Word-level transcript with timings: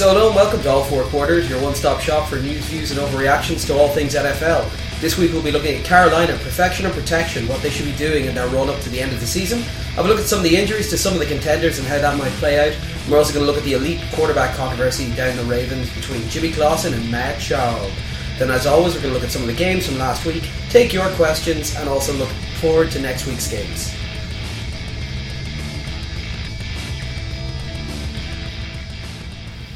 So 0.00 0.08
hello 0.08 0.28
and 0.28 0.34
welcome 0.34 0.62
to 0.62 0.70
All 0.70 0.82
Four 0.84 1.02
Quarters, 1.02 1.50
your 1.50 1.60
one-stop 1.60 2.00
shop 2.00 2.26
for 2.26 2.36
news, 2.36 2.64
views 2.64 2.90
and 2.90 2.98
overreactions 2.98 3.66
to 3.66 3.74
all 3.76 3.90
things 3.90 4.14
NFL. 4.14 4.66
This 4.98 5.18
week 5.18 5.30
we'll 5.30 5.42
be 5.42 5.50
looking 5.50 5.76
at 5.76 5.84
Carolina, 5.84 6.32
perfection 6.38 6.86
and 6.86 6.94
protection, 6.94 7.46
what 7.46 7.60
they 7.60 7.68
should 7.68 7.84
be 7.84 7.94
doing 7.96 8.24
in 8.24 8.34
their 8.34 8.48
run 8.48 8.70
up 8.70 8.80
to 8.80 8.88
the 8.88 8.98
end 8.98 9.12
of 9.12 9.20
the 9.20 9.26
season. 9.26 9.62
I'll 9.98 10.04
look 10.06 10.18
at 10.18 10.24
some 10.24 10.38
of 10.38 10.44
the 10.44 10.56
injuries 10.56 10.88
to 10.88 10.96
some 10.96 11.12
of 11.12 11.18
the 11.18 11.26
contenders 11.26 11.78
and 11.78 11.86
how 11.86 11.98
that 11.98 12.16
might 12.16 12.32
play 12.40 12.66
out. 12.66 12.74
We're 13.10 13.18
also 13.18 13.34
going 13.34 13.44
to 13.44 13.52
look 13.52 13.58
at 13.58 13.64
the 13.64 13.74
elite 13.74 14.00
quarterback 14.14 14.56
controversy 14.56 15.14
down 15.14 15.36
the 15.36 15.44
Ravens 15.44 15.94
between 15.94 16.26
Jimmy 16.30 16.50
Clausen 16.50 16.94
and 16.94 17.10
Matt 17.10 17.38
Schaub. 17.38 17.92
Then 18.38 18.50
as 18.50 18.66
always 18.66 18.94
we're 18.94 19.02
going 19.02 19.12
to 19.12 19.20
look 19.20 19.28
at 19.28 19.32
some 19.32 19.42
of 19.42 19.48
the 19.48 19.52
games 19.52 19.86
from 19.86 19.98
last 19.98 20.24
week, 20.24 20.48
take 20.70 20.94
your 20.94 21.10
questions 21.10 21.76
and 21.76 21.90
also 21.90 22.14
look 22.14 22.30
forward 22.58 22.90
to 22.92 23.00
next 23.02 23.26
week's 23.26 23.50
games. 23.50 23.94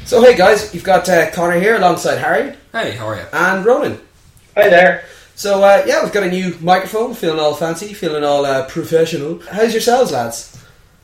So 0.05 0.21
hey 0.21 0.35
guys, 0.35 0.73
you've 0.73 0.83
got 0.83 1.07
uh, 1.09 1.31
Connor 1.31 1.59
here 1.59 1.75
alongside 1.75 2.17
Harry 2.17 2.55
Hey, 2.71 2.91
how 2.91 3.07
are 3.07 3.15
you? 3.15 3.25
and 3.33 3.65
Ronan. 3.65 3.99
Hi 4.55 4.69
there. 4.69 5.05
So 5.35 5.63
uh, 5.63 5.83
yeah, 5.87 6.03
we've 6.03 6.13
got 6.13 6.23
a 6.23 6.29
new 6.29 6.55
microphone, 6.61 7.13
feeling 7.13 7.39
all 7.39 7.55
fancy, 7.55 7.93
feeling 7.93 8.23
all 8.23 8.45
uh, 8.45 8.67
professional. 8.67 9.39
How's 9.51 9.73
yourselves, 9.73 10.11
lads? 10.11 10.51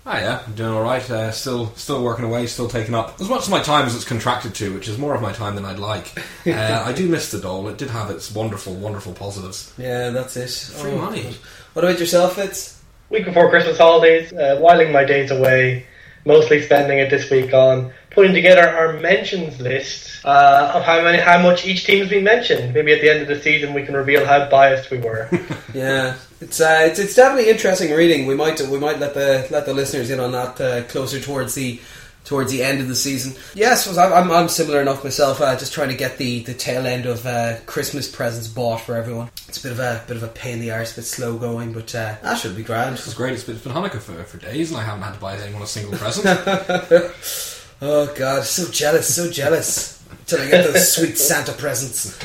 Ah, 0.06 0.20
yeah, 0.20 0.42
I'm 0.48 0.54
doing 0.56 0.72
all 0.72 0.82
right. 0.82 1.08
Uh, 1.10 1.32
still, 1.32 1.68
still 1.76 2.04
working 2.04 2.26
away. 2.26 2.48
Still 2.48 2.68
taking 2.68 2.96
up 2.96 3.20
as 3.22 3.30
much 3.30 3.44
of 3.46 3.50
my 3.52 3.62
time 3.62 3.86
as 3.86 3.96
it's 3.96 4.04
contracted 4.06 4.56
to, 4.56 4.74
which 4.74 4.88
is 4.88 4.98
more 4.98 5.14
of 5.14 5.22
my 5.22 5.32
time 5.32 5.56
than 5.56 5.66
I'd 5.66 5.80
like. 5.80 6.12
Uh, 6.48 6.84
I 6.88 6.92
do 6.92 7.08
miss 7.08 7.30
the 7.30 7.40
doll. 7.40 7.68
It 7.68 7.78
did 7.78 7.92
have 7.92 8.10
its 8.10 8.32
wonderful, 8.34 8.74
wonderful 8.74 9.14
positives. 9.14 9.72
Yeah, 9.78 10.10
that's 10.10 10.36
it. 10.36 10.50
Free 10.50 10.94
Oh, 10.94 10.98
money. 10.98 11.22
God. 11.24 11.36
What 11.74 11.86
about 11.86 12.00
yourself, 12.00 12.34
Fitz? 12.36 12.82
Week 13.12 13.26
before 13.26 13.48
Christmas 13.52 13.78
holidays, 13.78 14.34
uh, 14.34 14.58
whiling 14.60 14.92
my 14.92 15.04
days 15.04 15.30
away, 15.30 15.86
mostly 16.26 16.64
spending 16.64 16.98
it 16.98 17.12
this 17.12 17.30
week 17.30 17.54
on 17.54 17.94
putting 18.12 18.34
together 18.34 18.68
our 18.68 19.00
mentions 19.00 19.60
list 19.60 20.24
uh, 20.26 20.74
of 20.76 20.84
how 20.84 21.02
many, 21.02 21.18
how 21.18 21.42
much 21.42 21.66
each 21.66 21.86
team 21.86 22.00
has 22.00 22.10
been 22.10 22.24
mentioned. 22.24 22.74
Maybe 22.74 22.94
at 22.94 23.02
the 23.02 23.10
end 23.10 23.22
of 23.22 23.28
the 23.28 23.42
season 23.42 23.74
we 23.74 23.84
can 23.84 23.96
reveal 23.96 24.26
how 24.26 24.48
biased 24.50 24.92
we 24.92 25.00
were. 25.00 25.30
Yeah, 25.74 26.18
it's 26.42 26.60
uh, 26.60 26.80
it's 26.82 27.00
it's 27.00 27.16
definitely 27.16 27.50
interesting 27.50 27.96
reading. 27.96 28.26
We 28.26 28.36
might 28.36 28.60
we 28.60 28.78
might 28.78 29.00
let 29.00 29.14
the 29.14 29.48
let 29.52 29.66
the 29.66 29.74
listeners 29.74 30.10
in 30.10 30.20
on 30.20 30.34
that 30.34 30.60
uh, 30.60 30.84
closer 30.84 31.18
towards 31.18 31.56
the 31.56 31.80
towards 32.26 32.52
the 32.52 32.62
end 32.62 32.82
of 32.82 32.90
the 32.90 32.96
season. 32.96 33.42
Yes, 33.56 33.88
I'm 33.98 34.12
I'm, 34.12 34.30
I'm 34.30 34.50
similar 34.50 34.82
enough 34.82 35.02
myself. 35.02 35.40
Uh, 35.40 35.56
just 35.56 35.72
trying 35.72 35.88
to 35.90 35.96
get 35.96 36.18
the, 36.18 36.42
the 36.42 36.54
tail 36.54 36.86
end 36.86 37.06
of 37.06 37.26
uh, 37.26 37.56
Christmas 37.68 38.14
presents 38.14 38.50
bought 38.50 38.82
for 38.82 38.98
everyone. 38.98 39.30
It's 39.48 39.60
a 39.60 39.64
bit 39.64 39.72
of 39.72 39.80
a 39.80 40.04
bit 40.08 40.18
of 40.18 40.24
a 40.24 40.28
pain 40.28 40.56
in 40.56 40.60
the 40.60 40.72
arse, 40.72 40.92
a 40.92 40.98
bit 40.98 41.06
slow 41.06 41.38
going, 41.38 41.72
but 41.72 41.96
uh, 41.96 42.16
that 42.22 42.38
should 42.38 42.58
be 42.58 42.64
grand. 42.64 42.98
This 42.98 43.08
is 43.08 43.14
great. 43.14 43.34
It's 43.34 43.46
been, 43.46 43.56
it's 43.56 43.64
been 43.64 43.74
Hanukkah 43.74 44.02
for, 44.02 44.22
for 44.26 44.38
days, 44.38 44.72
and 44.72 44.80
I 44.80 44.84
haven't 44.84 45.04
had 45.04 45.14
to 45.14 45.22
buy 45.22 45.38
anyone 45.38 45.62
a 45.62 45.68
single 45.68 45.98
present. 45.98 46.26
Oh 47.82 48.14
god, 48.16 48.44
so 48.44 48.70
jealous, 48.72 49.16
so 49.16 49.32
jealous. 49.32 50.04
Till 50.28 50.40
I 50.40 50.50
get 50.50 50.72
those 50.72 50.94
sweet 50.94 51.18
Santa 51.18 51.52
presents. 51.52 52.16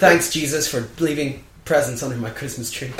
Thanks, 0.00 0.32
Jesus, 0.32 0.68
for 0.68 0.88
leaving 0.98 1.44
presents 1.64 2.02
under 2.02 2.16
my 2.16 2.30
Christmas 2.30 2.70
tree. 2.70 2.90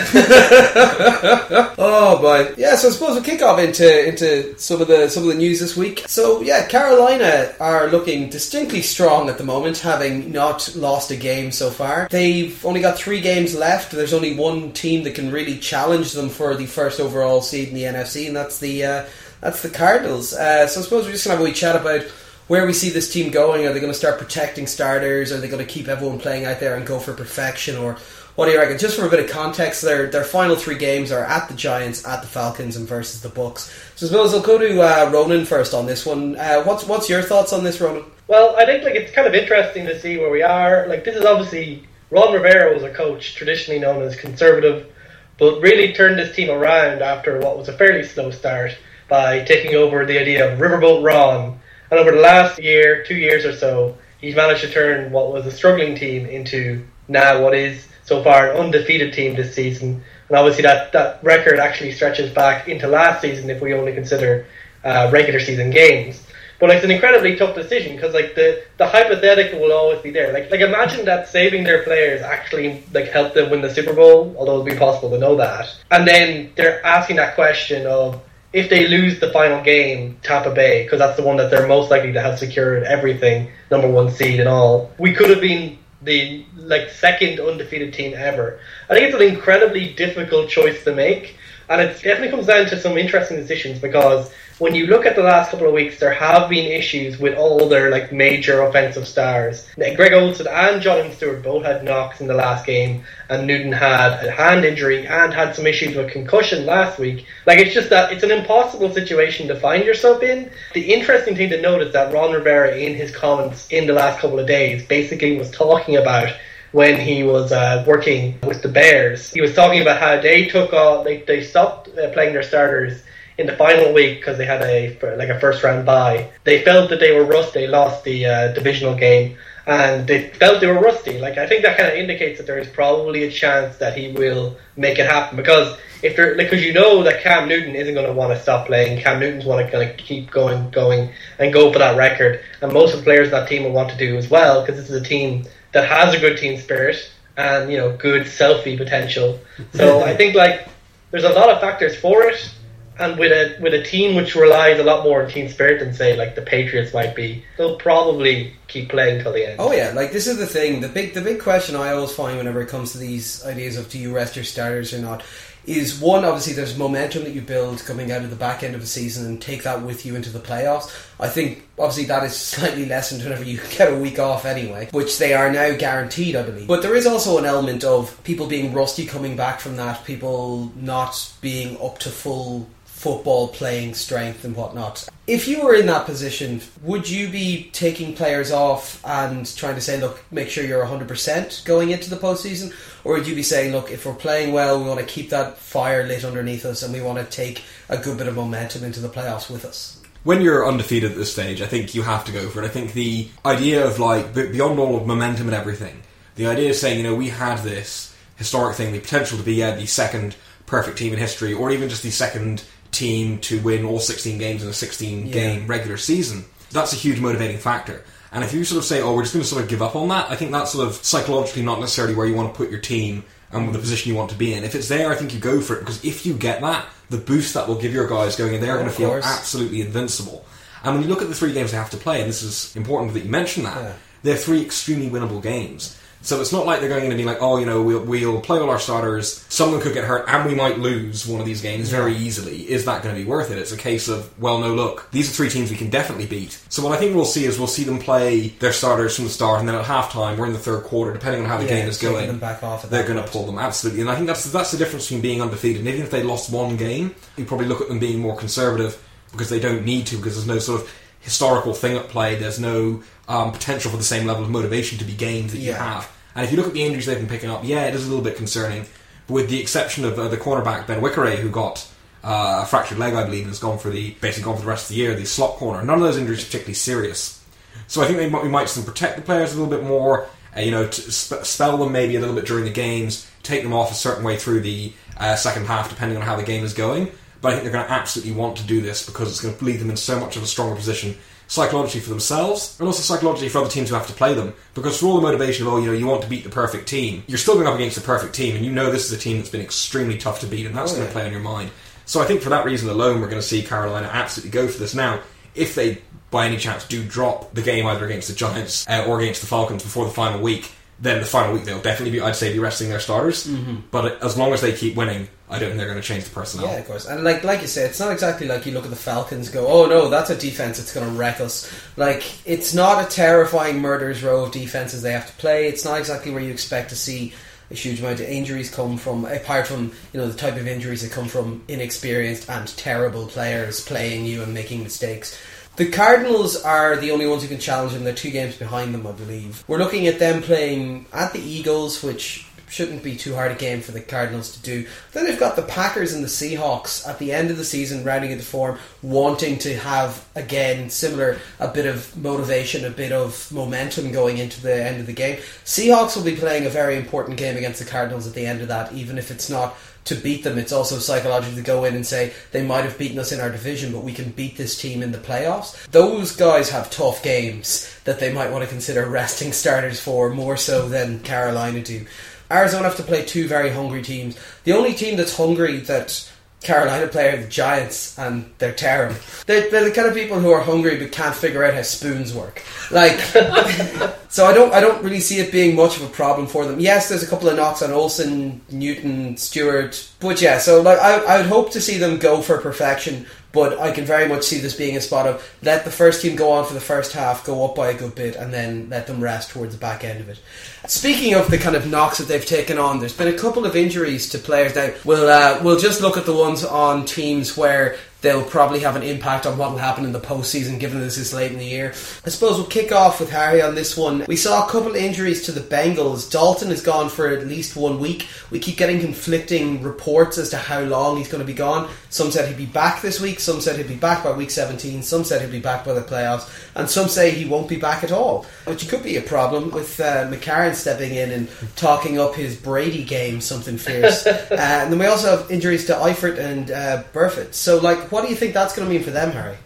oh 1.78 2.18
boy, 2.20 2.54
yeah. 2.56 2.76
So 2.76 2.88
I 2.88 2.90
suppose 2.92 3.14
we'll 3.14 3.24
kick 3.24 3.42
off 3.42 3.58
into 3.58 4.06
into 4.06 4.56
some 4.56 4.80
of 4.80 4.86
the 4.86 5.08
some 5.08 5.24
of 5.24 5.28
the 5.30 5.34
news 5.34 5.58
this 5.58 5.76
week. 5.76 6.04
So 6.06 6.42
yeah, 6.42 6.66
Carolina 6.68 7.54
are 7.58 7.88
looking 7.88 8.28
distinctly 8.28 8.82
strong 8.82 9.28
at 9.28 9.36
the 9.36 9.44
moment, 9.44 9.78
having 9.78 10.30
not 10.30 10.76
lost 10.76 11.10
a 11.10 11.16
game 11.16 11.50
so 11.50 11.70
far. 11.70 12.06
They've 12.08 12.64
only 12.64 12.80
got 12.80 12.98
three 12.98 13.20
games 13.20 13.52
left. 13.56 13.90
There's 13.90 14.14
only 14.14 14.36
one 14.36 14.72
team 14.72 15.02
that 15.04 15.16
can 15.16 15.32
really 15.32 15.58
challenge 15.58 16.12
them 16.12 16.28
for 16.28 16.54
the 16.54 16.66
first 16.66 17.00
overall 17.00 17.42
seed 17.42 17.70
in 17.70 17.74
the 17.74 17.82
NFC, 17.82 18.28
and 18.28 18.36
that's 18.36 18.58
the 18.58 18.84
uh, 18.84 19.04
that's 19.40 19.62
the 19.62 19.70
Cardinals. 19.70 20.32
Uh, 20.32 20.66
so 20.66 20.80
I 20.80 20.84
suppose 20.84 21.04
we're 21.04 21.12
just 21.12 21.24
gonna 21.24 21.36
have 21.36 21.46
a 21.46 21.48
wee 21.48 21.54
chat 21.54 21.76
about 21.76 22.02
where 22.48 22.66
we 22.66 22.72
see 22.72 22.90
this 22.90 23.12
team 23.12 23.30
going. 23.30 23.66
Are 23.66 23.72
they 23.72 23.80
going 23.80 23.92
to 23.92 23.98
start 23.98 24.18
protecting 24.18 24.66
starters? 24.66 25.32
Are 25.32 25.38
they 25.38 25.48
going 25.48 25.64
to 25.64 25.70
keep 25.70 25.88
everyone 25.88 26.18
playing 26.18 26.44
out 26.44 26.60
there 26.60 26.76
and 26.76 26.86
go 26.86 26.98
for 26.98 27.12
perfection? 27.12 27.76
Or 27.76 27.98
what 28.36 28.46
do 28.46 28.52
you 28.52 28.58
reckon? 28.58 28.78
Just 28.78 28.96
for 28.96 29.06
a 29.06 29.10
bit 29.10 29.18
of 29.20 29.30
context, 29.30 29.82
their 29.82 30.06
their 30.08 30.24
final 30.24 30.56
three 30.56 30.78
games 30.78 31.10
are 31.10 31.24
at 31.24 31.48
the 31.48 31.54
Giants, 31.54 32.06
at 32.06 32.22
the 32.22 32.28
Falcons, 32.28 32.76
and 32.76 32.86
versus 32.86 33.20
the 33.20 33.28
Bucks. 33.28 33.64
So 33.96 34.06
I 34.06 34.10
suppose 34.10 34.34
I'll 34.34 34.40
go 34.40 34.58
to 34.58 34.80
uh, 34.80 35.10
Ronan 35.10 35.44
first 35.44 35.74
on 35.74 35.86
this 35.86 36.06
one. 36.06 36.36
Uh, 36.36 36.62
what's 36.62 36.84
what's 36.84 37.08
your 37.08 37.22
thoughts 37.22 37.52
on 37.52 37.64
this, 37.64 37.80
Ronan? 37.80 38.04
well, 38.28 38.56
I 38.56 38.66
think 38.66 38.84
like 38.84 38.94
it's 38.94 39.12
kind 39.12 39.26
of 39.26 39.34
interesting 39.34 39.86
to 39.86 39.98
see 39.98 40.18
where 40.18 40.30
we 40.30 40.42
are. 40.42 40.86
Like 40.88 41.04
this 41.04 41.16
is 41.16 41.24
obviously 41.24 41.84
Ron 42.10 42.32
Rivera 42.32 42.72
was 42.74 42.82
a 42.82 42.92
coach 42.92 43.34
traditionally 43.34 43.80
known 43.80 44.02
as 44.02 44.16
conservative, 44.16 44.92
but 45.38 45.60
really 45.60 45.92
turned 45.92 46.18
this 46.18 46.34
team 46.34 46.50
around 46.50 47.02
after 47.02 47.38
what 47.40 47.58
was 47.58 47.68
a 47.68 47.72
fairly 47.72 48.04
slow 48.04 48.30
start 48.30 48.76
by 49.08 49.44
taking 49.44 49.74
over 49.74 50.04
the 50.04 50.18
idea 50.18 50.52
of 50.52 50.58
Riverboat 50.58 51.04
Ron. 51.04 51.58
And 51.90 52.00
over 52.00 52.12
the 52.12 52.20
last 52.20 52.60
year, 52.60 53.04
two 53.04 53.14
years 53.16 53.44
or 53.44 53.54
so, 53.54 53.96
he's 54.20 54.34
managed 54.34 54.62
to 54.62 54.70
turn 54.70 55.12
what 55.12 55.32
was 55.32 55.46
a 55.46 55.50
struggling 55.50 55.94
team 55.94 56.26
into 56.26 56.84
now 57.08 57.42
what 57.42 57.54
is 57.54 57.86
so 58.04 58.22
far 58.22 58.50
an 58.50 58.56
undefeated 58.56 59.12
team 59.12 59.34
this 59.34 59.54
season. 59.54 60.02
And 60.28 60.36
obviously 60.36 60.62
that, 60.62 60.92
that 60.92 61.22
record 61.22 61.58
actually 61.58 61.92
stretches 61.92 62.32
back 62.32 62.68
into 62.68 62.88
last 62.88 63.20
season 63.20 63.48
if 63.50 63.60
we 63.60 63.74
only 63.74 63.92
consider 63.92 64.46
uh, 64.84 65.08
regular 65.12 65.40
season 65.40 65.70
games. 65.70 66.22
But 66.58 66.70
like, 66.70 66.76
it's 66.76 66.84
an 66.84 66.90
incredibly 66.90 67.36
tough 67.36 67.54
decision 67.54 67.96
because 67.96 68.14
like 68.14 68.34
the, 68.34 68.64
the 68.78 68.86
hypothetical 68.86 69.60
will 69.60 69.72
always 69.72 70.00
be 70.00 70.10
there. 70.10 70.32
Like 70.32 70.50
like 70.50 70.60
imagine 70.60 71.04
that 71.04 71.28
saving 71.28 71.64
their 71.64 71.82
players 71.82 72.22
actually 72.22 72.82
like 72.94 73.08
helped 73.08 73.34
them 73.34 73.50
win 73.50 73.60
the 73.60 73.72
Super 73.72 73.92
Bowl, 73.92 74.34
although 74.38 74.60
it'd 74.60 74.72
be 74.72 74.78
possible 74.78 75.10
to 75.10 75.18
know 75.18 75.36
that. 75.36 75.68
And 75.90 76.08
then 76.08 76.52
they're 76.56 76.84
asking 76.84 77.16
that 77.16 77.34
question 77.34 77.86
of 77.86 78.22
if 78.56 78.70
they 78.70 78.88
lose 78.88 79.20
the 79.20 79.30
final 79.32 79.62
game, 79.62 80.16
Tampa 80.22 80.50
Bay, 80.50 80.84
because 80.84 80.98
that's 80.98 81.18
the 81.18 81.22
one 81.22 81.36
that 81.36 81.50
they're 81.50 81.68
most 81.68 81.90
likely 81.90 82.10
to 82.12 82.22
have 82.22 82.38
secured 82.38 82.84
everything, 82.84 83.50
number 83.70 83.86
one 83.86 84.10
seed 84.10 84.40
and 84.40 84.48
all. 84.48 84.90
We 84.98 85.12
could 85.12 85.28
have 85.28 85.42
been 85.42 85.76
the 86.00 86.42
like 86.56 86.88
second 86.88 87.38
undefeated 87.38 87.92
team 87.92 88.14
ever. 88.16 88.58
I 88.88 88.94
think 88.94 89.08
it's 89.08 89.14
an 89.14 89.28
incredibly 89.28 89.92
difficult 89.92 90.48
choice 90.48 90.82
to 90.84 90.94
make, 90.94 91.36
and 91.68 91.82
it 91.82 92.00
definitely 92.00 92.30
comes 92.30 92.46
down 92.46 92.64
to 92.70 92.80
some 92.80 92.96
interesting 92.96 93.36
decisions 93.36 93.78
because 93.78 94.32
when 94.58 94.74
you 94.74 94.86
look 94.86 95.04
at 95.04 95.16
the 95.16 95.22
last 95.22 95.50
couple 95.50 95.66
of 95.66 95.74
weeks, 95.74 96.00
there 96.00 96.12
have 96.12 96.48
been 96.48 96.70
issues 96.70 97.18
with 97.18 97.36
all 97.36 97.68
their 97.68 97.90
like 97.90 98.10
major 98.10 98.62
offensive 98.62 99.06
stars. 99.06 99.68
Greg 99.76 100.14
Olsen 100.14 100.46
and 100.46 100.80
Jonathan 100.80 101.12
Stewart 101.12 101.42
both 101.42 101.64
had 101.64 101.84
knocks 101.84 102.22
in 102.22 102.26
the 102.26 102.34
last 102.34 102.64
game, 102.64 103.04
and 103.28 103.46
Newton 103.46 103.70
had 103.70 104.24
a 104.24 104.30
hand 104.30 104.64
injury 104.64 105.06
and 105.06 105.34
had 105.34 105.54
some 105.54 105.66
issues 105.66 105.94
with 105.94 106.10
concussion 106.10 106.64
last 106.64 106.98
week. 106.98 107.26
Like 107.44 107.58
it's 107.58 107.74
just 107.74 107.90
that 107.90 108.12
it's 108.12 108.22
an 108.22 108.30
impossible 108.30 108.92
situation 108.94 109.46
to 109.48 109.60
find 109.60 109.84
yourself 109.84 110.22
in. 110.22 110.50
The 110.72 110.94
interesting 110.94 111.36
thing 111.36 111.50
to 111.50 111.60
note 111.60 111.82
is 111.82 111.92
that 111.92 112.14
Ron 112.14 112.32
Rivera, 112.32 112.76
in 112.76 112.94
his 112.94 113.10
comments 113.14 113.68
in 113.70 113.86
the 113.86 113.92
last 113.92 114.20
couple 114.20 114.38
of 114.38 114.46
days, 114.46 114.86
basically 114.86 115.36
was 115.36 115.50
talking 115.50 115.96
about 115.96 116.34
when 116.72 116.98
he 116.98 117.22
was 117.22 117.52
uh, 117.52 117.84
working 117.86 118.38
with 118.42 118.62
the 118.62 118.68
Bears. 118.68 119.30
He 119.32 119.42
was 119.42 119.54
talking 119.54 119.82
about 119.82 120.00
how 120.00 120.20
they 120.20 120.46
took 120.46 120.72
off, 120.72 121.04
they, 121.04 121.18
they 121.18 121.42
stopped 121.42 121.88
uh, 121.96 122.10
playing 122.10 122.32
their 122.32 122.42
starters 122.42 123.02
in 123.38 123.46
the 123.46 123.56
final 123.56 123.92
week 123.92 124.18
because 124.18 124.38
they 124.38 124.46
had 124.46 124.62
a 124.62 124.98
like 125.16 125.28
a 125.28 125.38
first 125.38 125.62
round 125.62 125.84
bye. 125.84 126.30
They 126.44 126.62
felt 126.62 126.90
that 126.90 127.00
they 127.00 127.12
were 127.12 127.24
rusty. 127.24 127.60
They 127.60 127.66
lost 127.66 128.04
the 128.04 128.26
uh, 128.26 128.52
divisional 128.52 128.94
game, 128.94 129.36
and 129.66 130.06
they 130.06 130.30
felt 130.30 130.60
they 130.60 130.66
were 130.66 130.80
rusty. 130.80 131.18
Like 131.18 131.36
I 131.38 131.46
think 131.46 131.62
that 131.62 131.76
kind 131.76 131.88
of 131.88 131.94
indicates 131.94 132.38
that 132.38 132.46
there 132.46 132.58
is 132.58 132.68
probably 132.68 133.24
a 133.24 133.30
chance 133.30 133.76
that 133.76 133.96
he 133.96 134.12
will 134.12 134.56
make 134.76 134.98
it 134.98 135.06
happen 135.06 135.36
because 135.36 135.78
if 136.02 136.16
they're 136.16 136.34
because 136.34 136.64
you 136.64 136.72
know 136.72 137.02
that 137.02 137.22
Cam 137.22 137.48
Newton 137.48 137.74
isn't 137.74 137.94
going 137.94 138.06
to 138.06 138.12
want 138.12 138.32
to 138.32 138.40
stop 138.40 138.66
playing. 138.66 139.00
Cam 139.02 139.20
Newton's 139.20 139.44
want 139.44 139.64
to 139.64 139.70
kind 139.70 139.90
of 139.90 139.96
keep 139.96 140.30
going, 140.30 140.70
going, 140.70 141.10
and 141.38 141.52
go 141.52 141.72
for 141.72 141.78
that 141.78 141.96
record. 141.96 142.40
And 142.62 142.72
most 142.72 142.94
of 142.94 143.00
the 143.00 143.04
players 143.04 143.28
in 143.28 143.32
that 143.32 143.48
team 143.48 143.64
will 143.64 143.72
want 143.72 143.90
to 143.90 143.96
do 143.96 144.16
as 144.16 144.30
well 144.30 144.62
because 144.62 144.80
this 144.80 144.90
is 144.90 145.00
a 145.00 145.04
team 145.04 145.44
that 145.72 145.88
has 145.88 146.14
a 146.14 146.18
good 146.18 146.38
team 146.38 146.58
spirit 146.58 147.10
and 147.36 147.70
you 147.70 147.76
know 147.76 147.94
good 147.96 148.22
selfie 148.22 148.78
potential. 148.78 149.38
So 149.74 150.00
I 150.04 150.16
think 150.16 150.34
like 150.34 150.68
there's 151.10 151.24
a 151.24 151.30
lot 151.30 151.50
of 151.50 151.60
factors 151.60 151.96
for 151.96 152.22
it 152.22 152.50
and 152.98 153.18
with 153.18 153.32
a 153.32 153.60
with 153.60 153.74
a 153.74 153.82
team 153.82 154.16
which 154.16 154.34
relies 154.34 154.78
a 154.78 154.84
lot 154.84 155.04
more 155.04 155.22
on 155.22 155.30
team 155.30 155.48
spirit 155.48 155.80
than 155.80 155.92
say 155.92 156.16
like 156.16 156.34
the 156.34 156.42
Patriots 156.42 156.94
might 156.94 157.14
be, 157.14 157.44
they'll 157.58 157.78
probably 157.78 158.52
keep 158.68 158.88
playing 158.88 159.22
till 159.22 159.32
the 159.32 159.50
end. 159.50 159.56
Oh 159.58 159.72
yeah, 159.72 159.92
like 159.92 160.12
this 160.12 160.26
is 160.26 160.38
the 160.38 160.46
thing. 160.46 160.80
The 160.80 160.88
big 160.88 161.14
the 161.14 161.20
big 161.20 161.40
question 161.40 161.76
I 161.76 161.92
always 161.92 162.12
find 162.12 162.38
whenever 162.38 162.60
it 162.62 162.68
comes 162.68 162.92
to 162.92 162.98
these 162.98 163.44
ideas 163.44 163.76
of 163.76 163.90
do 163.90 163.98
you 163.98 164.14
rest 164.14 164.36
your 164.36 164.44
starters 164.44 164.94
or 164.94 164.98
not 164.98 165.22
is 165.66 166.00
one 166.00 166.24
obviously 166.24 166.52
there's 166.52 166.78
momentum 166.78 167.24
that 167.24 167.32
you 167.32 167.40
build 167.40 167.80
coming 167.80 168.12
out 168.12 168.22
of 168.22 168.30
the 168.30 168.36
back 168.36 168.62
end 168.62 168.76
of 168.76 168.80
the 168.80 168.86
season 168.86 169.26
and 169.26 169.42
take 169.42 169.64
that 169.64 169.82
with 169.82 170.06
you 170.06 170.14
into 170.14 170.30
the 170.30 170.38
playoffs. 170.38 170.88
I 171.18 171.28
think 171.28 171.68
obviously 171.76 172.04
that 172.04 172.22
is 172.22 172.36
slightly 172.36 172.86
lessened 172.86 173.22
whenever 173.22 173.42
you 173.44 173.58
get 173.76 173.92
a 173.92 173.96
week 173.96 174.18
off 174.18 174.44
anyway, 174.44 174.88
which 174.92 175.18
they 175.18 175.34
are 175.34 175.50
now 175.50 175.76
guaranteed, 175.76 176.36
I 176.36 176.44
believe. 176.44 176.68
But 176.68 176.82
there 176.82 176.94
is 176.94 177.06
also 177.06 177.36
an 177.38 177.44
element 177.44 177.82
of 177.82 178.22
people 178.22 178.46
being 178.46 178.72
rusty 178.72 179.06
coming 179.06 179.36
back 179.36 179.58
from 179.58 179.76
that, 179.76 180.04
people 180.04 180.72
not 180.76 181.32
being 181.40 181.76
up 181.80 181.98
to 182.00 182.10
full 182.10 182.68
football 183.06 183.46
playing 183.46 183.94
strength 183.94 184.44
and 184.44 184.56
whatnot. 184.56 185.08
If 185.28 185.46
you 185.46 185.62
were 185.62 185.76
in 185.76 185.86
that 185.86 186.06
position, 186.06 186.60
would 186.82 187.08
you 187.08 187.28
be 187.28 187.70
taking 187.72 188.16
players 188.16 188.50
off 188.50 189.00
and 189.06 189.46
trying 189.56 189.76
to 189.76 189.80
say, 189.80 190.00
look, 190.00 190.24
make 190.32 190.48
sure 190.48 190.64
you're 190.64 190.84
100% 190.84 191.64
going 191.64 191.90
into 191.90 192.10
the 192.10 192.16
postseason? 192.16 192.74
Or 193.04 193.12
would 193.12 193.28
you 193.28 193.36
be 193.36 193.44
saying, 193.44 193.70
look, 193.70 193.92
if 193.92 194.06
we're 194.06 194.14
playing 194.14 194.52
well, 194.52 194.82
we 194.82 194.88
want 194.88 194.98
to 194.98 195.06
keep 195.06 195.30
that 195.30 195.56
fire 195.56 196.04
lit 196.04 196.24
underneath 196.24 196.64
us 196.64 196.82
and 196.82 196.92
we 196.92 197.00
want 197.00 197.18
to 197.18 197.24
take 197.24 197.62
a 197.88 197.96
good 197.96 198.18
bit 198.18 198.26
of 198.26 198.34
momentum 198.34 198.82
into 198.82 198.98
the 198.98 199.08
playoffs 199.08 199.48
with 199.48 199.64
us? 199.64 200.02
when 200.24 200.42
you're 200.42 200.66
undefeated 200.66 201.12
at 201.12 201.16
this 201.16 201.30
stage, 201.32 201.62
I 201.62 201.66
think 201.66 201.94
you 201.94 202.02
have 202.02 202.24
to 202.24 202.32
go 202.32 202.48
for 202.48 202.60
it. 202.60 202.64
I 202.64 202.68
think 202.68 202.94
the 202.94 203.28
idea 203.44 203.86
of 203.86 204.00
like 204.00 204.34
beyond 204.34 204.80
all 204.80 204.96
of 204.96 205.06
momentum 205.06 205.46
and 205.46 205.54
everything, 205.54 206.02
the 206.34 206.48
idea 206.48 206.70
of 206.70 206.74
saying, 206.74 206.98
you 206.98 207.04
know, 207.04 207.14
we 207.14 207.28
had 207.28 207.58
this 207.58 208.12
historic 208.34 208.74
thing, 208.74 208.92
the 208.92 208.98
potential 208.98 209.38
to 209.38 209.44
be 209.44 209.54
yeah, 209.54 209.76
the 209.76 209.86
second 209.86 210.34
perfect 210.66 210.98
team 210.98 211.12
in 211.12 211.18
history, 211.20 211.54
or 211.54 211.70
even 211.70 211.88
just 211.88 212.02
the 212.02 212.10
second 212.10 212.64
team 212.90 213.38
to 213.40 213.60
win 213.60 213.84
all 213.84 213.98
16 214.00 214.38
games 214.38 214.62
in 214.62 214.68
a 214.68 214.72
16 214.72 215.30
game 215.30 215.66
regular 215.66 215.96
season. 215.96 216.44
That's 216.72 216.92
a 216.92 216.96
huge 216.96 217.20
motivating 217.20 217.58
factor. 217.58 218.04
And 218.32 218.42
if 218.44 218.52
you 218.52 218.64
sort 218.64 218.78
of 218.78 218.84
say, 218.84 219.00
oh, 219.00 219.14
we're 219.14 219.22
just 219.22 219.34
going 219.34 219.42
to 219.44 219.48
sort 219.48 219.62
of 219.62 219.68
give 219.68 219.80
up 219.82 219.96
on 219.96 220.08
that, 220.08 220.30
I 220.30 220.36
think 220.36 220.50
that's 220.50 220.72
sort 220.72 220.86
of 220.88 220.94
psychologically 220.96 221.62
not 221.62 221.80
necessarily 221.80 222.14
where 222.14 222.26
you 222.26 222.34
want 222.34 222.52
to 222.52 222.56
put 222.56 222.70
your 222.70 222.80
team 222.80 223.24
and 223.52 223.72
the 223.74 223.78
position 223.78 224.10
you 224.10 224.16
want 224.18 224.30
to 224.30 224.36
be 224.36 224.52
in. 224.52 224.64
If 224.64 224.74
it's 224.74 224.88
there, 224.88 225.10
I 225.10 225.14
think 225.14 225.32
you 225.32 225.40
go 225.40 225.60
for 225.60 225.76
it 225.76 225.80
because 225.80 226.04
if 226.04 226.26
you 226.26 226.34
get 226.34 226.60
that, 226.60 226.86
the 227.08 227.16
boost 227.18 227.54
that 227.54 227.68
will 227.68 227.76
give 227.80 227.94
your 227.94 228.08
guys 228.08 228.34
going 228.36 228.54
in, 228.54 228.60
they're 228.60 228.74
going 228.74 228.88
to 228.88 228.92
feel 228.92 229.14
absolutely 229.14 229.80
invincible. 229.80 230.44
And 230.82 230.94
when 230.94 231.02
you 231.02 231.08
look 231.08 231.22
at 231.22 231.28
the 231.28 231.34
three 231.34 231.52
games 231.52 231.70
they 231.70 231.76
have 231.78 231.90
to 231.90 231.96
play, 231.96 232.20
and 232.20 232.28
this 232.28 232.42
is 232.42 232.74
important 232.76 233.14
that 233.14 233.20
you 233.24 233.30
mention 233.30 233.62
that, 233.62 233.76
Yeah. 233.76 233.92
they're 234.24 234.36
three 234.36 234.60
extremely 234.62 235.08
winnable 235.08 235.40
games. 235.42 235.96
So 236.22 236.40
it's 236.40 236.52
not 236.52 236.66
like 236.66 236.80
they're 236.80 236.88
going 236.88 237.04
in 237.04 237.12
and 237.12 237.16
being 237.16 237.28
like, 237.28 237.40
oh, 237.40 237.58
you 237.58 237.66
know, 237.66 237.82
we'll, 237.82 238.04
we'll 238.04 238.40
play 238.40 238.58
all 238.58 238.68
our 238.68 238.80
starters, 238.80 239.44
someone 239.48 239.80
could 239.80 239.94
get 239.94 240.04
hurt, 240.04 240.24
and 240.28 240.44
we 240.48 240.56
might 240.56 240.78
lose 240.78 241.26
one 241.26 241.40
of 241.40 241.46
these 241.46 241.62
games 241.62 241.88
very 241.88 242.16
easily. 242.16 242.68
Is 242.68 242.84
that 242.86 243.02
going 243.02 243.14
to 243.14 243.20
be 243.20 243.28
worth 243.28 243.50
it? 243.50 243.58
It's 243.58 243.70
a 243.70 243.76
case 243.76 244.08
of, 244.08 244.36
well, 244.40 244.58
no, 244.58 244.74
look, 244.74 245.08
these 245.12 245.30
are 245.30 245.32
three 245.32 245.48
teams 245.48 245.70
we 245.70 245.76
can 245.76 245.88
definitely 245.88 246.26
beat. 246.26 246.60
So 246.68 246.82
what 246.82 246.92
I 246.92 246.96
think 246.96 247.14
we'll 247.14 247.24
see 247.24 247.44
is 247.44 247.58
we'll 247.58 247.68
see 247.68 247.84
them 247.84 247.98
play 247.98 248.48
their 248.48 248.72
starters 248.72 249.14
from 249.14 249.26
the 249.26 249.30
start, 249.30 249.60
and 249.60 249.68
then 249.68 249.76
at 249.76 249.84
halftime, 249.84 250.36
we're 250.36 250.46
in 250.46 250.52
the 250.52 250.58
third 250.58 250.82
quarter, 250.82 251.12
depending 251.12 251.42
on 251.42 251.48
how 251.48 251.58
the 251.58 251.64
Yeah, 251.64 251.80
game 251.80 251.88
is 251.88 251.98
going, 251.98 252.26
them 252.26 252.38
back 252.38 252.62
off 252.62 252.88
they're 252.88 253.06
going 253.06 253.22
to 253.22 253.30
pull 253.30 253.46
them, 253.46 253.58
absolutely. 253.58 254.00
And 254.00 254.10
I 254.10 254.16
think 254.16 254.26
that's, 254.26 254.50
that's 254.50 254.72
the 254.72 254.78
difference 254.78 255.06
between 255.06 255.22
being 255.22 255.40
undefeated. 255.40 255.80
And 255.80 255.88
even 255.88 256.02
if 256.02 256.10
they 256.10 256.22
lost 256.22 256.50
one 256.50 256.76
game, 256.76 257.14
you 257.36 257.44
probably 257.44 257.66
look 257.66 257.80
at 257.80 257.88
them 257.88 257.98
being 257.98 258.18
more 258.18 258.36
conservative 258.36 259.02
because 259.30 259.48
they 259.48 259.60
don't 259.60 259.84
need 259.84 260.06
to, 260.08 260.16
because 260.16 260.34
there's 260.34 260.46
no 260.46 260.58
sort 260.58 260.82
of 260.82 260.92
historical 261.26 261.74
thing 261.74 261.96
at 261.98 262.08
play. 262.08 262.36
There's 262.36 262.58
no 262.58 263.02
um, 263.28 263.52
potential 263.52 263.90
for 263.90 263.96
the 263.98 264.02
same 264.04 264.26
level 264.26 264.44
of 264.44 264.50
motivation 264.50 264.96
to 264.98 265.04
be 265.04 265.12
gained 265.12 265.50
that 265.50 265.58
you 265.58 265.72
Yeah. 265.72 265.84
have. 265.94 266.10
And 266.34 266.44
if 266.44 266.50
you 266.50 266.56
look 266.56 266.66
at 266.68 266.72
the 266.72 266.84
injuries 266.84 267.04
they've 267.06 267.18
been 267.18 267.28
picking 267.28 267.50
up, 267.50 267.62
yeah, 267.64 267.86
it 267.86 267.94
is 267.94 268.04
a 268.06 268.08
little 268.08 268.24
bit 268.24 268.36
concerning. 268.36 268.86
But 269.26 269.34
with 269.34 269.50
the 269.50 269.60
exception 269.60 270.04
of 270.04 270.18
uh, 270.18 270.28
the 270.28 270.36
cornerback 270.36 270.86
Benwikere, 270.86 271.36
who 271.36 271.50
got 271.50 271.86
uh, 272.22 272.60
a 272.62 272.66
fractured 272.66 272.98
leg, 272.98 273.14
I 273.14 273.24
believe, 273.24 273.42
and 273.42 273.50
has 273.50 273.58
gone 273.58 273.78
for 273.78 273.90
the 273.90 274.12
basically 274.20 274.44
gone 274.44 274.56
for 274.56 274.62
the 274.62 274.68
rest 274.68 274.84
of 274.84 274.88
the 274.90 275.02
year, 275.02 275.14
the 275.14 275.26
slot 275.26 275.56
corner. 275.56 275.82
None 275.84 275.98
of 275.98 276.04
those 276.04 276.16
injuries 276.16 276.42
are 276.42 276.46
particularly 276.46 276.74
serious. 276.74 277.42
So 277.88 278.02
I 278.02 278.06
think 278.06 278.18
they 278.18 278.28
might, 278.30 278.42
we 278.42 278.48
might 278.48 278.68
protect 278.68 279.16
the 279.16 279.22
players 279.22 279.52
a 279.52 279.60
little 279.60 279.70
bit 279.76 279.84
more. 279.86 280.28
Uh, 280.56 280.60
you 280.60 280.70
know, 280.70 280.88
sp- 280.90 281.42
spell 281.44 281.76
them 281.76 281.92
maybe 281.92 282.16
a 282.16 282.20
little 282.20 282.34
bit 282.34 282.46
during 282.46 282.64
the 282.64 282.70
games, 282.70 283.28
take 283.42 283.62
them 283.62 283.72
off 283.72 283.90
a 283.90 283.94
certain 283.94 284.24
way 284.24 284.36
through 284.36 284.60
the 284.60 284.92
uh, 285.18 285.36
second 285.36 285.66
half, 285.66 285.88
depending 285.90 286.16
on 286.16 286.22
how 286.22 286.36
the 286.36 286.42
game 286.42 286.64
is 286.64 286.72
going. 286.74 287.10
But 287.40 287.48
I 287.48 287.52
think 287.52 287.64
they're 287.64 287.72
going 287.72 287.86
to 287.86 287.92
absolutely 287.92 288.34
want 288.34 288.56
to 288.58 288.64
do 288.64 288.80
this 288.80 289.04
because 289.06 289.28
it's 289.30 289.40
going 289.40 289.56
to 289.56 289.64
leave 289.64 289.78
them 289.80 289.90
in 289.90 289.96
so 289.96 290.18
much 290.18 290.36
of 290.36 290.42
a 290.42 290.46
stronger 290.46 290.74
position 290.76 291.16
psychologically 291.48 292.00
for 292.00 292.10
themselves 292.10 292.76
and 292.80 292.88
also 292.88 293.02
psychologically 293.02 293.48
for 293.48 293.58
other 293.58 293.70
teams 293.70 293.88
who 293.88 293.94
have 293.94 294.06
to 294.08 294.12
play 294.12 294.34
them. 294.34 294.52
Because 294.74 294.98
for 294.98 295.06
all 295.06 295.16
the 295.16 295.22
motivation 295.22 295.66
of, 295.66 295.72
oh, 295.72 295.76
you 295.78 295.86
know, 295.86 295.92
you 295.92 296.06
want 296.06 296.22
to 296.22 296.28
beat 296.28 296.42
the 296.44 296.50
perfect 296.50 296.88
team, 296.88 297.22
you're 297.28 297.38
still 297.38 297.54
going 297.54 297.66
up 297.68 297.74
against 297.76 297.94
the 297.96 298.02
perfect 298.02 298.34
team, 298.34 298.56
and 298.56 298.64
you 298.64 298.72
know 298.72 298.90
this 298.90 299.04
is 299.06 299.12
a 299.12 299.18
team 299.20 299.36
that's 299.36 299.50
been 299.50 299.60
extremely 299.60 300.18
tough 300.18 300.40
to 300.40 300.46
beat, 300.46 300.66
and 300.66 300.74
that's 300.74 300.92
Oh, 300.92 300.96
going 300.96 301.06
yeah. 301.06 301.12
to 301.12 301.18
play 301.18 301.26
on 301.26 301.32
your 301.32 301.40
mind. 301.40 301.70
So 302.04 302.20
I 302.20 302.24
think 302.24 302.40
for 302.40 302.50
that 302.50 302.64
reason 302.64 302.88
alone, 302.88 303.20
we're 303.20 303.28
going 303.28 303.40
to 303.40 303.46
see 303.46 303.62
Carolina 303.62 304.08
absolutely 304.12 304.50
go 304.50 304.66
for 304.68 304.78
this. 304.78 304.94
Now, 304.94 305.20
if 305.54 305.74
they 305.74 306.02
by 306.32 306.46
any 306.46 306.56
chance 306.56 306.84
do 306.84 307.04
drop 307.04 307.54
the 307.54 307.62
game 307.62 307.86
either 307.86 308.04
against 308.04 308.26
the 308.28 308.34
Giants 308.34 308.86
uh, 308.88 309.04
or 309.08 309.20
against 309.20 309.40
the 309.40 309.46
Falcons 309.46 309.82
before 309.84 310.04
the 310.04 310.10
final 310.10 310.40
week, 310.40 310.72
then 310.98 311.20
the 311.20 311.26
final 311.26 311.52
week 311.52 311.64
they'll 311.64 311.80
definitely 311.80 312.18
be, 312.18 312.20
I'd 312.20 312.36
say, 312.36 312.52
be 312.52 312.58
resting 312.58 312.88
their 312.88 313.00
starters. 313.00 313.46
Mm-hmm. 313.46 313.76
But 313.90 314.22
as 314.22 314.36
long 314.38 314.52
as 314.52 314.62
they 314.62 314.72
keep 314.72 314.96
winning, 314.96 315.28
I 315.48 315.58
don't 315.58 315.68
think 315.68 315.78
they're 315.78 315.88
going 315.88 316.00
to 316.00 316.06
change 316.06 316.24
the 316.24 316.30
personnel. 316.30 316.66
Yeah, 316.66 316.78
of 316.78 316.86
course. 316.86 317.06
And 317.06 317.22
like 317.22 317.44
like 317.44 317.60
you 317.60 317.68
say, 317.68 317.84
it's 317.84 318.00
not 318.00 318.12
exactly 318.12 318.48
like 318.48 318.66
you 318.66 318.72
look 318.72 318.84
at 318.84 318.90
the 318.90 318.96
Falcons 318.96 319.50
go, 319.50 319.66
oh 319.66 319.86
no, 319.86 320.08
that's 320.08 320.30
a 320.30 320.36
defense 320.36 320.78
that's 320.78 320.92
going 320.92 321.06
to 321.06 321.12
wreck 321.12 321.40
us. 321.40 321.70
Like 321.96 322.24
it's 322.46 322.74
not 322.74 323.04
a 323.04 323.08
terrifying 323.08 323.80
murderer's 323.80 324.22
row 324.22 324.44
of 324.44 324.52
defenses 324.52 325.02
they 325.02 325.12
have 325.12 325.26
to 325.26 325.32
play. 325.34 325.68
It's 325.68 325.84
not 325.84 325.98
exactly 325.98 326.32
where 326.32 326.42
you 326.42 326.50
expect 326.50 326.90
to 326.90 326.96
see 326.96 327.34
a 327.70 327.74
huge 327.74 328.00
amount 328.00 328.20
of 328.20 328.26
injuries 328.26 328.72
come 328.72 328.96
from, 328.96 329.24
apart 329.24 329.66
from 329.66 329.92
you 330.12 330.20
know 330.20 330.28
the 330.28 330.38
type 330.38 330.56
of 330.56 330.66
injuries 330.66 331.02
that 331.02 331.12
come 331.12 331.28
from 331.28 331.62
inexperienced 331.68 332.48
and 332.48 332.68
terrible 332.76 333.26
players 333.26 333.84
playing 333.84 334.24
you 334.24 334.42
and 334.42 334.54
making 334.54 334.82
mistakes. 334.82 335.38
The 335.76 335.90
Cardinals 335.90 336.56
are 336.56 336.96
the 336.96 337.10
only 337.10 337.26
ones 337.26 337.42
who 337.42 337.48
can 337.48 337.58
challenge 337.58 337.92
them. 337.92 338.02
They're 338.02 338.14
two 338.14 338.30
games 338.30 338.56
behind 338.56 338.94
them, 338.94 339.06
I 339.06 339.12
believe. 339.12 339.62
We're 339.68 339.76
looking 339.76 340.06
at 340.06 340.18
them 340.18 340.40
playing 340.40 341.04
at 341.12 341.34
the 341.34 341.38
Eagles, 341.38 342.02
which 342.02 342.46
shouldn't 342.68 343.02
be 343.02 343.14
too 343.14 343.34
hard 343.34 343.52
a 343.52 343.54
game 343.54 343.82
for 343.82 343.92
the 343.92 344.00
Cardinals 344.00 344.52
to 344.56 344.62
do. 344.62 344.86
Then 345.12 345.26
they've 345.26 345.38
got 345.38 345.54
the 345.54 345.62
Packers 345.62 346.14
and 346.14 346.24
the 346.24 346.28
Seahawks 346.28 347.06
at 347.06 347.18
the 347.18 347.30
end 347.30 347.50
of 347.50 347.58
the 347.58 347.64
season, 347.64 348.04
rounding 348.04 348.30
into 348.30 348.42
form, 348.44 348.78
wanting 349.02 349.58
to 349.58 349.76
have 349.76 350.26
again 350.34 350.88
similar 350.88 351.38
a 351.60 351.68
bit 351.68 351.84
of 351.84 352.16
motivation, 352.16 352.86
a 352.86 352.90
bit 352.90 353.12
of 353.12 353.52
momentum 353.52 354.12
going 354.12 354.38
into 354.38 354.62
the 354.62 354.82
end 354.82 354.98
of 354.98 355.06
the 355.06 355.12
game. 355.12 355.38
Seahawks 355.66 356.16
will 356.16 356.24
be 356.24 356.36
playing 356.36 356.64
a 356.64 356.70
very 356.70 356.96
important 356.96 357.36
game 357.36 357.56
against 357.56 357.80
the 357.80 357.84
Cardinals 357.84 358.26
at 358.26 358.32
the 358.32 358.46
end 358.46 358.62
of 358.62 358.68
that, 358.68 358.92
even 358.92 359.18
if 359.18 359.30
it's 359.30 359.50
not 359.50 359.76
to 360.06 360.14
beat 360.14 360.44
them. 360.44 360.58
It's 360.58 360.72
also 360.72 360.98
psychological 360.98 361.56
to 361.56 361.62
go 361.62 361.84
in 361.84 361.94
and 361.94 362.06
say 362.06 362.32
they 362.52 362.64
might 362.64 362.84
have 362.84 362.98
beaten 362.98 363.18
us 363.18 363.32
in 363.32 363.40
our 363.40 363.50
division, 363.50 363.92
but 363.92 364.02
we 364.02 364.12
can 364.12 364.30
beat 364.30 364.56
this 364.56 364.80
team 364.80 365.02
in 365.02 365.12
the 365.12 365.18
playoffs. 365.18 365.86
Those 365.88 366.34
guys 366.34 366.70
have 366.70 366.90
tough 366.90 367.22
games 367.22 367.92
that 368.04 368.18
they 368.20 368.32
might 368.32 368.50
want 368.50 368.64
to 368.64 368.70
consider 368.70 369.08
resting 369.08 369.52
starters 369.52 370.00
for 370.00 370.30
more 370.30 370.56
so 370.56 370.88
than 370.88 371.20
Carolina 371.20 371.82
do. 371.82 372.06
Arizona 372.50 372.84
have 372.84 372.96
to 372.96 373.02
play 373.02 373.24
two 373.24 373.48
very 373.48 373.70
hungry 373.70 374.02
teams. 374.02 374.38
The 374.64 374.72
only 374.72 374.94
team 374.94 375.16
that's 375.16 375.36
hungry 375.36 375.78
that 375.78 376.30
Carolina 376.62 377.06
player, 377.06 377.36
the 377.36 377.48
Giants, 377.48 378.18
and 378.18 378.52
they're 378.58 378.72
terrible. 378.72 379.16
They're, 379.46 379.70
they're 379.70 379.84
the 379.84 379.90
kind 379.92 380.08
of 380.08 380.14
people 380.14 380.40
who 380.40 380.50
are 380.50 380.60
hungry 380.60 380.98
but 380.98 381.12
can't 381.12 381.34
figure 381.34 381.62
out 381.62 381.74
how 381.74 381.82
spoons 381.82 382.34
work. 382.34 382.62
Like, 382.90 383.20
so 384.28 384.46
I 384.46 384.52
don't, 384.52 384.72
I 384.72 384.80
don't 384.80 385.02
really 385.04 385.20
see 385.20 385.38
it 385.38 385.52
being 385.52 385.76
much 385.76 385.96
of 385.96 386.02
a 386.02 386.08
problem 386.08 386.46
for 386.46 386.66
them. 386.66 386.80
Yes, 386.80 387.08
there's 387.08 387.22
a 387.22 387.26
couple 387.26 387.48
of 387.48 387.56
knocks 387.56 387.82
on 387.82 387.92
Olsen, 387.92 388.60
Newton, 388.70 389.36
Stewart, 389.36 390.10
but 390.18 390.40
yeah. 390.40 390.58
So 390.58 390.82
like, 390.82 390.98
I, 390.98 391.18
I 391.24 391.36
would 391.38 391.46
hope 391.46 391.70
to 391.72 391.80
see 391.80 391.98
them 391.98 392.18
go 392.18 392.42
for 392.42 392.58
perfection, 392.58 393.26
but 393.56 393.80
I 393.80 393.90
can 393.90 394.04
very 394.04 394.28
much 394.28 394.44
see 394.44 394.58
this 394.58 394.76
being 394.76 394.98
a 394.98 395.00
spot 395.00 395.26
of 395.26 395.58
let 395.62 395.86
the 395.86 395.90
first 395.90 396.20
team 396.20 396.36
go 396.36 396.52
on 396.52 396.66
for 396.66 396.74
the 396.74 396.80
first 396.80 397.14
half, 397.14 397.46
go 397.46 397.64
up 397.64 397.74
by 397.74 397.88
a 397.88 397.94
good 397.94 398.14
bit, 398.14 398.36
and 398.36 398.52
then 398.52 398.90
let 398.90 399.06
them 399.06 399.18
rest 399.18 399.50
towards 399.50 399.74
the 399.74 399.80
back 399.80 400.04
end 400.04 400.20
of 400.20 400.28
it. 400.28 400.38
Speaking 400.86 401.32
of 401.34 401.50
the 401.50 401.56
kind 401.56 401.74
of 401.74 401.86
knocks 401.86 402.18
that 402.18 402.28
they've 402.28 402.44
taken 402.44 402.76
on, 402.76 403.00
there's 403.00 403.16
been 403.16 403.34
a 403.34 403.38
couple 403.38 403.64
of 403.64 403.74
injuries 403.74 404.28
to 404.28 404.38
players. 404.38 404.74
Now 404.76 404.90
we'll 405.06 405.28
uh, 405.28 405.60
we'll 405.64 405.78
just 405.78 406.02
look 406.02 406.18
at 406.18 406.26
the 406.26 406.34
ones 406.34 406.64
on 406.64 407.06
teams 407.06 407.56
where 407.56 407.96
they'll 408.22 408.44
probably 408.44 408.80
have 408.80 408.96
an 408.96 409.02
impact 409.02 409.46
on 409.46 409.58
what 409.58 409.70
will 409.70 409.78
happen 409.78 410.04
in 410.04 410.12
the 410.12 410.20
postseason, 410.20 410.80
given 410.80 410.98
that 410.98 411.04
this 411.04 411.18
is 411.18 411.34
late 411.34 411.52
in 411.52 411.58
the 411.58 411.64
year. 411.64 411.90
I 412.24 412.30
suppose 412.30 412.56
we'll 412.56 412.66
kick 412.66 412.92
off 412.92 413.20
with 413.20 413.30
Harry 413.30 413.62
on 413.62 413.74
this 413.74 413.96
one. 413.96 414.24
We 414.26 414.36
saw 414.36 414.66
a 414.66 414.70
couple 414.70 414.90
of 414.90 414.96
injuries 414.96 415.44
to 415.46 415.52
the 415.52 415.60
Bengals. 415.60 416.30
Dalton 416.30 416.70
is 416.70 416.82
gone 416.82 417.08
for 417.08 417.28
at 417.28 417.46
least 417.46 417.76
one 417.76 417.98
week. 418.00 418.26
We 418.50 418.58
keep 418.58 418.76
getting 418.76 419.00
conflicting 419.00 419.82
reports 419.82 420.38
as 420.38 420.50
to 420.50 420.56
how 420.56 420.80
long 420.80 421.18
he's 421.18 421.28
going 421.28 421.42
to 421.42 421.46
be 421.46 421.54
gone. 421.54 421.90
Some 422.10 422.30
said 422.30 422.48
he'd 422.48 422.56
be 422.56 422.66
back 422.66 423.02
this 423.02 423.20
week, 423.20 423.40
some 423.40 423.60
said 423.60 423.76
he'd 423.76 423.88
be 423.88 423.94
back 423.94 424.24
by 424.24 424.32
week 424.32 424.50
17, 424.50 425.02
some 425.02 425.24
said 425.24 425.42
he'd 425.42 425.50
be 425.50 425.60
back 425.60 425.84
by 425.84 425.92
the 425.92 426.00
playoffs, 426.00 426.50
and 426.74 426.88
some 426.88 427.08
say 427.08 427.30
he 427.30 427.44
won't 427.44 427.68
be 427.68 427.76
back 427.76 428.02
at 428.02 428.12
all, 428.12 428.46
which 428.64 428.88
could 428.88 429.02
be 429.02 429.16
a 429.16 429.22
problem 429.22 429.70
with 429.70 430.00
uh, 430.00 430.26
McCarron 430.28 430.74
stepping 430.74 431.14
in 431.14 431.30
and 431.30 431.48
talking 431.76 432.18
up 432.18 432.34
his 432.34 432.56
Brady 432.56 433.04
game, 433.04 433.40
something 433.40 433.76
fierce. 433.76 434.26
uh, 434.26 434.46
and 434.50 434.92
then 434.92 434.98
we 434.98 435.06
also 435.06 435.36
have 435.36 435.50
injuries 435.50 435.86
to 435.86 435.92
Eifert 435.94 436.38
and 436.38 436.70
uh, 436.70 437.02
Burfict. 437.12 437.54
So, 437.54 437.78
like, 437.78 438.05
what 438.10 438.22
do 438.22 438.28
you 438.28 438.36
think 438.36 438.54
that's 438.54 438.74
going 438.74 438.88
to 438.88 438.94
mean 438.94 439.02
for 439.02 439.10
them, 439.10 439.32
Harry? 439.32 439.56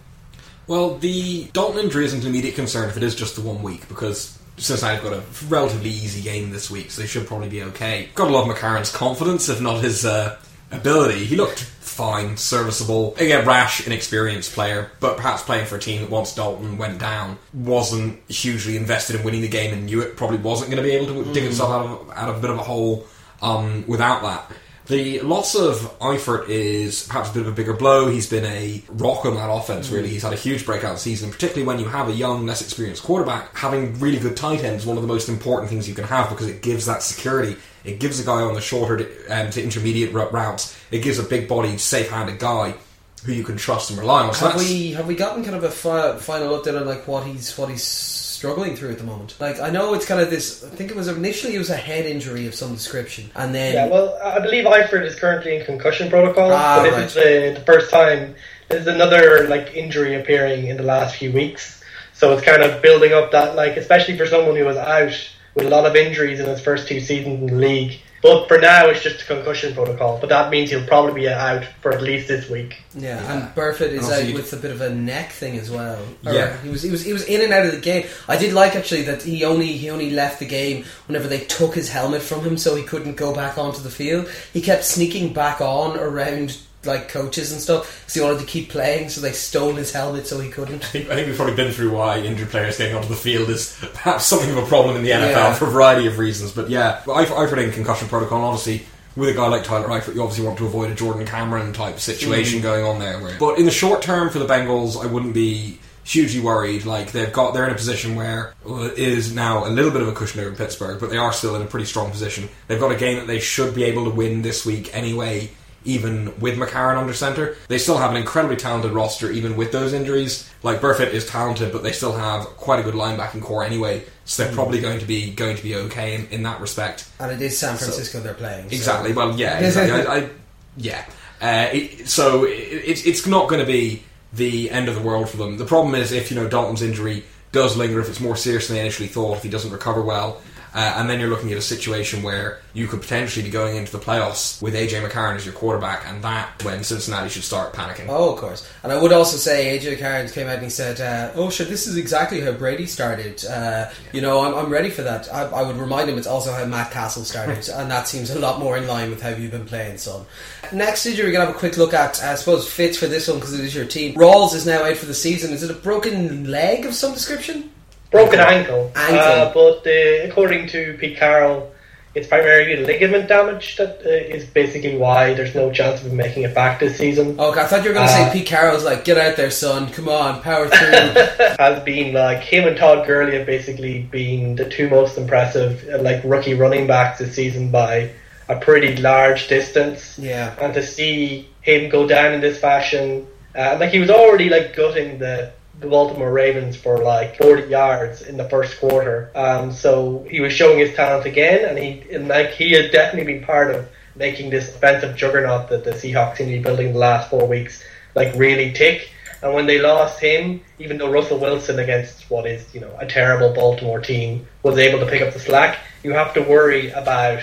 Well, 0.66 0.98
the 0.98 1.44
Dalton 1.52 1.84
injury 1.84 2.04
isn't 2.04 2.20
an 2.20 2.28
immediate 2.28 2.54
concern 2.54 2.88
if 2.88 2.96
it 2.96 3.02
is 3.02 3.14
just 3.14 3.34
the 3.36 3.42
one 3.42 3.62
week 3.62 3.88
because 3.88 4.38
Cincinnati's 4.56 5.02
got 5.02 5.12
a 5.14 5.22
relatively 5.48 5.90
easy 5.90 6.22
game 6.22 6.50
this 6.50 6.70
week, 6.70 6.90
so 6.90 7.00
they 7.00 7.08
should 7.08 7.26
probably 7.26 7.48
be 7.48 7.62
okay. 7.64 8.08
Got 8.14 8.26
to 8.26 8.32
love 8.32 8.46
McCarron's 8.46 8.94
confidence, 8.94 9.48
if 9.48 9.60
not 9.60 9.82
his 9.82 10.04
uh, 10.04 10.38
ability. 10.70 11.24
He 11.24 11.36
looked 11.36 11.60
fine, 11.60 12.36
serviceable. 12.36 13.14
Again, 13.16 13.46
rash, 13.46 13.86
inexperienced 13.86 14.52
player, 14.52 14.90
but 15.00 15.16
perhaps 15.16 15.42
playing 15.42 15.66
for 15.66 15.76
a 15.76 15.80
team 15.80 16.02
that 16.02 16.10
once 16.10 16.34
Dalton 16.34 16.78
went 16.78 16.98
down 16.98 17.38
wasn't 17.52 18.20
hugely 18.30 18.76
invested 18.76 19.16
in 19.16 19.24
winning 19.24 19.40
the 19.40 19.48
game 19.48 19.72
and 19.72 19.86
knew 19.86 20.00
it 20.00 20.16
probably 20.16 20.38
wasn't 20.38 20.70
going 20.70 20.82
to 20.82 20.88
be 20.88 20.94
able 20.94 21.24
to 21.24 21.32
dig 21.32 21.42
himself 21.42 21.70
out 21.70 21.86
of, 21.86 22.10
out 22.10 22.28
of 22.28 22.38
a 22.38 22.40
bit 22.40 22.50
of 22.50 22.58
a 22.58 22.62
hole 22.62 23.06
um, 23.42 23.84
without 23.86 24.22
that. 24.22 24.50
The 24.90 25.20
loss 25.20 25.54
of 25.54 25.96
Eifert 26.00 26.48
is 26.48 27.06
perhaps 27.06 27.30
a 27.30 27.34
bit 27.34 27.42
of 27.42 27.46
a 27.46 27.52
bigger 27.52 27.74
blow. 27.74 28.10
He's 28.10 28.28
been 28.28 28.44
a 28.44 28.82
rock 28.88 29.24
on 29.24 29.36
that 29.36 29.48
offense, 29.48 29.88
really. 29.88 30.08
He's 30.08 30.24
had 30.24 30.32
a 30.32 30.36
huge 30.36 30.66
breakout 30.66 30.98
season, 30.98 31.30
particularly 31.30 31.64
when 31.64 31.78
you 31.78 31.84
have 31.84 32.08
a 32.08 32.12
young, 32.12 32.44
less 32.44 32.60
experienced 32.60 33.04
quarterback. 33.04 33.56
Having 33.56 34.00
really 34.00 34.18
good 34.18 34.36
tight 34.36 34.64
ends 34.64 34.82
is 34.82 34.88
one 34.88 34.96
of 34.96 35.02
the 35.04 35.06
most 35.06 35.28
important 35.28 35.70
things 35.70 35.88
you 35.88 35.94
can 35.94 36.02
have 36.02 36.28
because 36.28 36.48
it 36.48 36.60
gives 36.60 36.86
that 36.86 37.04
security. 37.04 37.54
It 37.84 38.00
gives 38.00 38.18
a 38.18 38.24
guy 38.24 38.42
on 38.42 38.54
the 38.54 38.60
shorter 38.60 39.08
um, 39.28 39.50
to 39.50 39.62
intermediate 39.62 40.12
routes. 40.12 40.76
It 40.90 41.04
gives 41.04 41.20
a 41.20 41.22
big 41.22 41.46
bodied, 41.46 41.78
safe 41.78 42.10
handed 42.10 42.40
guy 42.40 42.74
who 43.24 43.32
you 43.32 43.44
can 43.44 43.56
trust 43.56 43.90
and 43.90 43.98
rely 43.98 44.22
on. 44.26 44.34
So 44.34 44.48
Have 44.48 44.58
we 44.60 44.92
have 44.92 45.06
we 45.06 45.14
gotten 45.14 45.44
kind 45.44 45.56
of 45.56 45.64
a 45.64 45.70
fi- 45.70 46.16
final 46.16 46.58
update 46.58 46.78
on 46.80 46.86
like 46.86 47.06
what 47.06 47.26
he's 47.26 47.56
what 47.58 47.68
he's 47.68 47.84
struggling 47.84 48.74
through 48.76 48.90
at 48.92 48.98
the 48.98 49.04
moment? 49.04 49.34
Like, 49.38 49.60
I 49.60 49.68
know 49.70 49.92
it's 49.94 50.06
kind 50.06 50.20
of 50.20 50.30
this. 50.30 50.64
I 50.64 50.68
think 50.68 50.90
it 50.90 50.96
was 50.96 51.08
initially 51.08 51.54
it 51.54 51.58
was 51.58 51.70
a 51.70 51.76
head 51.76 52.06
injury 52.06 52.46
of 52.46 52.54
some 52.54 52.72
description, 52.74 53.30
and 53.34 53.54
then 53.54 53.74
Yeah, 53.74 53.86
well, 53.88 54.18
I 54.22 54.38
believe 54.40 54.64
Eifert 54.64 55.04
is 55.04 55.14
currently 55.14 55.56
in 55.56 55.64
concussion 55.66 56.08
protocol, 56.08 56.50
Ah, 56.52 56.82
but 56.82 56.90
this 56.96 57.14
is 57.16 57.54
the, 57.54 57.60
the 57.60 57.64
first 57.66 57.90
time 57.90 58.34
there's 58.68 58.86
another 58.86 59.46
like 59.48 59.74
injury 59.74 60.14
appearing 60.18 60.68
in 60.68 60.76
the 60.76 60.82
last 60.82 61.16
few 61.16 61.32
weeks. 61.32 61.82
So 62.14 62.32
it's 62.32 62.42
kind 62.44 62.62
of 62.62 62.80
building 62.82 63.12
up 63.12 63.32
that 63.32 63.56
like, 63.56 63.76
especially 63.76 64.16
for 64.16 64.26
someone 64.26 64.54
who 64.56 64.64
was 64.64 64.76
out 64.76 65.12
with 65.54 65.66
a 65.66 65.70
lot 65.70 65.84
of 65.86 65.96
injuries 65.96 66.38
in 66.40 66.46
his 66.46 66.60
first 66.60 66.86
two 66.86 67.00
seasons 67.00 67.40
in 67.40 67.46
the 67.46 67.54
league. 67.54 67.98
But 68.22 68.48
for 68.48 68.58
now, 68.58 68.86
it's 68.88 69.02
just 69.02 69.22
a 69.22 69.24
concussion 69.24 69.74
protocol. 69.74 70.18
But 70.18 70.28
that 70.28 70.50
means 70.50 70.70
he'll 70.70 70.86
probably 70.86 71.22
be 71.22 71.28
out 71.28 71.64
for 71.80 71.92
at 71.92 72.02
least 72.02 72.28
this 72.28 72.50
week. 72.50 72.76
Yeah, 72.94 73.16
and 73.32 73.54
Burfict 73.54 73.92
is 73.92 74.08
And 74.10 74.28
out 74.28 74.34
with 74.34 74.52
a 74.52 74.56
bit 74.56 74.70
of 74.70 74.82
a 74.82 74.90
neck 74.90 75.32
thing 75.32 75.58
as 75.58 75.70
well. 75.70 75.98
Or 76.26 76.32
Yeah. 76.32 76.60
he 76.62 76.68
was 76.68 76.82
he 76.82 76.90
was 76.90 77.02
he 77.02 77.12
was 77.14 77.24
in 77.24 77.40
and 77.40 77.52
out 77.52 77.64
of 77.64 77.72
the 77.72 77.80
game. 77.80 78.06
I 78.28 78.36
did 78.36 78.52
like 78.52 78.76
actually 78.76 79.02
that 79.02 79.22
he 79.22 79.44
only 79.44 79.68
he 79.72 79.88
only 79.88 80.10
left 80.10 80.38
the 80.38 80.46
game 80.46 80.84
whenever 81.06 81.28
they 81.28 81.40
took 81.40 81.74
his 81.74 81.88
helmet 81.88 82.20
from 82.20 82.42
him, 82.42 82.58
so 82.58 82.74
he 82.76 82.82
couldn't 82.82 83.16
go 83.16 83.34
back 83.34 83.56
onto 83.56 83.80
the 83.80 83.90
field. 83.90 84.28
He 84.52 84.60
kept 84.60 84.84
sneaking 84.84 85.32
back 85.32 85.60
on 85.62 85.96
around 85.98 86.58
like 86.84 87.08
coaches 87.08 87.52
and 87.52 87.60
stuff 87.60 88.00
because 88.00 88.14
he 88.14 88.20
wanted 88.20 88.40
to 88.40 88.46
keep 88.46 88.70
playing. 88.70 89.08
So 89.08 89.20
they 89.20 89.32
stole 89.32 89.74
his 89.74 89.92
helmet 89.92 90.26
so 90.26 90.40
he 90.40 90.50
couldn't. 90.50 90.82
I 90.82 90.86
think, 90.86 91.10
I 91.10 91.14
think 91.14 91.28
we've 91.28 91.36
probably 91.36 91.54
been 91.54 91.72
through 91.72 91.92
why 91.92 92.18
injured 92.18 92.48
players 92.48 92.78
getting 92.78 92.96
onto 92.96 93.08
the 93.08 93.16
field 93.16 93.50
is 93.50 93.76
perhaps 93.94 94.26
something 94.26 94.50
of 94.50 94.56
a 94.56 94.66
problem 94.66 94.96
in 94.96 95.02
the 95.02 95.10
NFL 95.10 95.32
Yeah. 95.32 95.54
for 95.54 95.66
a 95.66 95.70
variety 95.70 96.06
of 96.06 96.18
reasons. 96.18 96.52
But 96.52 96.70
yeah, 96.70 97.02
I've, 97.12 97.32
I've 97.32 97.52
in 97.58 97.72
concussion 97.72 98.08
protocol. 98.08 98.38
and 98.38 98.46
Obviously, 98.46 98.86
with 99.16 99.28
a 99.28 99.34
guy 99.34 99.48
like 99.48 99.64
Tyler 99.64 99.88
Eifert, 99.88 100.14
you 100.14 100.22
obviously 100.22 100.46
want 100.46 100.58
to 100.58 100.66
avoid 100.66 100.90
a 100.90 100.94
Jordan 100.94 101.26
Cameron 101.26 101.72
type 101.72 101.98
situation 101.98 102.60
mm. 102.60 102.62
going 102.62 102.84
on 102.84 102.98
there. 102.98 103.20
Where, 103.20 103.38
but 103.38 103.58
in 103.58 103.64
the 103.64 103.70
short 103.70 104.02
term 104.02 104.30
for 104.30 104.38
the 104.38 104.46
Bengals, 104.46 105.02
I 105.02 105.06
wouldn't 105.06 105.34
be 105.34 105.78
hugely 106.04 106.40
worried. 106.40 106.86
Like 106.86 107.12
they've 107.12 107.32
got, 107.32 107.52
they're 107.52 107.66
in 107.66 107.72
a 107.72 107.76
position 107.76 108.14
where 108.16 108.54
well, 108.64 108.84
it 108.84 108.98
is 108.98 109.34
now 109.34 109.66
a 109.66 109.68
little 109.68 109.90
bit 109.90 110.00
of 110.00 110.08
a 110.08 110.12
cushion 110.12 110.40
over 110.40 110.54
Pittsburgh, 110.54 110.98
but 110.98 111.10
they 111.10 111.18
are 111.18 111.32
still 111.32 111.54
in 111.56 111.62
a 111.62 111.66
pretty 111.66 111.86
strong 111.86 112.10
position. 112.10 112.48
They've 112.68 112.80
got 112.80 112.92
a 112.92 112.96
game 112.96 113.18
that 113.18 113.26
they 113.26 113.40
should 113.40 113.74
be 113.74 113.84
able 113.84 114.04
to 114.04 114.10
win 114.10 114.42
this 114.42 114.64
week 114.64 114.96
anyway 114.96 115.50
even 115.84 116.38
with 116.40 116.56
McCarron 116.58 116.96
under 116.96 117.14
centre. 117.14 117.56
They 117.68 117.78
still 117.78 117.98
have 117.98 118.10
an 118.10 118.16
incredibly 118.16 118.56
talented 118.56 118.92
roster, 118.92 119.30
even 119.30 119.56
with 119.56 119.72
those 119.72 119.92
injuries. 119.92 120.48
Like 120.62 120.80
Burfict 120.80 121.12
is 121.12 121.26
talented, 121.26 121.72
but 121.72 121.82
they 121.82 121.92
still 121.92 122.12
have 122.12 122.44
quite 122.44 122.80
a 122.80 122.82
good 122.82 122.94
linebacking 122.94 123.42
core 123.42 123.64
anyway, 123.64 124.04
so 124.24 124.44
they're 124.44 124.52
probably 124.54 124.80
going 124.80 124.98
to 125.00 125.06
be 125.06 125.30
going 125.30 125.56
to 125.56 125.62
be 125.62 125.74
okay 125.76 126.14
in, 126.14 126.26
in 126.28 126.42
that 126.42 126.60
respect. 126.60 127.08
And 127.18 127.32
it 127.32 127.40
is 127.40 127.56
San 127.58 127.76
Francisco 127.76 128.20
they're 128.20 128.34
playing. 128.34 128.68
so- 128.68 128.76
Exactly. 128.76 129.12
Well, 129.12 129.38
yeah, 129.38 129.58
exactly. 129.66 130.06
I, 130.06 130.16
I, 130.16 130.28
yeah. 130.76 131.04
Uh, 131.40 131.68
it, 131.72 132.08
so 132.08 132.44
it, 132.44 132.50
it's 132.52 133.06
it's 133.06 133.26
not 133.26 133.48
going 133.48 133.60
to 133.60 133.66
be 133.66 134.02
the 134.32 134.70
end 134.70 134.88
of 134.88 134.94
the 134.94 135.00
world 135.02 135.28
for 135.28 135.38
them. 135.38 135.56
The 135.56 135.64
problem 135.64 135.94
is 135.94 136.12
if 136.12 136.30
you 136.30 136.36
know 136.36 136.46
Dalton's 136.48 136.82
injury 136.82 137.24
does 137.52 137.76
linger, 137.76 137.98
if 138.00 138.08
it's 138.08 138.20
more 138.20 138.36
serious 138.36 138.68
than 138.68 138.76
they 138.76 138.80
initially 138.82 139.08
thought, 139.08 139.38
if 139.38 139.42
he 139.42 139.48
doesn't 139.48 139.72
recover 139.72 140.02
well. 140.02 140.40
Uh, 140.74 140.94
and 140.96 141.10
then 141.10 141.18
you're 141.18 141.28
looking 141.28 141.50
at 141.50 141.58
a 141.58 141.62
situation 141.62 142.22
where 142.22 142.60
you 142.72 142.86
could 142.86 143.00
potentially 143.00 143.44
be 143.44 143.50
going 143.50 143.76
into 143.76 143.90
the 143.90 143.98
playoffs 143.98 144.62
with 144.62 144.74
AJ 144.74 145.06
McCarron 145.06 145.36
as 145.36 145.44
your 145.44 145.54
quarterback, 145.54 146.06
and 146.06 146.22
that 146.22 146.62
when 146.62 146.84
Cincinnati 146.84 147.28
should 147.28 147.42
start 147.42 147.72
panicking. 147.72 148.06
Oh, 148.08 148.32
of 148.32 148.38
course. 148.38 148.70
And 148.82 148.92
I 148.92 149.00
would 149.00 149.12
also 149.12 149.36
say 149.36 149.78
AJ 149.78 149.96
McCarron 149.96 150.32
came 150.32 150.46
out 150.46 150.54
and 150.54 150.62
he 150.62 150.70
said, 150.70 151.00
uh, 151.00 151.32
"Oh, 151.34 151.50
sure, 151.50 151.66
this 151.66 151.86
is 151.86 151.96
exactly 151.96 152.40
how 152.40 152.52
Brady 152.52 152.86
started. 152.86 153.44
Uh, 153.44 153.90
you 154.12 154.20
know, 154.20 154.40
I'm, 154.40 154.54
I'm 154.54 154.70
ready 154.70 154.90
for 154.90 155.02
that." 155.02 155.32
I, 155.32 155.42
I 155.46 155.62
would 155.62 155.76
remind 155.76 156.08
him 156.08 156.18
it's 156.18 156.26
also 156.26 156.52
how 156.52 156.64
Matt 156.64 156.92
Cassel 156.92 157.24
started, 157.24 157.68
and 157.74 157.90
that 157.90 158.06
seems 158.06 158.30
a 158.30 158.38
lot 158.38 158.60
more 158.60 158.76
in 158.76 158.86
line 158.86 159.10
with 159.10 159.20
how 159.20 159.30
you've 159.30 159.50
been 159.50 159.66
playing, 159.66 159.98
son. 159.98 160.24
Next 160.72 161.04
injury, 161.04 161.26
we're 161.26 161.32
gonna 161.32 161.46
have 161.46 161.56
a 161.56 161.58
quick 161.58 161.76
look 161.76 161.94
at. 161.94 162.22
I 162.22 162.36
suppose 162.36 162.72
Fitz 162.72 162.96
for 162.96 163.06
this 163.06 163.26
one 163.26 163.38
because 163.38 163.58
it 163.58 163.64
is 163.64 163.74
your 163.74 163.86
team. 163.86 164.14
Rawls 164.14 164.54
is 164.54 164.66
now 164.66 164.84
out 164.84 164.96
for 164.96 165.06
the 165.06 165.14
season. 165.14 165.52
Is 165.52 165.62
it 165.64 165.70
a 165.70 165.74
broken 165.74 166.48
leg 166.50 166.86
of 166.86 166.94
some 166.94 167.12
description? 167.12 167.70
Broken 168.10 168.40
ankle. 168.40 168.90
Ankle. 168.96 169.18
Uh, 169.18 169.52
but 169.54 169.86
uh, 169.86 170.28
according 170.28 170.66
to 170.68 170.96
Pete 170.98 171.16
Carroll, 171.16 171.70
it's 172.14 172.26
primarily 172.26 172.76
ligament 172.84 173.28
damage 173.28 173.76
that 173.76 174.00
uh, 174.04 174.08
is 174.08 174.44
basically 174.44 174.96
why 174.96 175.32
there's 175.32 175.54
no 175.54 175.70
chance 175.70 176.00
of 176.00 176.08
him 176.08 176.16
making 176.16 176.42
it 176.42 176.52
back 176.52 176.80
this 176.80 176.98
season. 176.98 177.38
Okay, 177.38 177.60
I 177.60 177.66
thought 177.66 177.84
you 177.84 177.90
were 177.90 177.94
gonna 177.94 178.06
Uh, 178.10 178.24
say 178.26 178.32
Pete 178.32 178.46
Carroll's 178.48 178.84
like, 178.84 179.04
"Get 179.04 179.16
out 179.16 179.36
there, 179.36 179.50
son. 179.50 179.88
Come 179.92 180.08
on, 180.08 180.42
power 180.42 180.66
through." 180.68 180.88
Has 181.60 181.80
been 181.84 182.12
like 182.12 182.40
him 182.40 182.66
and 182.66 182.76
Todd 182.76 183.06
Gurley 183.06 183.36
have 183.38 183.46
basically 183.46 184.02
been 184.02 184.56
the 184.56 184.68
two 184.68 184.88
most 184.88 185.16
impressive 185.16 185.88
uh, 185.92 186.02
like 186.02 186.20
rookie 186.24 186.54
running 186.54 186.88
backs 186.88 187.20
this 187.20 187.32
season 187.34 187.70
by 187.70 188.10
a 188.48 188.56
pretty 188.58 188.96
large 188.96 189.46
distance. 189.46 190.18
yeah. 190.18 190.52
and 190.60 190.74
to 190.74 190.82
see 190.82 191.48
him 191.60 191.88
go 191.88 192.08
down 192.08 192.32
in 192.32 192.40
this 192.40 192.58
fashion, 192.58 193.24
uh, 193.54 193.76
like 193.78 193.90
he 193.90 194.00
was 194.00 194.10
already 194.10 194.48
like 194.48 194.74
gutting 194.74 195.20
the, 195.20 195.52
the 195.80 195.88
Baltimore 195.88 196.30
Ravens 196.30 196.76
for 196.76 196.98
like 196.98 197.36
40 197.36 197.68
yards 197.68 198.22
in 198.22 198.36
the 198.36 198.48
first 198.48 198.78
quarter. 198.78 199.30
Um, 199.34 199.72
so 199.72 200.26
he 200.30 200.40
was 200.40 200.52
showing 200.52 200.78
his 200.78 200.94
talent 200.94 201.26
again, 201.26 201.68
and 201.68 201.78
he 201.78 202.14
and 202.14 202.28
like 202.28 202.50
he 202.50 202.72
had 202.72 202.92
definitely 202.92 203.32
been 203.32 203.44
part 203.44 203.74
of 203.74 203.88
making 204.14 204.50
this 204.50 204.68
offensive 204.74 205.16
juggernaut 205.16 205.68
that 205.70 205.84
the 205.84 205.92
Seahawks 205.92 206.36
seem 206.36 206.48
to 206.48 206.52
be 206.52 206.62
building 206.62 206.92
the 206.92 206.98
last 206.98 207.30
four 207.30 207.46
weeks 207.46 207.82
like 208.14 208.34
really 208.34 208.72
tick. 208.72 209.10
And 209.42 209.54
when 209.54 209.66
they 209.66 209.78
lost 209.78 210.20
him, 210.20 210.60
even 210.78 210.98
though 210.98 211.10
Russell 211.10 211.38
Wilson 211.38 211.78
against 211.78 212.30
what 212.30 212.46
is 212.46 212.74
you 212.74 212.80
know 212.80 212.94
a 212.98 213.06
terrible 213.06 213.54
Baltimore 213.54 214.00
team 214.00 214.46
was 214.62 214.76
able 214.78 214.98
to 215.00 215.06
pick 215.06 215.22
up 215.22 215.32
the 215.32 215.40
slack, 215.40 215.78
you 216.02 216.12
have 216.12 216.34
to 216.34 216.42
worry 216.42 216.90
about 216.90 217.42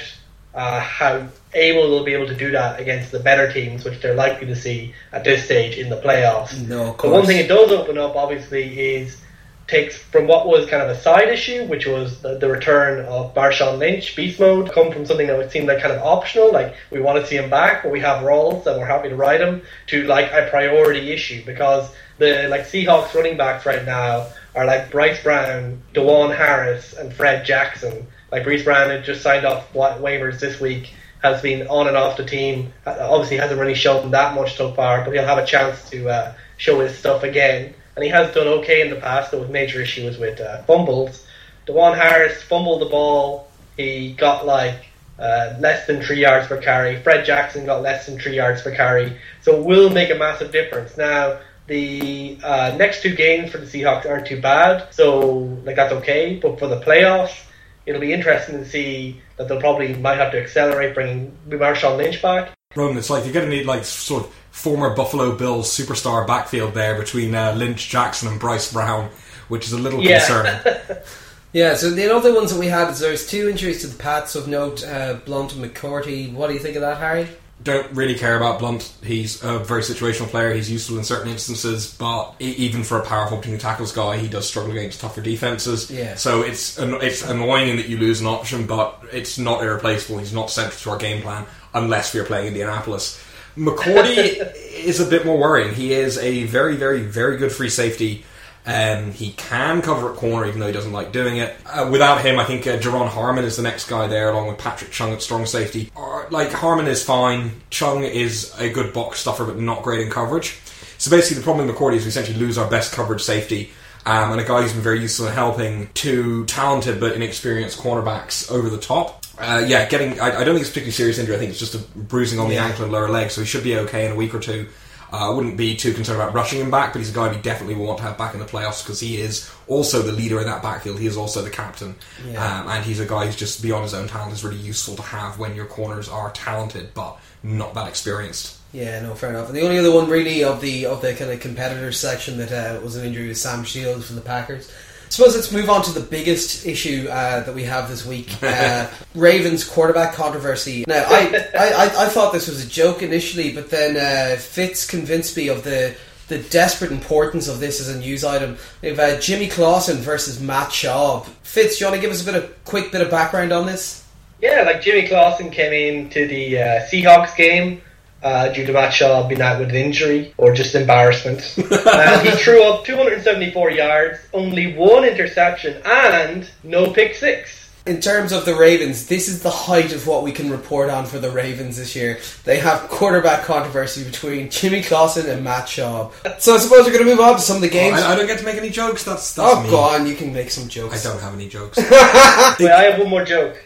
uh, 0.54 0.80
how 0.80 1.28
able 1.54 1.90
they'll 1.90 2.04
be 2.04 2.14
able 2.14 2.28
to 2.28 2.36
do 2.36 2.52
that 2.52 2.80
against 2.80 3.12
the 3.12 3.20
better 3.20 3.52
teams, 3.52 3.84
which 3.84 4.02
they're 4.02 4.16
likely 4.16 4.48
to 4.48 4.56
see 4.56 4.94
at 5.12 5.24
this 5.24 5.46
stage 5.46 5.78
in 5.78 5.90
the 5.90 5.98
playoffs. 5.98 6.68
No, 6.68 6.96
But 7.00 7.12
one 7.12 7.26
thing 7.26 7.38
it 7.38 7.48
does 7.48 7.72
open 7.72 7.98
up, 7.98 8.16
obviously, 8.16 8.80
is 8.80 9.22
takes 9.68 9.98
from 9.98 10.28
what 10.28 10.48
was 10.48 10.66
kind 10.70 10.82
of 10.82 10.90
a 10.90 11.00
side 11.00 11.28
issue, 11.28 11.66
which 11.66 11.86
was 11.86 12.22
the, 12.22 12.38
the 12.38 12.48
return 12.48 13.06
of 13.06 13.34
Marshawn 13.34 13.78
Lynch, 13.78 14.16
Beast 14.16 14.40
Mode, 14.40 14.72
come 14.72 14.92
from 14.92 15.06
something 15.06 15.28
that 15.28 15.38
would 15.38 15.52
seem 15.52 15.66
like 15.66 15.82
kind 15.82 15.94
of 15.94 16.02
optional, 16.02 16.52
like 16.54 16.76
we 16.90 17.02
want 17.02 17.20
to 17.20 17.28
see 17.28 17.36
him 17.36 17.50
back, 17.50 17.84
but 17.84 17.92
we 17.92 18.00
have 18.00 18.24
Rawls 18.24 18.66
and 18.66 18.80
we're 18.80 18.86
happy 18.86 19.10
to 19.10 19.16
ride 19.16 19.42
him, 19.42 19.62
to 19.88 20.06
like 20.06 20.32
a 20.32 20.48
priority 20.50 21.12
issue 21.12 21.44
because 21.46 21.94
the 22.18 22.48
like 22.50 22.62
Seahawks 22.62 23.14
running 23.14 23.38
backs 23.38 23.66
right 23.66 23.86
now 23.86 24.28
are 24.56 24.66
like 24.66 24.90
Bryce 24.90 25.22
Brown, 25.22 25.82
DuJuan 25.94 26.36
Harris, 26.36 26.94
and 26.94 27.14
Fred 27.14 27.46
Jackson. 27.46 28.08
Like 28.32 28.44
Bryce 28.44 28.64
Brown 28.64 28.90
had 28.90 29.04
just 29.04 29.22
signed 29.22 29.46
off 29.46 29.72
waivers 29.74 30.40
this 30.40 30.60
week, 30.60 30.94
has 31.22 31.42
been 31.42 31.68
on 31.68 31.88
and 31.88 31.98
off 31.98 32.18
the 32.18 32.26
team. 32.26 32.74
Uh, 32.86 32.98
Obviously, 33.10 33.38
hasn't 33.38 33.60
really 33.60 33.76
shown 33.76 34.12
that 34.12 34.36
much 34.36 34.56
so 34.56 34.72
far, 34.74 35.04
but 35.04 35.14
he'll 35.14 35.26
have 35.26 35.38
a 35.38 35.46
chance 35.46 35.90
to 35.90 36.10
uh, 36.10 36.34
show 36.58 36.80
his 36.80 36.98
stuff 36.98 37.24
again. 37.24 37.74
And 37.96 38.04
he 38.04 38.10
has 38.12 38.34
done 38.34 38.48
okay 38.60 38.82
in 38.82 38.90
the 38.90 38.98
past, 38.98 39.32
though 39.32 39.40
with 39.40 39.50
major 39.50 39.82
issues 39.82 40.18
with 40.18 40.40
uh, 40.40 40.62
fumbles. 40.64 41.26
DuJuan 41.66 41.96
Harris 41.98 42.42
fumbled 42.44 42.82
the 42.82 42.86
ball. 42.86 43.50
He 43.76 44.14
got 44.14 44.46
like 44.46 44.86
uh, 45.20 45.56
less 45.60 45.88
than 45.88 46.02
three 46.02 46.22
yards 46.22 46.48
per 46.48 46.62
carry. 46.62 47.02
Fred 47.02 47.26
Jackson 47.26 47.66
got 47.66 47.82
less 47.82 48.06
than 48.06 48.20
three 48.20 48.36
yards 48.36 48.62
per 48.62 48.74
carry. 48.74 49.18
So 49.42 49.58
it 49.58 49.66
will 49.66 49.90
make 49.90 50.12
a 50.12 50.16
massive 50.16 50.52
difference. 50.52 50.96
Now, 50.96 51.40
the 51.68 52.38
uh, 52.44 52.76
next 52.78 53.02
two 53.02 53.16
games 53.16 53.52
for 53.52 53.58
the 53.58 53.66
Seahawks 53.66 54.06
aren't 54.06 54.28
too 54.28 54.42
bad, 54.42 54.94
so 54.94 55.30
like 55.66 55.76
that's 55.76 55.94
okay. 55.94 56.40
But 56.42 56.60
for 56.60 56.68
the 56.68 56.80
playoffs, 56.80 57.44
it'll 57.86 58.02
be 58.02 58.14
interesting 58.14 58.60
to 58.60 58.66
see 58.66 59.22
that 59.38 59.48
they'll 59.48 59.60
probably 59.60 59.94
might 59.96 60.18
have 60.18 60.32
to 60.32 60.42
accelerate 60.42 60.94
bringing 60.94 61.36
Marshawn 61.50 61.98
Lynch 61.98 62.22
back. 62.22 62.52
Ronan, 62.76 62.98
it's 62.98 63.10
like 63.10 63.24
you're 63.24 63.34
going 63.34 63.50
to 63.50 63.56
need 63.56 63.66
like 63.66 63.86
sort 63.86 64.26
of 64.26 64.34
former 64.52 64.94
Buffalo 64.96 65.36
Bills 65.36 65.70
superstar 65.70 66.26
backfield 66.28 66.74
there 66.74 66.98
between 66.98 67.34
uh, 67.34 67.54
Lynch, 67.54 67.90
Jackson, 67.90 68.28
and 68.28 68.40
Bryce 68.40 68.72
Brown, 68.74 69.10
which 69.48 69.66
is 69.66 69.74
a 69.74 69.78
little 69.78 70.02
Yeah. 70.04 70.20
concerning. 70.20 70.98
Yeah, 71.54 71.76
so 71.76 71.90
the 71.90 72.14
other 72.14 72.36
ones 72.36 72.52
that 72.54 72.60
we 72.60 72.68
had 72.68 72.90
is 72.92 73.00
there's 73.00 73.26
two 73.26 73.50
injuries 73.50 73.82
to 73.82 73.88
the 73.88 73.98
Pats 73.98 74.36
of 74.36 74.48
note, 74.50 74.86
uh, 74.86 75.14
Blunt 75.26 75.56
and 75.56 75.64
McCourty. 75.64 76.32
What 76.32 76.48
do 76.50 76.54
you 76.54 76.60
think 76.60 76.76
of 76.76 76.82
that, 76.82 76.98
Harry? 76.98 77.30
Don't 77.64 77.92
really 77.92 78.16
care 78.16 78.38
about 78.38 78.60
Blunt. 78.60 78.94
He's 79.04 79.44
a 79.44 79.60
very 79.60 79.82
situational 79.82 80.28
player. 80.28 80.54
He's 80.54 80.72
useful 80.72 80.98
in 80.98 81.04
certain 81.04 81.32
instances, 81.32 81.94
but 81.94 82.36
even 82.40 82.84
for 82.84 83.00
a 83.00 83.06
powerful 83.06 83.38
between 83.38 83.58
tackles 83.58 83.92
guy, 83.92 84.18
he 84.18 84.28
does 84.28 84.48
struggle 84.48 84.72
against 84.72 85.02
tougher 85.02 85.22
defenses. 85.22 85.90
Yeah. 85.90 86.16
So 86.16 86.44
it's 86.44 86.78
it's 86.78 87.28
annoying 87.28 87.70
in 87.70 87.78
that 87.78 87.90
you 87.90 87.98
lose 87.98 88.22
an 88.22 88.28
option, 88.28 88.68
but 88.68 89.04
it's 89.12 89.38
not 89.38 89.64
irreplaceable. 89.64 90.20
He's 90.20 90.34
not 90.34 90.52
central 90.52 90.78
to 90.80 90.90
our 90.92 90.98
game 90.98 91.24
plan 91.24 91.46
unless 91.74 92.14
we're 92.14 92.26
playing 92.26 92.48
Indianapolis. 92.48 93.22
McCourty 93.58 94.54
is 94.74 95.00
a 95.00 95.06
bit 95.06 95.26
more 95.26 95.38
worrying. 95.38 95.74
He 95.74 95.94
is 95.94 96.18
a 96.20 96.44
very, 96.44 96.76
very, 96.76 97.02
very 97.02 97.38
good 97.38 97.52
free 97.52 97.70
safety. 97.70 98.24
Um, 98.68 99.14
he 99.14 99.32
can 99.32 99.82
cover 99.82 100.12
at 100.12 100.18
corner, 100.18 100.46
even 100.46 100.60
though 100.60 100.68
he 100.68 100.74
doesn't 100.74 100.92
like 100.92 101.14
doing 101.14 101.38
it. 101.38 101.56
Uh, 101.66 101.88
without 101.90 102.20
him, 102.20 102.38
I 102.38 102.44
think 102.44 102.68
uh, 102.68 102.78
Duron 102.78 103.08
Harmon 103.08 103.46
is 103.46 103.56
the 103.56 103.64
next 103.64 103.88
guy 103.88 104.08
there, 104.08 104.30
along 104.30 104.50
with 104.50 104.58
Patrick 104.58 104.92
Chung 104.92 105.14
at 105.14 105.22
strong 105.22 105.46
safety. 105.46 105.90
Or, 105.96 106.28
like 106.32 106.52
Harmon 106.52 106.86
is 106.88 107.02
fine. 107.02 107.62
Chung 107.70 108.04
is 108.04 108.54
a 108.60 108.70
good 108.70 108.94
box 108.94 109.22
stuffer, 109.22 109.46
but 109.46 109.58
not 109.58 109.84
great 109.84 110.02
in 110.02 110.12
coverage. 110.12 110.60
So 110.98 111.10
basically, 111.10 111.38
the 111.38 111.44
problem 111.46 111.66
with 111.66 111.76
McCourty 111.78 111.96
is 111.96 112.04
we 112.04 112.10
essentially 112.10 112.38
lose 112.38 112.58
our 112.58 112.70
best 112.70 112.92
coverage 112.92 113.22
safety. 113.22 113.72
Um, 114.06 114.34
and 114.34 114.42
a 114.42 114.46
guy 114.46 114.62
who's 114.62 114.74
been 114.74 114.82
very 114.82 115.02
useful 115.02 115.28
in 115.28 115.34
helping 115.34 115.90
two 115.94 116.46
talented 116.46 117.00
but 117.00 117.14
inexperienced 117.14 117.80
cornerbacks 117.80 118.52
over 118.52 118.70
the 118.70 118.78
top. 118.78 119.26
Uh, 119.38 119.64
yeah, 119.66 119.88
getting. 119.88 120.20
I, 120.20 120.40
I 120.40 120.44
don't 120.44 120.56
think 120.56 120.62
it's 120.62 120.70
a 120.70 120.72
particularly 120.72 120.92
serious 120.92 121.20
injury. 121.20 121.36
I 121.36 121.40
think 121.40 121.52
it's 121.52 121.60
just 121.60 121.76
a 121.76 121.80
bruising 121.80 122.40
on 122.40 122.50
the 122.50 122.58
ankle 122.58 122.84
and 122.84 122.92
lower 122.92 123.10
leg, 123.10 123.32
so 123.32 123.42
he 123.42 123.48
should 123.48 123.64
be 123.64 123.78
okay 123.78 124.06
in 124.06 124.12
a 124.12 124.16
week 124.16 124.34
or 124.34 124.40
two. 124.40 124.68
Uh, 125.12 125.30
I 125.32 125.34
wouldn't 125.34 125.56
be 125.58 125.76
too 125.76 125.94
concerned 125.94 126.20
about 126.22 126.34
rushing 126.34 126.60
him 126.60 126.70
back, 126.70 126.92
but 126.94 127.00
he's 127.00 127.12
a 127.12 127.14
guy 127.14 127.30
we 127.34 127.38
definitely 127.42 127.76
want 127.76 127.98
to 128.00 128.04
have 128.04 128.18
back 128.18 128.34
in 128.34 128.40
the 128.40 128.46
playoffs 128.46 128.84
because 128.84 129.00
he 129.00 129.22
is 129.22 129.50
also 129.68 130.02
the 130.02 130.12
leader 130.12 130.40
in 130.40 130.46
that 130.48 130.62
backfield. 130.62 131.00
He 131.00 131.08
is 131.08 131.16
also 131.18 131.42
the 131.42 131.50
captain, 131.50 131.96
Yeah. 132.30 132.62
um, 132.62 132.68
and 132.68 132.84
he's 132.86 133.00
a 133.00 133.06
guy 133.06 133.26
who's 133.26 133.36
just 133.38 133.62
beyond 133.62 133.84
his 133.84 133.94
own 133.94 134.08
talent 134.08 134.34
is 134.34 134.44
really 134.44 134.58
useful 134.58 134.96
to 134.98 135.02
have 135.02 135.40
when 135.40 135.56
your 135.56 135.66
corners 135.66 136.10
are 136.10 136.30
talented 136.32 136.94
but 136.94 137.18
not 137.44 137.74
that 137.76 137.88
experienced. 137.88 138.56
Yeah, 138.74 139.00
no, 139.02 139.16
fair 139.16 139.30
enough. 139.30 139.48
And 139.48 139.56
the 139.56 139.62
only 139.62 139.80
other 139.80 139.92
one 139.92 140.10
really 140.10 140.44
of 140.44 140.60
the 140.60 140.86
of 140.88 141.02
the 141.02 141.14
kind 141.14 141.32
of 141.32 141.40
competitors 141.40 141.98
section 141.98 142.38
that 142.40 142.52
uh, 142.52 142.82
was 142.84 142.98
an 142.98 143.06
injury 143.06 143.30
was 143.30 143.42
Sam 143.42 143.64
Shields 143.64 144.06
from 144.08 144.18
the 144.18 144.22
Packers. 144.22 144.70
I 145.08 145.10
suppose 145.10 145.36
let's 145.36 145.54
move 145.54 145.70
on 145.70 145.84
to 145.84 145.94
the 145.94 146.02
biggest 146.02 146.66
issue 146.66 147.08
uh, 147.10 147.40
that 147.40 147.56
we 147.56 147.64
have 147.64 147.88
this 147.88 148.06
week: 148.06 148.36
uh, 148.44 148.88
Ravens 149.16 149.64
quarterback 149.64 150.14
controversy. 150.14 150.84
Now, 150.86 151.06
I, 151.08 151.46
I, 151.58 151.68
I, 151.68 151.84
I 151.86 152.10
thought 152.10 152.34
this 152.34 152.50
was 152.50 152.66
a 152.66 152.68
joke 152.68 153.02
initially, 153.02 153.54
but 153.54 153.70
then 153.70 153.96
uh, 153.96 154.38
Fitz 154.38 154.86
convinced 154.86 155.38
me 155.38 155.48
of 155.48 155.64
the 155.64 155.96
the 156.28 156.40
desperate 156.40 156.92
importance 156.92 157.48
of 157.48 157.62
this 157.62 157.80
as 157.80 157.88
a 157.88 157.98
news 157.98 158.26
item. 158.26 158.58
We 158.82 158.90
have 158.90 159.00
uh, 159.00 159.18
Jimmy 159.22 159.48
Clausen 159.48 159.98
versus 159.98 160.42
Matt 160.42 160.70
Schaub. 160.70 161.26
Fitz, 161.42 161.78
do 161.78 161.86
you 161.86 161.90
want 161.90 161.96
to 161.96 162.06
give 162.06 162.12
us 162.12 162.22
a 162.22 162.26
bit 162.26 162.36
of 162.36 162.66
quick 162.66 162.92
bit 162.92 163.00
of 163.00 163.10
background 163.10 163.54
on 163.54 163.66
this? 163.66 164.06
Yeah, 164.42 164.64
like 164.64 164.82
Jimmy 164.82 165.08
Clausen 165.08 165.52
came 165.52 165.72
into 165.72 166.28
the 166.28 166.60
uh, 166.60 166.66
Seahawks 166.92 167.34
game 167.38 167.82
uh, 168.24 168.50
due 168.50 168.66
to 168.66 168.74
Matt 168.74 168.94
Schaub 168.94 169.30
being 169.30 169.42
out 169.42 169.60
with 169.60 169.70
an 169.70 169.76
injury 169.76 170.34
or 170.38 170.54
just 170.54 170.76
embarrassment. 170.76 171.56
uh, 171.72 172.20
he 172.20 172.32
threw 172.32 172.64
up 172.64 172.86
274 172.86 173.72
yards, 173.72 174.20
only 174.34 174.76
one 174.76 175.04
interception, 175.04 175.82
and 175.86 176.50
no 176.64 176.92
pick 176.92 177.16
six. 177.16 177.64
In 177.86 178.02
terms 178.02 178.34
of 178.34 178.44
the 178.44 178.54
Ravens, 178.54 179.08
this 179.08 179.30
is 179.30 179.44
the 179.44 179.50
height 179.50 179.94
of 179.94 180.08
what 180.08 180.22
we 180.22 180.34
can 180.34 180.52
report 180.52 180.90
on 180.90 181.06
for 181.06 181.20
the 181.20 181.32
Ravens 181.32 181.78
this 181.78 181.96
year. 181.96 182.20
They 182.44 182.60
have 182.60 182.90
quarterback 182.90 183.46
controversy 183.46 184.04
between 184.04 184.50
Jimmy 184.50 184.84
Clausen 184.84 185.30
and 185.30 185.42
Matt 185.42 185.68
Schaub. 185.68 186.12
So 186.42 186.54
I 186.54 186.58
suppose 186.58 186.86
we're 186.86 186.92
going 186.92 187.06
to 187.06 187.10
move 187.10 187.22
on 187.22 187.36
to 187.36 187.42
some 187.42 187.56
of 187.56 187.62
the 187.62 187.70
games. 187.70 187.98
Oh, 188.02 188.10
I, 188.10 188.12
I 188.12 188.16
don't 188.18 188.28
get 188.28 188.40
to 188.40 188.46
make 188.46 188.58
any 188.58 188.72
jokes. 188.72 189.06
That's, 189.06 189.34
that's 189.34 189.56
oh, 189.56 189.64
me. 189.64 189.70
go 189.70 189.80
on, 189.80 190.06
you 190.06 190.16
can 190.16 190.34
make 190.34 190.52
some 190.52 190.68
jokes. 190.68 191.06
I 191.06 191.14
don't 191.14 191.22
have 191.22 191.34
any 191.34 191.48
jokes. 191.48 191.78
Wait, 191.78 191.90
I 191.90 192.92
have 192.92 193.00
one 193.00 193.10
more 193.10 193.24
joke. 193.24 193.58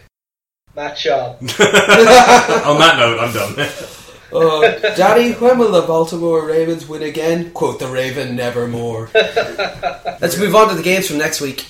Matt 0.76 0.96
Schaub. 0.96 1.40
On 1.40 2.78
that 2.78 2.96
note, 2.98 3.18
I'm 3.18 3.34
done. 3.34 3.68
Uh, 4.32 4.78
Daddy, 4.94 5.32
when 5.32 5.58
will 5.58 5.72
the 5.72 5.82
Baltimore 5.82 6.46
Ravens 6.46 6.88
win 6.88 7.02
again? 7.02 7.50
Quote 7.52 7.78
the 7.78 7.86
Raven, 7.88 8.34
nevermore. 8.34 9.10
Let's 9.14 10.38
move 10.38 10.54
on 10.54 10.68
to 10.70 10.74
the 10.74 10.82
games 10.82 11.08
from 11.08 11.18
next 11.18 11.40
week. 11.40 11.66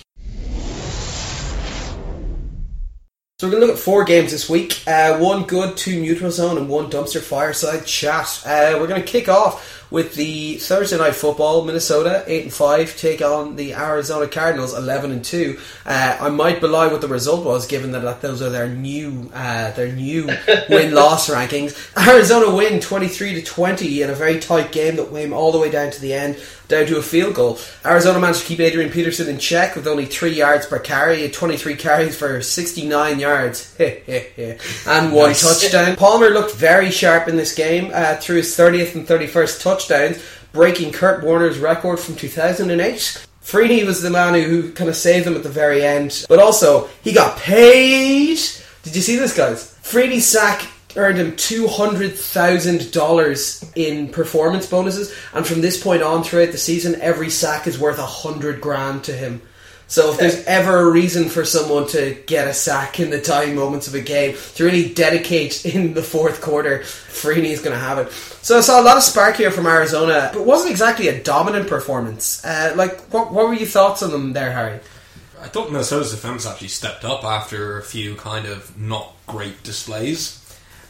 So 3.41 3.49
we're 3.49 3.51
going 3.51 3.63
to 3.63 3.67
look 3.67 3.77
at 3.77 3.83
four 3.83 4.05
games 4.05 4.31
this 4.31 4.49
week. 4.49 4.81
Uh, 4.87 5.19
one 5.19 5.43
good, 5.43 5.77
two 5.77 6.01
neutral 6.01 6.31
zone, 6.31 6.57
and 6.57 6.69
one 6.69 6.89
dumpster 6.89 7.21
fireside 7.21 7.85
chat. 7.85 8.41
Uh, 8.47 8.77
we're 8.79 8.87
going 8.87 9.03
to 9.03 9.07
kick 9.07 9.29
off 9.29 9.82
with 9.93 10.15
the 10.15 10.57
Thursday 10.57 10.99
night 10.99 11.15
football. 11.15 11.65
Minnesota 11.65 12.25
eight 12.27 12.43
and 12.45 12.53
five 12.53 12.97
take 12.97 13.23
on 13.23 13.57
the 13.57 13.75
Arizona 13.75 14.27
Cardinals 14.27 14.77
eleven 14.77 15.13
and 15.13 15.25
two. 15.25 15.59
Uh, 15.87 16.17
I 16.21 16.31
might 16.31 16.61
belie 16.61 16.89
what 16.89 17.01
the 17.01 17.09
result 17.09 17.45
was, 17.45 17.67
given 17.67 17.93
that 17.93 18.21
those 18.21 18.43
are 18.43 18.51
their 18.51 18.69
new 18.69 19.31
uh, 19.33 19.71
their 19.73 19.93
new 19.93 20.27
win 20.69 20.93
loss 20.95 21.31
rankings. 21.31 21.77
Arizona 22.09 22.53
win 22.55 22.81
twenty 22.81 23.09
three 23.09 23.35
to 23.35 23.43
twenty 23.43 24.03
in 24.03 24.11
a 24.11 24.15
very 24.15 24.41
tight 24.41 24.73
game 24.73 24.97
that 24.97 25.13
came 25.13 25.33
all 25.33 25.53
the 25.53 25.59
way 25.59 25.71
down 25.71 25.91
to 25.93 26.01
the 26.01 26.13
end 26.15 26.37
down 26.69 26.87
to 26.87 26.97
a 26.97 27.03
field 27.03 27.35
goal. 27.35 27.59
Arizona 27.85 28.19
managed 28.19 28.41
to 28.41 28.47
keep 28.47 28.59
Adrian 28.59 28.91
Peterson 28.91 29.29
in 29.29 29.39
check 29.39 29.77
with 29.77 29.87
only 29.87 30.07
three 30.07 30.33
yards 30.33 30.65
per 30.65 30.79
carry, 30.79 31.29
23 31.29 31.75
carries 31.77 32.17
for 32.17 32.41
69 32.41 33.21
yards, 33.21 33.77
and 33.79 35.13
one 35.13 35.29
Nice. 35.29 35.61
touchdown. 35.61 35.97
Palmer 35.97 36.31
looked 36.31 36.55
very 36.55 36.91
sharp 36.91 37.29
in 37.29 37.37
this 37.37 37.55
game 37.55 37.91
uh, 37.93 38.17
threw 38.17 38.37
his 38.37 38.57
30th 38.57 38.95
and 38.95 39.07
31st 39.07 39.63
touchdowns, 39.87 40.23
breaking 40.53 40.93
Kurt 40.93 41.25
Warner's 41.25 41.59
record 41.59 41.99
from 41.99 42.17
2008. 42.17 43.27
Freeney 43.43 43.85
was 43.85 44.03
the 44.03 44.11
man 44.11 44.35
who, 44.35 44.73
kind 44.73 44.89
of 44.89 44.97
saved 44.97 45.27
him 45.27 45.35
at 45.35 45.43
the 45.43 45.49
very 45.49 45.85
end, 45.85 46.25
but 46.29 46.39
also 46.39 46.89
he 47.03 47.13
got 47.13 47.39
paid. 47.39 48.39
Did 48.83 48.97
you 48.97 49.03
see 49.03 49.17
this, 49.17 49.37
guys? 49.37 49.77
Freeney's 49.83 50.27
sack 50.27 50.67
earned 50.95 51.19
him 51.19 51.35
two 51.37 51.67
hundred 51.67 52.15
thousand 52.15 52.93
dollars 52.93 53.65
in 53.75 54.09
performance 54.09 54.67
bonuses, 54.67 55.13
and 55.35 55.47
from 55.47 55.61
this 55.61 55.83
point 55.83 56.03
on 56.03 56.23
throughout 56.23 56.53
the 56.53 56.59
season, 56.59 57.01
every 57.01 57.31
sack 57.31 57.67
is 57.67 57.79
worth 57.79 57.99
a 57.99 58.07
hundred 58.07 58.61
grand 58.61 59.03
to 59.05 59.13
him. 59.13 59.43
So 59.93 60.11
if 60.11 60.19
there's 60.19 60.43
ever 60.47 60.79
a 60.79 60.91
reason 60.91 61.29
for 61.29 61.45
someone 61.45 61.87
to 61.89 62.17
get 62.25 62.49
a 62.49 62.55
sack 62.55 62.99
in 62.99 63.11
the 63.11 63.21
dying 63.21 63.55
moments 63.55 63.89
of 63.89 63.95
a 63.95 64.01
game, 64.01 64.39
to 64.55 64.65
really 64.65 64.89
dedicate 64.89 65.67
in 65.67 65.93
the 65.93 66.03
fourth 66.03 66.41
quarter, 66.41 66.79
Freeney 66.79 67.51
is 67.51 67.61
going 67.61 67.75
to 67.75 67.79
have 67.79 67.99
it. 67.99 68.11
So 68.11 68.57
I 68.57 68.63
saw 68.63 68.81
a 68.81 68.83
lot 68.83 68.97
of 68.97 69.03
spark 69.03 69.37
here 69.37 69.51
from 69.51 69.67
Arizona, 69.67 70.31
but 70.33 70.47
wasn't 70.47 70.71
exactly 70.71 71.09
a 71.09 71.23
dominant 71.23 71.69
performance. 71.69 72.43
Uh, 72.43 72.73
like, 72.75 73.03
what, 73.13 73.35
what 73.35 73.47
were 73.47 73.53
your 73.53 73.67
thoughts 73.67 74.03
on 74.03 74.13
them 74.13 74.33
there, 74.33 74.51
Harry? 74.51 74.81
I 75.43 75.49
thought 75.49 75.71
Minnesota's 75.71 76.11
defense 76.11 76.47
actually 76.47 76.69
stepped 76.69 77.05
up 77.05 77.23
after 77.23 77.79
a 77.79 77.83
few 77.83 78.15
kind 78.15 78.47
of 78.47 78.75
not 78.81 79.15
great 79.27 79.63
displays. 79.63 80.39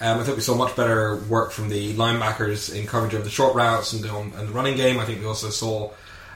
Um, 0.01 0.21
I 0.21 0.23
think 0.23 0.37
we 0.37 0.45
saw 0.45 0.55
much 0.55 0.77
better 0.77 1.17
work 1.29 1.51
from 1.51 1.71
the 1.71 1.93
linebackers 1.95 2.73
in 2.73 2.87
coverage 2.87 3.15
of 3.15 3.25
the 3.25 3.31
short 3.31 3.57
routes 3.57 3.95
and 3.95 4.05
the, 4.05 4.17
and 4.17 4.49
the 4.49 4.53
running 4.53 4.77
game. 4.77 5.01
I 5.01 5.07
think 5.07 5.19
we 5.19 5.27
also 5.27 5.51
saw 5.51 5.91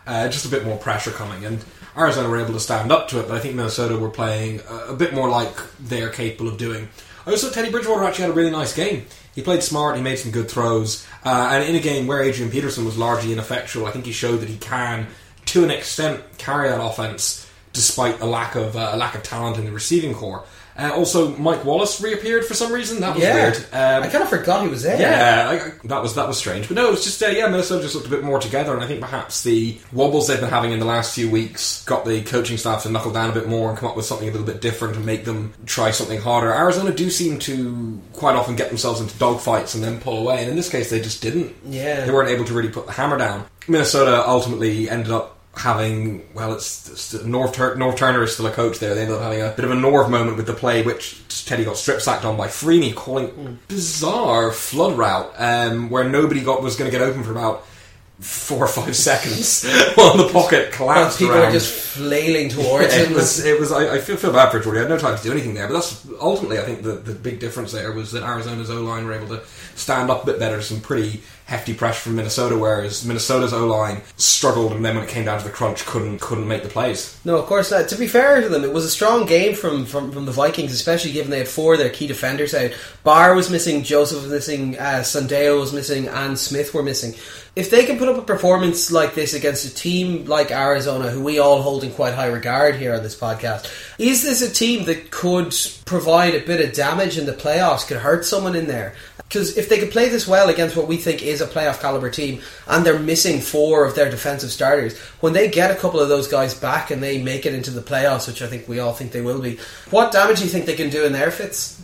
uh, 0.05 0.27
just 0.27 0.47
a 0.47 0.49
bit 0.49 0.65
more 0.65 0.77
pressure 0.77 1.13
coming, 1.13 1.45
and 1.45 1.65
Arizona 1.97 2.29
were 2.29 2.39
able 2.39 2.53
to 2.53 2.61
stand 2.61 2.93
up 2.93 3.09
to 3.09 3.21
it. 3.21 3.29
But 3.29 3.37
I 3.37 3.41
think 3.41 3.55
Minnesota 3.55 3.97
were 3.97 4.11
playing 4.11 4.61
a, 4.69 4.95
bit 4.95 5.15
more 5.15 5.29
like 5.29 5.55
they're 5.81 6.11
capable 6.11 6.49
of 6.49 6.59
doing. 6.59 6.89
I 7.27 7.31
also 7.31 7.51
Teddy 7.51 7.71
Bridgewater 7.71 8.05
actually 8.05 8.27
had 8.27 8.31
a 8.33 8.35
really 8.35 8.51
nice 8.51 8.75
game. 8.75 9.07
He 9.35 9.43
played 9.43 9.63
smart. 9.63 9.97
He 9.97 10.03
made 10.03 10.17
some 10.17 10.31
good 10.31 10.51
throws, 10.51 11.07
uh, 11.25 11.51
and 11.53 11.65
in 11.65 11.75
a 11.75 11.81
game 11.81 12.07
where 12.07 12.23
Adrian 12.23 12.51
Peterson 12.51 12.85
was 12.85 12.97
largely 12.97 13.33
ineffectual, 13.33 13.85
I 13.87 13.91
think 13.91 14.07
he 14.07 14.13
showed 14.13 14.39
that 14.39 14.49
he 14.49 14.57
can, 14.57 15.09
to 15.47 15.65
an 15.65 15.71
extent, 15.71 16.23
carry 16.39 16.69
that 16.69 16.81
offense 16.83 17.47
despite 17.73 18.21
a 18.21 18.25
lack 18.25 18.55
of 18.55 18.75
uh, 18.77 18.91
a 18.93 18.97
lack 18.97 19.15
of 19.15 19.23
talent 19.23 19.59
in 19.59 19.67
the 19.67 19.73
receiving 19.73 20.15
core. 20.15 20.45
Uh, 20.79 20.93
also, 20.95 21.35
Mike 21.37 21.65
Wallace 21.65 22.01
reappeared 22.03 22.45
for 22.45 22.55
some 22.55 22.73
reason. 22.73 23.01
That 23.01 23.15
was 23.15 23.23
weird. 23.23 23.57
Um, 23.73 24.03
I 24.03 24.09
kind 24.09 24.23
of 24.23 24.29
forgot 24.29 24.63
he 24.63 24.69
was 24.69 24.83
there. 24.83 25.01
yeah, 25.01 25.49
I, 25.49 25.55
I- 25.69 25.73
that 25.85 26.03
was 26.03 26.15
that 26.17 26.29
was 26.29 26.37
strange. 26.37 26.69
But 26.69 26.75
no, 26.75 26.93
it's 26.93 27.05
just 27.05 27.23
uh, 27.23 27.27
yeah, 27.29 27.49
Minnesota 27.49 27.83
just 27.83 27.95
looked 27.95 28.07
a 28.07 28.11
bit 28.11 28.23
more 28.23 28.39
together, 28.39 28.75
and 28.75 28.83
I 28.83 28.87
think 28.87 29.01
perhaps 29.01 29.43
the 29.43 29.79
wobbles 29.93 30.27
they've 30.29 30.41
been 30.41 30.51
having 30.51 30.73
in 30.73 30.79
the 30.79 30.85
last 30.85 31.15
few 31.15 31.31
weeks 31.31 31.85
got 31.85 32.05
the 32.05 32.23
coaching 32.25 32.57
staff 32.59 32.83
to 32.83 32.91
knuckle 32.91 33.13
down 33.13 33.31
a 33.31 33.33
bit 33.33 33.49
more 33.49 33.71
and 33.71 33.79
come 33.79 33.89
up 33.89 33.97
with 33.97 34.05
something 34.07 34.29
a 34.29 34.31
little 34.33 34.47
bit 34.47 34.61
different 34.61 34.97
and 34.97 35.07
make 35.07 35.25
them 35.25 35.53
try 35.65 35.91
something 35.91 36.21
harder. 36.21 36.53
Arizona 36.53 36.93
do 36.93 37.09
seem 37.11 37.39
to 37.41 38.01
quite 38.13 38.37
often 38.37 38.57
get 38.57 38.69
themselves 38.69 39.01
into 39.01 39.15
dogfights 39.17 39.75
and 39.75 39.83
then 39.83 40.01
pull 40.01 40.19
away, 40.19 40.41
and 40.43 40.51
in 40.51 40.57
this 40.57 40.69
case, 40.69 40.91
they 40.91 41.01
just 41.01 41.23
didn't. 41.23 41.55
Yeah. 41.65 42.05
they 42.05 42.11
weren't 42.13 42.29
able 42.31 42.45
to 42.45 42.53
really 42.53 42.69
put 42.71 42.87
the 42.87 42.93
hammer 42.93 43.17
down. 43.17 43.47
Minnesota 43.69 44.23
ultimately 44.29 44.89
ended 44.91 45.11
up 45.13 45.36
having 45.57 46.27
well, 46.35 46.53
it's, 46.55 46.89
it's 46.91 47.15
Norv 47.25 47.53
Tur- 47.55 47.77
Norv 47.77 47.97
Turner 47.97 48.23
is 48.23 48.35
still 48.35 48.47
a 48.47 48.53
coach 48.53 48.79
there. 48.79 48.95
They 48.95 49.03
ended 49.03 49.17
up 49.17 49.23
having 49.23 49.41
a 49.41 49.51
bit 49.51 49.65
of 49.65 49.71
a 49.71 49.75
Norv 49.75 50.11
moment 50.11 50.37
with 50.37 50.47
the 50.47 50.53
play, 50.53 50.83
which 50.83 51.23
Teddy 51.47 51.65
got 51.65 51.77
strip 51.77 52.01
sacked 52.01 52.25
on 52.25 52.37
by 52.37 52.49
Freeney, 52.49 52.95
calling 52.95 53.59
bizarre 53.69 54.53
flood 54.53 54.97
route 54.99 55.33
um, 55.39 55.89
where 55.91 56.09
nobody 56.09 56.43
got 56.43 56.63
was 56.63 56.77
going 56.77 56.91
to 56.91 56.97
get 56.97 57.07
open 57.07 57.23
for 57.25 57.31
about 57.33 57.65
four 58.21 58.65
or 58.65 58.67
five 58.69 58.97
seconds 58.97 59.65
while 59.95 60.17
the 60.17 60.29
pocket 60.33 60.71
Well, 60.71 60.73
collapsed 60.73 61.19
people 61.19 61.35
around. 61.35 61.45
are 61.49 61.53
just 61.53 61.71
flailing 61.73 62.49
towards 62.51 62.95
it 62.95 63.09
him. 63.09 63.15
was. 63.15 63.45
It 63.45 63.59
was. 63.61 63.73
I, 63.73 63.95
I 63.97 63.99
feel 63.99 64.17
feel 64.17 64.33
bad 64.33 64.51
for 64.51 64.61
Jordy. 64.61 64.79
I 64.81 64.83
had 64.83 64.91
no 64.91 64.99
time 64.99 65.17
to 65.17 65.23
do 65.23 65.33
anything 65.33 65.55
there, 65.55 65.67
but 65.69 65.75
that's 65.75 66.07
ultimately. 66.21 66.59
I 66.59 66.63
think 66.63 66.83
the 66.83 66.93
the 66.93 67.15
big 67.15 67.41
difference 67.41 67.73
there 67.73 67.93
was 67.93 68.13
that 68.13 68.23
Arizona's 68.23 68.71
O 68.71 68.83
line 68.83 69.07
were 69.07 69.13
able 69.15 69.29
to 69.29 69.43
stand 69.75 70.11
up 70.11 70.23
a 70.23 70.27
bit 70.27 70.39
better 70.39 70.57
to 70.57 70.63
some 70.63 70.81
pretty 70.81 71.23
hefty 71.47 71.73
pressure 71.73 72.01
from 72.01 72.17
Minnesota, 72.17 72.59
whereas 72.59 73.05
Minnesota's 73.05 73.53
O 73.53 73.67
line 73.67 74.03
struggled, 74.17 74.73
and 74.73 74.85
then 74.85 74.97
when 74.97 75.05
it 75.05 75.11
came 75.11 75.25
down 75.25 75.39
to 75.39 75.45
the 75.45 75.51
crunch, 75.51 75.87
couldn't 75.87 76.21
couldn't 76.21 76.47
make 76.47 76.63
the 76.63 76.69
plays. 76.69 77.19
No, 77.25 77.37
of 77.37 77.47
course 77.47 77.71
not. 77.71 77.89
To 77.89 77.97
be 77.97 78.09
fair 78.09 78.41
to 78.41 78.49
them, 78.49 78.65
it 78.65 78.73
was 78.73 78.85
a 78.85 78.91
strong 78.91 79.27
game 79.27 79.55
from, 79.55 79.87
from, 79.87 80.13
from 80.13 80.27
the 80.27 80.33
Vikings, 80.33 80.73
especially 80.73 81.13
given 81.13 81.31
they 81.31 81.39
had 81.39 81.49
four 81.49 81.75
of 81.75 81.79
their 81.79 81.91
key 81.91 82.07
defenders 82.07 82.53
out. 82.53 82.73
Barr 83.05 83.35
was 83.35 83.49
missing, 83.49 83.85
Joseph 83.85 84.23
was 84.23 84.33
missing, 84.33 84.77
uh, 84.79 85.05
was 85.05 85.73
missing, 85.73 86.09
and 86.09 86.39
Smith 86.39 86.75
were 86.75 86.83
missing. 86.83 87.15
If 87.55 87.71
they 87.71 87.87
can 87.87 87.97
put 87.97 88.11
up 88.11 88.19
a 88.19 88.23
performance 88.23 88.93
like 88.93 89.15
this 89.15 89.33
against 89.33 89.65
a 89.65 89.75
team 89.75 90.27
like 90.27 90.51
Arizona, 90.51 91.09
who 91.09 91.25
we 91.25 91.39
all 91.39 91.63
hold 91.63 91.85
in 91.85 91.93
quite 91.93 92.13
high 92.13 92.27
regard 92.27 92.75
here 92.75 92.95
on 92.95 93.03
this 93.03 93.19
podcast, 93.19 93.73
is 93.99 94.23
this 94.23 94.43
a 94.43 94.53
team 94.53 94.85
that 94.85 95.11
could 95.11 95.57
provide 95.87 96.35
a 96.35 96.45
bit 96.45 96.61
of 96.61 96.75
damage 96.75 97.17
in 97.17 97.25
the 97.25 97.33
playoffs, 97.33 97.87
could 97.87 97.97
hurt 97.97 98.27
someone 98.27 98.55
in 98.57 98.67
there? 98.67 98.95
Because 99.29 99.59
if 99.59 99.69
they 99.69 99.79
could 99.79 99.91
play 99.91 100.09
this 100.09 100.29
well 100.29 100.49
against 100.49 100.77
what 100.77 100.87
we 100.87 100.97
think 100.97 101.23
is 101.23 101.41
a 101.41 101.47
playoff 101.47 101.81
caliber 101.81 102.11
team, 102.11 102.41
and 102.69 102.87
they're 102.87 102.99
missing 102.99 103.41
four 103.41 103.85
of 103.85 103.97
their 103.97 104.09
defensive 104.09 104.51
starters, 104.51 104.97
when 105.21 105.33
they 105.33 105.49
get 105.49 105.71
a 105.71 105.75
couple 105.75 105.99
of 105.99 106.09
those 106.09 106.29
guys 106.29 106.55
back 106.55 106.91
and 106.91 107.03
they 107.03 107.21
make 107.21 107.45
it 107.45 107.53
into 107.53 107.71
the 107.71 107.81
playoffs, 107.81 108.29
which 108.29 108.41
I 108.41 108.47
think 108.47 108.69
we 108.69 108.79
all 108.79 108.93
think 108.93 109.11
they 109.11 109.23
will 109.23 109.41
be, 109.41 109.59
what 109.91 110.13
damage 110.13 110.39
do 110.39 110.45
you 110.45 110.51
think 110.51 110.67
they 110.67 110.77
can 110.77 110.91
do 110.91 111.05
in 111.05 111.13
their 111.13 111.31
Fitz? 111.31 111.83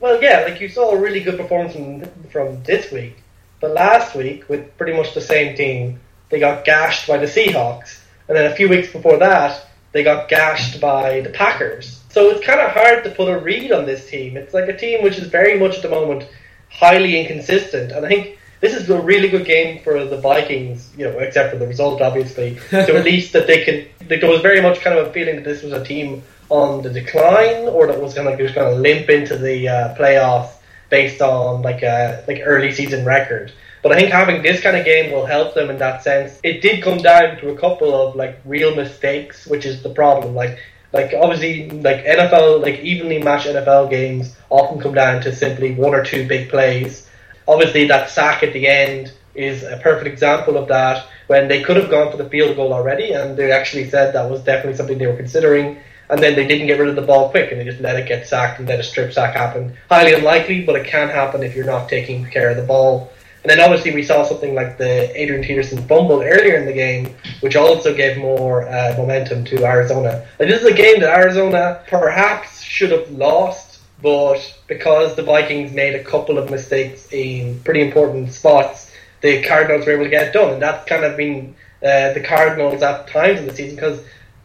Well, 0.00 0.20
yeah, 0.20 0.46
like 0.48 0.60
you 0.60 0.68
saw 0.68 0.90
a 0.90 0.98
really 0.98 1.20
good 1.20 1.38
performance 1.38 1.74
from, 1.74 2.04
from 2.30 2.62
this 2.64 2.90
week, 2.90 3.16
but 3.60 3.72
last 3.72 4.16
week 4.16 4.48
with 4.48 4.76
pretty 4.76 4.96
much 4.96 5.14
the 5.14 5.20
same 5.20 5.56
team, 5.56 6.00
they 6.30 6.40
got 6.40 6.64
gashed 6.64 7.06
by 7.06 7.18
the 7.18 7.26
Seahawks, 7.26 8.00
and 8.26 8.36
then 8.36 8.50
a 8.50 8.54
few 8.56 8.68
weeks 8.68 8.90
before 8.92 9.18
that, 9.18 9.66
they 9.92 10.02
got 10.02 10.28
gashed 10.28 10.80
by 10.80 11.20
the 11.20 11.30
Packers. 11.30 12.00
So 12.10 12.30
it's 12.30 12.44
kind 12.44 12.60
of 12.60 12.70
hard 12.70 13.04
to 13.04 13.10
put 13.10 13.28
a 13.28 13.38
read 13.38 13.70
on 13.70 13.86
this 13.86 14.08
team. 14.08 14.36
It's 14.36 14.54
like 14.54 14.68
a 14.68 14.76
team 14.76 15.02
which 15.02 15.18
is 15.18 15.28
very 15.28 15.58
much 15.58 15.76
at 15.76 15.82
the 15.82 15.88
moment 15.88 16.28
highly 16.70 17.18
inconsistent, 17.20 17.92
and 17.92 18.04
I 18.04 18.08
think 18.08 18.38
this 18.60 18.74
is 18.74 18.88
a 18.90 19.00
really 19.00 19.28
good 19.28 19.46
game 19.46 19.82
for 19.82 20.04
the 20.04 20.18
Vikings, 20.18 20.90
you 20.96 21.06
know, 21.06 21.18
except 21.18 21.52
for 21.52 21.58
the 21.58 21.66
result, 21.66 22.00
obviously. 22.02 22.58
so 22.70 22.96
at 22.96 23.04
least 23.04 23.32
that 23.32 23.46
they 23.46 23.64
can. 23.64 23.86
There 24.06 24.30
was 24.30 24.42
very 24.42 24.60
much 24.60 24.80
kind 24.80 24.98
of 24.98 25.06
a 25.06 25.12
feeling 25.12 25.36
that 25.36 25.44
this 25.44 25.62
was 25.62 25.72
a 25.72 25.84
team 25.84 26.22
on 26.50 26.82
the 26.82 26.90
decline, 26.90 27.68
or 27.68 27.86
that 27.86 28.00
was 28.00 28.14
going 28.14 28.36
to 28.36 28.42
just 28.42 28.54
kind 28.54 28.66
of 28.66 28.78
limp 28.78 29.08
into 29.08 29.36
the 29.38 29.68
uh, 29.68 29.94
playoffs 29.96 30.52
based 30.90 31.22
on 31.22 31.62
like 31.62 31.82
a 31.82 32.24
like 32.28 32.42
early 32.44 32.72
season 32.72 33.04
record. 33.04 33.52
But 33.82 33.92
I 33.92 33.94
think 33.94 34.12
having 34.12 34.42
this 34.42 34.60
kind 34.60 34.76
of 34.76 34.84
game 34.84 35.10
will 35.10 35.24
help 35.24 35.54
them 35.54 35.70
in 35.70 35.78
that 35.78 36.02
sense. 36.02 36.38
It 36.42 36.60
did 36.60 36.82
come 36.82 36.98
down 36.98 37.38
to 37.38 37.50
a 37.50 37.56
couple 37.56 37.94
of 37.94 38.14
like 38.14 38.38
real 38.44 38.74
mistakes, 38.74 39.46
which 39.46 39.64
is 39.64 39.82
the 39.82 39.90
problem. 39.90 40.34
Like 40.34 40.58
like 40.92 41.12
obviously 41.14 41.70
like 41.70 42.04
NFL 42.04 42.62
like 42.62 42.80
evenly 42.80 43.22
matched 43.22 43.46
NFL 43.46 43.90
games 43.90 44.36
often 44.48 44.80
come 44.80 44.94
down 44.94 45.22
to 45.22 45.34
simply 45.34 45.74
one 45.74 45.94
or 45.94 46.04
two 46.04 46.26
big 46.26 46.48
plays. 46.48 47.08
Obviously 47.46 47.86
that 47.88 48.10
sack 48.10 48.42
at 48.42 48.52
the 48.52 48.66
end 48.66 49.12
is 49.34 49.62
a 49.62 49.78
perfect 49.82 50.08
example 50.08 50.56
of 50.56 50.68
that 50.68 51.06
when 51.28 51.46
they 51.46 51.62
could 51.62 51.76
have 51.76 51.90
gone 51.90 52.10
for 52.10 52.16
the 52.16 52.28
field 52.28 52.56
goal 52.56 52.72
already 52.72 53.12
and 53.12 53.36
they 53.36 53.52
actually 53.52 53.88
said 53.88 54.12
that 54.12 54.28
was 54.28 54.42
definitely 54.42 54.76
something 54.76 54.98
they 54.98 55.06
were 55.06 55.16
considering 55.16 55.78
and 56.10 56.20
then 56.20 56.34
they 56.34 56.46
didn't 56.46 56.66
get 56.66 56.80
rid 56.80 56.88
of 56.88 56.96
the 56.96 57.02
ball 57.02 57.30
quick 57.30 57.52
and 57.52 57.60
they 57.60 57.64
just 57.64 57.80
let 57.80 57.96
it 57.96 58.08
get 58.08 58.26
sacked 58.26 58.58
and 58.58 58.68
let 58.68 58.80
a 58.80 58.82
strip 58.82 59.12
sack 59.12 59.34
happen. 59.34 59.76
Highly 59.88 60.12
unlikely, 60.14 60.64
but 60.64 60.74
it 60.74 60.86
can 60.86 61.08
happen 61.08 61.44
if 61.44 61.54
you're 61.54 61.64
not 61.64 61.88
taking 61.88 62.24
care 62.26 62.50
of 62.50 62.56
the 62.56 62.64
ball. 62.64 63.12
And 63.42 63.50
then 63.50 63.60
obviously 63.60 63.94
we 63.94 64.02
saw 64.02 64.24
something 64.24 64.54
like 64.54 64.76
the 64.76 65.10
Adrian 65.20 65.42
Peterson 65.42 65.78
fumble 65.86 66.22
earlier 66.22 66.56
in 66.56 66.66
the 66.66 66.72
game, 66.72 67.14
which 67.40 67.56
also 67.56 67.94
gave 67.94 68.18
more 68.18 68.68
uh, 68.68 68.94
momentum 68.98 69.44
to 69.46 69.64
Arizona. 69.64 70.26
Like 70.38 70.48
this 70.48 70.60
is 70.60 70.66
a 70.66 70.74
game 70.74 71.00
that 71.00 71.16
Arizona 71.16 71.82
perhaps 71.88 72.60
should 72.60 72.90
have 72.90 73.10
lost, 73.10 73.80
but 74.02 74.40
because 74.66 75.16
the 75.16 75.22
Vikings 75.22 75.72
made 75.72 75.94
a 75.94 76.04
couple 76.04 76.38
of 76.38 76.50
mistakes 76.50 77.10
in 77.12 77.60
pretty 77.60 77.80
important 77.80 78.32
spots, 78.32 78.92
the 79.22 79.42
Cardinals 79.42 79.86
were 79.86 79.92
able 79.92 80.04
to 80.04 80.10
get 80.10 80.28
it 80.28 80.32
done. 80.32 80.54
And 80.54 80.62
that's 80.62 80.86
kind 80.86 81.04
of 81.04 81.16
been 81.16 81.54
uh, 81.82 82.12
the 82.12 82.20
Cardinals 82.20 82.82
at 82.82 83.08
times 83.08 83.40
in 83.40 83.46
the 83.46 83.54
season 83.54 83.76
because 83.76 84.04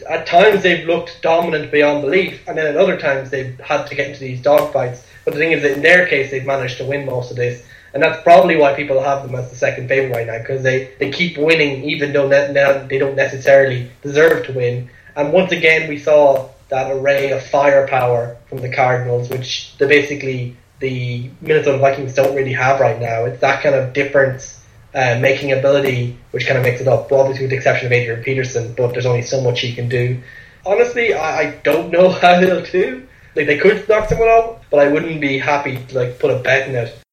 at 0.10 0.28
times 0.28 0.64
they've 0.64 0.86
looked 0.86 1.22
dominant 1.22 1.72
beyond 1.72 2.02
belief, 2.02 2.42
and 2.48 2.58
then 2.58 2.68
at 2.68 2.78
other 2.78 2.98
times 2.98 3.30
they've 3.30 3.58
had 3.60 3.86
to 3.88 3.96
get 3.96 4.08
into 4.10 4.20
these 4.20 4.42
dogfights. 4.42 5.06
But 5.24 5.34
the 5.34 5.40
thing 5.40 5.52
is 5.52 5.62
that 5.64 5.72
in 5.72 5.82
their 5.82 6.08
case, 6.08 6.32
they've 6.32 6.46
managed 6.46 6.78
to 6.78 6.86
win 6.86 7.06
most 7.06 7.32
of 7.32 7.38
this, 7.38 7.66
and 7.96 8.04
that's 8.04 8.22
probably 8.24 8.58
why 8.58 8.74
people 8.74 9.02
have 9.02 9.24
them 9.24 9.36
as 9.36 9.50
the 9.50 9.56
second 9.56 9.88
favorite 9.88 10.14
right 10.14 10.28
now 10.28 10.38
because 10.38 10.62
they, 10.62 10.94
they 11.00 11.10
keep 11.10 11.38
winning 11.38 11.82
even 11.86 12.12
though 12.12 12.28
they 12.28 12.98
don't 13.00 13.16
necessarily 13.16 13.90
deserve 14.02 14.46
to 14.46 14.52
win. 14.52 14.90
And 15.16 15.32
once 15.32 15.54
again, 15.54 15.88
we 15.88 15.98
saw 15.98 16.50
that 16.68 16.92
array 16.92 17.32
of 17.32 17.42
firepower 17.46 18.36
from 18.50 18.58
the 18.58 18.70
Cardinals, 18.70 19.30
which 19.30 19.78
the 19.78 19.88
basically 19.88 20.58
the 20.82 21.30
Minnesota 21.40 21.78
Vikings 21.78 22.14
don't 22.14 22.36
really 22.36 22.52
have 22.52 22.82
right 22.82 23.00
now. 23.00 23.24
It's 23.24 23.40
that 23.40 23.64
kind 23.64 23.76
of 23.76 23.94
difference 23.94 24.62
uh, 24.94 25.18
making 25.22 25.54
ability, 25.54 26.18
which 26.32 26.46
kind 26.46 26.58
of 26.58 26.64
makes 26.66 26.82
it 26.82 26.90
up. 26.90 27.10
obviously, 27.14 27.46
with 27.46 27.52
the 27.52 27.56
exception 27.56 27.86
of 27.86 27.94
Adrian 27.94 28.22
Peterson, 28.24 28.74
but 28.74 28.92
there's 28.92 29.06
only 29.06 29.22
so 29.22 29.40
much 29.40 29.62
he 29.62 29.74
can 29.74 29.88
do. 29.88 30.22
Honestly, 30.66 31.14
I, 31.14 31.40
I 31.40 31.52
don't 31.64 31.92
know 31.92 32.10
how 32.22 32.42
he'll 32.42 32.62
do. 32.62 33.08
Like 33.38 33.48
they 33.48 33.58
could 33.58 33.88
knock 33.88 34.10
someone 34.10 34.28
out, 34.28 34.64
but 34.70 34.86
I 34.86 34.92
wouldn't 34.92 35.22
be 35.22 35.38
happy 35.38 35.78
to 35.78 35.98
like 35.98 36.20
put 36.20 36.32
a 36.32 36.40
bet 36.40 36.68
in 36.68 36.76
it. 36.76 37.05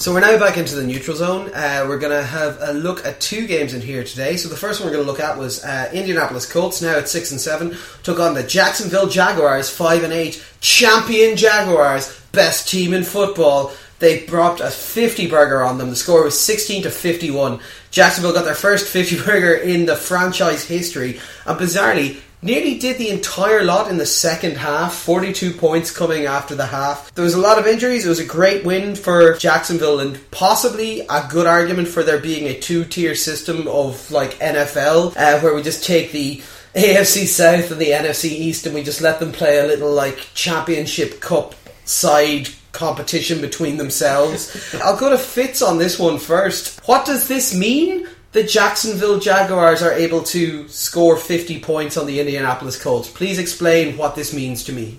So 0.00 0.14
we're 0.14 0.20
now 0.20 0.38
back 0.38 0.56
into 0.56 0.76
the 0.76 0.84
neutral 0.84 1.16
zone. 1.16 1.50
Uh, 1.52 1.84
we're 1.88 1.98
going 1.98 2.16
to 2.16 2.24
have 2.24 2.56
a 2.60 2.72
look 2.72 3.04
at 3.04 3.20
two 3.20 3.48
games 3.48 3.74
in 3.74 3.80
here 3.80 4.04
today. 4.04 4.36
So 4.36 4.48
the 4.48 4.56
first 4.56 4.78
one 4.78 4.88
we're 4.88 4.94
going 4.94 5.04
to 5.04 5.10
look 5.10 5.18
at 5.18 5.36
was 5.36 5.64
uh, 5.64 5.90
Indianapolis 5.92 6.50
Colts, 6.50 6.80
now 6.80 6.96
at 6.96 7.08
six 7.08 7.32
and 7.32 7.40
seven, 7.40 7.76
took 8.04 8.20
on 8.20 8.34
the 8.34 8.44
Jacksonville 8.44 9.08
Jaguars, 9.08 9.68
five 9.68 10.04
and 10.04 10.12
eight, 10.12 10.40
champion 10.60 11.36
Jaguars, 11.36 12.16
best 12.30 12.68
team 12.68 12.94
in 12.94 13.02
football. 13.02 13.72
They 13.98 14.24
dropped 14.24 14.60
a 14.60 14.70
50 14.70 15.28
burger 15.28 15.64
on 15.64 15.78
them. 15.78 15.90
The 15.90 15.96
score 15.96 16.22
was 16.22 16.38
16 16.38 16.84
to 16.84 16.90
51. 16.92 17.58
Jacksonville 17.90 18.32
got 18.32 18.44
their 18.44 18.54
first 18.54 18.86
50 18.86 19.22
burger 19.24 19.54
in 19.54 19.86
the 19.86 19.96
franchise 19.96 20.64
history, 20.64 21.18
and 21.44 21.58
bizarrely, 21.58 22.20
nearly 22.42 22.78
did 22.78 22.98
the 22.98 23.10
entire 23.10 23.64
lot 23.64 23.90
in 23.90 23.98
the 23.98 24.06
second 24.06 24.56
half. 24.56 24.94
42 24.94 25.52
points 25.52 25.90
coming 25.90 26.26
after 26.26 26.54
the 26.54 26.66
half. 26.66 27.12
There 27.14 27.24
was 27.24 27.34
a 27.34 27.40
lot 27.40 27.58
of 27.58 27.66
injuries. 27.66 28.06
It 28.06 28.08
was 28.08 28.20
a 28.20 28.24
great 28.24 28.64
win 28.64 28.94
for 28.94 29.34
Jacksonville, 29.34 30.00
and 30.00 30.18
possibly 30.30 31.00
a 31.00 31.26
good 31.28 31.46
argument 31.46 31.88
for 31.88 32.02
there 32.02 32.18
being 32.18 32.46
a 32.46 32.58
two 32.58 32.84
tier 32.84 33.14
system 33.14 33.66
of 33.68 34.10
like 34.10 34.38
NFL, 34.38 35.16
uh, 35.16 35.40
where 35.40 35.54
we 35.54 35.62
just 35.62 35.84
take 35.84 36.12
the 36.12 36.42
AFC 36.74 37.26
South 37.26 37.70
and 37.70 37.80
the 37.80 37.90
NFC 37.90 38.26
East 38.26 38.66
and 38.66 38.74
we 38.74 38.82
just 38.82 39.00
let 39.00 39.18
them 39.18 39.32
play 39.32 39.58
a 39.58 39.66
little 39.66 39.92
like 39.92 40.28
championship 40.34 41.20
cup 41.20 41.54
side 41.84 42.48
competition 42.72 43.40
between 43.40 43.78
themselves. 43.78 44.74
I'll 44.84 44.96
go 44.96 45.10
to 45.10 45.18
Fitz 45.18 45.62
on 45.62 45.78
this 45.78 45.98
one 45.98 46.18
first. 46.18 46.80
What 46.86 47.06
does 47.06 47.26
this 47.26 47.54
mean? 47.54 48.06
The 48.32 48.44
Jacksonville 48.44 49.18
Jaguars 49.18 49.82
are 49.82 49.92
able 49.92 50.22
to 50.24 50.68
score 50.68 51.16
50 51.16 51.60
points 51.60 51.96
on 51.96 52.06
the 52.06 52.20
Indianapolis 52.20 52.80
Colts. 52.80 53.10
Please 53.10 53.38
explain 53.38 53.96
what 53.96 54.14
this 54.14 54.34
means 54.34 54.64
to 54.64 54.72
me. 54.72 54.98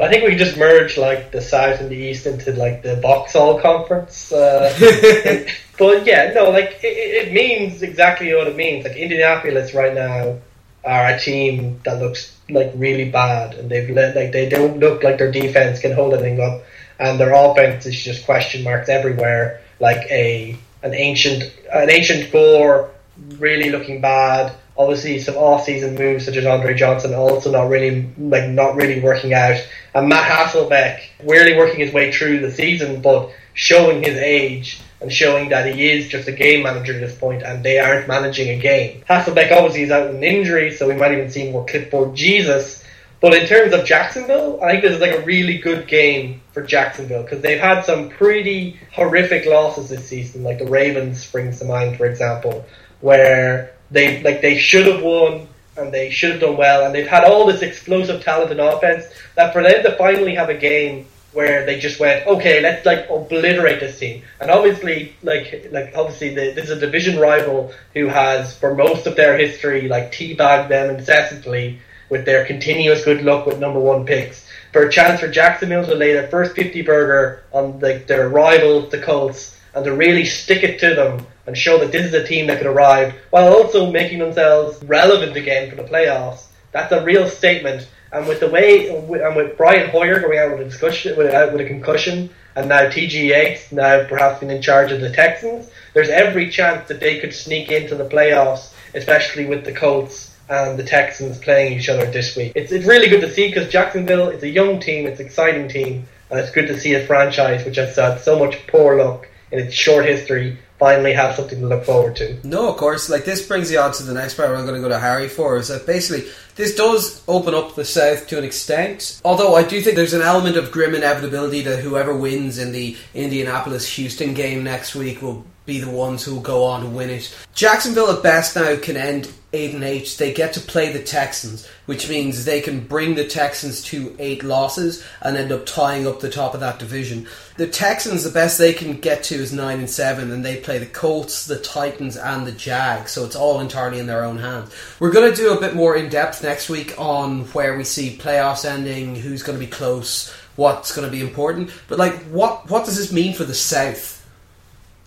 I 0.00 0.08
think 0.08 0.24
we 0.24 0.36
just 0.36 0.56
merge 0.56 0.96
like 0.96 1.32
the 1.32 1.40
South 1.40 1.80
and 1.80 1.90
the 1.90 1.96
East 1.96 2.24
into 2.26 2.52
like 2.52 2.82
the 2.82 2.96
Boxall 2.96 3.60
Conference. 3.60 4.32
Uh, 4.32 4.72
but 5.78 6.06
yeah, 6.06 6.32
no, 6.34 6.50
like 6.50 6.78
it, 6.82 7.26
it 7.28 7.32
means 7.32 7.82
exactly 7.82 8.32
what 8.34 8.46
it 8.46 8.56
means. 8.56 8.84
Like 8.84 8.96
Indianapolis 8.96 9.74
right 9.74 9.92
now 9.92 10.38
are 10.84 11.06
a 11.08 11.18
team 11.18 11.80
that 11.84 12.00
looks 12.00 12.38
like 12.48 12.70
really 12.76 13.10
bad, 13.10 13.54
and 13.54 13.68
they've 13.68 13.90
let 13.90 14.14
like 14.14 14.30
they 14.30 14.48
don't 14.48 14.78
look 14.78 15.02
like 15.02 15.18
their 15.18 15.32
defense 15.32 15.80
can 15.80 15.92
hold 15.92 16.14
anything 16.14 16.40
up 16.40 16.62
and 16.98 17.18
their 17.18 17.32
offense 17.32 17.86
is 17.86 18.00
just 18.00 18.24
question 18.24 18.64
marks 18.64 18.88
everywhere, 18.88 19.60
like 19.80 20.06
a 20.10 20.56
an 20.82 20.94
ancient 20.94 21.52
an 21.72 21.90
ancient 21.90 22.30
core 22.30 22.90
really 23.38 23.70
looking 23.70 24.00
bad. 24.00 24.54
Obviously, 24.76 25.18
some 25.18 25.34
off-season 25.34 25.96
moves 25.96 26.24
such 26.24 26.36
as 26.36 26.46
Andre 26.46 26.74
Johnson 26.74 27.12
also 27.14 27.50
not 27.50 27.68
really 27.68 28.08
like 28.16 28.48
not 28.50 28.76
really 28.76 29.00
working 29.00 29.34
out, 29.34 29.56
and 29.94 30.08
Matt 30.08 30.30
Hasselbeck 30.30 31.00
really 31.24 31.56
working 31.56 31.80
his 31.80 31.92
way 31.92 32.12
through 32.12 32.40
the 32.40 32.50
season, 32.50 33.02
but 33.02 33.30
showing 33.54 34.02
his 34.02 34.16
age 34.16 34.80
and 35.00 35.12
showing 35.12 35.48
that 35.48 35.74
he 35.74 35.90
is 35.90 36.08
just 36.08 36.28
a 36.28 36.32
game 36.32 36.62
manager 36.62 36.94
at 36.94 37.00
this 37.00 37.16
point, 37.16 37.42
and 37.42 37.64
they 37.64 37.78
aren't 37.78 38.06
managing 38.06 38.48
a 38.50 38.58
game. 38.60 39.02
Hasselbeck 39.08 39.50
obviously 39.52 39.82
is 39.82 39.90
out 39.90 40.06
with 40.06 40.16
an 40.16 40.24
injury, 40.24 40.70
so 40.70 40.86
we 40.88 40.94
might 40.94 41.12
even 41.12 41.30
see 41.30 41.50
more 41.50 41.66
clipboard 41.66 42.14
Jesus 42.14 42.84
but 43.20 43.34
in 43.34 43.46
terms 43.46 43.72
of 43.72 43.84
Jacksonville, 43.84 44.62
I 44.62 44.70
think 44.70 44.82
this 44.82 44.92
is 44.92 45.00
like 45.00 45.12
a 45.12 45.24
really 45.24 45.58
good 45.58 45.88
game 45.88 46.40
for 46.58 46.66
Jacksonville 46.66 47.22
because 47.22 47.40
they've 47.40 47.60
had 47.60 47.82
some 47.84 48.08
pretty 48.08 48.78
horrific 48.92 49.46
losses 49.46 49.88
this 49.88 50.08
season. 50.08 50.42
Like 50.42 50.58
the 50.58 50.66
Ravens 50.66 51.24
springs 51.24 51.60
to 51.60 51.64
mind, 51.64 51.96
for 51.96 52.06
example, 52.06 52.66
where 53.00 53.74
they 53.90 54.22
like 54.22 54.42
they 54.42 54.58
should 54.58 54.86
have 54.86 55.02
won 55.02 55.46
and 55.76 55.92
they 55.92 56.10
should 56.10 56.32
have 56.32 56.40
done 56.40 56.56
well, 56.56 56.84
and 56.84 56.92
they've 56.92 57.06
had 57.06 57.22
all 57.22 57.46
this 57.46 57.62
explosive 57.62 58.24
talent 58.24 58.50
in 58.50 58.58
offense 58.58 59.04
that 59.36 59.52
for 59.52 59.62
them 59.62 59.84
to 59.84 59.96
finally 59.96 60.34
have 60.34 60.48
a 60.48 60.54
game 60.54 61.06
where 61.32 61.64
they 61.64 61.78
just 61.78 62.00
went, 62.00 62.26
okay, 62.26 62.60
let's 62.60 62.84
like 62.84 63.08
obliterate 63.08 63.78
this 63.78 63.96
team. 64.00 64.24
And 64.40 64.50
obviously, 64.50 65.14
like 65.22 65.68
like 65.70 65.92
obviously, 65.94 66.30
the, 66.30 66.52
this 66.56 66.64
is 66.64 66.70
a 66.70 66.80
division 66.80 67.20
rival 67.20 67.72
who 67.94 68.08
has 68.08 68.56
for 68.58 68.74
most 68.74 69.06
of 69.06 69.14
their 69.14 69.38
history 69.38 69.86
like 69.86 70.10
teabagged 70.10 70.68
them 70.68 70.96
incessantly 70.96 71.78
with 72.10 72.24
their 72.24 72.44
continuous 72.44 73.04
good 73.04 73.22
luck 73.22 73.46
with 73.46 73.58
number 73.58 73.80
one 73.80 74.06
picks. 74.06 74.46
For 74.72 74.82
a 74.82 74.92
chance 74.92 75.20
for 75.20 75.28
Jacksonville 75.28 75.86
to 75.86 75.94
lay 75.94 76.12
their 76.12 76.28
first 76.28 76.54
50 76.54 76.82
burger 76.82 77.42
on 77.52 77.78
the, 77.78 78.02
their 78.06 78.28
rival, 78.28 78.82
the 78.82 79.00
Colts, 79.00 79.58
and 79.74 79.84
to 79.84 79.94
really 79.94 80.24
stick 80.24 80.62
it 80.62 80.78
to 80.80 80.94
them 80.94 81.26
and 81.46 81.56
show 81.56 81.78
that 81.78 81.92
this 81.92 82.06
is 82.06 82.14
a 82.14 82.26
team 82.26 82.46
that 82.46 82.58
could 82.58 82.66
arrive 82.66 83.14
while 83.30 83.52
also 83.52 83.90
making 83.90 84.18
themselves 84.18 84.82
relevant 84.84 85.36
again 85.36 85.70
for 85.70 85.76
the 85.76 85.84
playoffs. 85.84 86.44
That's 86.72 86.92
a 86.92 87.04
real 87.04 87.28
statement. 87.28 87.88
And 88.12 88.26
with 88.26 88.40
the 88.40 88.48
way, 88.48 88.88
and 88.88 89.36
with 89.36 89.56
Brian 89.56 89.90
Hoyer 89.90 90.20
going 90.20 90.38
out 90.38 90.50
with 90.50 90.60
a 90.60 90.64
discussion, 90.64 91.16
with 91.16 91.32
a, 91.32 91.50
with 91.52 91.60
a 91.60 91.68
concussion, 91.68 92.30
and 92.56 92.68
now 92.68 92.88
TJ 92.88 93.28
Yates 93.28 93.70
now 93.70 94.06
perhaps 94.08 94.40
being 94.40 94.50
in 94.50 94.60
charge 94.60 94.92
of 94.92 95.00
the 95.00 95.10
Texans, 95.10 95.70
there's 95.94 96.08
every 96.08 96.50
chance 96.50 96.88
that 96.88 97.00
they 97.00 97.18
could 97.18 97.34
sneak 97.34 97.70
into 97.70 97.94
the 97.94 98.08
playoffs, 98.08 98.72
especially 98.94 99.46
with 99.46 99.64
the 99.64 99.72
Colts 99.72 100.27
and 100.48 100.78
the 100.78 100.84
Texans 100.84 101.38
playing 101.38 101.78
each 101.78 101.88
other 101.88 102.10
this 102.10 102.36
week. 102.36 102.52
It's, 102.54 102.72
it's 102.72 102.86
really 102.86 103.08
good 103.08 103.20
to 103.20 103.30
see 103.30 103.48
because 103.48 103.70
Jacksonville, 103.70 104.28
it's 104.28 104.42
a 104.42 104.48
young 104.48 104.80
team, 104.80 105.06
it's 105.06 105.20
an 105.20 105.26
exciting 105.26 105.68
team, 105.68 106.06
and 106.30 106.40
it's 106.40 106.50
good 106.50 106.66
to 106.68 106.78
see 106.78 106.94
a 106.94 107.06
franchise 107.06 107.64
which 107.64 107.76
has 107.76 107.96
had 107.96 108.20
so 108.20 108.38
much 108.38 108.66
poor 108.66 108.96
luck 108.96 109.28
in 109.50 109.58
its 109.58 109.74
short 109.74 110.04
history 110.04 110.58
finally 110.78 111.12
have 111.12 111.34
something 111.34 111.60
to 111.60 111.66
look 111.66 111.84
forward 111.84 112.14
to. 112.16 112.38
No, 112.46 112.70
of 112.70 112.76
course. 112.76 113.10
Like 113.10 113.24
this 113.24 113.46
brings 113.46 113.70
you 113.70 113.80
on 113.80 113.92
to 113.92 114.02
the 114.04 114.14
next 114.14 114.34
part 114.34 114.50
I'm 114.50 114.64
going 114.64 114.76
to 114.76 114.80
go 114.80 114.88
to 114.88 114.98
Harry 114.98 115.28
for 115.28 115.56
is 115.56 115.68
that 115.68 115.86
basically 115.86 116.30
this 116.54 116.74
does 116.74 117.22
open 117.26 117.54
up 117.54 117.74
the 117.74 117.84
South 117.84 118.26
to 118.28 118.38
an 118.38 118.44
extent. 118.44 119.20
Although 119.24 119.56
I 119.56 119.64
do 119.64 119.80
think 119.80 119.96
there's 119.96 120.14
an 120.14 120.22
element 120.22 120.56
of 120.56 120.70
grim 120.70 120.94
inevitability 120.94 121.62
that 121.62 121.80
whoever 121.80 122.16
wins 122.16 122.58
in 122.58 122.72
the 122.72 122.96
Indianapolis 123.12 123.96
Houston 123.96 124.34
game 124.34 124.62
next 124.62 124.94
week 124.94 125.20
will 125.20 125.44
be 125.68 125.78
the 125.78 125.90
ones 125.90 126.24
who 126.24 126.34
will 126.34 126.40
go 126.40 126.64
on 126.64 126.80
to 126.80 126.88
win 126.88 127.10
it. 127.10 127.32
Jacksonville 127.54 128.10
at 128.10 128.22
best 128.22 128.56
now 128.56 128.74
can 128.76 128.96
end 128.96 129.30
8 129.52 129.74
and 129.74 129.84
8. 129.84 130.16
They 130.18 130.32
get 130.32 130.54
to 130.54 130.60
play 130.60 130.90
the 130.90 131.02
Texans, 131.02 131.66
which 131.84 132.08
means 132.08 132.46
they 132.46 132.62
can 132.62 132.80
bring 132.80 133.14
the 133.14 133.26
Texans 133.26 133.82
to 133.84 134.16
8 134.18 134.44
losses 134.44 135.04
and 135.20 135.36
end 135.36 135.52
up 135.52 135.66
tying 135.66 136.06
up 136.06 136.20
the 136.20 136.30
top 136.30 136.54
of 136.54 136.60
that 136.60 136.78
division. 136.78 137.28
The 137.58 137.66
Texans 137.66 138.24
the 138.24 138.30
best 138.30 138.56
they 138.56 138.72
can 138.72 138.94
get 138.94 139.22
to 139.24 139.34
is 139.34 139.52
9 139.52 139.78
and 139.78 139.90
7 139.90 140.32
and 140.32 140.42
they 140.42 140.56
play 140.56 140.78
the 140.78 140.86
Colts, 140.86 141.44
the 141.44 141.58
Titans 141.58 142.16
and 142.16 142.46
the 142.46 142.52
Jags, 142.52 143.12
so 143.12 143.26
it's 143.26 143.36
all 143.36 143.60
entirely 143.60 143.98
in 143.98 144.06
their 144.06 144.24
own 144.24 144.38
hands. 144.38 144.74
We're 144.98 145.12
going 145.12 145.30
to 145.30 145.36
do 145.36 145.52
a 145.52 145.60
bit 145.60 145.76
more 145.76 145.96
in 145.96 146.08
depth 146.08 146.42
next 146.42 146.70
week 146.70 146.94
on 146.96 147.44
where 147.48 147.76
we 147.76 147.84
see 147.84 148.16
playoffs 148.16 148.64
ending, 148.64 149.16
who's 149.16 149.42
going 149.42 149.58
to 149.58 149.64
be 149.64 149.70
close, 149.70 150.32
what's 150.56 150.96
going 150.96 151.06
to 151.06 151.12
be 151.12 151.20
important. 151.20 151.70
But 151.88 151.98
like, 151.98 152.14
what 152.30 152.70
what 152.70 152.86
does 152.86 152.96
this 152.96 153.12
mean 153.12 153.34
for 153.34 153.44
the 153.44 153.54
South? 153.54 154.17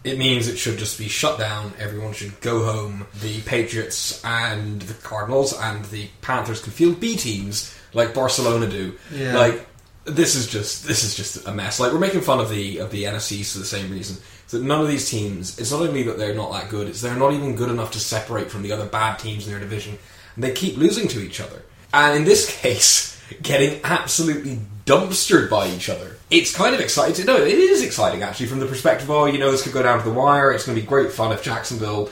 It 0.03 0.17
means 0.17 0.47
it 0.47 0.57
should 0.57 0.79
just 0.79 0.97
be 0.97 1.07
shut 1.07 1.37
down. 1.37 1.73
Everyone 1.77 2.13
should 2.13 2.39
go 2.41 2.63
home. 2.65 3.05
The 3.21 3.41
Patriots 3.41 4.23
and 4.25 4.81
the 4.81 4.95
Cardinals 4.95 5.57
and 5.57 5.85
the 5.85 6.07
Panthers 6.21 6.61
can 6.61 6.71
field 6.71 6.99
B 6.99 7.15
teams 7.15 7.75
like 7.93 8.13
Barcelona 8.13 8.67
do. 8.67 8.97
Yeah. 9.13 9.37
Like 9.37 9.67
this 10.05 10.35
is 10.35 10.47
just 10.47 10.87
this 10.87 11.03
is 11.03 11.15
just 11.15 11.47
a 11.47 11.51
mess. 11.51 11.79
Like 11.79 11.91
we're 11.91 11.99
making 11.99 12.21
fun 12.21 12.39
of 12.39 12.49
the 12.49 12.79
of 12.79 12.91
the 12.91 13.03
NFCs 13.03 13.53
for 13.53 13.59
the 13.59 13.65
same 13.65 13.91
reason. 13.91 14.17
So 14.47 14.57
that 14.57 14.65
none 14.65 14.81
of 14.81 14.87
these 14.87 15.09
teams. 15.09 15.59
It's 15.59 15.71
not 15.71 15.81
only 15.81 16.03
that 16.03 16.17
they're 16.17 16.33
not 16.33 16.51
that 16.51 16.69
good. 16.69 16.87
It's 16.87 17.01
they're 17.01 17.15
not 17.15 17.33
even 17.33 17.55
good 17.55 17.69
enough 17.69 17.91
to 17.91 17.99
separate 17.99 18.49
from 18.49 18.63
the 18.63 18.71
other 18.71 18.85
bad 18.85 19.19
teams 19.19 19.45
in 19.45 19.51
their 19.51 19.61
division. 19.61 19.97
And 20.35 20.43
they 20.43 20.51
keep 20.51 20.77
losing 20.77 21.07
to 21.09 21.21
each 21.21 21.39
other. 21.39 21.61
And 21.93 22.17
in 22.17 22.23
this 22.25 22.49
case, 22.61 23.21
getting 23.41 23.79
absolutely 23.83 24.59
dumpstered 24.91 25.49
by 25.49 25.67
each 25.67 25.89
other. 25.89 26.17
It's 26.29 26.53
kind 26.53 26.75
of 26.75 26.81
exciting. 26.81 27.25
No, 27.25 27.37
it 27.37 27.57
is 27.57 27.81
exciting 27.81 28.23
actually 28.23 28.47
from 28.47 28.59
the 28.59 28.65
perspective. 28.65 29.09
of, 29.09 29.15
Oh, 29.15 29.25
you 29.25 29.37
know, 29.37 29.51
this 29.51 29.63
could 29.63 29.73
go 29.73 29.81
down 29.81 29.99
to 29.99 30.05
the 30.05 30.13
wire. 30.13 30.51
It's 30.51 30.65
going 30.65 30.75
to 30.75 30.81
be 30.81 30.87
great 30.87 31.11
fun 31.11 31.31
if 31.31 31.43
Jacksonville 31.43 32.09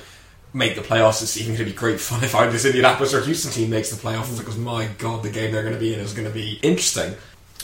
make 0.54 0.76
the 0.76 0.82
playoffs. 0.82 1.22
It's 1.22 1.38
even 1.38 1.56
going 1.56 1.65
to 1.65 1.72
be 1.72 1.78
great 1.78 2.00
fun 2.00 2.24
if 2.24 2.34
either 2.34 2.52
this 2.52 2.65
Indianapolis 2.65 3.13
or 3.13 3.22
Houston 3.22 3.52
team 3.52 3.70
makes 3.70 3.89
the 3.89 4.02
playoffs 4.02 4.38
because 4.38 4.58
my 4.58 4.88
god, 4.98 5.24
the 5.24 5.30
game 5.30 5.52
they're 5.52 5.63
going 5.63 5.74
to 5.74 5.80
be 5.80 5.94
in 5.94 6.00
is 6.00 6.13
going 6.13 6.28
to 6.28 6.34
be 6.34 6.60
interesting. 6.62 7.15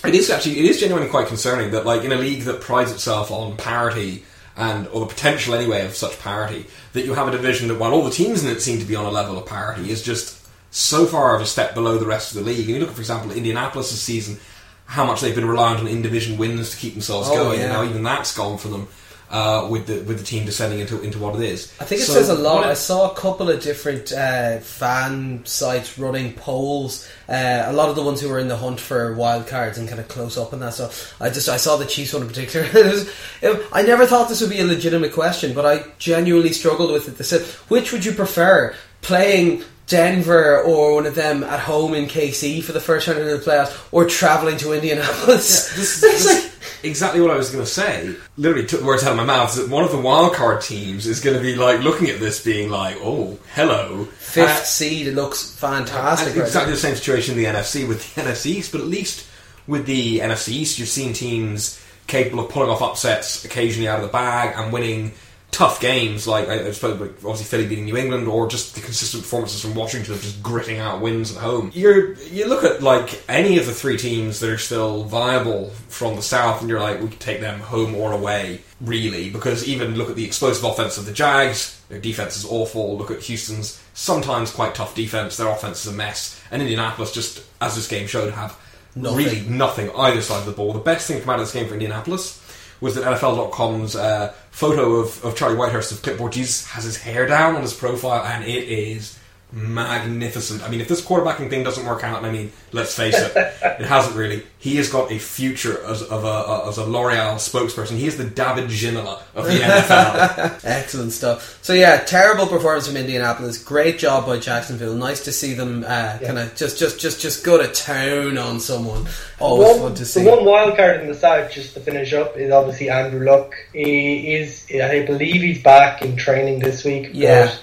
It 0.04 0.13
is 0.13 0.30
actually 0.30 0.60
it 0.60 0.65
is 0.65 0.80
genuinely 0.80 1.10
quite 1.10 1.28
concerning 1.28 1.71
that 1.71 1.86
like 1.86 2.04
in 2.04 2.12
a 2.12 2.17
league 2.17 2.43
that 2.43 2.62
prides 2.62 2.91
itself 2.91 3.32
on 3.32 3.58
parity 3.58 4.23
and 4.58 4.88
or 4.89 4.99
the 5.01 5.08
potential 5.08 5.54
anyway 5.54 5.86
of 5.86 5.95
such 5.95 6.19
parity 6.19 6.65
that 6.93 7.06
you 7.06 7.13
have 7.13 7.28
a 7.28 7.32
division 7.32 7.67
that 7.69 7.80
while 7.80 7.91
all 7.91 8.04
the 8.04 8.12
teams 8.12 8.43
in 8.43 8.49
it 8.49 8.62
seem 8.62 8.80
to 8.80 8.86
be 8.86 8.95
on 8.95 9.06
a 9.06 9.10
level 9.10 9.38
of 9.38 9.45
parity 9.45 9.89
is 9.89 10.01
just 10.01 10.45
so 10.75 11.06
far 11.06 11.36
of 11.36 11.41
a 11.41 11.45
step 11.45 11.73
below 11.73 11.97
the 11.97 12.06
rest 12.06 12.36
of 12.36 12.43
the 12.43 12.51
league. 12.51 12.65
And 12.65 12.69
you 12.69 12.80
look 12.80 12.89
at, 12.89 12.95
for 12.95 13.01
example, 13.01 13.32
Indianapolis 13.32 13.89
season, 13.99 14.38
how 14.85 15.05
much 15.05 15.21
they've 15.21 15.35
been 15.35 15.47
reliant 15.47 15.81
on 15.81 15.87
in 15.87 16.01
division 16.01 16.37
wins 16.37 16.71
to 16.71 16.77
keep 16.77 16.93
themselves 16.93 17.27
Oh, 17.31 17.35
going, 17.35 17.59
yeah. 17.59 17.65
and 17.65 17.73
now 17.73 17.83
even 17.83 18.03
that's 18.03 18.35
gone 18.35 18.57
for 18.57 18.67
them 18.67 18.87
uh, 19.31 19.67
with 19.69 19.87
the 19.87 19.95
with 20.03 20.19
the 20.19 20.23
team 20.23 20.45
descending 20.45 20.79
into 20.79 21.01
into 21.01 21.17
what 21.17 21.35
it 21.35 21.41
is. 21.41 21.73
I 21.79 21.83
think 21.85 22.01
it 22.01 22.05
So 22.05 22.13
says 22.13 22.29
a 22.29 22.35
lot. 22.35 22.63
I 22.63 22.75
saw 22.75 23.11
a 23.11 23.15
couple 23.15 23.49
of 23.49 23.61
different 23.61 24.11
uh, 24.11 24.59
fan 24.59 25.41
sites 25.45 25.97
running 25.97 26.33
polls. 26.33 27.09
Uh, 27.27 27.63
a 27.65 27.73
lot 27.73 27.89
of 27.89 27.95
the 27.95 28.03
ones 28.03 28.21
who 28.21 28.29
were 28.29 28.37
in 28.37 28.47
the 28.47 28.55
hunt 28.57 28.79
for 28.79 29.15
wild 29.15 29.47
cards 29.47 29.79
and 29.79 29.89
kind 29.89 29.99
of 29.99 30.07
close 30.07 30.37
up 30.37 30.53
and 30.53 30.61
that. 30.61 30.75
So 30.75 30.91
I 31.19 31.29
just 31.31 31.49
I 31.49 31.57
saw 31.57 31.75
the 31.77 31.85
Chiefs 31.85 32.13
one 32.13 32.21
in 32.21 32.27
particular. 32.27 32.65
it 32.73 32.85
was, 32.85 33.09
it, 33.41 33.65
I 33.73 33.81
never 33.81 34.05
thought 34.05 34.29
this 34.29 34.41
would 34.41 34.51
be 34.51 34.59
a 34.59 34.65
legitimate 34.65 35.11
question, 35.13 35.55
but 35.55 35.65
I 35.65 35.83
genuinely 35.97 36.51
struggled 36.53 36.91
with 36.91 37.07
it. 37.07 37.17
They 37.17 37.23
said, 37.23 37.41
which 37.69 37.91
would 37.91 38.05
you 38.05 38.11
prefer, 38.11 38.75
playing? 39.01 39.63
Denver 39.87 40.61
or 40.61 40.95
one 40.95 41.05
of 41.05 41.15
them 41.15 41.43
at 41.43 41.59
home 41.59 41.93
in 41.93 42.05
KC 42.07 42.63
for 42.63 42.71
the 42.71 42.79
first 42.79 43.07
round 43.07 43.19
of 43.19 43.25
the 43.27 43.37
playoffs, 43.51 43.77
or 43.91 44.05
traveling 44.05 44.57
to 44.57 44.73
Indianapolis. 44.73 45.69
Yeah, 45.71 45.77
this, 45.77 46.01
this 46.01 46.25
like- 46.25 46.51
exactly 46.83 47.21
what 47.21 47.31
I 47.31 47.35
was 47.37 47.49
going 47.49 47.63
to 47.63 47.69
say. 47.69 48.15
Literally 48.37 48.65
took 48.65 48.79
the 48.81 48.85
words 48.85 49.03
out 49.03 49.11
of 49.11 49.17
my 49.17 49.23
mouth. 49.25 49.49
Is 49.49 49.55
that 49.57 49.69
one 49.69 49.83
of 49.83 49.91
the 49.91 49.97
wildcard 49.97 50.63
teams 50.65 51.05
is 51.07 51.19
going 51.21 51.35
to 51.37 51.41
be 51.41 51.55
like 51.55 51.81
looking 51.81 52.09
at 52.09 52.19
this, 52.19 52.43
being 52.43 52.69
like, 52.69 52.97
"Oh, 53.01 53.37
hello, 53.53 54.05
fifth 54.17 54.49
Uh, 54.49 54.63
seed, 54.63 55.07
it 55.07 55.13
looks 55.15 55.51
fantastic. 55.55 56.29
And 56.29 56.37
right 56.37 56.45
exactly 56.47 56.71
now. 56.71 56.75
the 56.75 56.81
same 56.81 56.95
situation 56.95 57.37
in 57.37 57.43
the 57.43 57.49
NFC 57.59 57.87
with 57.87 58.15
the 58.15 58.21
NFC 58.23 58.45
East, 58.47 58.71
but 58.71 58.81
at 58.81 58.87
least 58.87 59.25
with 59.67 59.85
the 59.85 60.19
NFC 60.19 60.49
East, 60.49 60.79
you've 60.79 60.87
seen 60.89 61.13
teams 61.13 61.79
capable 62.07 62.43
of 62.45 62.51
pulling 62.51 62.69
off 62.69 62.81
upsets 62.83 63.43
occasionally 63.45 63.87
out 63.87 63.97
of 63.99 64.05
the 64.05 64.11
bag 64.11 64.53
and 64.55 64.71
winning 64.71 65.11
tough 65.55 65.79
games. 65.79 66.27
Like 66.27 66.47
I 66.49 66.67
I 66.67 66.71
suppose, 66.71 66.99
like, 66.99 67.11
obviously 67.17 67.45
Philly 67.45 67.67
beating 67.67 67.85
New 67.85 67.97
England, 67.97 68.27
or 68.27 68.47
just 68.47 68.75
the 68.75 68.81
consistent 68.81 69.23
performances 69.23 69.61
from 69.61 69.73
Washington 69.73 70.13
of 70.13 70.21
just 70.21 70.43
gritting 70.43 70.79
out 70.79 71.01
wins 71.01 71.35
at 71.35 71.41
home. 71.41 71.71
You're 71.73 72.13
you 72.15 72.47
look 72.47 72.63
at 72.63 72.83
like 72.83 73.23
any 73.29 73.57
of 73.57 73.65
the 73.65 73.73
three 73.73 73.97
teams 73.97 74.39
that 74.41 74.49
are 74.49 74.57
still 74.57 75.05
viable 75.05 75.69
from 75.87 76.15
the 76.15 76.21
South, 76.21 76.61
and 76.61 76.69
you're 76.69 76.81
like, 76.81 77.01
we 77.01 77.07
could 77.07 77.19
take 77.19 77.39
them 77.39 77.59
home 77.59 77.95
or 77.95 78.11
away, 78.11 78.61
really, 78.81 79.29
because 79.29 79.67
even 79.67 79.95
look 79.95 80.09
at 80.09 80.15
the 80.15 80.25
explosive 80.25 80.63
offense 80.63 80.97
of 80.97 81.05
the 81.05 81.13
Jags. 81.13 81.81
Their 81.87 81.99
defense 81.99 82.35
is 82.35 82.45
awful. 82.45 82.97
Look 82.97 83.11
at 83.11 83.21
Houston's 83.21 83.81
sometimes 83.93 84.51
quite 84.51 84.75
tough 84.75 84.95
defense. 84.95 85.37
Their 85.37 85.49
offense 85.49 85.85
is 85.85 85.93
a 85.93 85.95
mess. 85.95 86.41
And 86.51 86.61
Indianapolis, 86.61 87.13
just 87.13 87.43
as 87.61 87.75
this 87.75 87.87
game 87.87 88.07
showed, 88.07 88.33
have 88.33 88.57
Nothing. 88.95 89.17
really 89.17 89.41
nothing 89.41 89.91
either 89.95 90.21
side 90.21 90.39
of 90.39 90.45
the 90.45 90.51
ball. 90.51 90.73
The 90.73 90.79
best 90.79 91.07
thing 91.07 91.17
to 91.17 91.23
come 91.23 91.31
out 91.31 91.39
of 91.39 91.45
this 91.45 91.53
game 91.53 91.67
for 91.67 91.73
Indianapolis 91.73 92.41
was 92.81 92.95
that 92.95 93.03
NFL.com's 93.03 93.95
uh, 93.95 94.33
photo 94.51 94.95
of, 94.95 95.23
of 95.23 95.35
Charlie 95.35 95.55
Whitehurst 95.55 95.91
of 95.91 96.01
Clipboard. 96.01 96.33
Jesus 96.33 96.67
has 96.71 96.83
his 96.83 96.97
hair 96.97 97.25
down 97.25 97.55
on 97.55 97.61
his 97.61 97.73
profile, 97.73 98.23
and 98.23 98.43
it 98.43 98.63
is 98.67 99.17
magnificent. 99.55 100.61
I 100.63 100.69
mean, 100.69 100.81
if 100.81 100.89
this 100.89 101.03
quarterbacking 101.03 101.49
thing 101.49 101.63
doesn't 101.63 101.85
work 101.85 102.03
out, 102.03 102.17
and 102.17 102.27
I 102.27 102.31
mean, 102.31 102.51
let's 102.73 102.95
face 102.95 103.17
it, 103.17 103.31
it 103.35 103.85
hasn't 103.85 104.15
really. 104.15 104.43
He 104.59 104.75
has 104.75 104.89
got 104.89 105.11
a 105.11 105.17
future 105.17 105.81
as 105.85 106.03
of 106.03 106.25
a 106.25 106.67
as 106.67 106.77
a 106.77 106.85
L'Oreal 106.85 107.35
spokesperson. 107.35 107.97
He 107.97 108.05
is 108.05 108.17
the 108.17 108.25
David 108.25 108.65
Ginola 108.65 109.21
of 109.33 109.45
the 109.45 109.53
NFL. 109.53 110.63
Excellent 110.65 111.13
stuff. 111.13 111.63
So 111.63 111.73
yeah, 111.73 111.97
terrible 112.03 112.47
performance 112.47 112.87
from 112.87 112.97
Indianapolis. 112.97 113.63
Great 113.63 113.97
job 113.97 114.25
by 114.25 114.39
Jacksonville. 114.39 114.95
Nice 114.95 115.23
to 115.23 115.31
see 115.31 115.53
them 115.53 115.85
uh, 115.87 116.17
kind 116.21 116.37
of 116.37 116.55
just, 116.55 116.77
just, 116.77 116.99
just, 116.99 117.21
just 117.21 117.45
go 117.45 117.61
to 117.61 117.71
town 117.71 118.37
on 118.37 118.59
someone. 118.59 119.07
Always 119.39 119.69
one, 119.69 119.79
fun 119.79 119.95
to 119.95 120.05
see. 120.05 120.23
The 120.23 120.31
one 120.31 120.45
wild 120.45 120.75
card 120.75 121.01
in 121.01 121.07
the 121.07 121.15
south, 121.15 121.51
just 121.51 121.75
to 121.75 121.79
finish 121.79 122.11
up, 122.13 122.35
is 122.35 122.51
obviously 122.51 122.89
Andrew 122.89 123.25
Luck. 123.25 123.53
He 123.71 124.35
is, 124.35 124.65
I 124.73 125.05
believe, 125.05 125.41
he's 125.41 125.63
back 125.63 126.01
in 126.01 126.17
training 126.17 126.59
this 126.59 126.83
week. 126.83 127.11
Yeah. 127.13 127.45
but 127.45 127.61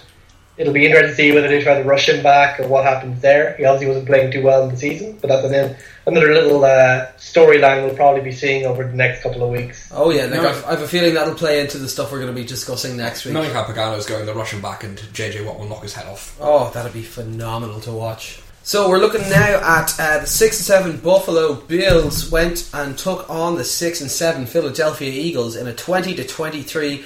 It'll 0.59 0.73
be 0.73 0.85
interesting 0.85 1.11
to 1.11 1.17
see 1.17 1.33
whether 1.33 1.49
they 1.49 1.63
try 1.63 1.81
to 1.83 1.89
rush 1.89 2.09
him 2.09 2.23
back 2.23 2.61
or 2.61 2.69
what 2.69 2.85
happens 2.85 3.21
there. 3.23 3.55
He 3.57 3.65
obviously 3.65 3.89
wasn't 3.89 4.07
playing 4.07 4.33
too 4.33 4.43
well 4.43 4.65
in 4.65 4.71
the 4.71 4.77
season, 4.77 5.17
but 5.21 5.29
that's 5.29 5.45
an, 5.47 5.77
another 6.07 6.33
little 6.35 6.63
uh, 6.65 7.07
storyline 7.17 7.85
we'll 7.87 7.97
probably 7.97 8.21
be 8.21 8.33
seeing 8.33 8.67
over 8.67 8.85
the 8.85 8.95
next 8.95 9.23
couple 9.23 9.43
of 9.43 9.51
weeks. 9.51 9.89
Oh 9.93 10.11
yeah, 10.11 10.27
like 10.27 10.43
No. 10.43 10.51
I've, 10.51 10.67
I've 10.67 10.83
a 10.83 10.89
feeling 10.89 11.15
that'll 11.15 11.35
play 11.35 11.61
into 11.61 11.79
the 11.79 11.89
stuff 11.89 12.13
we're 12.13 12.21
going 12.21 12.35
to 12.35 12.39
be 12.39 12.47
discussing 12.47 12.99
next 12.99 13.25
week. 13.25 13.33
Knowing 13.33 13.51
how 13.51 13.65
Pagano's 13.65 14.05
going, 14.05 14.27
they're 14.27 14.35
rushing 14.35 14.61
back, 14.61 14.85
and 14.85 14.99
JJ 14.99 15.45
Watt 15.47 15.59
will 15.59 15.69
knock 15.69 15.83
his 15.83 15.95
head 15.95 16.07
off. 16.07 16.37
Oh, 16.39 16.71
that'd 16.71 16.93
be 16.93 17.03
phenomenal 17.03 17.81
to 17.81 17.93
watch. 17.93 18.43
So 18.65 18.89
we're 18.89 18.99
looking 18.99 19.23
now 19.23 19.59
at 19.81 19.99
uh, 19.99 20.19
the 20.21 20.27
six 20.27 20.59
and 20.59 20.67
seven 20.67 20.97
Buffalo 20.99 21.55
Bills 21.55 22.31
went 22.31 22.71
and 22.73 22.97
took 22.97 23.29
on 23.29 23.57
the 23.57 23.65
six 23.65 24.01
and 24.01 24.11
seven 24.11 24.47
Philadelphia 24.47 25.11
Eagles 25.11 25.57
in 25.57 25.67
a 25.67 25.75
twenty 25.75 26.15
to 26.15 26.25
twenty 26.25 26.63
three 26.63 27.05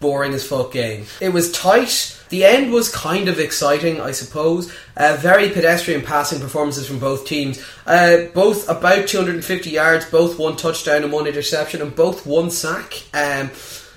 boring 0.00 0.34
as 0.34 0.46
fuck 0.46 0.72
game. 0.72 1.06
It 1.20 1.30
was 1.30 1.50
tight. 1.52 2.18
The 2.32 2.46
end 2.46 2.72
was 2.72 2.90
kind 2.90 3.28
of 3.28 3.38
exciting, 3.38 4.00
I 4.00 4.12
suppose. 4.12 4.72
Uh, 4.96 5.18
very 5.20 5.50
pedestrian 5.50 6.00
passing 6.00 6.40
performances 6.40 6.86
from 6.86 6.98
both 6.98 7.26
teams. 7.26 7.62
Uh, 7.84 8.28
both 8.32 8.70
about 8.70 9.06
250 9.06 9.68
yards, 9.68 10.06
both 10.06 10.38
one 10.38 10.56
touchdown 10.56 11.02
and 11.02 11.12
one 11.12 11.26
interception, 11.26 11.82
and 11.82 11.94
both 11.94 12.24
one 12.24 12.50
sack. 12.50 13.02
Um, 13.12 13.50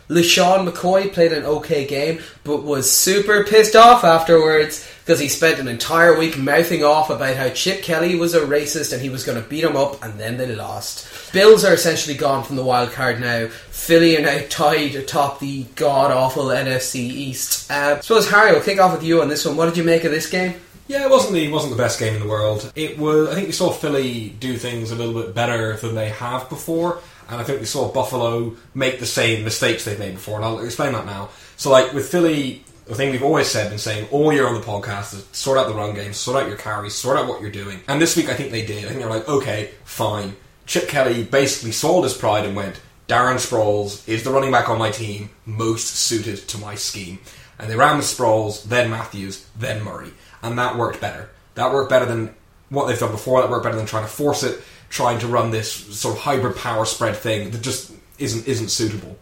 LeSean 0.09 0.69
McCoy 0.69 1.13
played 1.13 1.31
an 1.31 1.45
okay 1.45 1.87
game, 1.87 2.19
but 2.43 2.63
was 2.63 2.91
super 2.91 3.45
pissed 3.45 3.73
off 3.73 4.03
afterwards 4.03 4.85
because 5.05 5.19
he 5.19 5.29
spent 5.29 5.59
an 5.59 5.67
entire 5.67 6.17
week 6.17 6.35
mouthing 6.35 6.83
off 6.83 7.11
about 7.11 7.35
how 7.35 7.47
Chip 7.49 7.83
Kelly 7.83 8.15
was 8.15 8.33
a 8.33 8.41
racist 8.41 8.91
and 8.91 8.99
he 8.99 9.09
was 9.09 9.23
going 9.23 9.39
to 9.39 9.47
beat 9.47 9.63
him 9.63 9.75
up, 9.75 10.03
and 10.03 10.19
then 10.19 10.37
they 10.37 10.55
lost. 10.55 11.31
Bills 11.31 11.63
are 11.63 11.75
essentially 11.75 12.17
gone 12.17 12.43
from 12.43 12.55
the 12.55 12.63
wild 12.63 12.91
card 12.91 13.19
now. 13.19 13.47
Philly 13.47 14.17
are 14.17 14.21
now 14.21 14.41
tied 14.49 14.95
atop 14.95 15.39
the 15.39 15.65
god 15.75 16.09
awful 16.09 16.45
NFC 16.45 16.95
East. 17.01 17.69
Uh, 17.69 17.97
I 17.97 18.01
suppose 18.01 18.31
Harry, 18.31 18.51
we'll 18.51 18.63
kick 18.63 18.79
off 18.79 18.93
with 18.93 19.03
you 19.03 19.21
on 19.21 19.29
this 19.29 19.45
one. 19.45 19.55
What 19.55 19.67
did 19.67 19.77
you 19.77 19.83
make 19.83 20.05
of 20.05 20.11
this 20.11 20.27
game? 20.27 20.55
Yeah, 20.87 21.03
it 21.03 21.11
wasn't 21.11 21.33
the 21.33 21.51
wasn't 21.51 21.75
the 21.75 21.81
best 21.81 21.99
game 21.99 22.15
in 22.15 22.19
the 22.19 22.27
world. 22.27 22.71
It 22.75 22.97
was. 22.97 23.29
I 23.29 23.35
think 23.35 23.47
we 23.47 23.53
saw 23.53 23.71
Philly 23.71 24.29
do 24.39 24.57
things 24.57 24.89
a 24.89 24.95
little 24.95 25.13
bit 25.13 25.35
better 25.35 25.77
than 25.77 25.93
they 25.93 26.09
have 26.09 26.49
before, 26.49 26.99
and 27.29 27.39
I 27.39 27.43
think 27.43 27.59
we 27.59 27.65
saw 27.65 27.91
Buffalo 27.91 28.55
make 28.73 28.99
the 28.99 29.05
same 29.05 29.43
mistakes 29.43 29.85
they've 29.85 29.97
made 29.97 30.15
before. 30.15 30.37
And 30.37 30.45
I'll 30.45 30.59
explain 30.59 30.93
that 30.93 31.05
now. 31.05 31.29
So, 31.57 31.71
like 31.71 31.93
with 31.93 32.09
Philly, 32.09 32.63
the 32.85 32.95
thing 32.95 33.11
we've 33.11 33.23
always 33.23 33.47
said, 33.47 33.69
been 33.69 33.79
saying 33.79 34.07
all 34.11 34.31
year 34.31 34.47
on 34.47 34.53
the 34.53 34.65
podcast 34.65 35.13
is 35.13 35.25
sort 35.31 35.57
out 35.57 35.67
the 35.67 35.73
run 35.73 35.95
game, 35.95 36.13
sort 36.13 36.41
out 36.41 36.47
your 36.47 36.57
carries, 36.57 36.93
sort 36.93 37.17
out 37.17 37.27
what 37.27 37.41
you're 37.41 37.51
doing. 37.51 37.81
And 37.87 38.01
this 38.01 38.15
week, 38.15 38.29
I 38.29 38.35
think 38.35 38.51
they 38.51 38.65
did. 38.65 38.85
I 38.85 38.87
think 38.89 38.99
they 38.99 39.05
were 39.05 39.15
like, 39.15 39.27
okay, 39.27 39.71
fine. 39.83 40.35
Chip 40.65 40.87
Kelly 40.87 41.23
basically 41.23 41.71
sold 41.71 42.03
his 42.03 42.13
pride 42.13 42.45
and 42.45 42.55
went, 42.55 42.79
Darren 43.07 43.35
Sproles 43.35 44.07
is 44.07 44.23
the 44.23 44.31
running 44.31 44.51
back 44.51 44.69
on 44.69 44.79
my 44.79 44.89
team 44.91 45.29
most 45.45 45.87
suited 45.87 46.37
to 46.47 46.57
my 46.57 46.75
scheme. 46.75 47.19
And 47.59 47.69
they 47.69 47.75
ran 47.75 47.97
with 47.97 48.05
Sproles, 48.05 48.63
then 48.63 48.89
Mathews, 48.89 49.47
then 49.57 49.83
Murray. 49.83 50.11
And 50.41 50.57
that 50.57 50.77
worked 50.77 51.01
better. 51.01 51.29
That 51.55 51.71
worked 51.71 51.89
better 51.89 52.05
than 52.05 52.35
what 52.69 52.87
they've 52.87 52.99
done 52.99 53.11
before. 53.11 53.41
That 53.41 53.49
worked 53.49 53.63
better 53.63 53.77
than 53.77 53.85
trying 53.85 54.05
to 54.05 54.11
force 54.11 54.43
it, 54.43 54.61
trying 54.89 55.19
to 55.19 55.27
run 55.27 55.51
this 55.51 55.71
sort 55.71 56.15
of 56.15 56.21
hybrid 56.21 56.57
power 56.57 56.85
spread 56.85 57.15
thing 57.15 57.51
that 57.51 57.61
just 57.61 57.91
isn't 58.19 58.47
isn't 58.47 58.69
suitable. 58.69 59.17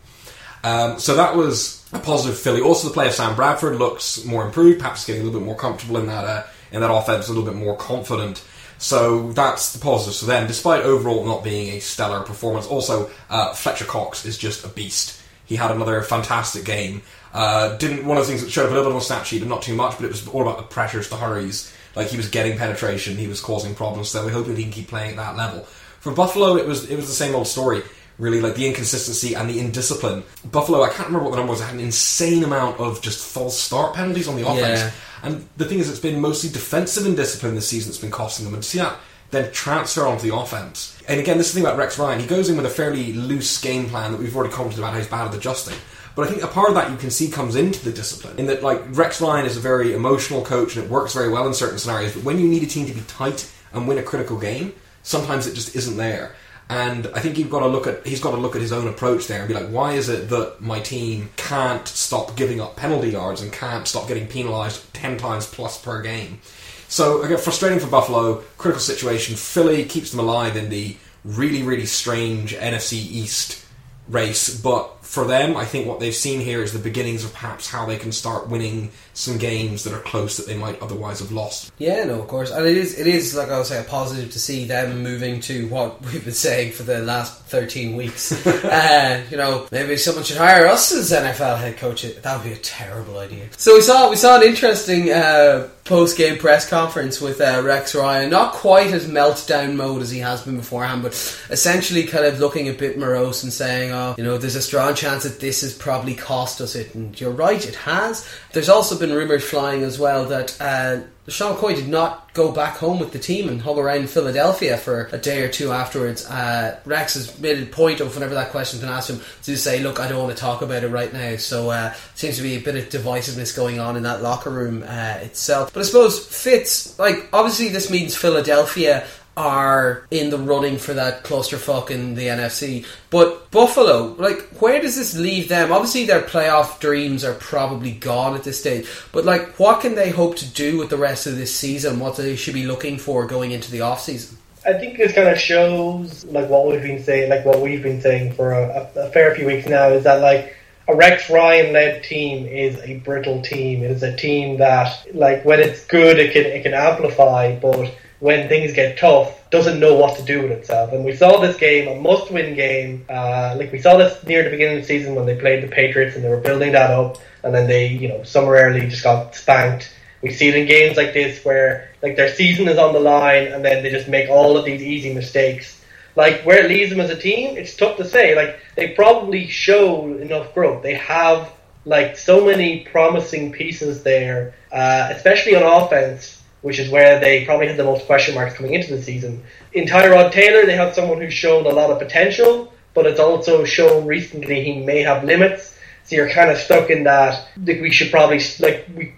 Um, 0.64 1.00
so 1.00 1.16
that 1.16 1.36
was 1.36 1.84
a 1.92 2.00
positive 2.00 2.40
Philly. 2.40 2.62
Also, 2.62 2.88
the 2.88 2.94
play 2.94 3.08
of 3.08 3.14
Sam 3.14 3.36
Bradford 3.36 3.76
looks 3.76 4.24
more 4.24 4.46
improved, 4.46 4.80
perhaps 4.80 5.06
getting 5.06 5.22
a 5.22 5.26
little 5.26 5.40
bit 5.40 5.46
more 5.46 5.58
comfortable 5.58 5.98
in 5.98 6.08
that 6.08 6.26
uh, 6.26 6.44
in 6.72 6.82
that 6.82 6.92
offense, 6.92 7.28
a 7.28 7.34
little 7.34 7.46
bit 7.46 7.56
more 7.56 7.76
confident. 7.76 8.44
So 8.78 9.32
that's 9.32 9.72
the 9.74 9.80
positive 9.80 10.20
for 10.20 10.26
them, 10.26 10.48
despite 10.48 10.84
overall 10.84 11.26
not 11.26 11.44
being 11.44 11.70
a 11.74 11.80
stellar 11.80 12.22
performance. 12.22 12.68
Also, 12.68 13.10
uh, 13.30 13.54
Fletcher 13.54 13.86
Cox 13.86 14.26
is 14.26 14.38
just 14.38 14.66
a 14.66 14.68
beast. 14.68 15.22
He 15.46 15.56
had 15.56 15.72
another 15.72 16.02
fantastic 16.02 16.66
game. 16.66 17.02
Uh, 17.34 17.78
didn't 17.78 18.06
one 18.06 18.18
of 18.18 18.24
the 18.24 18.30
things 18.30 18.44
that 18.44 18.52
showed 18.52 18.66
up 18.66 18.72
a 18.72 18.74
little 18.74 18.90
bit 18.90 18.94
on 18.94 19.00
the 19.00 19.06
stat 19.06 19.26
sheet, 19.26 19.40
but 19.40 19.48
not 19.48 19.62
too 19.62 19.76
much. 19.76 19.98
But 19.98 20.06
it 20.06 20.12
was 20.12 20.28
all 20.28 20.42
about 20.42 20.58
the 20.58 20.64
pressures, 20.64 21.10
the 21.10 21.18
hurries. 21.18 21.74
Like 21.96 22.08
he 22.08 22.18
was 22.18 22.30
getting 22.30 22.58
penetration, 22.58 23.18
he 23.18 23.28
was 23.28 23.40
causing 23.40 23.76
problems. 23.76 24.10
So 24.10 24.26
we're 24.26 24.32
hoping 24.32 24.56
he 24.56 24.64
can 24.64 24.72
keep 24.72 24.88
playing 24.88 25.12
at 25.12 25.18
that 25.18 25.36
level. 25.36 25.62
For 26.00 26.12
Buffalo, 26.12 26.58
it 26.58 26.66
was 26.66 26.90
it 26.90 26.96
was 26.96 27.08
the 27.08 27.14
same 27.14 27.36
old 27.36 27.48
story. 27.48 27.84
Really, 28.20 28.42
like 28.42 28.56
the 28.56 28.68
inconsistency 28.68 29.34
and 29.34 29.50
the 29.50 29.60
indiscipline. 29.60 30.24
Buffalo, 30.52 30.84
I 30.84 30.90
can't 30.90 31.08
remember 31.08 31.26
what 31.26 31.32
the 31.32 31.38
number 31.38 31.52
was. 31.52 31.62
Had 31.62 31.74
an 31.74 31.80
insane 31.80 32.44
amount 32.44 32.80
of 32.80 33.02
just 33.02 33.26
false 33.26 33.60
start 33.60 33.96
penalties 33.96 34.28
on 34.28 34.36
the 34.36 34.48
offense. 34.48 34.82
Yeah. 34.82 34.92
And 35.24 35.48
the 35.58 35.66
thing 35.66 35.80
is, 35.80 35.90
it's 35.90 36.00
been 36.00 36.20
mostly 36.20 36.50
defensive 36.50 37.06
indiscipline 37.06 37.56
this 37.56 37.68
season 37.68 37.90
that's 37.92 38.02
been 38.02 38.12
costing 38.12 38.46
them. 38.46 38.54
And 38.54 38.62
to 38.62 38.70
see 38.70 38.78
that 38.80 38.98
then 39.34 39.52
transfer 39.52 40.06
onto 40.06 40.30
the 40.30 40.36
offense. 40.36 40.98
And 41.08 41.20
again, 41.20 41.38
this 41.38 41.48
is 41.48 41.54
the 41.54 41.60
thing 41.60 41.66
about 41.66 41.78
Rex 41.78 42.00
Ryan. 42.00 42.20
He 42.20 42.28
goes 42.28 42.50
in 42.50 42.56
with 42.56 42.66
a 42.66 42.70
fairly 42.70 43.14
loose 43.14 43.60
game 43.60 43.88
plan 43.90 44.12
that 44.12 44.20
we've 44.20 44.36
already 44.36 44.54
commented 44.54 44.80
about 44.80 44.94
how 44.94 45.00
he's 45.00 45.08
bad 45.08 45.28
at 45.28 45.36
adjusting. 45.36 45.76
But 46.16 46.28
I 46.28 46.32
think 46.32 46.44
a 46.44 46.48
part 46.48 46.70
of 46.70 46.76
that 46.76 46.92
you 46.92 46.98
can 46.98 47.10
see 47.10 47.30
comes 47.30 47.56
into 47.56 47.84
the 47.84 47.92
discipline. 47.92 48.38
In 48.38 48.46
that, 48.46 48.62
like, 48.62 48.82
Rex 48.90 49.20
Ryan 49.20 49.48
is 49.48 49.58
a 49.58 49.60
very 49.60 49.96
emotional 49.96 50.44
coach 50.46 50.76
and 50.76 50.86
it 50.86 50.92
works 50.92 51.16
very 51.16 51.30
well 51.30 51.48
in 51.48 51.54
certain 51.56 51.80
scenarios. 51.80 52.14
But 52.14 52.24
when 52.24 52.40
you 52.40 52.48
need 52.48 52.62
a 52.62 52.68
team 52.68 52.86
to 52.86 52.94
be 52.94 53.02
tight 53.08 53.52
and 53.74 53.88
win 53.88 53.98
a 53.98 54.04
critical 54.04 54.38
game, 54.38 54.74
sometimes 55.02 55.48
it 55.48 55.56
just 55.56 55.76
isn't 55.76 55.98
there. 55.98 56.36
And 56.74 57.06
I 57.14 57.20
think 57.20 57.38
you've 57.38 57.52
got 57.52 57.60
to 57.60 57.68
look 57.68 57.86
at 57.86 58.04
he's 58.06 58.20
got 58.20 58.32
to 58.32 58.38
look 58.38 58.56
at 58.56 58.62
his 58.62 58.72
own 58.72 58.88
approach 58.88 59.28
there 59.28 59.40
and 59.40 59.48
be 59.48 59.54
like, 59.54 59.68
why 59.68 59.94
is 59.94 60.10
it 60.10 60.30
that 60.30 60.60
my 60.60 60.80
team 60.80 61.30
can't 61.36 61.88
stop 61.88 62.36
giving 62.36 62.60
up 62.60 62.76
penalty 62.76 63.10
yards 63.10 63.44
and 63.44 63.54
can't 63.54 63.88
stop 63.88 64.08
getting 64.08 64.28
penalised 64.28 64.92
ten 64.92 65.16
times 65.16 65.46
plus 65.46 65.80
per 65.80 66.02
game? 66.02 66.40
So 66.88 67.22
again, 67.22 67.38
frustrating 67.38 67.80
for 67.80 67.86
Buffalo. 67.88 68.38
Critical 68.58 68.82
situation. 68.82 69.36
Philly 69.36 69.86
keeps 69.86 70.10
them 70.10 70.20
alive 70.20 70.58
in 70.58 70.70
the 70.70 70.98
really 71.24 71.62
really 71.62 71.86
strange 71.86 72.56
NFC 72.56 72.94
East 72.94 73.64
race, 74.08 74.60
but 74.60 75.03
for 75.04 75.26
them, 75.26 75.58
I 75.58 75.66
think 75.66 75.86
what 75.86 76.00
they've 76.00 76.16
seen 76.16 76.40
here 76.40 76.64
is 76.64 76.72
the 76.72 76.80
beginnings 76.80 77.26
of 77.26 77.34
perhaps 77.34 77.70
how 77.70 77.86
they 77.86 77.98
can 77.98 78.12
start 78.12 78.48
winning 78.48 78.90
some 79.14 79.38
games 79.38 79.84
that 79.84 79.94
are 79.94 80.00
close 80.00 80.38
that 80.38 80.48
they 80.48 80.58
might 80.58 80.82
otherwise 80.82 81.20
have 81.20 81.32
lost. 81.32 81.72
Yeah, 81.78 82.06
no, 82.06 82.22
of 82.22 82.28
course, 82.28 82.52
and 82.52 82.66
it 82.66 82.78
is 82.78 82.98
it 82.98 83.06
is 83.06 83.36
like 83.36 83.50
I 83.50 83.60
was 83.60 83.68
saying, 83.68 83.86
a 83.86 83.88
positive 83.88 84.32
to 84.32 84.40
see 84.40 84.66
them 84.66 85.04
moving 85.04 85.42
to 85.42 85.68
what 85.68 86.02
we've 86.06 86.24
been 86.24 86.34
saying 86.34 86.72
for 86.72 86.84
the 86.84 87.00
last 87.00 87.44
thirteen 87.44 87.98
weeks. 87.98 88.46
uh, 88.48 89.24
you 89.30 89.38
know, 89.38 89.68
maybe 89.72 89.98
someone 89.98 90.24
should 90.24 90.38
hire 90.38 90.68
us 90.68 90.92
as 90.94 91.12
NFL 91.12 91.60
head 91.60 91.78
coach. 91.78 92.04
That 92.04 92.38
would 92.38 92.46
be 92.48 92.54
a 92.54 92.58
terrible 92.58 93.20
idea. 93.20 93.50
So 93.58 93.76
we 93.76 93.82
saw 93.82 94.10
we 94.10 94.16
saw 94.16 94.38
an 94.38 94.44
interesting 94.44 95.12
uh, 95.12 95.68
post 95.84 96.18
game 96.18 96.40
press 96.40 96.68
conference 96.68 97.20
with 97.20 97.42
uh, 97.42 97.62
Rex 97.64 97.94
Ryan, 97.94 98.30
not 98.30 98.54
quite 98.54 98.88
as 98.88 99.06
meltdown 99.06 99.76
mode 99.76 100.02
as 100.02 100.10
he 100.10 100.20
has 100.20 100.42
been 100.44 100.56
beforehand, 100.56 101.04
but 101.04 101.12
essentially 101.50 102.04
kind 102.06 102.26
of 102.26 102.40
looking 102.40 102.70
a 102.70 102.74
bit 102.74 102.98
morose 102.98 103.44
and 103.44 103.52
saying, 103.52 103.92
"Oh, 103.92 104.16
you 104.18 104.24
know, 104.24 104.38
there's 104.38 104.56
a 104.56 104.62
strong 104.62 104.93
chance 104.96 105.24
that 105.24 105.40
this 105.40 105.62
has 105.62 105.74
probably 105.74 106.16
cost 106.16 106.62
us 106.62 106.76
it." 106.76 106.94
And 106.96 107.20
you're 107.20 107.32
right, 107.32 107.66
it 107.66 107.76
has. 107.76 108.28
There's 108.52 108.70
also 108.70 108.98
been 108.98 109.12
rumours 109.12 109.44
flying 109.44 109.84
as 109.84 110.00
well 110.00 110.26
that 110.26 110.60
uh, 110.62 111.02
Sean 111.30 111.56
McCoy 111.56 111.76
did 111.76 111.88
not 111.88 112.34
go 112.34 112.52
back 112.52 112.76
home 112.76 113.00
with 113.00 113.14
the 113.14 113.20
team 113.20 113.48
and 113.48 113.62
hung 113.62 113.80
around 113.80 114.10
Philadelphia 114.10 114.78
for 114.78 115.10
a 115.14 115.18
day 115.18 115.42
or 115.42 115.50
two 115.50 115.72
afterwards. 115.72 116.26
Uh, 116.26 116.78
Rex 116.84 117.14
has 117.14 117.40
made 117.40 117.64
a 117.64 117.66
point 117.66 118.02
of 118.02 118.14
whenever 118.14 118.34
that 118.34 118.52
question's 118.52 118.82
been 118.82 118.92
asked 118.92 119.10
him 119.10 119.22
to 119.44 119.56
say, 119.56 119.80
"Look, 119.80 120.02
I 120.02 120.10
don't 120.10 120.22
want 120.22 120.36
to 120.36 120.42
talk 120.42 120.62
about 120.62 120.84
it 120.84 120.90
right 120.90 121.14
now." 121.14 121.38
So 121.38 121.70
uh, 121.70 121.94
seems 122.16 122.36
to 122.38 122.42
be 122.42 122.56
a 122.56 122.60
bit 122.60 122.76
of 122.76 122.90
divisiveness 122.90 123.56
going 123.56 123.80
on 123.80 123.96
in 123.96 124.04
that 124.04 124.22
locker 124.22 124.50
room 124.50 124.84
uh, 124.84 125.20
itself. 125.22 125.74
But 125.74 125.80
I 125.80 125.84
suppose 125.84 126.26
Fitz, 126.26 127.00
like 127.00 127.30
obviously 127.32 127.70
this 127.70 127.90
means 127.90 128.16
Philadelphia 128.16 129.08
are 129.36 130.06
in 130.12 130.30
the 130.30 130.38
running 130.38 130.78
for 130.78 130.94
that 130.94 131.24
clusterfuck 131.24 131.90
in 131.90 132.16
the 132.16 132.28
NFC. 132.28 132.86
But 133.10 133.50
Buffalo, 133.52 134.16
like, 134.18 134.42
where 134.62 134.82
does 134.82 134.96
this 134.96 135.18
leave 135.18 135.50
them? 135.50 135.72
Obviously, 135.72 136.06
their 136.06 136.22
playoff 136.22 136.80
dreams 136.80 137.24
are 137.24 137.34
probably 137.34 137.92
gone 137.92 138.36
at 138.36 138.44
this 138.44 138.60
stage. 138.60 138.88
But, 139.12 139.26
like, 139.26 139.60
what 139.60 139.82
can 139.82 139.96
they 139.96 140.10
hope 140.10 140.36
to 140.38 140.46
do 140.46 140.78
with 140.78 140.90
the 140.90 140.98
rest 140.98 141.26
of 141.26 141.36
this 141.36 141.54
season? 141.56 142.00
What 142.00 142.18
they 142.18 142.36
should 142.36 142.54
be 142.54 142.68
looking 142.68 142.98
for 142.98 143.26
going 143.26 143.52
into 143.52 143.72
the 143.72 143.82
off 143.82 144.02
season? 144.02 144.38
I 144.66 144.74
think 144.74 144.98
this 144.98 145.14
kind 145.14 145.28
of 145.28 145.38
shows 145.38 146.24
like 146.26 146.50
what 146.50 146.68
we've 146.68 146.82
been 146.82 147.04
saying, 147.04 147.30
like 147.30 147.44
what 147.44 147.60
we've 147.60 147.84
been 147.84 148.00
saying 148.00 148.34
for 148.34 148.54
a, 148.54 148.90
a 148.96 149.10
fair 149.10 149.36
few 149.36 149.46
weeks 149.46 149.68
now, 149.68 149.90
is 149.90 150.06
that 150.06 150.22
like 150.22 150.56
a 150.88 150.96
Rex 150.96 151.30
Ryan 151.30 151.74
led 151.74 152.04
team 152.04 152.46
is 152.46 152.78
a 152.80 152.98
brittle 153.00 153.42
team. 153.42 153.84
It 153.84 153.92
is 153.92 154.04
a 154.04 154.16
team 154.16 154.58
that, 154.58 155.06
like, 155.14 155.46
when 155.46 155.60
it's 155.60 155.86
good, 155.86 156.20
it 156.20 156.34
can 156.34 156.46
it 156.46 156.64
can 156.64 156.74
amplify, 156.74 157.58
but 157.60 157.94
when 158.24 158.48
things 158.48 158.72
get 158.72 158.98
tough, 158.98 159.38
doesn't 159.50 159.82
know 159.82 159.96
what 159.96 160.16
to 160.16 160.24
do 160.24 160.44
with 160.44 160.52
itself. 160.52 160.94
And 160.94 161.04
we 161.04 161.14
saw 161.14 161.42
this 161.42 161.58
game, 161.58 161.90
a 161.90 162.00
must-win 162.00 162.56
game. 162.56 163.06
Uh, 163.10 163.54
like 163.60 163.70
we 163.74 163.80
saw 163.80 163.98
this 163.98 164.24
near 164.24 164.46
the 164.46 164.50
beginning 164.50 164.78
of 164.78 164.84
the 164.84 164.88
season 164.88 165.14
when 165.14 165.26
they 165.26 165.36
played 165.36 165.62
the 165.62 165.68
Patriots 165.68 166.16
and 166.16 166.24
they 166.24 166.30
were 166.30 166.38
building 166.40 166.72
that 166.72 166.90
up, 166.90 167.18
and 167.44 167.54
then 167.54 167.68
they, 167.68 167.88
you 167.88 168.08
know, 168.08 168.24
summarily 168.24 168.88
just 168.88 169.04
got 169.04 169.36
spanked. 169.36 169.94
We 170.22 170.32
see 170.32 170.48
it 170.48 170.56
in 170.56 170.70
games 170.70 170.96
like 170.96 171.12
this 171.12 171.44
where 171.44 171.90
like 172.02 172.16
their 172.16 172.34
season 172.34 172.70
is 172.70 172.78
on 172.78 172.94
the 172.94 173.02
line, 173.02 173.48
and 173.48 173.64
then 173.66 173.84
they 173.84 173.92
just 173.92 174.08
make 174.08 174.30
all 174.30 174.56
of 174.56 174.64
these 174.64 174.82
easy 174.82 175.14
mistakes. 175.14 175.84
Like 176.16 176.44
where 176.44 176.64
it 176.64 176.70
leaves 176.70 176.92
them 176.92 177.02
as 177.02 177.10
a 177.10 177.20
team, 177.20 177.58
it's 177.58 177.76
tough 177.76 177.98
to 177.98 178.06
say. 178.06 178.38
Like 178.38 178.58
they 178.78 178.92
probably 178.92 179.48
show 179.48 180.08
enough 180.16 180.54
growth. 180.54 180.82
They 180.82 180.94
have 180.94 181.52
like 181.84 182.16
so 182.16 182.46
many 182.46 182.86
promising 182.86 183.52
pieces 183.52 184.04
there, 184.04 184.56
uh, 184.72 185.10
especially 185.12 185.58
on 185.58 185.64
offense 185.64 186.40
which 186.64 186.80
is 186.80 186.90
where 186.90 187.20
they 187.20 187.46
probably 187.46 187.68
had 187.68 187.78
the 187.78 187.84
most 187.84 188.08
question 188.08 188.34
marks 188.34 188.56
coming 188.56 188.74
into 188.74 188.96
the 188.96 189.02
season. 189.02 189.44
In 189.74 189.86
Tyrod 189.86 190.32
Taylor, 190.32 190.66
they 190.66 190.76
have 190.76 190.96
someone 190.96 191.22
who's 191.22 191.34
shown 191.34 191.66
a 191.66 191.70
lot 191.70 191.92
of 191.92 192.00
potential, 192.00 192.74
but 192.94 193.06
it's 193.06 193.20
also 193.20 193.64
shown 193.66 194.08
recently 194.08 194.64
he 194.64 194.80
may 194.80 195.02
have 195.02 195.24
limits. 195.24 195.78
So 196.06 196.16
you're 196.16 196.30
kind 196.30 196.50
of 196.50 196.58
stuck 196.58 196.90
in 196.90 197.04
that. 197.04 197.48
Like 197.64 197.82
we 197.82 197.92
should 197.92 198.12
probably 198.12 198.42
like 198.60 198.88
we 198.96 199.14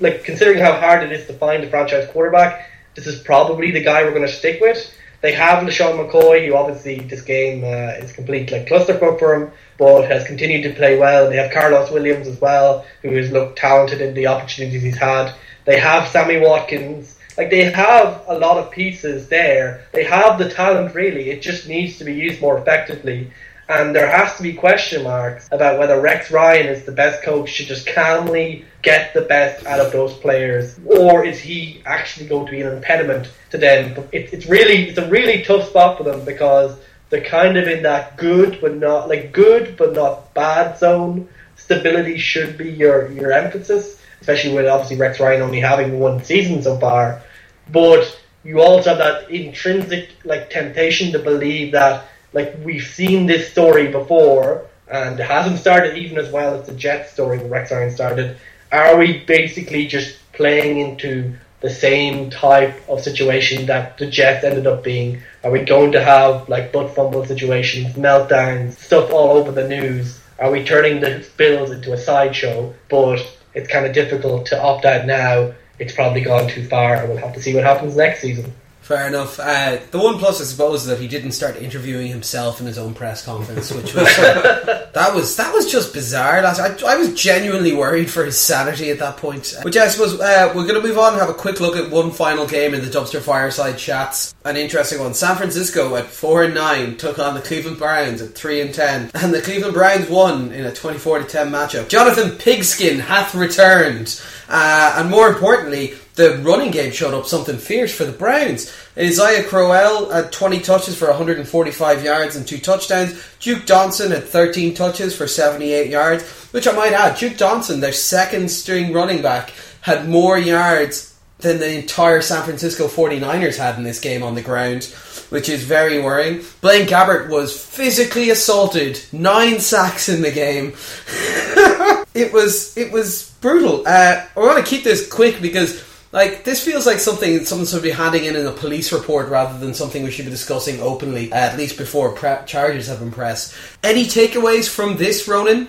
like 0.00 0.24
considering 0.24 0.58
how 0.58 0.72
hard 0.72 1.04
it 1.04 1.12
is 1.12 1.26
to 1.28 1.32
find 1.34 1.62
a 1.64 1.70
franchise 1.70 2.08
quarterback. 2.10 2.68
This 2.94 3.06
is 3.06 3.20
probably 3.20 3.70
the 3.70 3.82
guy 3.82 4.02
we're 4.02 4.10
going 4.10 4.26
to 4.26 4.32
stick 4.32 4.60
with. 4.60 4.92
They 5.20 5.32
have 5.32 5.64
LeSean 5.64 5.98
McCoy, 5.98 6.46
who 6.46 6.54
obviously 6.54 7.00
this 7.00 7.22
game 7.22 7.64
uh, 7.64 8.04
is 8.04 8.12
complete 8.12 8.52
like 8.52 8.66
clusterfuck 8.66 9.18
for 9.18 9.34
him, 9.34 9.52
but 9.76 10.02
has 10.02 10.24
continued 10.24 10.62
to 10.62 10.74
play 10.74 10.96
well. 10.96 11.28
They 11.28 11.36
have 11.36 11.52
Carlos 11.52 11.90
Williams 11.90 12.28
as 12.28 12.40
well, 12.40 12.84
who 13.02 13.10
has 13.16 13.30
looked 13.30 13.58
talented 13.58 14.00
in 14.00 14.14
the 14.14 14.28
opportunities 14.28 14.82
he's 14.82 14.96
had. 14.96 15.34
They 15.68 15.78
have 15.78 16.08
Sammy 16.08 16.40
Watkins. 16.40 17.18
Like 17.36 17.50
they 17.50 17.64
have 17.64 18.24
a 18.26 18.38
lot 18.38 18.56
of 18.56 18.70
pieces 18.70 19.28
there. 19.28 19.84
They 19.92 20.02
have 20.04 20.38
the 20.38 20.48
talent 20.48 20.94
really. 20.94 21.28
It 21.28 21.42
just 21.42 21.68
needs 21.68 21.98
to 21.98 22.04
be 22.04 22.14
used 22.14 22.40
more 22.40 22.56
effectively. 22.56 23.30
And 23.68 23.94
there 23.94 24.10
has 24.10 24.34
to 24.38 24.42
be 24.42 24.54
question 24.54 25.02
marks 25.02 25.46
about 25.52 25.78
whether 25.78 26.00
Rex 26.00 26.30
Ryan 26.30 26.68
is 26.68 26.86
the 26.86 26.92
best 26.92 27.22
coach 27.22 27.58
to 27.58 27.66
just 27.66 27.86
calmly 27.86 28.64
get 28.80 29.12
the 29.12 29.20
best 29.20 29.66
out 29.66 29.78
of 29.78 29.92
those 29.92 30.14
players, 30.14 30.80
or 30.86 31.22
is 31.22 31.38
he 31.38 31.82
actually 31.84 32.28
going 32.28 32.46
to 32.46 32.52
be 32.52 32.62
an 32.62 32.72
impediment 32.74 33.30
to 33.50 33.58
them? 33.58 34.08
It, 34.10 34.32
it's 34.32 34.46
really 34.46 34.88
it's 34.88 34.96
a 34.96 35.10
really 35.10 35.42
tough 35.42 35.68
spot 35.68 35.98
for 35.98 36.04
them 36.04 36.24
because 36.24 36.78
they're 37.10 37.20
kind 37.20 37.58
of 37.58 37.68
in 37.68 37.82
that 37.82 38.16
good 38.16 38.58
but 38.62 38.74
not 38.78 39.10
like 39.10 39.32
good 39.32 39.76
but 39.76 39.92
not 39.92 40.32
bad 40.32 40.78
zone. 40.78 41.28
Stability 41.56 42.16
should 42.16 42.56
be 42.56 42.70
your 42.70 43.12
your 43.12 43.32
emphasis 43.32 43.97
especially 44.20 44.54
with 44.54 44.66
obviously 44.66 44.96
Rex 44.96 45.20
Ryan 45.20 45.42
only 45.42 45.60
having 45.60 45.98
one 45.98 46.22
season 46.24 46.62
so 46.62 46.78
far. 46.78 47.22
But 47.70 48.18
you 48.44 48.60
also 48.60 48.90
have 48.90 48.98
that 48.98 49.30
intrinsic 49.30 50.10
like 50.24 50.50
temptation 50.50 51.12
to 51.12 51.18
believe 51.18 51.72
that 51.72 52.04
like 52.32 52.56
we've 52.62 52.84
seen 52.84 53.26
this 53.26 53.50
story 53.50 53.88
before 53.88 54.66
and 54.90 55.18
it 55.18 55.24
hasn't 55.24 55.58
started 55.58 55.96
even 55.96 56.18
as 56.18 56.32
well 56.32 56.54
as 56.54 56.66
the 56.66 56.74
Jets 56.74 57.12
story 57.12 57.38
when 57.38 57.50
Rex 57.50 57.70
Ryan 57.70 57.90
started. 57.90 58.36
Are 58.72 58.96
we 58.96 59.18
basically 59.24 59.86
just 59.86 60.18
playing 60.32 60.78
into 60.78 61.34
the 61.60 61.70
same 61.70 62.30
type 62.30 62.88
of 62.88 63.00
situation 63.00 63.66
that 63.66 63.98
the 63.98 64.06
Jets 64.06 64.44
ended 64.44 64.66
up 64.66 64.84
being? 64.84 65.20
Are 65.42 65.50
we 65.50 65.60
going 65.60 65.92
to 65.92 66.02
have 66.02 66.48
like 66.48 66.72
butt 66.72 66.94
fumble 66.94 67.24
situations, 67.24 67.94
meltdowns, 67.94 68.74
stuff 68.78 69.12
all 69.12 69.36
over 69.36 69.52
the 69.52 69.68
news? 69.68 70.20
Are 70.38 70.50
we 70.50 70.64
turning 70.64 71.00
the 71.00 71.26
Bills 71.36 71.70
into 71.70 71.92
a 71.92 71.98
sideshow? 71.98 72.72
But 72.88 73.20
it's 73.58 73.68
kind 73.68 73.84
of 73.84 73.92
difficult 73.92 74.46
to 74.46 74.62
opt 74.62 74.84
out 74.84 75.04
now. 75.04 75.52
It's 75.80 75.92
probably 75.92 76.20
gone 76.20 76.48
too 76.48 76.64
far, 76.64 76.94
and 76.94 77.08
we'll 77.08 77.18
have 77.18 77.34
to 77.34 77.42
see 77.42 77.54
what 77.54 77.64
happens 77.64 77.96
next 77.96 78.20
season. 78.20 78.54
Fair 78.88 79.06
enough. 79.06 79.38
Uh, 79.38 79.80
the 79.90 79.98
one 79.98 80.16
plus, 80.16 80.40
I 80.40 80.44
suppose, 80.44 80.80
is 80.80 80.86
that 80.86 80.98
he 80.98 81.08
didn't 81.08 81.32
start 81.32 81.56
interviewing 81.56 82.08
himself 82.08 82.58
in 82.58 82.64
his 82.64 82.78
own 82.78 82.94
press 82.94 83.22
conference, 83.22 83.70
which 83.70 83.94
was 83.94 84.08
uh, 84.18 84.88
that 84.94 85.14
was 85.14 85.36
that 85.36 85.52
was 85.52 85.70
just 85.70 85.92
bizarre. 85.92 86.40
Last, 86.40 86.58
I, 86.58 86.94
I 86.94 86.96
was 86.96 87.12
genuinely 87.12 87.74
worried 87.74 88.10
for 88.10 88.24
his 88.24 88.38
sanity 88.38 88.88
at 88.88 88.98
that 89.00 89.18
point. 89.18 89.54
Which 89.60 89.76
I 89.76 89.88
suppose 89.88 90.18
uh, 90.18 90.54
we're 90.56 90.66
going 90.66 90.80
to 90.80 90.88
move 90.88 90.96
on 90.96 91.12
and 91.12 91.20
have 91.20 91.28
a 91.28 91.34
quick 91.34 91.60
look 91.60 91.76
at 91.76 91.90
one 91.90 92.10
final 92.12 92.46
game 92.46 92.72
in 92.72 92.80
the 92.80 92.86
dumpster 92.86 93.20
fireside 93.20 93.76
chats. 93.76 94.34
An 94.46 94.56
interesting 94.56 95.00
one. 95.00 95.12
San 95.12 95.36
Francisco 95.36 95.94
at 95.96 96.06
four 96.06 96.44
and 96.44 96.54
nine 96.54 96.96
took 96.96 97.18
on 97.18 97.34
the 97.34 97.42
Cleveland 97.42 97.76
Browns 97.76 98.22
at 98.22 98.34
three 98.34 98.62
and 98.62 98.72
ten, 98.72 99.10
and 99.12 99.34
the 99.34 99.42
Cleveland 99.42 99.74
Browns 99.74 100.08
won 100.08 100.50
in 100.50 100.64
a 100.64 100.72
twenty-four 100.72 101.18
to 101.18 101.26
ten 101.26 101.50
matchup. 101.50 101.90
Jonathan 101.90 102.38
Pigskin 102.38 103.00
hath 103.00 103.34
returned, 103.34 104.18
uh, 104.48 104.94
and 104.96 105.10
more 105.10 105.28
importantly 105.28 105.92
the 106.18 106.36
running 106.38 106.72
game 106.72 106.90
showed 106.90 107.14
up 107.14 107.26
something 107.26 107.56
fierce 107.56 107.94
for 107.94 108.04
the 108.04 108.10
Browns. 108.10 108.74
Isaiah 108.98 109.44
Crowell 109.44 110.10
had 110.10 110.32
20 110.32 110.60
touches 110.60 110.98
for 110.98 111.06
145 111.06 112.04
yards 112.04 112.34
and 112.34 112.46
two 112.46 112.58
touchdowns. 112.58 113.24
Duke 113.38 113.66
Johnson 113.66 114.10
had 114.10 114.24
13 114.24 114.74
touches 114.74 115.16
for 115.16 115.28
78 115.28 115.88
yards, 115.88 116.24
which 116.50 116.66
I 116.66 116.72
might 116.72 116.92
add, 116.92 117.16
Duke 117.16 117.36
Johnson, 117.36 117.78
their 117.78 117.92
second 117.92 118.50
string 118.50 118.92
running 118.92 119.22
back, 119.22 119.52
had 119.80 120.08
more 120.08 120.36
yards 120.36 121.16
than 121.38 121.60
the 121.60 121.78
entire 121.78 122.20
San 122.20 122.42
Francisco 122.42 122.88
49ers 122.88 123.56
had 123.56 123.78
in 123.78 123.84
this 123.84 124.00
game 124.00 124.24
on 124.24 124.34
the 124.34 124.42
ground, 124.42 124.86
which 125.30 125.48
is 125.48 125.62
very 125.62 126.02
worrying. 126.02 126.42
Blaine 126.60 126.88
Gabbert 126.88 127.28
was 127.28 127.56
physically 127.56 128.30
assaulted, 128.30 129.00
nine 129.12 129.60
sacks 129.60 130.08
in 130.08 130.22
the 130.22 130.32
game. 130.32 130.72
it 132.12 132.32
was 132.32 132.76
it 132.76 132.90
was 132.90 133.30
brutal. 133.40 133.86
Uh, 133.86 134.26
I 134.36 134.40
want 134.40 134.58
to 134.58 134.68
keep 134.68 134.82
this 134.82 135.08
quick 135.08 135.40
because 135.40 135.87
like 136.12 136.44
this 136.44 136.64
feels 136.64 136.86
like 136.86 136.98
something 136.98 137.44
someone 137.44 137.66
should 137.66 137.82
be 137.82 137.90
handing 137.90 138.24
in 138.24 138.36
in 138.36 138.46
a 138.46 138.52
police 138.52 138.92
report 138.92 139.28
rather 139.28 139.58
than 139.58 139.74
something 139.74 140.02
we 140.02 140.10
should 140.10 140.24
be 140.24 140.30
discussing 140.30 140.80
openly, 140.80 141.32
uh, 141.32 141.36
at 141.36 141.58
least 141.58 141.76
before 141.76 142.12
pre- 142.12 142.44
charges 142.46 142.86
have 142.86 143.00
been 143.00 143.10
pressed. 143.10 143.54
Any 143.82 144.04
takeaways 144.04 144.68
from 144.68 144.96
this, 144.96 145.28
Ronan? 145.28 145.68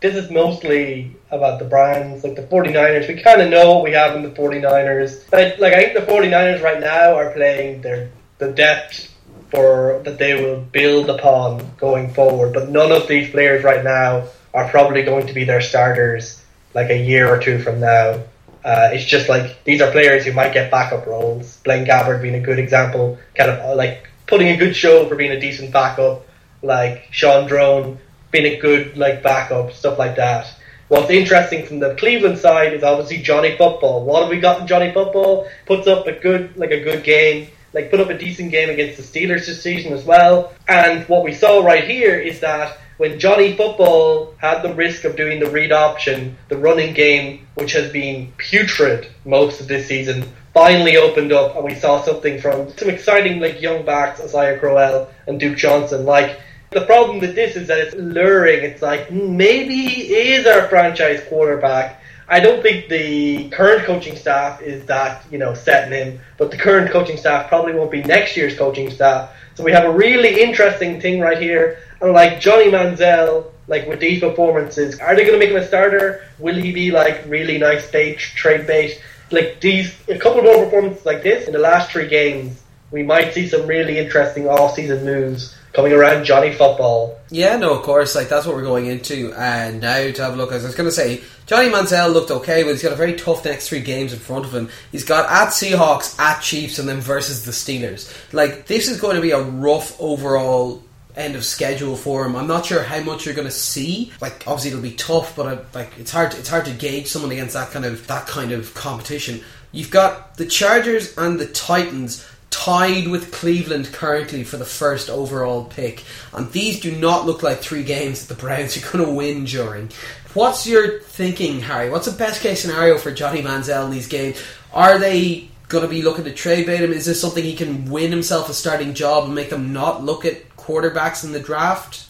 This 0.00 0.14
is 0.14 0.30
mostly 0.30 1.16
about 1.30 1.58
the 1.58 1.64
Browns, 1.64 2.22
like 2.22 2.36
the 2.36 2.42
49ers. 2.42 3.08
We 3.08 3.20
kind 3.20 3.42
of 3.42 3.50
know 3.50 3.74
what 3.74 3.84
we 3.84 3.92
have 3.92 4.14
in 4.14 4.22
the 4.22 4.30
49ers. 4.30 5.28
But, 5.30 5.58
like 5.58 5.72
I 5.72 5.82
think 5.82 5.94
the 5.94 6.12
49ers 6.12 6.62
right 6.62 6.80
now 6.80 7.14
are 7.14 7.32
playing 7.32 7.82
their 7.82 8.10
the 8.38 8.52
depth 8.52 9.12
for 9.50 10.00
that 10.04 10.18
they 10.18 10.42
will 10.42 10.60
build 10.60 11.10
upon 11.10 11.68
going 11.78 12.12
forward. 12.12 12.52
But 12.52 12.68
none 12.68 12.92
of 12.92 13.08
these 13.08 13.30
players 13.30 13.64
right 13.64 13.82
now 13.82 14.28
are 14.54 14.68
probably 14.68 15.02
going 15.02 15.26
to 15.26 15.32
be 15.32 15.44
their 15.44 15.60
starters 15.60 16.42
like 16.74 16.90
a 16.90 16.96
year 16.96 17.32
or 17.32 17.38
two 17.38 17.58
from 17.60 17.80
now. 17.80 18.20
Uh, 18.68 18.90
it's 18.92 19.06
just 19.06 19.30
like 19.30 19.64
these 19.64 19.80
are 19.80 19.90
players 19.90 20.26
who 20.26 20.32
might 20.34 20.52
get 20.52 20.70
backup 20.70 21.06
roles. 21.06 21.56
Blaine 21.64 21.86
Gabbert 21.86 22.20
being 22.20 22.34
a 22.34 22.40
good 22.40 22.58
example, 22.58 23.18
kind 23.34 23.50
of 23.50 23.76
like 23.78 24.06
putting 24.26 24.48
a 24.48 24.58
good 24.58 24.76
show 24.76 25.08
for 25.08 25.16
being 25.16 25.32
a 25.32 25.40
decent 25.40 25.72
backup. 25.72 26.26
Like 26.60 27.08
Shaun 27.10 27.48
Draughn 27.48 27.98
being 28.30 28.44
a 28.44 28.58
good 28.58 28.98
like 28.98 29.22
backup, 29.22 29.72
stuff 29.72 29.98
like 29.98 30.16
that. 30.16 30.54
What's 30.88 31.08
interesting 31.08 31.64
from 31.64 31.78
the 31.78 31.94
Cleveland 31.94 32.36
side 32.36 32.74
is 32.74 32.82
obviously 32.82 33.22
Johnny 33.22 33.56
Football. 33.56 34.04
What 34.04 34.20
have 34.20 34.30
we 34.30 34.38
got 34.38 34.60
in 34.60 34.66
Johnny 34.66 34.92
Football? 34.92 35.48
Puts 35.64 35.86
up 35.86 36.06
a 36.06 36.12
good 36.12 36.54
like 36.58 36.70
a 36.70 36.84
good 36.84 37.04
game, 37.04 37.48
like 37.72 37.90
put 37.90 38.00
up 38.00 38.10
a 38.10 38.18
decent 38.18 38.50
game 38.50 38.68
against 38.68 38.98
the 38.98 39.02
Steelers 39.02 39.46
this 39.46 39.62
season 39.62 39.94
as 39.94 40.04
well. 40.04 40.52
And 40.68 41.08
what 41.08 41.24
we 41.24 41.32
saw 41.32 41.64
right 41.64 41.84
here 41.84 42.18
is 42.18 42.40
that 42.40 42.76
when 42.98 43.18
Johnny 43.18 43.56
Football 43.56 44.34
had 44.38 44.62
the 44.62 44.74
risk 44.74 45.04
of 45.04 45.16
doing 45.16 45.40
the 45.40 45.50
read 45.50 45.72
option, 45.72 46.36
the 46.48 46.58
running 46.58 46.94
game, 46.94 47.46
which 47.54 47.72
has 47.72 47.90
been 47.90 48.32
putrid 48.36 49.08
most 49.24 49.60
of 49.60 49.68
this 49.68 49.86
season, 49.86 50.24
finally 50.52 50.96
opened 50.96 51.32
up, 51.32 51.54
and 51.54 51.64
we 51.64 51.74
saw 51.74 52.02
something 52.02 52.40
from 52.40 52.68
some 52.76 52.90
exciting 52.90 53.40
like 53.40 53.62
young 53.62 53.84
backs, 53.84 54.20
Isaiah 54.20 54.58
Crowell 54.58 55.08
and 55.28 55.38
Duke 55.38 55.56
Johnson. 55.56 56.04
Like 56.04 56.40
the 56.70 56.84
problem 56.86 57.20
with 57.20 57.36
this 57.36 57.54
is 57.54 57.68
that 57.68 57.78
it's 57.78 57.94
luring. 57.94 58.64
It's 58.64 58.82
like 58.82 59.06
hmm, 59.06 59.36
maybe 59.36 59.76
he 59.76 60.14
is 60.14 60.46
our 60.46 60.68
franchise 60.68 61.22
quarterback. 61.28 62.02
I 62.30 62.40
don't 62.40 62.62
think 62.62 62.88
the 62.88 63.48
current 63.50 63.84
coaching 63.84 64.16
staff 64.16 64.60
is 64.60 64.84
that 64.86 65.24
you 65.30 65.38
know 65.38 65.54
setting 65.54 65.92
him, 65.92 66.20
but 66.36 66.50
the 66.50 66.58
current 66.58 66.90
coaching 66.90 67.16
staff 67.16 67.48
probably 67.48 67.74
won't 67.74 67.92
be 67.92 68.02
next 68.02 68.36
year's 68.36 68.58
coaching 68.58 68.90
staff. 68.90 69.30
So 69.54 69.64
we 69.64 69.72
have 69.72 69.84
a 69.84 69.92
really 69.92 70.42
interesting 70.42 71.00
thing 71.00 71.20
right 71.20 71.40
here. 71.40 71.78
And 72.00 72.12
like 72.12 72.40
Johnny 72.40 72.70
Manziel, 72.70 73.46
like 73.66 73.86
with 73.86 74.00
these 74.00 74.20
performances, 74.20 74.98
are 75.00 75.14
they 75.14 75.22
going 75.22 75.38
to 75.38 75.38
make 75.38 75.50
him 75.50 75.62
a 75.62 75.66
starter? 75.66 76.24
Will 76.38 76.54
he 76.54 76.72
be 76.72 76.90
like 76.90 77.24
really 77.26 77.58
nice 77.58 77.90
bait, 77.90 78.18
trade 78.18 78.66
bait? 78.66 79.02
Like 79.30 79.60
these, 79.60 79.94
a 80.08 80.18
couple 80.18 80.42
more 80.42 80.64
performances 80.64 81.04
like 81.04 81.22
this 81.22 81.46
in 81.46 81.52
the 81.52 81.58
last 81.58 81.90
three 81.90 82.08
games, 82.08 82.62
we 82.90 83.02
might 83.02 83.34
see 83.34 83.46
some 83.48 83.66
really 83.66 83.98
interesting 83.98 84.48
off-season 84.48 85.04
moves 85.04 85.54
coming 85.74 85.92
around 85.92 86.24
Johnny 86.24 86.50
Football. 86.52 87.18
Yeah, 87.30 87.56
no, 87.56 87.74
of 87.74 87.82
course, 87.82 88.14
like 88.14 88.28
that's 88.28 88.46
what 88.46 88.56
we're 88.56 88.62
going 88.62 88.86
into. 88.86 89.32
And 89.34 89.82
now 89.82 90.10
to 90.10 90.22
have 90.22 90.32
a 90.32 90.36
look, 90.36 90.52
as 90.52 90.64
I 90.64 90.68
was 90.68 90.74
going 90.74 90.88
to 90.88 90.94
say, 90.94 91.20
Johnny 91.46 91.68
Manziel 91.68 92.12
looked 92.12 92.30
okay, 92.30 92.62
but 92.62 92.70
he's 92.70 92.82
got 92.82 92.92
a 92.92 92.96
very 92.96 93.14
tough 93.14 93.44
next 93.44 93.68
three 93.68 93.80
games 93.80 94.12
in 94.12 94.18
front 94.18 94.46
of 94.46 94.54
him. 94.54 94.70
He's 94.90 95.04
got 95.04 95.30
at 95.30 95.50
Seahawks, 95.50 96.18
at 96.18 96.40
Chiefs, 96.40 96.78
and 96.78 96.88
then 96.88 97.00
versus 97.00 97.44
the 97.44 97.52
Steelers. 97.52 98.10
Like 98.32 98.66
this 98.66 98.88
is 98.88 99.00
going 99.00 99.16
to 99.16 99.22
be 99.22 99.32
a 99.32 99.42
rough 99.42 99.94
overall 100.00 100.82
end 101.18 101.36
of 101.36 101.44
schedule 101.44 101.96
for 101.96 102.24
him. 102.24 102.36
I'm 102.36 102.46
not 102.46 102.66
sure 102.66 102.82
how 102.82 103.00
much 103.00 103.26
you're 103.26 103.34
going 103.34 103.48
to 103.48 103.52
see. 103.52 104.12
Like 104.20 104.44
obviously 104.46 104.70
it'll 104.70 104.82
be 104.82 104.92
tough, 104.92 105.36
but 105.36 105.46
I, 105.46 105.78
like 105.78 105.98
it's 105.98 106.10
hard. 106.10 106.34
It's 106.34 106.48
hard 106.48 106.64
to 106.66 106.72
gauge 106.72 107.08
someone 107.08 107.32
against 107.32 107.54
that 107.54 107.70
kind 107.70 107.84
of 107.84 108.06
that 108.06 108.26
kind 108.26 108.52
of 108.52 108.72
competition. 108.74 109.42
You've 109.72 109.90
got 109.90 110.36
the 110.36 110.46
Chargers 110.46 111.16
and 111.18 111.38
the 111.38 111.46
Titans 111.46 112.26
tied 112.50 113.08
with 113.08 113.30
Cleveland 113.30 113.92
currently 113.92 114.42
for 114.42 114.56
the 114.56 114.64
first 114.64 115.10
overall 115.10 115.64
pick, 115.64 116.04
and 116.32 116.50
these 116.52 116.80
do 116.80 116.96
not 116.96 117.26
look 117.26 117.42
like 117.42 117.58
three 117.58 117.82
games 117.82 118.26
that 118.26 118.34
the 118.34 118.40
Browns 118.40 118.76
are 118.76 118.92
going 118.92 119.04
to 119.04 119.12
win 119.12 119.44
during. 119.44 119.90
What's 120.34 120.66
your 120.66 121.00
thinking, 121.00 121.60
Harry? 121.60 121.90
What's 121.90 122.06
the 122.06 122.16
best 122.16 122.42
case 122.42 122.62
scenario 122.62 122.98
for 122.98 123.10
Johnny 123.10 123.42
Manziel 123.42 123.84
in 123.86 123.90
these 123.90 124.08
games? 124.08 124.42
Are 124.72 124.98
they 124.98 125.48
going 125.68 125.82
to 125.82 125.88
be 125.88 126.02
looking 126.02 126.24
to 126.24 126.32
trade 126.32 126.66
bait 126.66 126.80
him? 126.80 126.92
Is 126.92 127.06
this 127.06 127.20
something 127.20 127.42
he 127.42 127.56
can 127.56 127.90
win 127.90 128.10
himself 128.10 128.48
a 128.48 128.54
starting 128.54 128.94
job 128.94 129.24
and 129.24 129.34
make 129.34 129.50
them 129.50 129.72
not 129.72 130.04
look 130.04 130.24
at 130.24 130.42
quarterbacks 130.68 131.24
in 131.24 131.32
the 131.32 131.40
draft? 131.40 132.04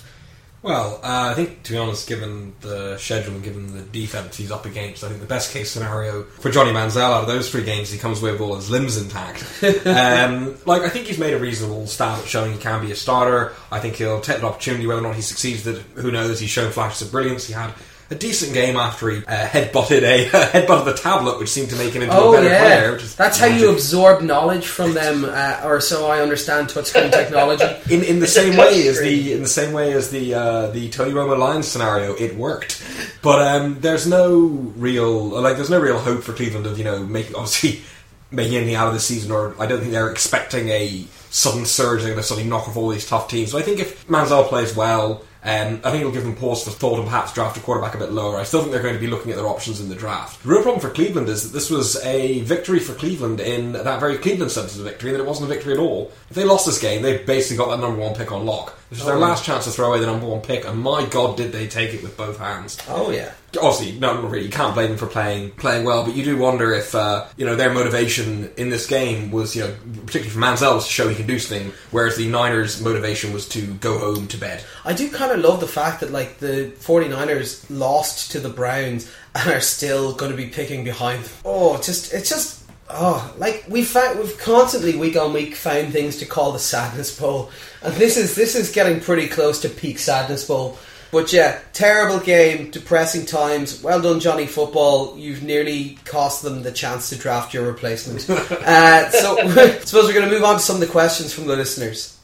Well, 0.61 0.97
uh, 1.05 1.31
I 1.31 1.35
think 1.35 1.63
to 1.65 1.73
be 1.73 1.79
honest, 1.79 2.09
given 2.09 2.53
the 2.61 2.99
schedule 2.99 3.35
and 3.35 3.45
given 3.45 3.73
the 3.73 3.83
defense 3.83 4.37
he's 4.37 4.51
up 4.51 4.67
against, 4.67 5.05
I 5.05 5.09
think 5.09 5.21
the 5.21 5.27
best 5.27 5.53
case 5.53 5.71
scenario 5.71 6.25
for 6.25 6.51
Johnny 6.51 6.73
Manziel 6.73 7.03
out 7.03 7.23
of 7.23 7.27
those 7.29 7.49
three 7.49 7.63
games, 7.63 7.93
he 7.93 7.99
comes 7.99 8.21
away 8.21 8.33
with 8.33 8.41
all 8.41 8.57
his 8.57 8.69
limbs 8.69 8.97
intact. 8.97 9.45
um, 9.87 10.59
like 10.67 10.83
I 10.83 10.89
think 10.89 11.07
he's 11.07 11.19
made 11.19 11.33
a 11.33 11.39
reasonable 11.39 11.87
stab 11.87 12.19
at 12.19 12.27
showing 12.27 12.53
he 12.53 12.59
can 12.59 12.85
be 12.85 12.91
a 12.91 12.97
starter. 12.97 13.53
I 13.71 13.79
think 13.79 13.97
he'll 13.97 14.21
take 14.21 14.41
the 14.41 14.47
opportunity. 14.47 14.87
Whether 14.87 15.01
or 15.01 15.05
not 15.05 15.15
he 15.15 15.23
succeeds, 15.23 15.63
that 15.63 15.77
who 15.95 16.11
knows? 16.11 16.41
He's 16.41 16.51
shown 16.51 16.73
flashes 16.73 17.03
of 17.03 17.13
brilliance. 17.13 17.47
He 17.47 17.53
had 17.53 17.73
a 18.11 18.15
decent 18.15 18.55
game 18.55 18.77
after 18.77 19.11
he 19.11 19.19
uh, 19.27 19.47
headbutted 19.47 20.03
a 20.03 20.29
headbutted 20.31 20.85
the 20.87 20.95
tablet, 20.95 21.39
which 21.39 21.51
seemed 21.51 21.69
to 21.71 21.77
make 21.77 21.93
him 21.93 22.03
into 22.03 22.15
Oh 22.17 22.31
a 22.31 22.37
better 22.37 22.49
yeah, 22.49 22.61
player. 22.61 22.99
That's 23.17 23.39
how 23.39 23.47
you 23.47 23.71
absorb 23.71 24.23
knowledge 24.23 24.67
from 24.67 24.95
them, 24.95 25.25
uh, 25.27 25.61
or 25.65 25.81
so 25.81 26.07
I 26.09 26.21
understand 26.21 26.69
touchscreen 26.69 27.11
technology. 27.13 27.65
in 27.93 28.03
in 28.03 28.19
the 28.19 28.25
It's 28.25 28.33
same 28.33 28.57
way 28.57 28.87
as 28.89 28.99
the 29.01 29.33
in 29.33 29.43
the 29.43 29.49
same 29.49 29.73
way 29.73 29.93
as 29.93 30.11
the 30.11 30.35
uh, 30.35 30.67
the 30.69 30.89
Tony 30.89 31.13
Romo 31.13 31.39
Lions 31.39 31.69
scenario, 31.69 32.15
it 32.15 32.35
worked. 32.37 32.83
But 33.23 33.43
um, 33.43 33.81
there's 33.81 34.07
no 34.07 34.39
real 34.77 35.25
like 35.29 35.57
there's 35.57 35.71
no 35.71 35.81
real 35.81 35.99
hope 35.99 36.23
for 36.23 36.33
Cleveland 36.33 36.67
of 36.67 36.79
you 36.79 36.85
know 36.85 37.05
making 37.05 37.35
obviously 37.35 37.83
making 38.31 38.57
anything 38.57 38.75
out 38.75 38.89
of 38.89 38.95
the 38.95 39.01
season, 39.01 39.31
or 39.33 39.55
I 39.61 39.67
don't 39.67 39.81
think 39.81 39.93
they're 39.93 40.11
expecting 40.11 40.69
a 40.71 41.05
sudden 41.31 41.67
surge. 41.67 42.01
They're 42.01 42.11
going 42.11 42.23
to 42.23 42.27
suddenly 42.27 42.49
knock 42.49 42.69
off 42.69 42.77
all 42.77 42.89
these 42.89 43.07
tough 43.07 43.29
teams. 43.29 43.51
So 43.53 43.59
I 43.59 43.63
think 43.63 43.81
if 43.81 44.07
Manziel 44.09 44.49
plays 44.49 44.75
well. 44.75 45.25
Um, 45.45 45.81
I 45.85 45.91
think 45.91 46.01
it'll 46.01 46.13
give 46.13 46.25
them 46.25 46.35
pause 46.35 46.65
for 46.65 46.71
thought 46.71 46.99
and 46.99 47.05
perhaps 47.05 47.33
draft 47.33 47.57
a 47.57 47.61
quarterback 47.61 47.95
a 47.95 47.99
bit 47.99 48.13
lower. 48.13 48.39
I 48.39 48.43
still 48.43 48.61
think 48.61 48.73
they're 48.73 48.83
going 48.83 48.95
to 48.95 49.01
be 49.01 49.07
looking 49.07 49.31
at 49.31 49.37
their 49.37 49.47
options 49.47 49.81
in 49.81 49.89
the 49.89 49.95
draft. 49.95 50.43
The 50.43 50.49
real 50.49 50.63
problem 50.63 50.81
for 50.81 50.91
Cleveland 50.91 51.29
is 51.29 51.45
that 51.45 51.57
this 51.57 51.71
was 51.71 51.97
a 52.05 52.41
victory 52.41 52.81
for 52.81 52.95
Cleveland 52.95 53.41
in 53.41 53.73
that 53.73 54.01
very 54.01 54.19
Cleveland 54.19 54.51
sense 54.51 54.77
of 54.77 54.85
victory, 54.85 55.13
that 55.13 55.21
it 55.21 55.27
wasn't 55.27 55.51
a 55.51 55.55
victory 55.55 55.75
at 55.75 55.79
all. 55.79 56.13
If 56.29 56.37
they 56.37 56.45
lost 56.45 56.67
this 56.67 56.81
game, 56.81 57.03
they 57.03 57.19
basically 57.19 57.57
got 57.57 57.71
that 57.71 57.81
number 57.81 58.01
one 58.01 58.15
pick 58.15 58.33
on 58.33 58.45
lock. 58.45 58.78
This 58.91 59.01
was 59.01 59.07
their 59.07 59.17
Oh, 59.17 59.21
last 59.21 59.45
chance 59.45 59.65
to 59.65 59.71
throw 59.71 59.89
away 59.89 60.01
the 60.01 60.07
number 60.07 60.27
one 60.27 60.41
pick, 60.41 60.65
and 60.67 60.81
my 60.81 61.05
god, 61.07 61.37
did 61.37 61.53
they 61.53 61.67
take 61.67 61.93
it 61.93 62.03
with 62.03 62.17
both 62.17 62.39
hands. 62.39 62.79
Oh 62.89 63.11
yeah. 63.11 63.33
Obviously, 63.61 63.99
no, 63.99 64.15
not 64.21 64.31
really. 64.31 64.45
You 64.45 64.51
can't 64.51 64.75
blame 64.75 64.89
them 64.91 64.99
for 64.99 65.07
playing 65.07 65.53
playing 65.53 65.85
well, 65.85 66.05
but 66.05 66.15
you 66.15 66.23
do 66.25 66.37
wonder 66.37 66.73
if 66.73 66.95
uh, 66.95 67.27
you 67.37 67.47
know 67.47 67.55
their 67.57 67.73
motivation 67.73 68.51
in 68.57 68.69
this 68.71 68.87
game 68.87 69.31
was, 69.31 69.57
you 69.57 69.63
know, 69.63 69.75
particularly 70.07 70.31
for 70.31 70.39
Manziel, 70.39 70.75
was 70.75 70.87
to 70.87 70.93
show 70.93 71.09
he 71.09 71.15
can 71.15 71.27
do 71.27 71.39
something, 71.39 71.73
whereas 71.91 72.17
the 72.17 72.29
Niners' 72.29 72.81
motivation 72.83 73.33
was 73.33 73.49
to 73.51 73.63
go 73.75 73.99
home 73.99 74.27
to 74.29 74.37
bed. 74.37 74.63
I 74.85 74.93
do 74.93 75.11
kind 75.11 75.33
of 75.33 75.41
love 75.41 75.61
the 75.61 75.67
fact 75.67 76.01
that 76.01 76.11
like 76.11 76.39
the 76.39 76.73
49ers 76.79 77.65
lost 77.71 78.33
to 78.33 78.41
the 78.41 78.51
Browns 78.51 79.11
and 79.35 79.51
are 79.51 79.61
still 79.61 80.15
going 80.15 80.31
to 80.31 80.37
be 80.37 80.47
picking 80.47 80.85
behind 80.85 81.25
them. 81.25 81.33
Oh, 81.45 81.77
just 81.77 82.13
it's 82.13 82.29
just 82.29 82.68
oh, 82.91 83.35
like 83.39 83.65
we 83.69 83.85
found 83.85 84.19
we've 84.19 84.39
constantly 84.39 84.97
week 84.97 85.17
on 85.17 85.33
week 85.33 85.55
found 85.55 85.93
things 85.93 86.19
to 86.19 86.27
call 86.27 86.53
the 86.53 86.59
sadness 86.59 87.19
bowl. 87.19 87.51
And 87.83 87.95
this 87.95 88.17
is 88.17 88.35
this 88.35 88.55
is 88.55 88.71
getting 88.71 89.01
pretty 89.01 89.29
close 89.29 89.61
to 89.63 89.69
peak 89.69 89.99
sadness 89.99 90.47
bowl. 90.47 90.79
But 91.11 91.33
yeah, 91.33 91.61
terrible 91.73 92.21
game, 92.21 92.71
depressing 92.71 93.25
times. 93.25 93.83
Well 93.83 94.03
done, 94.03 94.21
Johnny 94.21 94.47
Football. 94.47 95.17
You've 95.17 95.43
nearly 95.43 95.99
cost 96.05 96.43
them 96.43 96.63
the 96.63 96.73
chance 96.73 97.09
to 97.09 97.17
draft 97.17 97.55
your 97.55 97.67
replacement. 97.67 98.29
uh, 98.31 99.11
so, 99.11 99.39
I 99.41 99.79
suppose 99.85 100.05
we're 100.05 100.13
going 100.13 100.29
to 100.29 100.31
move 100.31 100.45
on 100.45 100.57
to 100.57 100.61
some 100.61 100.77
of 100.77 100.81
the 100.81 100.87
questions 100.87 101.33
from 101.33 101.47
the 101.47 101.57
listeners. 101.57 102.18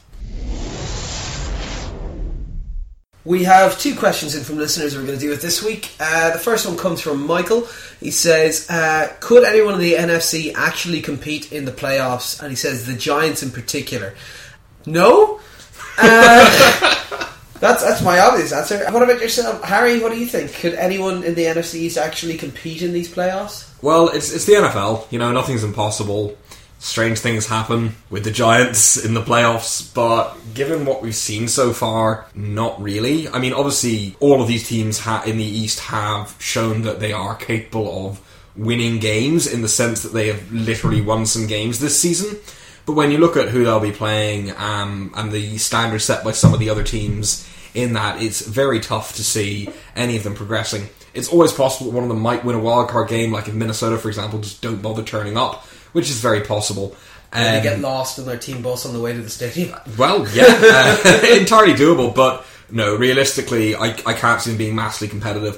We 3.25 3.43
have 3.45 3.79
two 3.79 3.95
questions 3.95 4.35
in 4.35 4.43
from 4.43 4.57
listeners 4.57 4.95
we're 4.95 5.03
going 5.03 5.17
to 5.17 5.19
deal 5.19 5.31
with 5.31 5.41
this 5.41 5.63
week. 5.63 5.91
Uh, 5.99 6.29
the 6.29 6.37
first 6.37 6.67
one 6.67 6.77
comes 6.77 7.01
from 7.01 7.25
Michael. 7.25 7.67
He 7.99 8.11
says, 8.11 8.69
uh, 8.69 9.15
Could 9.19 9.43
anyone 9.43 9.73
in 9.73 9.79
the 9.79 9.93
NFC 9.93 10.53
actually 10.53 11.01
compete 11.01 11.51
in 11.51 11.65
the 11.65 11.71
playoffs? 11.71 12.39
And 12.39 12.51
he 12.51 12.55
says, 12.55 12.85
the 12.85 12.93
Giants 12.93 13.41
in 13.41 13.49
particular. 13.49 14.13
No? 14.85 15.39
Uh, 15.97 17.31
that's, 17.59 17.83
that's 17.83 18.03
my 18.03 18.19
obvious 18.19 18.51
answer. 18.51 18.85
What 18.91 19.01
about 19.01 19.19
yourself? 19.19 19.63
Harry, 19.63 19.99
what 19.99 20.11
do 20.11 20.19
you 20.19 20.27
think? 20.27 20.53
Could 20.53 20.75
anyone 20.75 21.23
in 21.23 21.33
the 21.33 21.45
NFC 21.45 21.97
actually 21.97 22.37
compete 22.37 22.83
in 22.83 22.93
these 22.93 23.09
playoffs? 23.09 23.67
Well, 23.81 24.09
it's 24.09 24.31
it's 24.31 24.45
the 24.45 24.53
NFL. 24.53 25.11
You 25.11 25.19
know, 25.19 25.31
nothing's 25.31 25.63
impossible. 25.63 26.37
Strange 26.85 27.17
things 27.17 27.47
happen 27.47 27.95
with 28.11 28.23
the 28.23 28.29
Giants 28.29 29.03
in 29.03 29.15
the 29.15 29.21
playoffs, 29.23 29.91
but 29.95 30.35
given 30.53 30.85
what 30.85 31.01
we've 31.01 31.15
seen 31.15 31.47
so 31.47 31.73
far, 31.73 32.27
not 32.35 32.79
really. 32.79 33.27
I 33.27 33.39
mean, 33.39 33.53
obviously, 33.53 34.15
all 34.19 34.39
of 34.39 34.47
these 34.47 34.69
teams 34.69 34.99
ha- 34.99 35.23
in 35.25 35.39
the 35.39 35.43
East 35.43 35.79
have 35.79 36.35
shown 36.37 36.83
that 36.83 36.99
they 36.99 37.11
are 37.11 37.33
capable 37.33 38.07
of 38.07 38.21
winning 38.55 38.99
games 38.99 39.51
in 39.51 39.63
the 39.63 39.67
sense 39.67 40.03
that 40.03 40.13
they 40.13 40.27
have 40.27 40.51
literally 40.53 41.01
won 41.01 41.25
some 41.25 41.47
games 41.47 41.79
this 41.79 41.99
season. 41.99 42.37
But 42.85 42.93
when 42.93 43.09
you 43.09 43.17
look 43.17 43.35
at 43.35 43.49
who 43.49 43.63
they'll 43.63 43.79
be 43.79 43.91
playing 43.91 44.55
um, 44.55 45.11
and 45.15 45.31
the 45.31 45.57
standards 45.57 46.03
set 46.03 46.23
by 46.23 46.33
some 46.33 46.53
of 46.53 46.59
the 46.59 46.69
other 46.69 46.83
teams 46.83 47.49
in 47.73 47.93
that, 47.93 48.21
it's 48.21 48.45
very 48.45 48.79
tough 48.79 49.15
to 49.15 49.23
see 49.23 49.69
any 49.95 50.17
of 50.17 50.23
them 50.23 50.35
progressing. 50.35 50.87
It's 51.15 51.29
always 51.29 51.51
possible 51.51 51.89
that 51.89 51.95
one 51.95 52.03
of 52.03 52.09
them 52.09 52.19
might 52.19 52.45
win 52.45 52.55
a 52.55 52.59
wildcard 52.59 53.07
game, 53.07 53.31
like 53.31 53.47
if 53.47 53.55
Minnesota, 53.55 53.97
for 53.97 54.09
example, 54.09 54.37
just 54.39 54.61
don't 54.61 54.83
bother 54.83 55.01
turning 55.01 55.35
up, 55.35 55.65
which 55.95 56.09
is 56.09 56.19
very 56.19 56.41
possible. 56.41 56.93
And 57.31 57.45
they 57.45 57.57
Um, 57.57 57.63
get 57.63 57.79
lost 57.79 58.19
in 58.19 58.25
their 58.25 58.37
team 58.37 58.61
bus 58.61 58.85
on 58.85 58.93
the 58.93 58.99
way 58.99 59.13
to 59.13 59.21
the 59.21 59.29
stadium. 59.29 59.73
well, 59.97 60.27
yeah, 60.33 60.45
uh, 60.47 61.21
entirely 61.39 61.73
doable, 61.73 62.13
but 62.13 62.45
no, 62.69 62.95
realistically, 62.95 63.75
I, 63.75 63.87
I 64.05 64.13
can't 64.13 64.41
see 64.41 64.49
them 64.51 64.57
being 64.57 64.75
massively 64.75 65.07
competitive. 65.07 65.55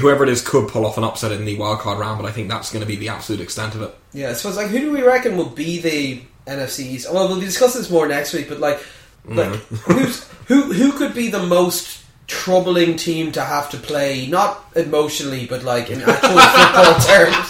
Whoever 0.00 0.22
it 0.22 0.30
is 0.30 0.40
could 0.40 0.68
pull 0.68 0.86
off 0.86 0.98
an 0.98 1.04
upset 1.04 1.32
in 1.32 1.44
the 1.44 1.56
wildcard 1.58 1.98
round, 1.98 2.20
but 2.22 2.28
I 2.28 2.32
think 2.32 2.48
that's 2.48 2.70
going 2.72 2.80
to 2.82 2.86
be 2.86 2.96
the 2.96 3.08
absolute 3.08 3.40
extent 3.40 3.74
of 3.74 3.82
it. 3.82 3.94
Yeah, 4.12 4.30
I 4.30 4.32
suppose 4.34 4.56
like 4.56 4.68
who 4.68 4.78
do 4.78 4.92
we 4.92 5.02
reckon 5.02 5.36
will 5.36 5.50
be 5.50 5.80
the 5.80 6.22
NFCs? 6.46 7.12
Well, 7.12 7.28
we'll 7.28 7.40
discuss 7.40 7.74
this 7.74 7.90
more 7.90 8.06
next 8.06 8.32
week, 8.32 8.48
but 8.48 8.58
like, 8.60 8.80
like 9.26 9.52
who's 9.86 10.24
who 10.46 10.72
who 10.72 10.92
could 10.92 11.14
be 11.14 11.28
the 11.28 11.42
most 11.42 12.02
troubling 12.26 12.96
team 12.96 13.32
to 13.32 13.42
have 13.42 13.68
to 13.70 13.76
play? 13.76 14.26
Not 14.28 14.64
emotionally, 14.76 15.46
but 15.46 15.62
like 15.62 15.90
in 15.90 16.00
actual 16.00 16.38
football 16.56 16.94
terms. 17.00 17.48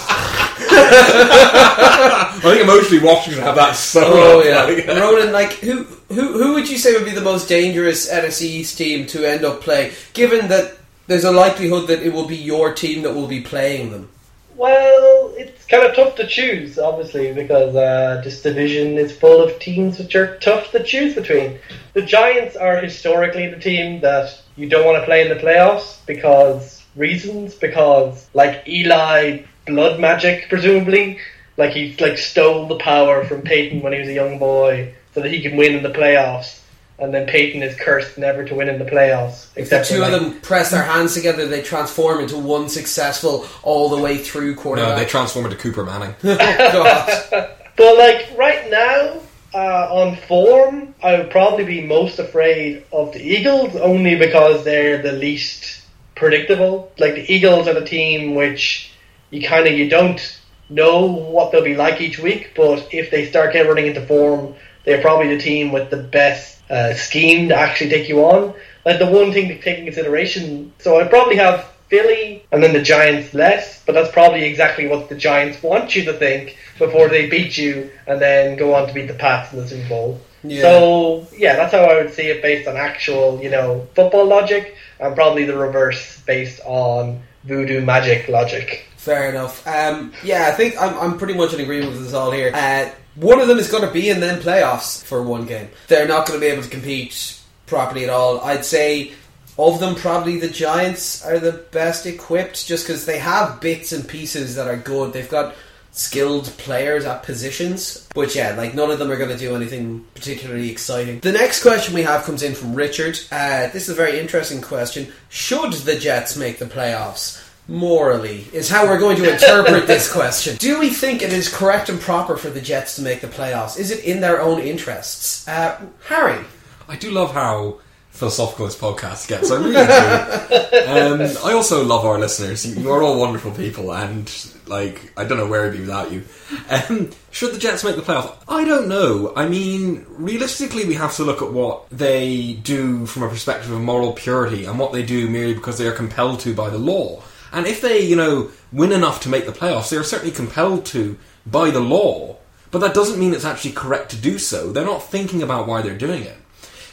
I 2.34 2.38
think 2.42 2.62
emotionally, 2.62 3.02
Washington 3.04 3.42
have 3.42 3.56
that 3.56 3.72
so. 3.72 4.02
Oh 4.04 4.40
up, 4.40 4.44
yeah, 4.44 4.64
like- 4.64 4.86
Ronan. 5.00 5.32
Like 5.32 5.52
who 5.52 5.84
who 6.08 6.32
who 6.42 6.54
would 6.54 6.68
you 6.68 6.78
say 6.78 6.94
would 6.94 7.04
be 7.04 7.12
the 7.12 7.20
most 7.20 7.48
dangerous 7.48 8.10
NFC 8.10 8.42
East 8.42 8.78
team 8.78 9.06
to 9.08 9.24
end 9.28 9.44
up 9.44 9.60
playing? 9.60 9.92
Given 10.12 10.48
that 10.48 10.76
there's 11.06 11.24
a 11.24 11.32
likelihood 11.32 11.88
that 11.88 12.02
it 12.02 12.12
will 12.12 12.26
be 12.26 12.36
your 12.36 12.72
team 12.72 13.02
that 13.02 13.14
will 13.14 13.26
be 13.26 13.40
playing 13.40 13.90
them. 13.90 14.08
Well, 14.56 15.32
it's 15.36 15.64
kind 15.66 15.84
of 15.84 15.96
tough 15.96 16.14
to 16.16 16.26
choose, 16.26 16.78
obviously, 16.78 17.32
because 17.32 17.74
uh, 17.74 18.20
this 18.22 18.42
division 18.42 18.98
is 18.98 19.16
full 19.16 19.42
of 19.42 19.58
teams 19.58 19.98
which 19.98 20.14
are 20.14 20.38
tough 20.38 20.70
to 20.72 20.84
choose 20.84 21.14
between. 21.14 21.58
The 21.94 22.02
Giants 22.02 22.54
are 22.54 22.76
historically 22.76 23.48
the 23.48 23.58
team 23.58 24.00
that 24.02 24.40
you 24.56 24.68
don't 24.68 24.84
want 24.86 24.98
to 24.98 25.04
play 25.04 25.22
in 25.22 25.28
the 25.30 25.42
playoffs 25.42 26.04
because 26.06 26.82
reasons, 26.94 27.54
because 27.54 28.28
like 28.34 28.68
Eli 28.68 29.42
blood 29.66 30.00
magic, 30.00 30.48
presumably, 30.48 31.18
like 31.56 31.72
he 31.72 31.96
like 32.00 32.18
stole 32.18 32.66
the 32.66 32.76
power 32.76 33.24
from 33.24 33.42
Peyton 33.42 33.80
when 33.80 33.92
he 33.92 34.00
was 34.00 34.08
a 34.08 34.12
young 34.12 34.38
boy, 34.38 34.94
so 35.14 35.20
that 35.20 35.30
he 35.30 35.42
can 35.42 35.56
win 35.56 35.74
in 35.74 35.82
the 35.82 35.90
playoffs. 35.90 36.60
And 36.98 37.12
then 37.12 37.26
Peyton 37.26 37.62
is 37.62 37.74
cursed 37.76 38.16
never 38.16 38.44
to 38.44 38.54
win 38.54 38.68
in 38.68 38.78
the 38.78 38.84
playoffs. 38.84 39.48
If 39.56 39.70
the 39.70 39.78
Except 39.80 39.88
two 39.88 39.98
for, 39.98 40.04
of 40.04 40.12
them 40.12 40.40
press 40.40 40.70
their 40.70 40.84
hands 40.84 41.14
together, 41.14 41.48
they 41.48 41.62
transform 41.62 42.20
into 42.20 42.38
one 42.38 42.68
successful 42.68 43.46
all 43.62 43.88
the 43.88 44.00
way 44.00 44.18
through 44.18 44.54
No, 44.54 44.94
they 44.94 45.04
transform 45.04 45.46
into 45.46 45.56
Cooper 45.56 45.84
Manning. 45.84 46.14
But 47.76 47.98
like 47.98 48.30
right 48.36 48.70
now, 48.70 49.20
uh, 49.54 49.94
on 49.94 50.16
form, 50.28 50.94
I 51.02 51.18
would 51.18 51.30
probably 51.30 51.64
be 51.64 51.80
most 51.84 52.18
afraid 52.18 52.84
of 52.92 53.12
the 53.12 53.20
Eagles 53.20 53.74
only 53.76 54.16
because 54.16 54.64
they're 54.64 55.02
the 55.02 55.12
least 55.12 55.82
predictable. 56.14 56.92
Like 56.98 57.14
the 57.14 57.32
Eagles 57.32 57.66
are 57.68 57.74
the 57.74 57.84
team 57.84 58.34
which 58.34 58.91
you 59.32 59.42
kind 59.42 59.66
of 59.66 59.72
you 59.72 59.88
don't 59.88 60.38
know 60.68 61.06
what 61.06 61.50
they'll 61.50 61.64
be 61.64 61.74
like 61.74 62.00
each 62.00 62.18
week, 62.18 62.52
but 62.54 62.86
if 62.92 63.10
they 63.10 63.26
start 63.26 63.52
getting 63.52 63.68
running 63.68 63.86
into 63.86 64.06
form, 64.06 64.54
they're 64.84 65.00
probably 65.00 65.34
the 65.34 65.42
team 65.42 65.72
with 65.72 65.90
the 65.90 65.96
best 65.96 66.60
uh, 66.70 66.94
scheme 66.94 67.48
to 67.48 67.56
actually 67.56 67.90
take 67.90 68.08
you 68.08 68.24
on. 68.24 68.54
Like 68.84 68.98
the 68.98 69.06
one 69.06 69.32
thing 69.32 69.48
to 69.48 69.60
take 69.60 69.78
in 69.78 69.84
consideration, 69.84 70.72
so 70.78 71.00
I'd 71.00 71.10
probably 71.10 71.36
have 71.36 71.72
Philly 71.88 72.44
and 72.52 72.62
then 72.62 72.72
the 72.72 72.82
Giants 72.82 73.34
less, 73.34 73.84
but 73.84 73.92
that's 73.92 74.10
probably 74.12 74.44
exactly 74.44 74.86
what 74.86 75.08
the 75.08 75.14
Giants 75.14 75.62
want 75.62 75.94
you 75.94 76.04
to 76.06 76.12
think 76.12 76.56
before 76.78 77.08
they 77.08 77.28
beat 77.28 77.56
you 77.56 77.90
and 78.06 78.20
then 78.20 78.56
go 78.56 78.74
on 78.74 78.88
to 78.88 78.94
beat 78.94 79.06
the 79.06 79.14
Pats 79.14 79.52
in 79.52 79.60
the 79.60 79.68
Super 79.68 79.88
Bowl. 79.88 80.20
Yeah. 80.42 80.62
So 80.62 81.26
yeah, 81.36 81.56
that's 81.56 81.72
how 81.72 81.84
I 81.84 82.02
would 82.02 82.12
see 82.12 82.28
it 82.28 82.42
based 82.42 82.66
on 82.66 82.76
actual, 82.76 83.40
you 83.42 83.50
know, 83.50 83.86
football 83.94 84.26
logic, 84.26 84.74
and 84.98 85.14
probably 85.14 85.44
the 85.44 85.56
reverse 85.56 86.20
based 86.22 86.60
on 86.64 87.22
voodoo 87.44 87.84
magic 87.84 88.28
logic. 88.28 88.86
Fair 89.02 89.30
enough. 89.30 89.66
Um, 89.66 90.12
yeah, 90.22 90.46
I 90.46 90.52
think 90.52 90.80
I'm, 90.80 90.96
I'm 90.96 91.18
pretty 91.18 91.34
much 91.34 91.52
in 91.52 91.58
agreement 91.58 91.90
with 91.90 92.06
us 92.06 92.14
all 92.14 92.30
here. 92.30 92.52
Uh, 92.54 92.88
one 93.16 93.40
of 93.40 93.48
them 93.48 93.58
is 93.58 93.68
going 93.68 93.84
to 93.84 93.92
be 93.92 94.08
in 94.08 94.20
them 94.20 94.40
playoffs 94.40 95.02
for 95.02 95.20
one 95.24 95.44
game. 95.44 95.68
They're 95.88 96.06
not 96.06 96.28
going 96.28 96.38
to 96.38 96.46
be 96.46 96.52
able 96.52 96.62
to 96.62 96.68
compete 96.68 97.36
properly 97.66 98.04
at 98.04 98.10
all. 98.10 98.40
I'd 98.42 98.64
say 98.64 99.10
of 99.58 99.80
them, 99.80 99.96
probably 99.96 100.38
the 100.38 100.46
Giants 100.46 101.26
are 101.26 101.40
the 101.40 101.50
best 101.50 102.06
equipped 102.06 102.64
just 102.64 102.86
because 102.86 103.04
they 103.04 103.18
have 103.18 103.60
bits 103.60 103.90
and 103.90 104.06
pieces 104.06 104.54
that 104.54 104.68
are 104.68 104.76
good. 104.76 105.12
They've 105.12 105.28
got 105.28 105.56
skilled 105.90 106.44
players 106.58 107.04
at 107.04 107.24
positions. 107.24 108.08
But 108.14 108.36
yeah, 108.36 108.54
like 108.54 108.72
none 108.72 108.92
of 108.92 109.00
them 109.00 109.10
are 109.10 109.16
going 109.16 109.30
to 109.30 109.36
do 109.36 109.56
anything 109.56 110.06
particularly 110.14 110.70
exciting. 110.70 111.18
The 111.18 111.32
next 111.32 111.62
question 111.62 111.92
we 111.92 112.02
have 112.02 112.22
comes 112.22 112.44
in 112.44 112.54
from 112.54 112.72
Richard. 112.72 113.18
Uh, 113.32 113.66
this 113.72 113.88
is 113.88 113.90
a 113.90 113.94
very 113.94 114.20
interesting 114.20 114.62
question. 114.62 115.12
Should 115.28 115.72
the 115.72 115.98
Jets 115.98 116.36
make 116.36 116.60
the 116.60 116.66
playoffs? 116.66 117.48
Morally, 117.72 118.46
is 118.52 118.68
how 118.68 118.86
we're 118.86 118.98
going 118.98 119.16
to 119.16 119.32
interpret 119.32 119.86
this 119.86 120.12
question. 120.12 120.56
Do 120.56 120.78
we 120.78 120.90
think 120.90 121.22
it 121.22 121.32
is 121.32 121.48
correct 121.48 121.88
and 121.88 121.98
proper 121.98 122.36
for 122.36 122.50
the 122.50 122.60
Jets 122.60 122.96
to 122.96 123.02
make 123.02 123.22
the 123.22 123.28
playoffs? 123.28 123.78
Is 123.78 123.90
it 123.90 124.04
in 124.04 124.20
their 124.20 124.42
own 124.42 124.60
interests? 124.60 125.48
Uh, 125.48 125.80
Harry, 126.06 126.44
I 126.86 126.96
do 126.96 127.10
love 127.10 127.32
how 127.32 127.80
philosophical 128.10 128.66
this 128.66 128.78
podcast 128.78 129.26
gets. 129.26 129.50
I 129.50 129.56
really 129.56 129.72
do. 129.72 131.32
um, 131.32 131.46
I 131.46 131.54
also 131.54 131.82
love 131.82 132.04
our 132.04 132.18
listeners. 132.18 132.66
You 132.76 132.90
are 132.90 133.02
all 133.02 133.18
wonderful 133.18 133.52
people, 133.52 133.92
and 133.94 134.30
like 134.66 135.10
I 135.16 135.24
don't 135.24 135.38
know 135.38 135.46
where 135.46 135.64
I'd 135.64 135.72
be 135.72 135.80
without 135.80 136.12
you. 136.12 136.24
Um, 136.68 137.10
should 137.30 137.54
the 137.54 137.58
Jets 137.58 137.84
make 137.84 137.96
the 137.96 138.02
playoffs? 138.02 138.36
I 138.48 138.64
don't 138.64 138.86
know. 138.86 139.32
I 139.34 139.48
mean, 139.48 140.04
realistically, 140.10 140.84
we 140.84 140.94
have 140.94 141.16
to 141.16 141.24
look 141.24 141.40
at 141.40 141.50
what 141.52 141.88
they 141.88 142.52
do 142.62 143.06
from 143.06 143.22
a 143.22 143.28
perspective 143.30 143.72
of 143.72 143.80
moral 143.80 144.12
purity 144.12 144.66
and 144.66 144.78
what 144.78 144.92
they 144.92 145.02
do 145.02 145.30
merely 145.30 145.54
because 145.54 145.78
they 145.78 145.86
are 145.86 145.92
compelled 145.92 146.40
to 146.40 146.54
by 146.54 146.68
the 146.68 146.78
law. 146.78 147.22
And 147.52 147.66
if 147.66 147.80
they, 147.80 148.00
you 148.00 148.16
know, 148.16 148.50
win 148.72 148.92
enough 148.92 149.20
to 149.22 149.28
make 149.28 149.46
the 149.46 149.52
playoffs, 149.52 149.90
they 149.90 149.96
are 149.96 150.04
certainly 150.04 150.34
compelled 150.34 150.86
to 150.86 151.18
by 151.46 151.70
the 151.70 151.80
law. 151.80 152.36
But 152.70 152.78
that 152.78 152.94
doesn't 152.94 153.20
mean 153.20 153.34
it's 153.34 153.44
actually 153.44 153.72
correct 153.72 154.10
to 154.10 154.16
do 154.16 154.38
so. 154.38 154.72
They're 154.72 154.84
not 154.84 155.10
thinking 155.10 155.42
about 155.42 155.66
why 155.66 155.82
they're 155.82 155.96
doing 155.96 156.22
it. 156.22 156.36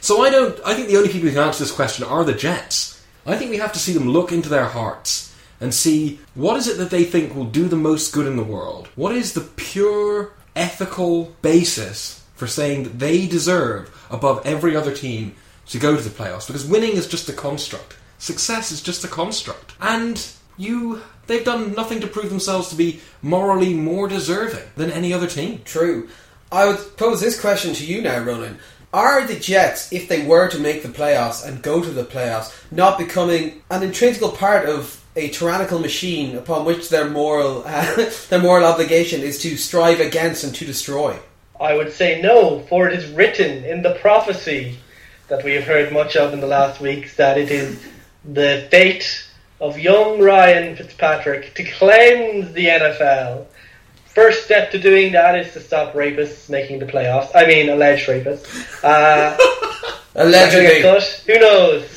So 0.01 0.21
I 0.21 0.29
don't. 0.29 0.59
I 0.65 0.73
think 0.73 0.87
the 0.87 0.97
only 0.97 1.09
people 1.09 1.29
who 1.29 1.35
can 1.35 1.43
answer 1.43 1.63
this 1.63 1.71
question 1.71 2.05
are 2.05 2.23
the 2.23 2.33
Jets. 2.33 3.01
I 3.25 3.37
think 3.37 3.51
we 3.51 3.57
have 3.57 3.73
to 3.73 3.79
see 3.79 3.93
them 3.93 4.09
look 4.09 4.31
into 4.31 4.49
their 4.49 4.65
hearts 4.65 5.33
and 5.61 5.73
see 5.73 6.19
what 6.35 6.57
is 6.57 6.67
it 6.67 6.77
that 6.77 6.89
they 6.89 7.03
think 7.03 7.35
will 7.35 7.45
do 7.45 7.67
the 7.67 7.75
most 7.75 8.13
good 8.13 8.27
in 8.27 8.37
the 8.37 8.43
world. 8.43 8.87
What 8.95 9.13
is 9.13 9.33
the 9.33 9.41
pure 9.41 10.33
ethical 10.55 11.35
basis 11.41 12.23
for 12.35 12.47
saying 12.47 12.83
that 12.83 12.99
they 12.99 13.27
deserve 13.27 13.93
above 14.09 14.45
every 14.45 14.75
other 14.75 14.93
team 14.93 15.35
to 15.67 15.79
go 15.79 15.95
to 15.95 16.01
the 16.01 16.09
playoffs? 16.09 16.47
Because 16.47 16.65
winning 16.65 16.93
is 16.93 17.07
just 17.07 17.29
a 17.29 17.33
construct. 17.33 17.97
Success 18.17 18.71
is 18.71 18.81
just 18.81 19.03
a 19.03 19.07
construct. 19.07 19.73
And 19.81 20.25
you 20.59 21.01
they've 21.25 21.45
done 21.45 21.73
nothing 21.73 22.01
to 22.01 22.07
prove 22.07 22.29
themselves 22.29 22.69
to 22.69 22.75
be 22.75 22.99
morally 23.21 23.73
more 23.73 24.07
deserving 24.07 24.67
than 24.75 24.91
any 24.91 25.13
other 25.13 25.27
team. 25.27 25.61
True. 25.63 26.09
I 26.51 26.65
would 26.65 26.97
pose 26.97 27.21
this 27.21 27.39
question 27.39 27.73
to 27.75 27.85
you 27.85 28.01
now, 28.01 28.19
Ronan. 28.19 28.59
Are 28.91 29.25
the 29.25 29.39
Jets, 29.39 29.93
if 29.93 30.07
they 30.07 30.25
were 30.25 30.49
to 30.49 30.57
make 30.57 30.81
the 30.81 30.89
playoffs 30.89 31.45
and 31.45 31.61
go 31.61 31.81
to 31.83 31.89
the 31.91 32.03
playoffs, 32.03 32.51
not 32.71 32.97
becoming 32.97 33.61
an 33.69 33.83
intrinsic 33.83 34.33
part 34.33 34.67
of 34.67 35.03
a 35.15 35.29
tyrannical 35.29 35.77
machine 35.79 36.35
upon 36.35 36.65
which 36.65 36.89
their 36.89 37.07
moral 37.09 37.63
uh, 37.65 38.09
their 38.29 38.39
moral 38.39 38.65
obligation 38.65 39.21
is 39.21 39.39
to 39.43 39.57
strive 39.57 39.99
against 39.99 40.43
and 40.43 40.55
to 40.55 40.65
destroy? 40.65 41.17
I 41.59 41.75
would 41.75 41.91
say 41.91 42.21
no, 42.21 42.61
for 42.61 42.87
it 42.87 42.97
is 42.97 43.09
written 43.11 43.63
in 43.63 43.83
the 43.83 43.95
prophecy 43.95 44.77
that 45.27 45.43
we 45.43 45.53
have 45.53 45.65
heard 45.65 45.93
much 45.93 46.15
of 46.15 46.33
in 46.33 46.39
the 46.39 46.47
last 46.47 46.81
weeks 46.81 47.15
that 47.17 47.37
it 47.37 47.51
is 47.51 47.79
the 48.25 48.67
fate 48.71 49.28
of 49.59 49.77
young 49.77 50.19
Ryan 50.21 50.75
Fitzpatrick 50.75 51.53
to 51.55 51.63
cleanse 51.63 52.51
the 52.53 52.67
NFL. 52.67 53.45
First 54.05 54.45
step 54.45 54.71
to 54.71 54.79
doing 54.79 55.11
that 55.13 55.37
is 55.37 55.53
to 55.53 55.59
stop 55.59 55.93
rapists 55.93 56.49
making 56.49 56.79
the 56.79 56.85
playoffs. 56.85 57.31
I 57.35 57.45
mean, 57.45 57.69
alleged 57.69 58.07
rapists. 58.07 58.83
Uh, 58.83 59.37
Allegedly. 60.15 60.81
cut. 60.81 61.03
Who 61.27 61.39
knows? 61.39 61.87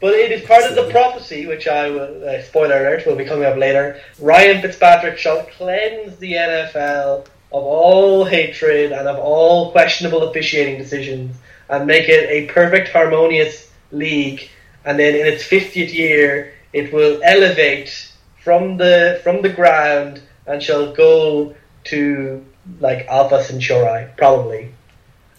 But 0.00 0.14
it 0.14 0.30
is 0.30 0.46
part 0.46 0.62
of 0.64 0.76
the 0.76 0.90
prophecy, 0.90 1.46
which 1.46 1.66
I 1.66 1.90
will, 1.90 2.28
uh, 2.28 2.42
spoiler 2.42 2.86
alert, 2.86 3.04
will 3.06 3.16
be 3.16 3.24
coming 3.24 3.44
up 3.44 3.56
later. 3.56 4.00
Ryan 4.20 4.62
Fitzpatrick 4.62 5.18
shall 5.18 5.42
cleanse 5.56 6.16
the 6.18 6.34
NFL 6.34 7.26
of 7.50 7.64
all 7.64 8.24
hatred 8.24 8.92
and 8.92 9.08
of 9.08 9.18
all 9.18 9.72
questionable 9.72 10.22
officiating 10.24 10.78
decisions 10.78 11.36
and 11.68 11.86
make 11.86 12.08
it 12.08 12.28
a 12.30 12.46
perfect, 12.52 12.90
harmonious 12.90 13.70
league. 13.90 14.48
And 14.84 14.98
then 14.98 15.14
in 15.14 15.26
its 15.26 15.42
50th 15.42 15.92
year, 15.92 16.52
it 16.72 16.92
will 16.92 17.20
elevate 17.22 18.10
from 18.42 18.76
the 18.76 19.20
from 19.22 19.42
the 19.42 19.48
ground 19.48 20.20
and 20.46 20.62
shall 20.62 20.92
go 20.94 21.54
to 21.84 22.44
like 22.80 23.06
Alpha 23.08 23.42
Centauri, 23.44 24.06
probably. 24.16 24.70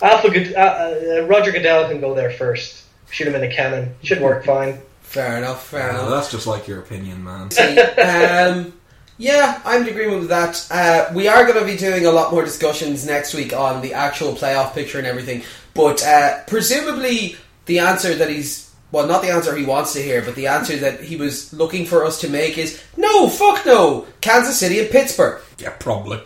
Alpha 0.01 0.29
Good- 0.29 0.55
uh, 0.55 0.59
uh, 0.59 1.25
Roger 1.27 1.51
Goodell 1.51 1.89
can 1.89 1.99
go 2.01 2.13
there 2.15 2.31
first. 2.31 2.83
Shoot 3.11 3.27
him 3.27 3.35
in 3.35 3.43
a 3.43 3.51
cannon. 3.53 3.93
Should 4.03 4.21
work 4.21 4.45
fine. 4.45 4.79
Fair 5.01 5.37
enough. 5.37 5.67
Fair 5.67 5.89
Uh, 5.91 5.93
enough. 5.95 6.09
that's 6.11 6.31
just 6.31 6.47
like 6.47 6.67
your 6.67 6.79
opinion, 6.79 7.23
man. 7.23 7.49
Um, 7.97 8.73
Yeah, 9.17 9.59
I'm 9.65 9.81
in 9.81 9.89
agreement 9.89 10.19
with 10.21 10.29
that. 10.29 10.65
Uh, 10.71 11.11
we 11.13 11.27
are 11.27 11.43
going 11.45 11.59
to 11.59 11.65
be 11.65 11.75
doing 11.75 12.05
a 12.05 12.11
lot 12.11 12.31
more 12.31 12.45
discussions 12.45 13.05
next 13.05 13.33
week 13.33 13.51
on 13.51 13.81
the 13.81 13.93
actual 13.93 14.31
playoff 14.33 14.73
picture 14.73 14.97
and 14.97 15.05
everything, 15.05 15.43
but 15.73 16.01
uh, 16.05 16.37
presumably 16.47 17.35
the 17.65 17.79
answer 17.79 18.15
that 18.15 18.29
he's 18.29 18.68
well, 18.91 19.07
not 19.07 19.21
the 19.21 19.29
answer 19.29 19.55
he 19.55 19.65
wants 19.65 19.93
to 19.93 20.01
hear, 20.01 20.21
but 20.23 20.35
the 20.35 20.47
answer 20.47 20.77
that 20.77 21.01
he 21.01 21.15
was 21.15 21.53
looking 21.53 21.85
for 21.85 22.05
us 22.05 22.19
to 22.21 22.29
make 22.29 22.57
is 22.57 22.81
no, 22.97 23.29
fuck 23.29 23.65
no, 23.65 24.07
Kansas 24.21 24.59
City 24.59 24.79
and 24.79 24.89
Pittsburgh. 24.89 25.41
Yeah, 25.57 25.71
probably. 25.79 26.21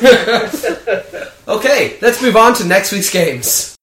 Okay, 1.48 1.96
let's 2.02 2.20
move 2.20 2.36
on 2.36 2.52
to 2.56 2.64
next 2.66 2.92
week's 2.92 3.10
games. 3.10 3.74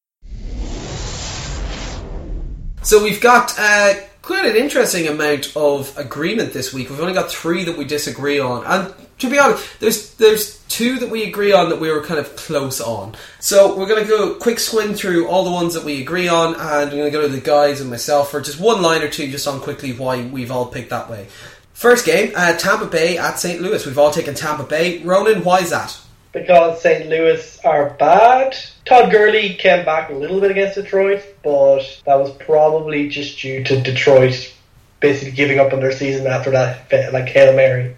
So 2.84 3.04
we've 3.04 3.20
got 3.20 3.56
uh, 3.58 3.96
quite 4.26 4.46
an 4.46 4.56
interesting 4.56 5.08
amount 5.08 5.56
of 5.56 5.96
agreement 5.98 6.52
this 6.52 6.74
week. 6.74 6.90
We've 6.90 7.00
only 7.00 7.14
got 7.14 7.30
three 7.30 7.64
that 7.66 7.78
we 7.78 7.86
disagree 7.86 8.40
on, 8.40 8.66
and 8.66 8.94
to 9.20 9.30
be 9.30 9.38
honest, 9.38 9.80
there's 9.80 10.16
there's 10.16 10.64
two 10.68 10.98
that 11.00 11.10
we 11.10 11.24
agree 11.24 11.54
on 11.54 11.70
that 11.70 11.80
we 11.80 11.92
were 11.92 12.04
kind 12.04 12.20
of 12.20 12.36
close 12.36 12.82
on. 12.82 13.16
So 13.40 13.78
we're 13.78 13.88
going 13.88 14.04
to 14.04 14.10
go 14.10 14.34
quick 14.34 14.60
swing 14.60 14.96
through 14.96 15.28
all 15.28 15.44
the 15.44 15.52
ones 15.52 15.76
that 15.76 15.84
we 15.84 16.02
agree 16.02 16.28
on, 16.28 16.56
and 16.56 16.62
I'm 16.62 16.90
going 16.90 17.06
to 17.06 17.12
go 17.12 17.22
to 17.22 17.28
the 17.28 17.40
guys 17.40 17.82
and 17.82 17.90
myself 17.90 18.32
for 18.32 18.42
just 18.42 18.60
one 18.60 18.82
line 18.82 19.04
or 19.04 19.10
two, 19.10 19.30
just 19.30 19.48
on 19.48 19.62
quickly 19.62 19.94
why 19.94 20.26
we've 20.26 20.52
all 20.52 20.66
picked 20.66 20.90
that 20.90 21.08
way. 21.08 21.28
First 21.74 22.06
game, 22.06 22.32
uh, 22.36 22.58
Tampa 22.58 22.88
Bay 22.88 23.18
at 23.18 23.38
St. 23.38 23.62
Louis. 23.62 23.86
We've 23.86 23.98
all 23.98 24.12
taken 24.12 24.34
Tampa 24.34 24.64
Bay. 24.64 25.04
Ronan, 25.04 25.44
why 25.44 25.60
is 25.60 25.70
that? 25.70 26.00
Because 26.36 26.82
St. 26.82 27.08
Louis 27.08 27.58
are 27.64 27.92
bad. 27.92 28.58
Todd 28.84 29.10
Gurley 29.10 29.54
came 29.54 29.86
back 29.86 30.10
a 30.10 30.14
little 30.14 30.42
bit 30.42 30.52
against 30.52 30.76
Detroit, 30.76 31.24
but 31.42 31.82
that 32.06 32.20
was 32.20 32.30
probably 32.32 33.08
just 33.08 33.40
due 33.40 33.64
to 33.64 33.82
Detroit 33.82 34.54
basically 35.00 35.32
giving 35.32 35.60
up 35.60 35.72
on 35.72 35.80
their 35.80 35.94
season 35.94 36.28
after 36.28 36.52
that, 36.52 36.92
like 37.14 37.30
Hail 37.30 37.56
Mary. 37.56 37.96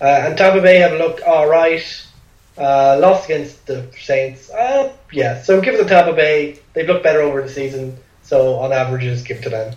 Uh, 0.00 0.04
and 0.04 0.38
Tampa 0.38 0.62
Bay 0.62 0.76
have 0.76 0.96
looked 0.96 1.22
alright. 1.22 2.06
Uh, 2.56 2.98
lost 3.00 3.24
against 3.24 3.66
the 3.66 3.84
Saints. 3.98 4.48
Uh, 4.50 4.92
yeah, 5.10 5.42
so 5.42 5.60
give 5.60 5.74
it 5.74 5.78
to 5.78 5.88
Tampa 5.88 6.12
Bay. 6.12 6.60
They've 6.74 6.86
looked 6.86 7.02
better 7.02 7.20
over 7.20 7.42
the 7.42 7.48
season, 7.48 7.96
so 8.22 8.60
on 8.60 8.72
averages, 8.72 9.22
give 9.22 9.38
it 9.38 9.42
to 9.42 9.50
them. 9.50 9.74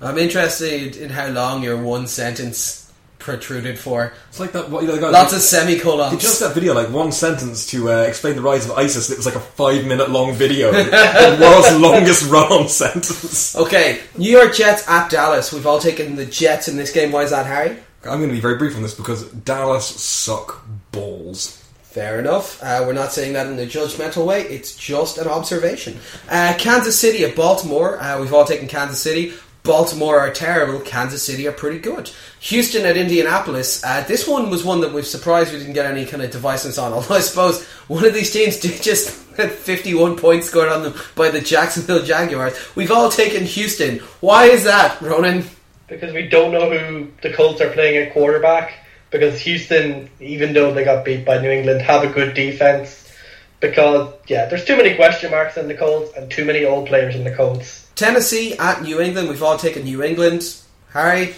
I'm 0.00 0.18
interested 0.18 0.96
in 0.96 1.10
how 1.10 1.28
long 1.28 1.64
your 1.64 1.82
one 1.82 2.06
sentence 2.06 2.79
protruded 3.20 3.78
for. 3.78 4.12
It's 4.28 4.40
like 4.40 4.52
that. 4.52 4.70
What, 4.70 4.82
you 4.82 4.88
know, 4.88 4.98
guy, 4.98 5.10
Lots 5.10 5.32
of 5.32 5.40
semicolons. 5.40 6.10
Did 6.10 6.22
you 6.22 6.28
just 6.28 6.40
that 6.40 6.54
video, 6.54 6.74
like 6.74 6.90
one 6.90 7.12
sentence 7.12 7.66
to 7.68 7.92
uh, 7.92 8.02
explain 8.02 8.36
the 8.36 8.42
rise 8.42 8.64
of 8.68 8.72
ISIS? 8.72 9.08
And 9.08 9.14
it 9.14 9.18
was 9.18 9.26
like 9.26 9.36
a 9.36 9.40
five 9.40 9.86
minute 9.86 10.10
long 10.10 10.34
video. 10.34 10.72
the 10.72 11.38
world's 11.40 11.80
longest 11.80 12.28
run 12.30 12.50
on 12.50 12.68
sentence. 12.68 13.54
Okay, 13.56 14.00
New 14.16 14.30
York 14.30 14.54
Jets 14.54 14.88
at 14.88 15.10
Dallas. 15.10 15.52
We've 15.52 15.66
all 15.66 15.78
taken 15.78 16.16
the 16.16 16.26
Jets 16.26 16.66
in 16.68 16.76
this 16.76 16.92
game. 16.92 17.12
Why 17.12 17.22
is 17.22 17.30
that, 17.30 17.46
Harry? 17.46 17.78
I'm 18.04 18.18
going 18.18 18.30
to 18.30 18.34
be 18.34 18.40
very 18.40 18.56
brief 18.56 18.74
on 18.76 18.82
this 18.82 18.94
because 18.94 19.30
Dallas 19.30 19.86
suck 19.86 20.64
balls. 20.90 21.62
Fair 21.82 22.20
enough. 22.20 22.62
Uh, 22.62 22.84
we're 22.86 22.92
not 22.92 23.12
saying 23.12 23.32
that 23.32 23.48
in 23.48 23.58
a 23.58 23.66
judgmental 23.66 24.24
way. 24.24 24.42
It's 24.42 24.76
just 24.76 25.18
an 25.18 25.26
observation. 25.26 25.98
Uh, 26.28 26.54
Kansas 26.56 26.98
City 26.98 27.24
at 27.24 27.34
Baltimore. 27.34 28.00
Uh, 28.00 28.20
we've 28.20 28.32
all 28.32 28.44
taken 28.44 28.68
Kansas 28.68 29.02
City. 29.02 29.32
Baltimore 29.62 30.18
are 30.18 30.32
terrible. 30.32 30.80
Kansas 30.80 31.22
City 31.22 31.46
are 31.46 31.52
pretty 31.52 31.78
good. 31.78 32.10
Houston 32.40 32.86
at 32.86 32.96
Indianapolis. 32.96 33.84
Uh, 33.84 34.02
this 34.08 34.26
one 34.26 34.48
was 34.48 34.64
one 34.64 34.80
that 34.80 34.92
we're 34.92 35.02
surprised 35.02 35.52
we 35.52 35.58
didn't 35.58 35.74
get 35.74 35.86
any 35.86 36.06
kind 36.06 36.22
of 36.22 36.30
divisiveness 36.30 36.82
on. 36.82 36.92
Although 36.94 37.16
I 37.16 37.20
suppose 37.20 37.64
one 37.88 38.04
of 38.04 38.14
these 38.14 38.32
teams 38.32 38.58
did 38.58 38.82
just 38.82 39.18
had 39.36 39.52
51 39.52 40.16
points 40.16 40.48
scored 40.48 40.68
on 40.68 40.82
them 40.82 40.94
by 41.14 41.30
the 41.30 41.40
Jacksonville 41.40 42.02
Jaguars. 42.02 42.56
We've 42.74 42.90
all 42.90 43.10
taken 43.10 43.44
Houston. 43.44 43.98
Why 44.20 44.44
is 44.46 44.64
that, 44.64 45.00
Ronan? 45.00 45.44
Because 45.88 46.12
we 46.14 46.28
don't 46.28 46.52
know 46.52 46.70
who 46.70 47.08
the 47.22 47.32
Colts 47.32 47.60
are 47.60 47.70
playing 47.70 47.96
at 48.06 48.12
quarterback. 48.12 48.74
Because 49.10 49.40
Houston, 49.40 50.08
even 50.20 50.52
though 50.52 50.72
they 50.72 50.84
got 50.84 51.04
beat 51.04 51.24
by 51.26 51.40
New 51.40 51.50
England, 51.50 51.82
have 51.82 52.04
a 52.04 52.08
good 52.08 52.32
defense. 52.32 53.12
Because, 53.58 54.14
yeah, 54.28 54.46
there's 54.46 54.64
too 54.64 54.76
many 54.76 54.94
question 54.94 55.30
marks 55.32 55.56
in 55.56 55.68
the 55.68 55.74
Colts 55.74 56.16
and 56.16 56.30
too 56.30 56.44
many 56.44 56.64
old 56.64 56.86
players 56.86 57.16
in 57.16 57.24
the 57.24 57.34
Colts. 57.34 57.89
Tennessee 58.00 58.56
at 58.56 58.80
New 58.82 58.98
England. 58.98 59.28
We've 59.28 59.42
all 59.42 59.58
taken 59.58 59.84
New 59.84 60.02
England. 60.02 60.56
Harry? 60.94 61.34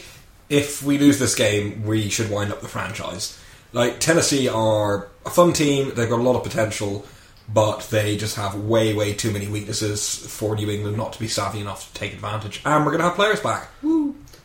If 0.49 0.81
we 0.81 0.97
lose 0.97 1.19
this 1.19 1.35
game, 1.35 1.85
we 1.85 2.09
should 2.09 2.31
wind 2.31 2.53
up 2.53 2.61
the 2.61 2.69
franchise. 2.69 3.37
Like, 3.73 3.99
Tennessee 3.99 4.49
are 4.49 5.09
a 5.27 5.31
fun 5.31 5.55
team, 5.55 5.93
they've 5.97 6.09
got 6.09 6.21
a 6.21 6.23
lot 6.23 6.37
of 6.37 6.45
potential, 6.45 7.05
but 7.53 7.89
they 7.91 8.17
just 8.17 8.37
have 8.37 8.55
way, 8.55 8.95
way 8.95 9.13
too 9.13 9.33
many 9.33 9.49
weaknesses 9.49 10.25
for 10.39 10.55
New 10.55 10.71
England 10.71 10.97
not 10.97 11.13
to 11.15 11.19
be 11.19 11.27
savvy 11.27 11.59
enough 11.59 11.93
to 11.93 11.99
take 11.99 12.13
advantage. 12.13 12.63
And 12.65 12.85
we're 12.85 12.93
going 12.93 13.03
to 13.03 13.09
have 13.09 13.17
players 13.17 13.41
back. 13.41 13.69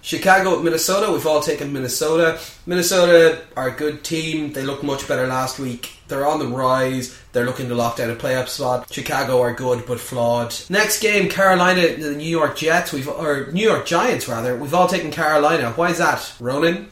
Chicago 0.02 0.58
at 0.58 0.64
Minnesota. 0.64 1.12
We've 1.12 1.28
all 1.28 1.42
taken 1.42 1.72
Minnesota. 1.72 2.40
Minnesota 2.66 3.44
are 3.56 3.68
a 3.68 3.72
good 3.72 4.04
team. 4.04 4.54
They 4.54 4.64
look 4.64 4.82
much 4.82 5.08
better 5.08 5.28
last 5.28 5.60
week. 5.60 5.97
They're 6.08 6.26
on 6.28 6.40
the 6.40 6.48
rise. 6.48 7.18
They're 7.32 7.46
looking 7.46 7.70
to 7.70 7.76
lock 7.76 7.98
down 7.98 8.10
a 8.10 8.16
playoff 8.16 8.48
spot. 8.48 8.92
Chicago 8.92 9.42
are 9.42 9.54
good 9.54 9.86
but 9.86 10.00
flawed. 10.00 10.56
Next 10.70 11.02
game, 11.02 11.30
Carolina, 11.30 11.96
the 11.98 12.16
New 12.16 12.30
York 12.30 12.58
Jets. 12.58 12.94
We've 12.94 13.08
or 13.08 13.50
New 13.52 13.64
York 13.68 13.86
Giants 13.86 14.28
rather. 14.28 14.56
We've 14.56 14.74
all 14.74 14.88
taken 14.88 15.12
Carolina. 15.12 15.72
Why 15.72 15.92
is 15.92 15.98
that, 15.98 16.34
Ronan? 16.40 16.90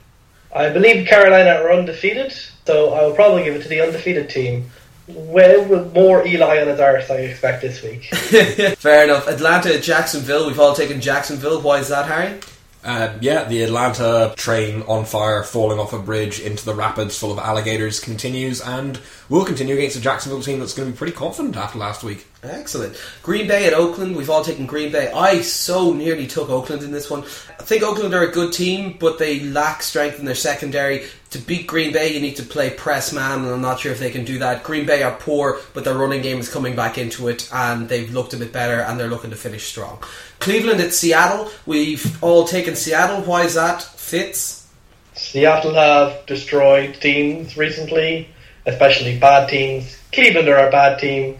I 0.53 0.69
believe 0.69 1.07
Carolina 1.07 1.61
are 1.61 1.73
undefeated, 1.73 2.33
so 2.65 2.93
I 2.93 3.05
will 3.05 3.13
probably 3.13 3.43
give 3.43 3.55
it 3.55 3.63
to 3.63 3.67
the 3.67 3.81
undefeated 3.81 4.29
team. 4.29 4.69
Well, 5.07 5.65
with 5.65 5.93
more 5.93 6.25
Eli 6.25 6.61
on 6.61 6.67
his 6.67 6.79
arse, 6.79 7.09
I 7.11 7.17
expect 7.17 7.61
this 7.61 7.83
week. 7.83 8.05
Fair 8.77 9.03
enough. 9.03 9.27
Atlanta 9.27 9.79
Jacksonville. 9.79 10.47
We've 10.47 10.59
all 10.59 10.73
taken 10.73 10.99
Jacksonville. 10.99 11.61
Why 11.61 11.79
is 11.79 11.89
that, 11.89 12.07
Harry? 12.07 12.39
Uh, 12.85 13.17
yeah, 13.19 13.45
the 13.45 13.63
Atlanta 13.63 14.33
train 14.37 14.83
on 14.83 15.05
fire, 15.05 15.41
falling 15.41 15.79
off 15.79 15.91
a 15.91 15.97
bridge 15.97 16.39
into 16.39 16.63
the 16.63 16.75
rapids 16.75 17.17
full 17.17 17.31
of 17.31 17.39
alligators 17.39 17.99
continues 17.99 18.61
and 18.61 18.99
will 19.27 19.43
continue 19.43 19.75
against 19.75 19.97
a 19.97 20.01
Jacksonville 20.01 20.41
team 20.41 20.59
that's 20.59 20.75
going 20.75 20.87
to 20.87 20.93
be 20.93 20.97
pretty 20.97 21.13
confident 21.13 21.57
after 21.57 21.79
last 21.79 22.03
week. 22.03 22.27
Excellent. 22.45 22.95
Green 23.23 23.47
Bay 23.47 23.65
at 23.65 23.73
Oakland. 23.73 24.15
We've 24.15 24.29
all 24.29 24.43
taken 24.43 24.65
Green 24.65 24.91
Bay. 24.91 25.11
I 25.11 25.41
so 25.41 25.93
nearly 25.93 26.27
took 26.27 26.49
Oakland 26.49 26.83
in 26.83 26.91
this 26.91 27.09
one. 27.09 27.23
I 27.23 27.63
think 27.63 27.83
Oakland 27.83 28.13
are 28.13 28.23
a 28.23 28.31
good 28.31 28.53
team, 28.53 28.97
but 28.99 29.17
they 29.17 29.39
lack 29.39 29.81
strength 29.81 30.19
in 30.19 30.25
their 30.25 30.35
secondary. 30.35 31.05
To 31.31 31.39
beat 31.39 31.67
Green 31.67 31.91
Bay, 31.91 32.13
you 32.13 32.21
need 32.21 32.37
to 32.37 32.43
play 32.43 32.69
press 32.69 33.11
man, 33.11 33.39
and 33.39 33.49
I'm 33.49 33.61
not 33.61 33.79
sure 33.79 33.91
if 33.91 33.99
they 33.99 34.11
can 34.11 34.23
do 34.23 34.39
that. 34.39 34.63
Green 34.63 34.85
Bay 34.85 35.03
are 35.03 35.15
poor, 35.15 35.59
but 35.73 35.83
their 35.83 35.97
running 35.97 36.21
game 36.21 36.39
is 36.39 36.51
coming 36.51 36.75
back 36.75 36.97
into 36.97 37.27
it, 37.27 37.49
and 37.51 37.89
they've 37.89 38.13
looked 38.13 38.33
a 38.33 38.37
bit 38.37 38.53
better, 38.53 38.81
and 38.81 38.99
they're 38.99 39.09
looking 39.09 39.31
to 39.31 39.35
finish 39.35 39.65
strong. 39.65 40.01
Cleveland 40.39 40.79
at 40.79 40.93
Seattle. 40.93 41.51
We've 41.65 42.23
all 42.23 42.45
taken 42.45 42.75
Seattle. 42.75 43.21
Why 43.21 43.43
is 43.43 43.55
that? 43.55 43.81
Fitz? 43.81 44.67
Seattle 45.15 45.73
have 45.73 46.25
destroyed 46.25 46.95
teams 47.01 47.57
recently, 47.57 48.29
especially 48.65 49.17
bad 49.17 49.49
teams. 49.49 49.97
Cleveland 50.11 50.47
are 50.49 50.67
a 50.67 50.71
bad 50.71 50.99
team, 50.99 51.37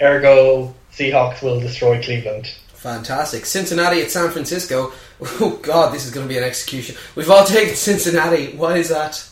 ergo, 0.00 0.74
Seahawks 0.92 1.42
will 1.42 1.60
destroy 1.60 2.02
Cleveland. 2.02 2.46
Fantastic. 2.74 3.46
Cincinnati 3.46 4.02
at 4.02 4.10
San 4.10 4.30
Francisco. 4.30 4.92
Oh, 5.40 5.58
God, 5.62 5.94
this 5.94 6.04
is 6.04 6.12
going 6.12 6.26
to 6.26 6.32
be 6.32 6.36
an 6.36 6.44
execution. 6.44 6.96
We've 7.14 7.30
all 7.30 7.44
taken 7.44 7.74
Cincinnati. 7.74 8.54
Why 8.56 8.76
is 8.76 8.90
that? 8.90 9.26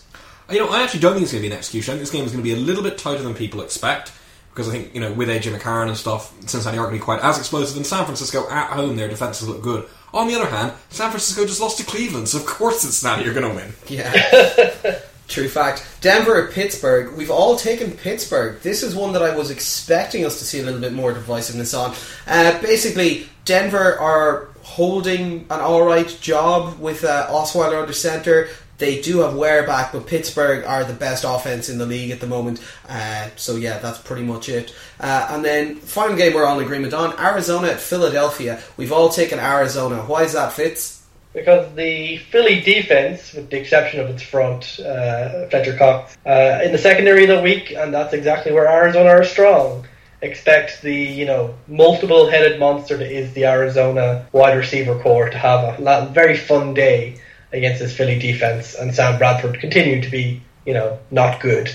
You 0.50 0.58
know, 0.58 0.70
I 0.70 0.82
actually 0.82 1.00
don't 1.00 1.12
think 1.12 1.24
it's 1.24 1.32
going 1.32 1.42
to 1.42 1.48
be 1.48 1.52
an 1.52 1.58
execution. 1.58 1.92
I 1.92 1.94
think 1.96 2.02
this 2.02 2.10
game 2.10 2.24
is 2.24 2.32
going 2.32 2.42
to 2.42 2.48
be 2.48 2.54
a 2.54 2.64
little 2.64 2.82
bit 2.82 2.96
tighter 2.98 3.22
than 3.22 3.34
people 3.34 3.60
expect. 3.60 4.12
Because 4.50 4.68
I 4.68 4.72
think, 4.72 4.94
you 4.94 5.00
know, 5.00 5.12
with 5.12 5.28
AJ 5.28 5.56
McCarron 5.56 5.88
and 5.88 5.96
stuff, 5.96 6.32
Cincinnati 6.48 6.78
aren't 6.78 6.90
going 6.90 7.00
to 7.00 7.02
be 7.02 7.04
quite 7.04 7.20
as 7.20 7.38
explosive. 7.38 7.76
In 7.76 7.84
San 7.84 8.04
Francisco, 8.04 8.48
at 8.50 8.70
home, 8.70 8.96
their 8.96 9.08
defenses 9.08 9.48
look 9.48 9.62
good. 9.62 9.88
On 10.14 10.28
the 10.28 10.34
other 10.34 10.46
hand, 10.46 10.72
San 10.90 11.10
Francisco 11.10 11.46
just 11.46 11.60
lost 11.60 11.78
to 11.78 11.84
Cleveland, 11.84 12.28
so 12.28 12.38
of 12.38 12.44
course 12.44 12.80
Cincinnati 12.80 13.26
are 13.28 13.32
going 13.32 13.48
to 13.48 13.54
win. 13.54 13.72
Yeah. 13.88 15.00
True 15.28 15.48
fact. 15.48 15.86
Denver 16.00 16.46
at 16.46 16.52
Pittsburgh. 16.52 17.16
We've 17.16 17.30
all 17.30 17.56
taken 17.56 17.92
Pittsburgh. 17.92 18.60
This 18.60 18.82
is 18.82 18.94
one 18.94 19.12
that 19.14 19.22
I 19.22 19.34
was 19.34 19.50
expecting 19.50 20.26
us 20.26 20.38
to 20.40 20.44
see 20.44 20.60
a 20.60 20.62
little 20.62 20.80
bit 20.80 20.92
more 20.92 21.12
divisiveness 21.12 21.78
on. 21.78 21.94
Uh, 22.26 22.60
basically, 22.60 23.28
Denver 23.44 23.98
are 23.98 24.48
holding 24.62 25.46
an 25.50 25.60
alright 25.60 26.18
job 26.20 26.78
with 26.78 27.04
uh, 27.04 27.26
Osweiler 27.30 27.80
under 27.80 27.92
centre. 27.92 28.48
They 28.78 29.00
do 29.00 29.20
have 29.20 29.36
Ware 29.36 29.64
back, 29.64 29.92
but 29.92 30.06
Pittsburgh 30.06 30.64
are 30.64 30.84
the 30.84 30.92
best 30.92 31.24
offense 31.26 31.68
in 31.68 31.78
the 31.78 31.86
league 31.86 32.10
at 32.10 32.20
the 32.20 32.26
moment. 32.26 32.60
Uh, 32.88 33.28
so 33.36 33.56
yeah, 33.56 33.78
that's 33.78 33.98
pretty 33.98 34.24
much 34.24 34.48
it. 34.48 34.74
Uh, 34.98 35.28
and 35.30 35.44
then 35.44 35.76
final 35.76 36.16
game 36.16 36.34
we're 36.34 36.44
all 36.44 36.58
in 36.58 36.64
agreement 36.64 36.92
on: 36.92 37.18
Arizona 37.18 37.68
at 37.68 37.80
Philadelphia. 37.80 38.60
We've 38.76 38.92
all 38.92 39.08
taken 39.08 39.38
Arizona. 39.38 40.02
Why 40.02 40.24
is 40.24 40.32
that, 40.32 40.52
Fitz? 40.52 41.01
Because 41.32 41.74
the 41.74 42.18
Philly 42.18 42.60
defense, 42.60 43.32
with 43.32 43.48
the 43.48 43.58
exception 43.58 44.00
of 44.00 44.10
its 44.10 44.22
front, 44.22 44.78
uh, 44.80 45.48
Fletcher 45.48 45.76
Cox, 45.76 46.16
uh, 46.26 46.60
in 46.62 46.72
the 46.72 46.78
secondary 46.78 47.24
that 47.26 47.42
week, 47.42 47.72
and 47.72 47.92
that's 47.92 48.12
exactly 48.12 48.52
where 48.52 48.68
Arizona 48.68 49.08
are 49.08 49.24
strong. 49.24 49.86
Expect 50.20 50.82
the 50.82 50.94
you 50.94 51.24
know 51.26 51.54
multiple 51.66 52.30
headed 52.30 52.60
monster 52.60 52.96
that 52.96 53.10
is 53.10 53.32
the 53.32 53.46
Arizona 53.46 54.26
wide 54.32 54.56
receiver 54.56 54.98
corps 55.00 55.30
to 55.30 55.38
have 55.38 55.80
a 55.80 56.10
very 56.12 56.36
fun 56.36 56.74
day 56.74 57.18
against 57.52 57.80
this 57.80 57.96
Philly 57.96 58.18
defense, 58.18 58.74
and 58.74 58.94
Sam 58.94 59.18
Bradford 59.18 59.58
continue 59.58 60.00
to 60.00 60.10
be 60.10 60.42
you 60.66 60.74
know 60.74 60.98
not 61.10 61.40
good. 61.40 61.74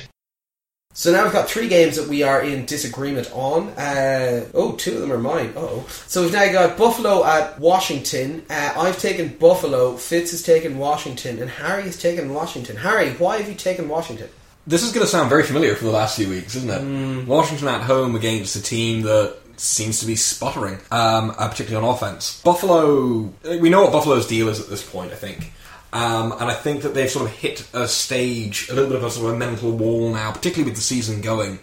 So 0.98 1.12
now 1.12 1.26
we've 1.26 1.32
got 1.32 1.48
three 1.48 1.68
games 1.68 1.96
that 1.98 2.08
we 2.08 2.24
are 2.24 2.42
in 2.42 2.66
disagreement 2.66 3.30
on. 3.32 3.70
Uh, 3.70 4.48
oh, 4.56 4.72
two 4.78 4.96
of 4.96 5.02
them 5.02 5.12
are 5.12 5.20
mine. 5.20 5.54
Oh, 5.56 5.88
so 6.08 6.24
we've 6.24 6.34
now 6.34 6.52
got 6.52 6.76
Buffalo 6.76 7.24
at 7.24 7.60
Washington. 7.60 8.44
Uh, 8.50 8.74
I've 8.76 8.98
taken 8.98 9.28
Buffalo. 9.38 9.96
Fitz 9.96 10.32
has 10.32 10.42
taken 10.42 10.80
Washington, 10.80 11.40
and 11.40 11.52
Harry 11.52 11.84
has 11.84 12.02
taken 12.02 12.34
Washington. 12.34 12.78
Harry, 12.78 13.12
why 13.12 13.38
have 13.38 13.48
you 13.48 13.54
taken 13.54 13.88
Washington? 13.88 14.28
This 14.66 14.82
is 14.82 14.92
going 14.92 15.06
to 15.06 15.08
sound 15.08 15.30
very 15.30 15.44
familiar 15.44 15.76
for 15.76 15.86
the 15.86 15.92
last 15.92 16.16
few 16.16 16.30
weeks, 16.30 16.56
isn't 16.56 16.72
it? 16.72 16.82
Mm. 16.82 17.28
Washington 17.28 17.68
at 17.68 17.82
home 17.82 18.16
against 18.16 18.56
a 18.56 18.62
team 18.64 19.04
that 19.04 19.38
seems 19.58 20.00
to 20.00 20.08
be 20.08 20.16
sputtering, 20.16 20.80
um, 20.90 21.30
uh, 21.38 21.48
particularly 21.48 21.88
on 21.88 21.94
offense. 21.94 22.42
Buffalo, 22.42 23.32
we 23.44 23.70
know 23.70 23.84
what 23.84 23.92
Buffalo's 23.92 24.26
deal 24.26 24.50
is 24.50 24.60
at 24.60 24.68
this 24.68 24.84
point, 24.84 25.12
I 25.12 25.16
think. 25.16 25.54
Um, 25.94 26.34
and 26.34 26.44
I 26.44 26.54
think 26.54 26.82
that 26.82 26.94
they've 26.94 27.10
sort 27.10 27.30
of 27.30 27.36
hit 27.36 27.68
a 27.74 27.88
stage, 27.88 28.68
a 28.70 28.74
little 28.74 28.90
bit 28.90 28.98
of 28.98 29.04
a 29.04 29.10
sort 29.10 29.30
of 29.30 29.36
a 29.36 29.38
mental 29.38 29.72
wall 29.72 30.12
now, 30.12 30.32
particularly 30.32 30.70
with 30.70 30.78
the 30.78 30.84
season 30.84 31.22
going. 31.22 31.60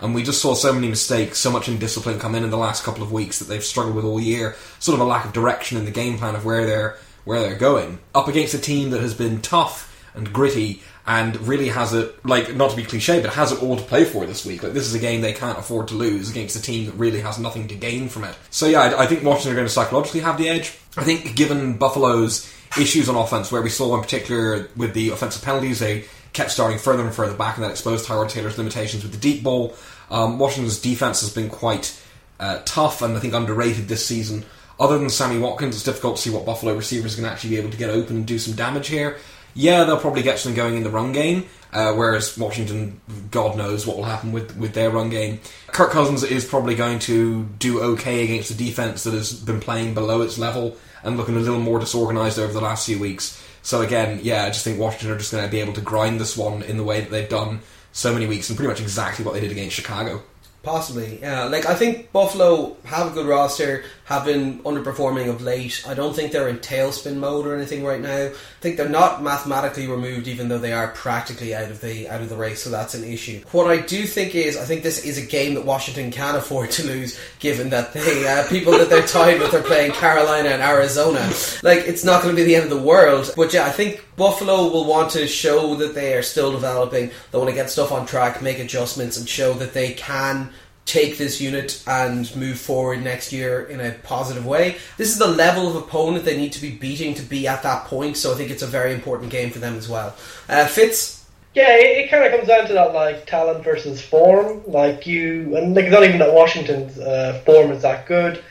And 0.00 0.14
we 0.14 0.22
just 0.22 0.40
saw 0.40 0.54
so 0.54 0.72
many 0.72 0.88
mistakes, 0.88 1.38
so 1.38 1.50
much 1.50 1.68
indiscipline 1.68 2.18
come 2.18 2.34
in 2.34 2.44
in 2.44 2.50
the 2.50 2.58
last 2.58 2.84
couple 2.84 3.02
of 3.02 3.12
weeks 3.12 3.38
that 3.38 3.46
they've 3.46 3.64
struggled 3.64 3.96
with 3.96 4.04
all 4.04 4.20
year. 4.20 4.56
Sort 4.78 4.94
of 4.94 5.00
a 5.00 5.08
lack 5.08 5.24
of 5.24 5.32
direction 5.32 5.76
in 5.76 5.84
the 5.84 5.90
game 5.90 6.18
plan 6.18 6.34
of 6.34 6.44
where 6.44 6.66
they're 6.66 6.96
where 7.24 7.40
they're 7.40 7.56
going. 7.56 7.98
Up 8.14 8.28
against 8.28 8.54
a 8.54 8.58
team 8.58 8.90
that 8.90 9.00
has 9.00 9.12
been 9.12 9.42
tough 9.42 9.84
and 10.14 10.32
gritty 10.32 10.82
and 11.06 11.36
really 11.48 11.68
has 11.68 11.94
it 11.94 12.24
like 12.24 12.54
not 12.54 12.70
to 12.70 12.76
be 12.76 12.84
cliche, 12.84 13.20
but 13.20 13.32
has 13.32 13.50
it 13.50 13.62
all 13.62 13.76
to 13.76 13.82
play 13.82 14.04
for 14.04 14.26
this 14.26 14.44
week. 14.44 14.62
Like 14.62 14.72
this 14.72 14.86
is 14.86 14.94
a 14.94 14.98
game 14.98 15.20
they 15.20 15.32
can't 15.32 15.58
afford 15.58 15.88
to 15.88 15.94
lose 15.94 16.30
against 16.30 16.56
a 16.56 16.62
team 16.62 16.86
that 16.86 16.94
really 16.94 17.20
has 17.20 17.38
nothing 17.38 17.66
to 17.68 17.74
gain 17.74 18.08
from 18.08 18.24
it. 18.24 18.36
So 18.50 18.66
yeah, 18.66 18.80
I, 18.80 19.04
I 19.04 19.06
think 19.06 19.24
Washington 19.24 19.52
are 19.52 19.56
going 19.56 19.66
to 19.66 19.72
psychologically 19.72 20.20
have 20.20 20.38
the 20.38 20.48
edge. 20.48 20.78
I 20.96 21.04
think 21.04 21.34
given 21.34 21.78
Buffalo's 21.78 22.52
issues 22.76 23.08
on 23.08 23.16
offense, 23.16 23.50
where 23.50 23.62
we 23.62 23.70
saw 23.70 23.94
in 23.94 24.02
particular 24.02 24.68
with 24.76 24.94
the 24.94 25.10
offensive 25.10 25.42
penalties, 25.42 25.78
they 25.78 26.04
kept 26.32 26.50
starting 26.50 26.78
further 26.78 27.04
and 27.04 27.14
further 27.14 27.34
back, 27.34 27.56
and 27.56 27.64
that 27.64 27.70
exposed 27.70 28.06
Tyrod 28.06 28.28
Taylor's 28.28 28.58
limitations 28.58 29.02
with 29.02 29.12
the 29.12 29.18
deep 29.18 29.42
ball. 29.42 29.74
Um, 30.10 30.38
Washington's 30.38 30.80
defense 30.80 31.20
has 31.20 31.32
been 31.32 31.48
quite 31.48 32.00
uh, 32.40 32.60
tough 32.64 33.02
and 33.02 33.16
I 33.16 33.20
think 33.20 33.34
underrated 33.34 33.88
this 33.88 34.04
season. 34.04 34.44
Other 34.80 34.98
than 34.98 35.10
Sammy 35.10 35.40
Watkins, 35.40 35.74
it's 35.74 35.84
difficult 35.84 36.16
to 36.16 36.22
see 36.22 36.30
what 36.30 36.46
Buffalo 36.46 36.74
receivers 36.74 37.16
can 37.16 37.24
actually 37.24 37.50
be 37.50 37.56
able 37.56 37.70
to 37.70 37.76
get 37.76 37.90
open 37.90 38.16
and 38.16 38.26
do 38.26 38.38
some 38.38 38.54
damage 38.54 38.88
here. 38.88 39.16
Yeah, 39.54 39.84
they'll 39.84 39.98
probably 39.98 40.22
get 40.22 40.38
something 40.38 40.56
going 40.56 40.76
in 40.76 40.84
the 40.84 40.90
run 40.90 41.12
game, 41.12 41.46
uh, 41.72 41.92
whereas 41.94 42.38
Washington, 42.38 43.00
God 43.32 43.56
knows 43.56 43.86
what 43.86 43.96
will 43.96 44.04
happen 44.04 44.30
with, 44.30 44.56
with 44.56 44.74
their 44.74 44.90
run 44.90 45.10
game. 45.10 45.40
Kirk 45.68 45.90
Cousins 45.90 46.22
is 46.22 46.44
probably 46.44 46.76
going 46.76 47.00
to 47.00 47.44
do 47.58 47.80
okay 47.80 48.22
against 48.22 48.52
a 48.52 48.54
defense 48.54 49.02
that 49.02 49.14
has 49.14 49.32
been 49.32 49.58
playing 49.58 49.94
below 49.94 50.22
its 50.22 50.38
level 50.38 50.76
and 51.02 51.16
looking 51.16 51.36
a 51.36 51.40
little 51.40 51.60
more 51.60 51.78
disorganized 51.78 52.38
over 52.38 52.52
the 52.52 52.60
last 52.60 52.86
few 52.86 52.98
weeks. 52.98 53.42
So 53.62 53.82
again, 53.82 54.20
yeah, 54.22 54.44
I 54.44 54.48
just 54.48 54.64
think 54.64 54.78
Washington 54.78 55.10
are 55.10 55.18
just 55.18 55.32
going 55.32 55.44
to 55.44 55.50
be 55.50 55.60
able 55.60 55.74
to 55.74 55.80
grind 55.80 56.20
this 56.20 56.36
one 56.36 56.62
in 56.62 56.76
the 56.76 56.84
way 56.84 57.00
that 57.00 57.10
they've 57.10 57.28
done 57.28 57.60
so 57.92 58.12
many 58.12 58.26
weeks 58.26 58.48
and 58.48 58.56
pretty 58.56 58.68
much 58.68 58.80
exactly 58.80 59.24
what 59.24 59.34
they 59.34 59.40
did 59.40 59.50
against 59.50 59.74
Chicago. 59.74 60.22
Possibly, 60.62 61.20
yeah. 61.20 61.44
Like 61.44 61.66
I 61.66 61.74
think 61.74 62.10
Buffalo 62.12 62.76
have 62.84 63.06
a 63.06 63.10
good 63.14 63.26
roster, 63.26 63.84
have 64.04 64.24
been 64.24 64.58
underperforming 64.64 65.30
of 65.30 65.40
late. 65.40 65.84
I 65.86 65.94
don't 65.94 66.14
think 66.14 66.32
they're 66.32 66.48
in 66.48 66.58
tailspin 66.58 67.16
mode 67.16 67.46
or 67.46 67.54
anything 67.54 67.84
right 67.84 68.00
now. 68.00 68.26
I 68.26 68.32
think 68.60 68.76
they're 68.76 68.88
not 68.88 69.22
mathematically 69.22 69.86
removed, 69.86 70.26
even 70.26 70.48
though 70.48 70.58
they 70.58 70.72
are 70.72 70.88
practically 70.88 71.54
out 71.54 71.70
of 71.70 71.80
the 71.80 72.08
out 72.08 72.22
of 72.22 72.28
the 72.28 72.36
race. 72.36 72.60
So 72.60 72.70
that's 72.70 72.94
an 72.94 73.04
issue. 73.04 73.40
What 73.52 73.68
I 73.68 73.80
do 73.80 74.04
think 74.04 74.34
is, 74.34 74.56
I 74.56 74.64
think 74.64 74.82
this 74.82 75.04
is 75.04 75.16
a 75.16 75.24
game 75.24 75.54
that 75.54 75.64
Washington 75.64 76.10
can 76.10 76.34
afford 76.34 76.72
to 76.72 76.86
lose, 76.86 77.18
given 77.38 77.70
that 77.70 77.92
they 77.92 78.26
uh, 78.26 78.46
people 78.48 78.72
that 78.72 78.90
they're 78.90 79.06
tied 79.06 79.40
with 79.40 79.54
are 79.54 79.62
playing 79.62 79.92
Carolina 79.92 80.48
and 80.48 80.60
Arizona. 80.60 81.20
Like 81.62 81.84
it's 81.86 82.04
not 82.04 82.22
going 82.22 82.34
to 82.34 82.40
be 82.40 82.44
the 82.44 82.56
end 82.56 82.64
of 82.64 82.70
the 82.70 82.84
world. 82.84 83.32
But 83.36 83.54
yeah, 83.54 83.64
I 83.64 83.70
think 83.70 84.04
Buffalo 84.16 84.64
will 84.64 84.84
want 84.84 85.12
to 85.12 85.28
show 85.28 85.76
that 85.76 85.94
they 85.94 86.14
are 86.14 86.22
still 86.22 86.50
developing. 86.50 87.10
They 87.30 87.38
want 87.38 87.48
to 87.48 87.54
get 87.54 87.70
stuff 87.70 87.92
on 87.92 88.06
track, 88.06 88.42
make 88.42 88.58
adjustments, 88.58 89.16
and 89.16 89.28
show 89.28 89.54
that 89.54 89.72
they 89.72 89.92
can 89.92 90.50
take 90.88 91.18
this 91.18 91.38
unit 91.38 91.82
and 91.86 92.34
move 92.34 92.58
forward 92.58 93.04
next 93.04 93.30
year 93.30 93.64
in 93.66 93.78
a 93.78 93.92
positive 94.02 94.46
way. 94.46 94.78
This 94.96 95.10
is 95.10 95.18
the 95.18 95.28
level 95.28 95.68
of 95.68 95.76
opponent 95.76 96.24
they 96.24 96.36
need 96.36 96.52
to 96.54 96.62
be 96.62 96.70
beating 96.70 97.14
to 97.14 97.22
be 97.22 97.46
at 97.46 97.62
that 97.62 97.84
point, 97.84 98.16
so 98.16 98.32
I 98.32 98.36
think 98.36 98.50
it's 98.50 98.62
a 98.62 98.66
very 98.66 98.94
important 98.94 99.30
game 99.30 99.50
for 99.50 99.58
them 99.58 99.76
as 99.76 99.88
well. 99.88 100.16
Uh, 100.48 100.66
Fitz? 100.66 101.26
Yeah, 101.54 101.76
it, 101.76 102.04
it 102.04 102.10
kind 102.10 102.24
of 102.24 102.32
comes 102.32 102.48
down 102.48 102.66
to 102.68 102.72
that 102.72 102.94
like 102.94 103.26
talent 103.26 103.62
versus 103.62 104.00
form. 104.00 104.62
Like 104.66 105.06
you, 105.06 105.56
and 105.56 105.74
like 105.76 105.90
not 105.90 106.04
even 106.04 106.18
that 106.18 106.32
Washington's 106.32 106.98
uh, 106.98 107.42
form 107.44 107.70
is 107.70 107.82
that 107.82 108.06
good, 108.06 108.42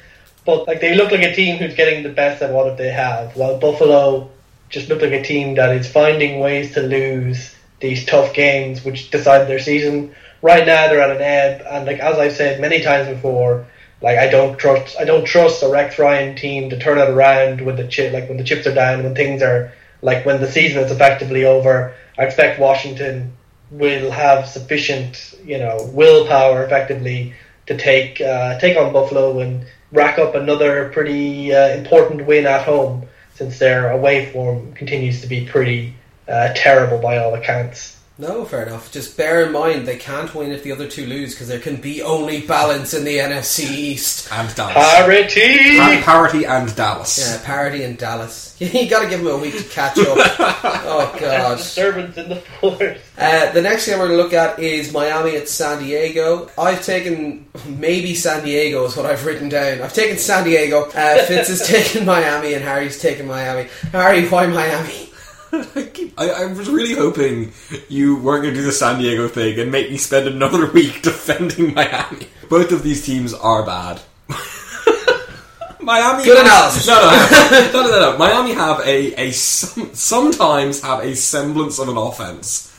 but 0.45 0.67
like 0.67 0.79
they 0.79 0.95
look 0.95 1.11
like 1.11 1.23
a 1.23 1.33
team 1.33 1.57
who's 1.57 1.73
getting 1.73 2.03
the 2.03 2.09
best 2.09 2.43
of 2.43 2.51
what 2.51 2.77
they 2.77 2.89
have. 2.89 3.35
While 3.35 3.57
Buffalo 3.57 4.29
just 4.69 4.89
look 4.89 5.01
like 5.01 5.11
a 5.11 5.23
team 5.23 5.55
that 5.55 5.75
is 5.75 5.91
finding 5.91 6.39
ways 6.39 6.73
to 6.75 6.81
lose 6.81 7.55
these 7.79 8.05
tough 8.05 8.33
games, 8.33 8.85
which 8.85 9.09
decide 9.09 9.47
their 9.47 9.59
season 9.59 10.13
right 10.47 10.65
now 10.65 10.87
they're 10.87 11.01
at 11.01 11.15
an 11.17 11.21
ebb, 11.21 11.61
and 11.69 11.85
like 11.85 11.99
as 11.99 12.17
I've 12.17 12.31
said 12.31 12.61
many 12.61 12.81
times 12.81 13.09
before, 13.09 13.67
like 14.01 14.17
I 14.17 14.27
don't 14.29 14.57
trust 14.57 14.95
I 14.97 15.03
don't 15.03 15.25
trust 15.25 15.61
a 15.61 15.67
Rex 15.67 15.99
Ryan 15.99 16.35
team 16.37 16.69
to 16.69 16.79
turn 16.79 16.97
it 16.97 17.09
around 17.09 17.59
when 17.61 17.75
the 17.75 17.87
chip 17.87 18.13
like 18.13 18.29
when 18.29 18.37
the 18.37 18.45
chips 18.45 18.65
are 18.65 18.73
down, 18.73 19.03
when 19.03 19.13
things 19.13 19.41
are 19.41 19.73
like 20.01 20.25
when 20.25 20.39
the 20.39 20.49
season 20.49 20.81
is 20.83 20.91
effectively 20.91 21.43
over. 21.43 21.93
I 22.17 22.23
expect 22.23 22.59
Washington 22.59 23.33
will 23.69 24.09
have 24.09 24.47
sufficient 24.47 25.35
you 25.43 25.57
know 25.57 25.89
willpower 25.93 26.63
effectively 26.63 27.33
to 27.65 27.77
take 27.77 28.21
uh, 28.21 28.57
take 28.59 28.77
on 28.77 28.93
Buffalo 28.93 29.39
and 29.39 29.65
rack 29.91 30.17
up 30.17 30.33
another 30.33 30.89
pretty 30.93 31.53
uh, 31.53 31.75
important 31.75 32.25
win 32.25 32.45
at 32.45 32.63
home 32.63 33.05
since 33.35 33.59
their 33.59 33.91
away 33.91 34.31
form 34.31 34.73
continues 34.73 35.19
to 35.21 35.27
be 35.27 35.45
pretty 35.45 35.93
uh, 36.29 36.53
terrible 36.55 36.99
by 36.99 37.17
all 37.17 37.35
accounts. 37.35 37.96
No, 38.19 38.45
fair 38.45 38.65
enough. 38.65 38.91
Just 38.91 39.15
bear 39.15 39.45
in 39.45 39.51
mind 39.51 39.87
they 39.87 39.97
can't 39.97 40.33
win 40.33 40.51
if 40.51 40.63
the 40.63 40.71
other 40.71 40.87
two 40.87 41.05
lose 41.05 41.35
because 41.35 41.47
there 41.47 41.59
can 41.59 41.75
be 41.75 42.01
only 42.01 42.41
balance 42.41 42.95
in 42.95 43.03
the 43.03 43.17
NFC 43.17 43.69
East. 43.69 44.31
And 44.31 44.53
Dallas. 44.55 44.73
Parity! 44.75 45.77
Pa- 45.77 46.01
parity 46.03 46.45
and 46.45 46.75
Dallas. 46.75 47.19
Yeah, 47.19 47.45
parity 47.45 47.83
and 47.83 47.95
Dallas. 47.95 48.55
you 48.59 48.89
got 48.89 49.03
to 49.03 49.09
give 49.09 49.23
them 49.23 49.27
a 49.27 49.37
week 49.37 49.55
to 49.55 49.63
catch 49.65 49.99
up. 49.99 50.17
oh 50.87 51.15
god. 51.19 51.57
Disturbance 51.57 52.17
in 52.17 52.29
the 52.29 52.37
force. 52.37 52.97
Uh, 53.19 53.51
the 53.51 53.61
next 53.61 53.85
game 53.85 53.99
we're 53.99 54.07
going 54.07 54.17
to 54.17 54.23
look 54.23 54.33
at 54.33 54.57
is 54.57 54.91
Miami 54.91 55.35
at 55.35 55.47
San 55.47 55.83
Diego. 55.83 56.49
I've 56.57 56.83
taken 56.83 57.45
maybe 57.67 58.15
San 58.15 58.43
Diego 58.43 58.85
is 58.85 58.97
what 58.97 59.05
I've 59.05 59.27
written 59.27 59.47
down. 59.47 59.81
I've 59.83 59.93
taken 59.93 60.17
San 60.17 60.43
Diego. 60.43 60.85
Uh, 60.85 61.23
Fitz 61.25 61.49
has 61.49 61.67
taken 61.67 62.03
Miami, 62.05 62.55
and 62.55 62.63
Harry's 62.63 62.99
taken 62.99 63.27
Miami. 63.27 63.69
Harry, 63.91 64.27
why 64.27 64.47
Miami? 64.47 65.06
I, 65.51 65.89
keep, 65.93 66.19
I, 66.19 66.29
I 66.29 66.45
was 66.45 66.69
really 66.69 66.93
hoping 66.93 67.51
you 67.89 68.17
weren't 68.17 68.43
going 68.43 68.53
to 68.53 68.59
do 68.59 68.65
the 68.65 68.71
San 68.71 68.99
Diego 68.99 69.27
thing 69.27 69.59
and 69.59 69.71
make 69.71 69.89
me 69.89 69.97
spend 69.97 70.27
another 70.27 70.69
week 70.71 71.01
defending 71.01 71.73
Miami. 71.73 72.27
Both 72.49 72.71
of 72.71 72.83
these 72.83 73.05
teams 73.05 73.33
are 73.33 73.65
bad. 73.65 74.01
Miami. 75.79 76.23
Good 76.23 76.45
has- 76.45 76.85
analysis. 76.85 76.87
No, 76.87 76.95
no, 77.01 77.83
no, 77.83 77.89
no, 77.89 77.89
no, 77.89 78.11
no. 78.11 78.17
Miami 78.17 78.53
have 78.53 78.79
a, 78.81 79.27
a 79.27 79.31
some, 79.31 79.93
sometimes 79.93 80.81
have 80.81 81.03
a 81.03 81.15
semblance 81.15 81.79
of 81.79 81.87
an 81.89 81.97
offense. 81.97 82.73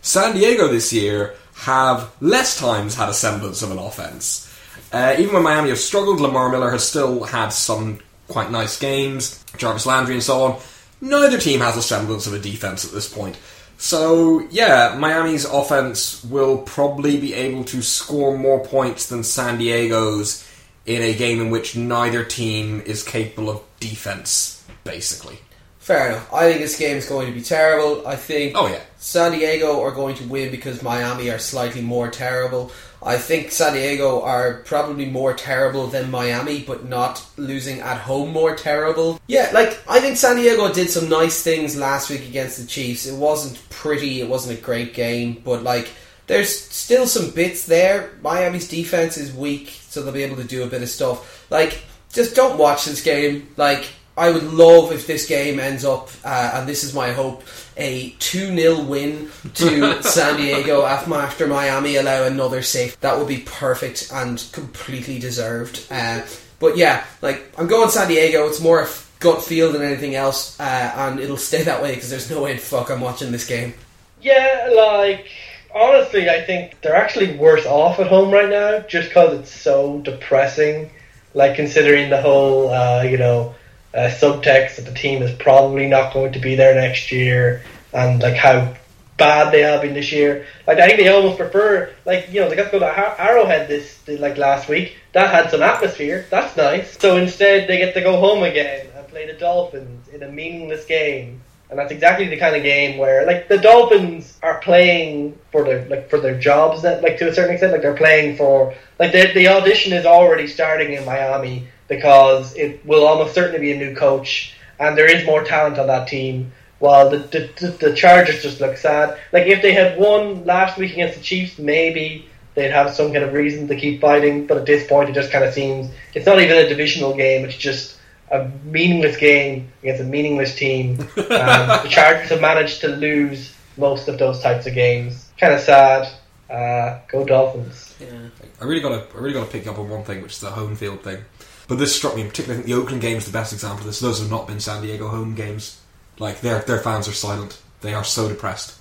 San 0.00 0.34
Diego 0.34 0.68
this 0.68 0.92
year 0.92 1.34
have 1.54 2.12
less 2.20 2.58
times 2.58 2.94
had 2.94 3.08
a 3.08 3.14
semblance 3.14 3.62
of 3.62 3.70
an 3.70 3.78
offense. 3.78 4.48
Uh, 4.92 5.14
even 5.18 5.34
when 5.34 5.42
Miami 5.42 5.70
have 5.70 5.78
struggled, 5.78 6.20
Lamar 6.20 6.50
Miller 6.50 6.70
has 6.70 6.86
still 6.86 7.24
had 7.24 7.48
some 7.48 8.00
quite 8.28 8.50
nice 8.50 8.78
games. 8.78 9.42
Jarvis 9.56 9.86
Landry 9.86 10.14
and 10.14 10.22
so 10.22 10.42
on. 10.44 10.60
Neither 11.02 11.36
team 11.36 11.60
has 11.60 11.76
a 11.76 11.82
semblance 11.82 12.26
of 12.26 12.32
a 12.32 12.38
defense 12.38 12.84
at 12.84 12.92
this 12.92 13.12
point. 13.12 13.36
So, 13.76 14.46
yeah, 14.50 14.96
Miami's 14.96 15.44
offense 15.44 16.22
will 16.24 16.58
probably 16.58 17.18
be 17.18 17.34
able 17.34 17.64
to 17.64 17.82
score 17.82 18.38
more 18.38 18.64
points 18.64 19.08
than 19.08 19.24
San 19.24 19.58
Diego's 19.58 20.48
in 20.86 21.02
a 21.02 21.12
game 21.12 21.40
in 21.40 21.50
which 21.50 21.74
neither 21.76 22.24
team 22.24 22.80
is 22.86 23.02
capable 23.02 23.50
of 23.50 23.62
defense, 23.80 24.64
basically. 24.84 25.38
Fair 25.80 26.10
enough. 26.10 26.32
I 26.32 26.48
think 26.48 26.60
this 26.60 26.78
game 26.78 26.96
is 26.96 27.06
going 27.08 27.26
to 27.26 27.32
be 27.32 27.42
terrible. 27.42 28.06
I 28.06 28.14
think 28.14 28.52
Oh, 28.56 28.68
yeah. 28.68 28.78
San 28.98 29.32
Diego 29.32 29.82
are 29.82 29.90
going 29.90 30.14
to 30.14 30.24
win 30.28 30.52
because 30.52 30.80
Miami 30.80 31.28
are 31.30 31.40
slightly 31.40 31.82
more 31.82 32.08
terrible. 32.08 32.70
I 33.04 33.18
think 33.18 33.50
San 33.50 33.74
Diego 33.74 34.22
are 34.22 34.62
probably 34.64 35.06
more 35.06 35.34
terrible 35.34 35.88
than 35.88 36.10
Miami, 36.10 36.60
but 36.60 36.88
not 36.88 37.24
losing 37.36 37.80
at 37.80 37.98
home 37.98 38.30
more 38.30 38.54
terrible. 38.54 39.20
Yeah, 39.26 39.50
like 39.52 39.80
I 39.88 40.00
think 40.00 40.16
San 40.16 40.36
Diego 40.36 40.72
did 40.72 40.88
some 40.90 41.08
nice 41.08 41.42
things 41.42 41.76
last 41.76 42.10
week 42.10 42.26
against 42.28 42.58
the 42.58 42.66
Chiefs. 42.66 43.06
It 43.06 43.16
wasn't 43.16 43.68
pretty, 43.70 44.20
it 44.20 44.28
wasn't 44.28 44.58
a 44.58 44.62
great 44.62 44.94
game, 44.94 45.42
but 45.44 45.62
like 45.62 45.88
there's 46.26 46.56
still 46.56 47.06
some 47.06 47.30
bits 47.30 47.66
there. 47.66 48.12
Miami's 48.22 48.68
defense 48.68 49.16
is 49.16 49.34
weak, 49.34 49.70
so 49.88 50.02
they'll 50.02 50.12
be 50.12 50.22
able 50.22 50.36
to 50.36 50.44
do 50.44 50.62
a 50.62 50.66
bit 50.66 50.82
of 50.82 50.88
stuff. 50.88 51.50
Like, 51.50 51.82
just 52.12 52.36
don't 52.36 52.58
watch 52.58 52.84
this 52.84 53.02
game. 53.02 53.48
Like, 53.56 53.86
I 54.16 54.30
would 54.30 54.44
love 54.44 54.92
if 54.92 55.06
this 55.06 55.26
game 55.26 55.58
ends 55.58 55.84
up, 55.84 56.10
uh, 56.24 56.52
and 56.54 56.68
this 56.68 56.84
is 56.84 56.94
my 56.94 57.12
hope, 57.12 57.42
a 57.76 58.10
2 58.18 58.56
0 58.56 58.82
win 58.84 59.30
to 59.54 60.02
San 60.02 60.36
Diego 60.36 60.84
after, 60.84 61.14
after 61.14 61.46
Miami 61.46 61.96
allow 61.96 62.24
another 62.24 62.62
safe. 62.62 62.98
That 63.00 63.18
would 63.18 63.28
be 63.28 63.38
perfect 63.38 64.10
and 64.12 64.44
completely 64.52 65.18
deserved. 65.18 65.86
Uh, 65.90 66.22
but 66.58 66.76
yeah, 66.76 67.04
like, 67.20 67.52
I'm 67.58 67.66
going 67.66 67.90
San 67.90 68.08
Diego. 68.08 68.46
It's 68.46 68.60
more 68.60 68.80
a 68.80 68.84
f- 68.84 69.10
gut 69.18 69.42
feel 69.42 69.72
than 69.72 69.82
anything 69.82 70.14
else, 70.14 70.58
uh, 70.60 70.92
and 70.96 71.20
it'll 71.20 71.36
stay 71.36 71.62
that 71.62 71.82
way 71.82 71.94
because 71.94 72.10
there's 72.10 72.30
no 72.30 72.42
way 72.42 72.52
in 72.52 72.58
fuck 72.58 72.90
I'm 72.90 73.00
watching 73.00 73.32
this 73.32 73.46
game. 73.46 73.74
Yeah, 74.20 74.70
like 74.74 75.26
honestly, 75.74 76.28
I 76.28 76.42
think 76.42 76.80
they're 76.80 76.94
actually 76.94 77.36
worse 77.36 77.66
off 77.66 77.98
at 77.98 78.06
home 78.06 78.30
right 78.30 78.48
now, 78.48 78.80
just 78.80 79.08
because 79.08 79.38
it's 79.38 79.50
so 79.50 80.00
depressing. 80.00 80.90
Like 81.34 81.56
considering 81.56 82.10
the 82.10 82.20
whole, 82.20 82.70
uh, 82.70 83.02
you 83.02 83.16
know, 83.16 83.54
uh, 83.94 84.08
subtext 84.08 84.76
that 84.76 84.84
the 84.84 84.94
team 84.94 85.22
is 85.22 85.34
probably 85.36 85.86
not 85.86 86.12
going 86.12 86.32
to 86.32 86.38
be 86.38 86.54
there 86.54 86.74
next 86.74 87.12
year, 87.12 87.62
and 87.92 88.22
like 88.22 88.34
how 88.34 88.74
bad 89.18 89.52
they 89.52 89.60
have 89.60 89.82
been 89.82 89.94
this 89.94 90.12
year. 90.12 90.46
Like 90.66 90.78
I 90.78 90.86
think 90.86 90.98
they 90.98 91.08
almost 91.08 91.38
prefer, 91.38 91.90
like 92.04 92.28
you 92.30 92.40
know, 92.40 92.48
they 92.48 92.56
got 92.56 92.70
to 92.70 92.70
go 92.70 92.78
to 92.80 93.20
Arrowhead 93.20 93.68
this 93.68 93.98
like 94.08 94.36
last 94.36 94.68
week. 94.68 94.96
That 95.12 95.30
had 95.30 95.50
some 95.50 95.62
atmosphere. 95.62 96.26
That's 96.30 96.56
nice. 96.56 96.98
So 96.98 97.16
instead, 97.16 97.68
they 97.68 97.78
get 97.78 97.94
to 97.94 98.00
go 98.00 98.18
home 98.18 98.42
again 98.42 98.88
and 98.96 99.08
play 99.08 99.26
the 99.26 99.34
Dolphins 99.34 100.08
in 100.08 100.22
a 100.22 100.28
meaningless 100.28 100.86
game 100.86 101.42
and 101.72 101.78
that's 101.78 101.90
exactly 101.90 102.28
the 102.28 102.36
kind 102.36 102.54
of 102.54 102.62
game 102.62 102.98
where 102.98 103.24
like 103.26 103.48
the 103.48 103.56
Dolphins 103.56 104.38
are 104.42 104.60
playing 104.60 105.38
for 105.50 105.64
their 105.64 105.88
like 105.88 106.10
for 106.10 106.20
their 106.20 106.38
jobs 106.38 106.82
that 106.82 107.02
like 107.02 107.16
to 107.16 107.30
a 107.30 107.34
certain 107.34 107.52
extent 107.52 107.72
like 107.72 107.80
they're 107.80 107.96
playing 107.96 108.36
for 108.36 108.74
like 108.98 109.10
the 109.12 109.32
the 109.32 109.48
audition 109.48 109.94
is 109.94 110.04
already 110.04 110.46
starting 110.46 110.92
in 110.92 111.04
Miami 111.06 111.66
because 111.94 112.54
it 112.56 112.84
will 112.86 113.04
almost 113.06 113.34
certainly 113.34 113.60
be 113.60 113.72
a 113.72 113.76
new 113.76 113.94
coach 113.94 114.54
and 114.80 114.96
there 114.96 115.10
is 115.14 115.24
more 115.26 115.44
talent 115.44 115.78
on 115.78 115.86
that 115.86 116.08
team 116.08 116.52
while 116.78 117.10
the 117.10 117.18
the, 117.18 117.68
the 117.84 117.94
Chargers 117.94 118.42
just 118.42 118.60
look 118.60 118.76
sad 118.76 119.18
like 119.32 119.46
if 119.46 119.60
they 119.62 119.72
had 119.72 119.98
won 119.98 120.44
last 120.44 120.78
week 120.78 120.92
against 120.92 121.18
the 121.18 121.24
Chiefs 121.24 121.58
maybe 121.58 122.26
they'd 122.54 122.70
have 122.70 122.90
some 122.90 123.12
kind 123.12 123.24
of 123.24 123.32
reason 123.32 123.68
to 123.68 123.76
keep 123.76 124.00
fighting 124.00 124.46
but 124.46 124.56
at 124.56 124.66
this 124.66 124.86
point 124.86 125.10
it 125.10 125.12
just 125.12 125.30
kind 125.30 125.44
of 125.44 125.52
seems 125.52 125.90
it's 126.14 126.26
not 126.26 126.40
even 126.40 126.56
a 126.56 126.68
divisional 126.68 127.14
game 127.14 127.44
it's 127.44 127.56
just 127.56 127.98
a 128.32 128.50
meaningless 128.64 129.16
game 129.16 129.70
against 129.82 130.00
a 130.00 130.04
meaningless 130.04 130.56
team. 130.56 130.98
Um, 131.32 131.82
the 131.82 131.88
Chargers 131.88 132.28
have 132.28 132.40
managed 132.40 132.80
to 132.82 132.88
lose 132.88 133.54
most 133.76 134.06
of 134.08 134.18
those 134.18 134.40
types 134.40 134.66
of 134.66 134.74
games. 134.74 135.28
Kind 135.38 135.54
of 135.54 135.60
sad. 135.60 136.12
Uh, 136.48 137.00
go 137.08 137.24
Dolphins. 137.24 137.96
Yeah. 137.98 138.28
I 138.60 138.64
really 138.64 138.80
got 138.80 138.90
to 138.90 139.16
I 139.16 139.20
really 139.20 139.32
got 139.32 139.46
to 139.46 139.50
pick 139.50 139.66
up 139.66 139.78
on 139.78 139.88
one 139.88 140.04
thing, 140.04 140.22
which 140.22 140.32
is 140.32 140.40
the 140.40 140.50
home 140.50 140.76
field 140.76 141.02
thing. 141.02 141.24
But 141.68 141.78
this 141.78 141.94
struck 141.94 142.14
me 142.14 142.22
in 142.22 142.28
particular. 142.28 142.54
I 142.54 142.56
think 142.56 142.66
the 142.66 142.80
Oakland 142.80 143.02
game 143.02 143.16
is 143.16 143.26
the 143.26 143.32
best 143.32 143.52
example 143.52 143.80
of 143.80 143.86
this. 143.86 144.00
Those 144.00 144.20
have 144.20 144.30
not 144.30 144.46
been 144.46 144.60
San 144.60 144.82
Diego 144.82 145.08
home 145.08 145.34
games. 145.34 145.80
Like 146.18 146.40
their 146.40 146.60
their 146.60 146.78
fans 146.78 147.08
are 147.08 147.12
silent. 147.12 147.60
They 147.80 147.94
are 147.94 148.04
so 148.04 148.28
depressed. 148.28 148.78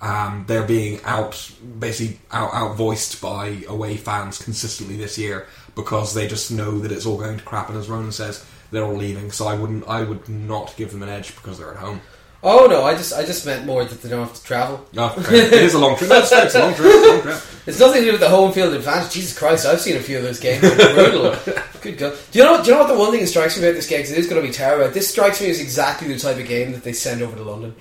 Um, 0.00 0.44
they're 0.48 0.66
being 0.66 1.00
out 1.04 1.50
basically 1.78 2.20
out 2.30 2.52
out 2.52 2.76
voiced 2.76 3.22
by 3.22 3.62
away 3.68 3.96
fans 3.96 4.42
consistently 4.42 4.96
this 4.96 5.16
year 5.16 5.46
because 5.74 6.14
they 6.14 6.26
just 6.28 6.50
know 6.50 6.78
that 6.80 6.92
it's 6.92 7.06
all 7.06 7.16
going 7.16 7.38
to 7.38 7.44
crap. 7.44 7.68
And 7.68 7.78
as 7.78 7.88
Ronan 7.88 8.12
says, 8.12 8.44
they're 8.70 8.84
all 8.84 8.96
leaving. 8.96 9.30
So 9.30 9.46
I 9.46 9.54
wouldn't, 9.54 9.86
I 9.88 10.02
would 10.02 10.28
not 10.28 10.74
give 10.76 10.92
them 10.92 11.02
an 11.02 11.08
edge 11.08 11.34
because 11.34 11.58
they're 11.58 11.72
at 11.72 11.78
home. 11.78 12.00
Oh 12.46 12.66
no, 12.66 12.84
I 12.84 12.94
just 12.94 13.14
I 13.14 13.24
just 13.24 13.46
meant 13.46 13.64
more 13.64 13.86
that 13.86 14.02
they 14.02 14.08
don't 14.10 14.20
have 14.20 14.34
to 14.34 14.44
travel. 14.44 14.84
Oh, 14.98 15.14
okay. 15.18 15.46
it 15.46 15.52
is 15.54 15.72
a 15.72 15.78
long 15.78 15.96
trip. 15.96 16.10
That's 16.10 16.30
it's 16.30 16.54
a 16.54 16.60
long 16.60 16.74
trip. 16.74 16.88
It's, 16.92 17.06
a 17.06 17.10
long 17.10 17.22
trip. 17.22 17.42
it's 17.66 17.80
nothing 17.80 18.00
to 18.02 18.04
do 18.04 18.12
with 18.12 18.20
the 18.20 18.28
home 18.28 18.52
field 18.52 18.74
advantage. 18.74 19.12
Jesus 19.12 19.36
Christ, 19.36 19.64
I've 19.64 19.80
seen 19.80 19.96
a 19.96 20.00
few 20.00 20.18
of 20.18 20.24
those 20.24 20.38
games. 20.38 20.60
brutal. 20.60 21.34
Good 21.80 21.96
God. 21.96 22.18
Do 22.32 22.38
you 22.38 22.44
know? 22.44 22.62
Do 22.62 22.68
you 22.68 22.72
know 22.74 22.80
what 22.80 22.88
the 22.88 22.98
one 22.98 23.12
thing 23.12 23.20
that 23.20 23.28
strikes 23.28 23.58
me 23.58 23.64
about 23.66 23.76
this 23.76 23.88
game? 23.88 24.00
Because 24.00 24.12
it 24.12 24.18
is 24.18 24.28
going 24.28 24.42
to 24.42 24.46
be 24.46 24.52
terrible. 24.52 24.92
This 24.92 25.10
strikes 25.10 25.40
me 25.40 25.48
as 25.48 25.58
exactly 25.58 26.12
the 26.12 26.18
type 26.18 26.36
of 26.36 26.46
game 26.46 26.72
that 26.72 26.84
they 26.84 26.92
send 26.92 27.22
over 27.22 27.34
to 27.34 27.42
London. 27.42 27.74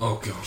Oh 0.00 0.20
God. 0.22 0.46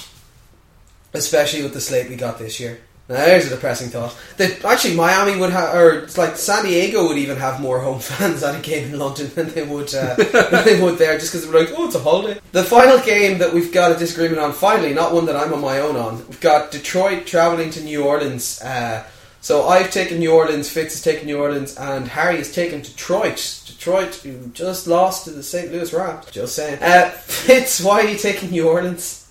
Especially 1.14 1.64
with 1.64 1.74
the 1.74 1.82
slate 1.82 2.10
we 2.10 2.16
got 2.16 2.40
this 2.40 2.62
year. 2.62 2.80
There's 3.08 3.48
a 3.48 3.50
depressing 3.52 3.90
thought. 3.90 4.18
That 4.36 4.66
actually 4.66 4.96
Miami 4.96 5.40
would 5.40 5.52
have, 5.52 5.76
or 5.76 6.00
it's 6.00 6.18
like 6.18 6.36
San 6.36 6.66
Diego 6.66 7.08
would 7.08 7.18
even 7.18 7.38
have 7.38 7.62
more 7.62 7.80
home 7.80 8.00
fans 8.02 8.44
at 8.44 8.56
a 8.56 8.62
game 8.62 8.94
in 8.94 9.00
London 9.00 9.32
than 9.34 9.50
they 9.52 9.64
would 9.64 9.94
uh, 9.96 10.16
than 10.52 10.66
they 10.66 10.82
would 10.82 10.98
there, 10.98 11.18
just 11.18 11.32
because 11.32 11.50
they're 11.50 11.62
like, 11.62 11.74
oh, 11.78 11.86
it's 11.86 11.96
a 11.96 12.00
holiday. 12.00 12.40
The 12.52 12.64
final 12.64 13.00
game 13.00 13.38
that 13.38 13.54
we've 13.54 13.72
got 13.72 13.92
a 13.92 13.96
disagreement 13.96 14.40
on, 14.40 14.52
finally, 14.52 14.94
not 14.94 15.14
one 15.14 15.26
that 15.28 15.36
I'm 15.36 15.54
on 15.54 15.62
my 15.62 15.80
own 15.80 15.96
on. 15.96 16.18
We've 16.28 16.42
got 16.42 16.72
Detroit 16.72 17.26
traveling 17.26 17.70
to 17.72 17.82
New 17.82 18.04
Orleans. 18.04 18.62
Uh, 18.62 19.06
so 19.40 19.68
I've 19.68 19.92
taken 19.92 20.20
New 20.20 20.34
Orleans, 20.34 20.70
Fitz 20.70 20.96
has 20.96 21.02
taken 21.02 21.28
New 21.28 21.40
Orleans, 21.40 21.78
and 21.78 22.08
Harry 22.10 22.38
has 22.38 22.52
taken 22.52 22.82
Detroit. 22.82 23.64
Detroit, 23.66 24.16
who 24.16 24.48
just 24.48 24.88
lost 24.88 25.26
to 25.26 25.32
the 25.32 25.44
St. 25.44 25.72
Louis 25.72 25.94
Rams. 25.94 26.26
Just 26.32 26.56
saying. 26.56 26.80
Uh, 26.82 27.10
Fitz, 27.12 27.80
why 27.80 28.02
are 28.02 28.10
you 28.10 28.18
taking 28.18 28.50
New 28.50 28.68
Orleans? 28.68 29.27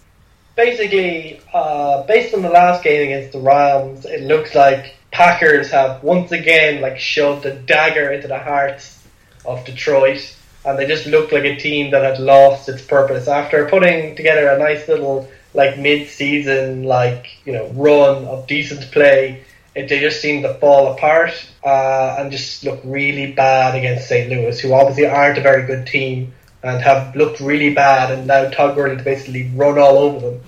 Basically, 0.56 1.40
uh, 1.54 2.02
based 2.04 2.34
on 2.34 2.42
the 2.42 2.48
last 2.48 2.82
game 2.82 3.02
against 3.02 3.32
the 3.32 3.38
Rams, 3.38 4.04
it 4.04 4.22
looks 4.22 4.54
like 4.54 4.96
Packers 5.12 5.70
have 5.70 6.02
once 6.02 6.32
again 6.32 6.80
like 6.80 6.98
shoved 6.98 7.46
a 7.46 7.54
dagger 7.54 8.10
into 8.10 8.26
the 8.26 8.38
hearts 8.38 9.06
of 9.44 9.64
Detroit, 9.64 10.34
and 10.64 10.78
they 10.78 10.86
just 10.86 11.06
looked 11.06 11.32
like 11.32 11.44
a 11.44 11.56
team 11.56 11.92
that 11.92 12.02
had 12.02 12.18
lost 12.18 12.68
its 12.68 12.82
purpose 12.82 13.28
after 13.28 13.68
putting 13.68 14.16
together 14.16 14.48
a 14.48 14.58
nice 14.58 14.88
little 14.88 15.28
like 15.54 15.78
mid-season 15.78 16.82
like 16.82 17.38
you 17.46 17.52
know 17.52 17.68
run 17.68 18.24
of 18.24 18.46
decent 18.46 18.90
play. 18.90 19.44
It, 19.74 19.88
they 19.90 20.00
just 20.00 20.22
seemed 20.22 20.42
to 20.44 20.54
fall 20.54 20.94
apart 20.94 21.32
uh, 21.62 22.16
and 22.18 22.32
just 22.32 22.64
look 22.64 22.80
really 22.82 23.32
bad 23.32 23.74
against 23.74 24.08
St. 24.08 24.30
Louis, 24.30 24.58
who 24.58 24.72
obviously 24.72 25.04
aren't 25.04 25.36
a 25.36 25.42
very 25.42 25.66
good 25.66 25.86
team 25.86 26.32
and 26.62 26.82
have 26.82 27.14
looked 27.14 27.40
really 27.40 27.72
bad, 27.74 28.10
and 28.10 28.26
now 28.26 28.48
Todd 28.50 28.74
Gurley 28.74 28.96
to 28.96 29.02
basically 29.02 29.50
run 29.54 29.78
all 29.78 29.98
over 29.98 30.30
them. 30.30 30.40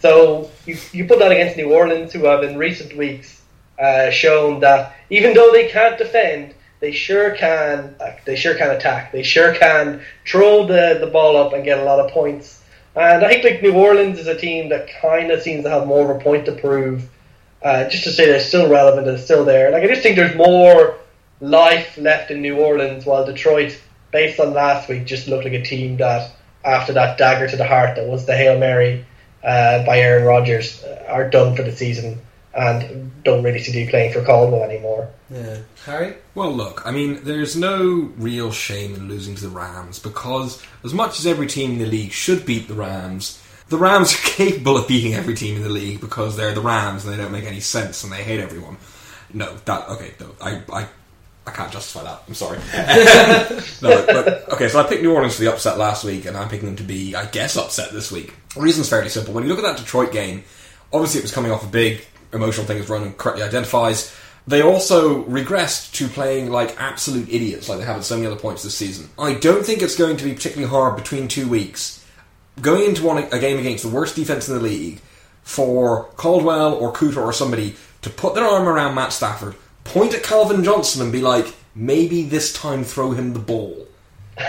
So 0.00 0.50
you, 0.64 0.76
you 0.92 1.06
put 1.06 1.18
that 1.18 1.32
against 1.32 1.56
New 1.56 1.72
Orleans, 1.72 2.12
who 2.12 2.24
have 2.24 2.44
in 2.44 2.56
recent 2.56 2.96
weeks 2.96 3.42
uh, 3.78 4.10
shown 4.10 4.60
that 4.60 4.94
even 5.10 5.34
though 5.34 5.52
they 5.52 5.68
can't 5.68 5.98
defend, 5.98 6.54
they 6.80 6.92
sure 6.92 7.34
can. 7.34 7.94
Uh, 8.00 8.12
they 8.24 8.36
sure 8.36 8.54
can 8.54 8.70
attack. 8.70 9.12
They 9.12 9.22
sure 9.22 9.54
can 9.54 10.02
throw 10.26 10.66
the, 10.66 10.98
the 11.00 11.06
ball 11.06 11.36
up 11.36 11.52
and 11.52 11.64
get 11.64 11.78
a 11.78 11.84
lot 11.84 11.98
of 11.98 12.10
points. 12.10 12.62
And 12.94 13.24
I 13.24 13.28
think 13.28 13.44
like 13.44 13.62
New 13.62 13.74
Orleans 13.74 14.18
is 14.18 14.26
a 14.26 14.36
team 14.36 14.68
that 14.70 14.88
kind 15.00 15.30
of 15.30 15.42
seems 15.42 15.64
to 15.64 15.70
have 15.70 15.86
more 15.86 16.10
of 16.10 16.16
a 16.16 16.20
point 16.22 16.46
to 16.46 16.52
prove. 16.52 17.08
Uh, 17.62 17.88
just 17.88 18.04
to 18.04 18.12
say 18.12 18.26
they're 18.26 18.38
still 18.38 18.68
relevant 18.68 19.08
and 19.08 19.18
still 19.18 19.44
there. 19.44 19.70
Like 19.72 19.82
I 19.82 19.86
just 19.88 20.02
think 20.02 20.16
there's 20.16 20.36
more 20.36 20.98
life 21.40 21.96
left 21.98 22.30
in 22.30 22.40
New 22.40 22.58
Orleans, 22.58 23.04
while 23.04 23.24
Detroit 23.26 23.80
based 24.16 24.40
on 24.40 24.54
last 24.54 24.88
week, 24.88 25.04
just 25.04 25.28
looked 25.28 25.44
like 25.44 25.52
a 25.52 25.62
team 25.62 25.98
that, 25.98 26.32
after 26.64 26.94
that 26.94 27.18
dagger 27.18 27.46
to 27.46 27.54
the 27.54 27.66
heart 27.66 27.96
that 27.96 28.06
was 28.08 28.24
the 28.24 28.34
Hail 28.34 28.58
Mary 28.58 29.04
uh, 29.44 29.84
by 29.84 29.98
Aaron 29.98 30.24
Rodgers, 30.24 30.82
uh, 30.82 31.04
are 31.06 31.28
done 31.28 31.54
for 31.54 31.62
the 31.62 31.70
season 31.70 32.18
and 32.54 33.22
don't 33.22 33.44
really 33.44 33.58
see 33.58 33.78
you 33.78 33.90
playing 33.90 34.14
for 34.14 34.24
Caldwell 34.24 34.62
anymore. 34.62 35.10
Yeah. 35.28 35.58
Harry? 35.84 36.14
Well, 36.34 36.50
look, 36.50 36.80
I 36.86 36.92
mean, 36.92 37.24
there's 37.24 37.56
no 37.56 38.10
real 38.16 38.50
shame 38.50 38.94
in 38.94 39.06
losing 39.06 39.34
to 39.34 39.42
the 39.42 39.50
Rams 39.50 39.98
because 39.98 40.62
as 40.82 40.94
much 40.94 41.18
as 41.18 41.26
every 41.26 41.46
team 41.46 41.72
in 41.72 41.78
the 41.78 41.84
league 41.84 42.12
should 42.12 42.46
beat 42.46 42.68
the 42.68 42.74
Rams, 42.74 43.42
the 43.68 43.76
Rams 43.76 44.14
are 44.18 44.28
capable 44.28 44.78
of 44.78 44.88
beating 44.88 45.12
every 45.12 45.34
team 45.34 45.56
in 45.56 45.62
the 45.62 45.68
league 45.68 46.00
because 46.00 46.38
they're 46.38 46.54
the 46.54 46.62
Rams 46.62 47.04
and 47.04 47.12
they 47.12 47.22
don't 47.22 47.32
make 47.32 47.44
any 47.44 47.60
sense 47.60 48.02
and 48.02 48.10
they 48.10 48.22
hate 48.22 48.40
everyone. 48.40 48.78
No, 49.34 49.54
that 49.66 49.90
okay. 49.90 50.14
No, 50.18 50.30
I, 50.40 50.62
I 50.72 50.88
I 51.46 51.52
can't 51.52 51.70
justify 51.70 52.02
that. 52.04 52.22
I'm 52.26 52.34
sorry. 52.34 52.58
no, 53.82 54.04
but, 54.06 54.52
okay, 54.54 54.68
so 54.68 54.80
I 54.80 54.82
picked 54.82 55.02
New 55.02 55.14
Orleans 55.14 55.36
for 55.36 55.42
the 55.42 55.52
upset 55.52 55.78
last 55.78 56.04
week, 56.04 56.24
and 56.24 56.36
I'm 56.36 56.48
picking 56.48 56.66
them 56.66 56.76
to 56.76 56.82
be, 56.82 57.14
I 57.14 57.26
guess, 57.26 57.56
upset 57.56 57.92
this 57.92 58.10
week. 58.10 58.34
The 58.54 58.60
reason's 58.60 58.88
fairly 58.88 59.08
simple. 59.08 59.32
When 59.32 59.44
you 59.44 59.50
look 59.50 59.58
at 59.58 59.62
that 59.62 59.76
Detroit 59.76 60.12
game, 60.12 60.44
obviously 60.92 61.20
it 61.20 61.24
was 61.24 61.32
coming 61.32 61.52
off 61.52 61.64
a 61.64 61.68
big 61.68 62.04
emotional 62.32 62.66
thing, 62.66 62.78
as 62.78 62.88
Ronan 62.88 63.12
correctly 63.12 63.44
identifies. 63.44 64.14
They 64.48 64.62
also 64.62 65.24
regressed 65.24 65.92
to 65.94 66.08
playing 66.08 66.50
like 66.50 66.80
absolute 66.80 67.28
idiots, 67.28 67.68
like 67.68 67.78
they 67.78 67.84
have 67.84 67.96
at 67.96 68.04
so 68.04 68.16
many 68.16 68.26
other 68.26 68.36
points 68.40 68.62
this 68.62 68.74
season. 68.76 69.08
I 69.18 69.34
don't 69.34 69.64
think 69.64 69.82
it's 69.82 69.96
going 69.96 70.16
to 70.16 70.24
be 70.24 70.34
particularly 70.34 70.70
hard 70.70 70.96
between 70.96 71.28
two 71.28 71.48
weeks 71.48 72.04
going 72.60 72.88
into 72.88 73.04
one, 73.04 73.18
a 73.32 73.38
game 73.38 73.58
against 73.58 73.84
the 73.84 73.90
worst 73.90 74.16
defense 74.16 74.48
in 74.48 74.54
the 74.54 74.60
league 74.60 75.00
for 75.42 76.04
Caldwell 76.16 76.74
or 76.74 76.92
Cooter 76.92 77.22
or 77.22 77.32
somebody 77.32 77.76
to 78.02 78.10
put 78.10 78.34
their 78.34 78.44
arm 78.44 78.68
around 78.68 78.94
Matt 78.94 79.12
Stafford 79.12 79.54
point 79.86 80.14
at 80.14 80.22
Calvin 80.22 80.64
Johnson 80.64 81.02
and 81.02 81.12
be 81.12 81.20
like, 81.20 81.54
maybe 81.74 82.22
this 82.22 82.52
time 82.52 82.84
throw 82.84 83.12
him 83.12 83.32
the 83.32 83.38
ball. 83.38 83.86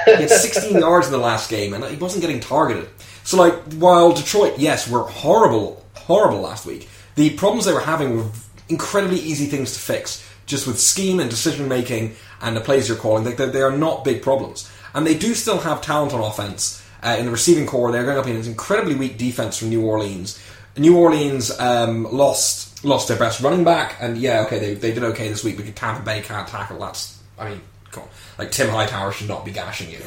He 0.05 0.11
had 0.11 0.29
16 0.29 0.77
yards 0.79 1.07
in 1.07 1.13
the 1.13 1.17
last 1.17 1.49
game 1.49 1.73
and 1.73 1.83
he 1.85 1.95
wasn't 1.97 2.21
getting 2.21 2.39
targeted. 2.39 2.89
So, 3.23 3.37
like, 3.37 3.55
while 3.73 4.13
Detroit, 4.13 4.53
yes, 4.57 4.89
were 4.89 5.03
horrible, 5.03 5.85
horrible 5.93 6.41
last 6.41 6.65
week, 6.65 6.87
the 7.15 7.31
problems 7.31 7.65
they 7.65 7.73
were 7.73 7.81
having 7.81 8.17
were 8.17 8.29
incredibly 8.69 9.19
easy 9.19 9.47
things 9.47 9.73
to 9.73 9.79
fix, 9.79 10.25
just 10.45 10.65
with 10.65 10.79
scheme 10.79 11.19
and 11.19 11.29
decision 11.29 11.67
making 11.67 12.15
and 12.41 12.55
the 12.55 12.61
plays 12.61 12.87
you're 12.87 12.97
calling. 12.97 13.25
Like, 13.25 13.37
they 13.37 13.61
are 13.61 13.75
not 13.75 14.05
big 14.05 14.21
problems. 14.21 14.71
And 14.93 15.05
they 15.05 15.17
do 15.17 15.33
still 15.33 15.59
have 15.59 15.81
talent 15.81 16.13
on 16.13 16.21
offense. 16.21 16.83
Uh, 17.03 17.17
in 17.19 17.25
the 17.25 17.31
receiving 17.31 17.67
corps, 17.67 17.91
they're 17.91 18.05
going 18.05 18.17
up 18.17 18.25
against 18.25 18.49
incredibly 18.49 18.95
weak 18.95 19.17
defense 19.17 19.57
from 19.57 19.69
New 19.69 19.85
Orleans. 19.85 20.41
New 20.77 20.97
Orleans 20.97 21.51
um, 21.59 22.03
lost 22.11 22.66
lost 22.83 23.07
their 23.07 23.17
best 23.17 23.41
running 23.41 23.63
back, 23.63 23.97
and 23.99 24.17
yeah, 24.17 24.43
okay, 24.45 24.59
they, 24.59 24.73
they 24.73 24.93
did 24.93 25.03
okay 25.03 25.29
this 25.29 25.43
week, 25.43 25.57
but 25.57 25.75
Tampa 25.75 26.03
Bay 26.03 26.21
can't 26.21 26.47
tackle. 26.47 26.79
That's, 26.79 27.21
I 27.37 27.49
mean, 27.49 27.61
come 27.91 28.03
on. 28.03 28.09
Like, 28.37 28.51
Tim 28.51 28.69
Hightower 28.69 29.11
should 29.11 29.27
not 29.27 29.45
be 29.45 29.51
gashing 29.51 29.89
you. 29.89 29.99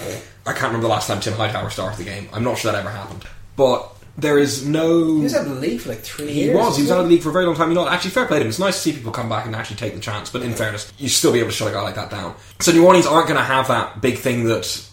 I 0.47 0.53
can't 0.53 0.65
remember 0.65 0.83
the 0.83 0.89
last 0.89 1.07
time 1.07 1.21
Tim 1.21 1.35
Hightower 1.35 1.71
started 1.71 1.99
the 1.99 2.05
game. 2.05 2.29
I'm 2.33 2.45
not 2.45 2.59
sure 2.59 2.73
that 2.73 2.79
ever 2.79 2.91
happened. 2.91 3.25
But 3.57 3.93
there 4.17 4.39
is 4.39 4.67
no. 4.67 5.17
He 5.17 5.23
was 5.23 5.35
out 5.35 5.47
of 5.47 5.55
the 5.55 5.61
league 5.61 5.81
for 5.81 5.91
like 5.91 6.01
three 6.01 6.33
he 6.33 6.45
years. 6.45 6.57
Was. 6.57 6.77
He 6.77 6.83
was 6.83 6.91
out 6.91 7.01
of 7.01 7.07
the 7.07 7.11
league 7.11 7.23
for 7.23 7.31
a 7.31 7.33
very 7.33 7.47
long 7.47 7.57
time. 7.57 7.69
You 7.69 7.75
know, 7.75 7.89
actually, 7.89 8.11
fair 8.11 8.27
play 8.27 8.39
to 8.39 8.45
him. 8.45 8.49
It's 8.49 8.59
nice 8.59 8.75
to 8.77 8.81
see 8.81 8.93
people 8.93 9.13
come 9.13 9.29
back 9.29 9.47
and 9.47 9.55
actually 9.55 9.77
take 9.77 9.95
the 9.95 10.01
chance. 10.01 10.31
But 10.31 10.43
in 10.43 10.53
fairness, 10.55 10.93
you 10.99 11.09
still 11.09 11.33
be 11.33 11.39
able 11.39 11.51
to 11.51 11.57
shut 11.57 11.69
a 11.69 11.73
guy 11.73 11.83
like 11.83 11.95
that 11.95 12.11
down. 12.11 12.35
So 12.61 12.73
New 12.73 12.87
Orleans 12.87 13.07
aren't 13.07 13.29
going 13.29 13.39
to 13.39 13.45
have 13.45 13.69
that 13.69 14.01
big 14.01 14.19
thing 14.19 14.45
that 14.45 14.87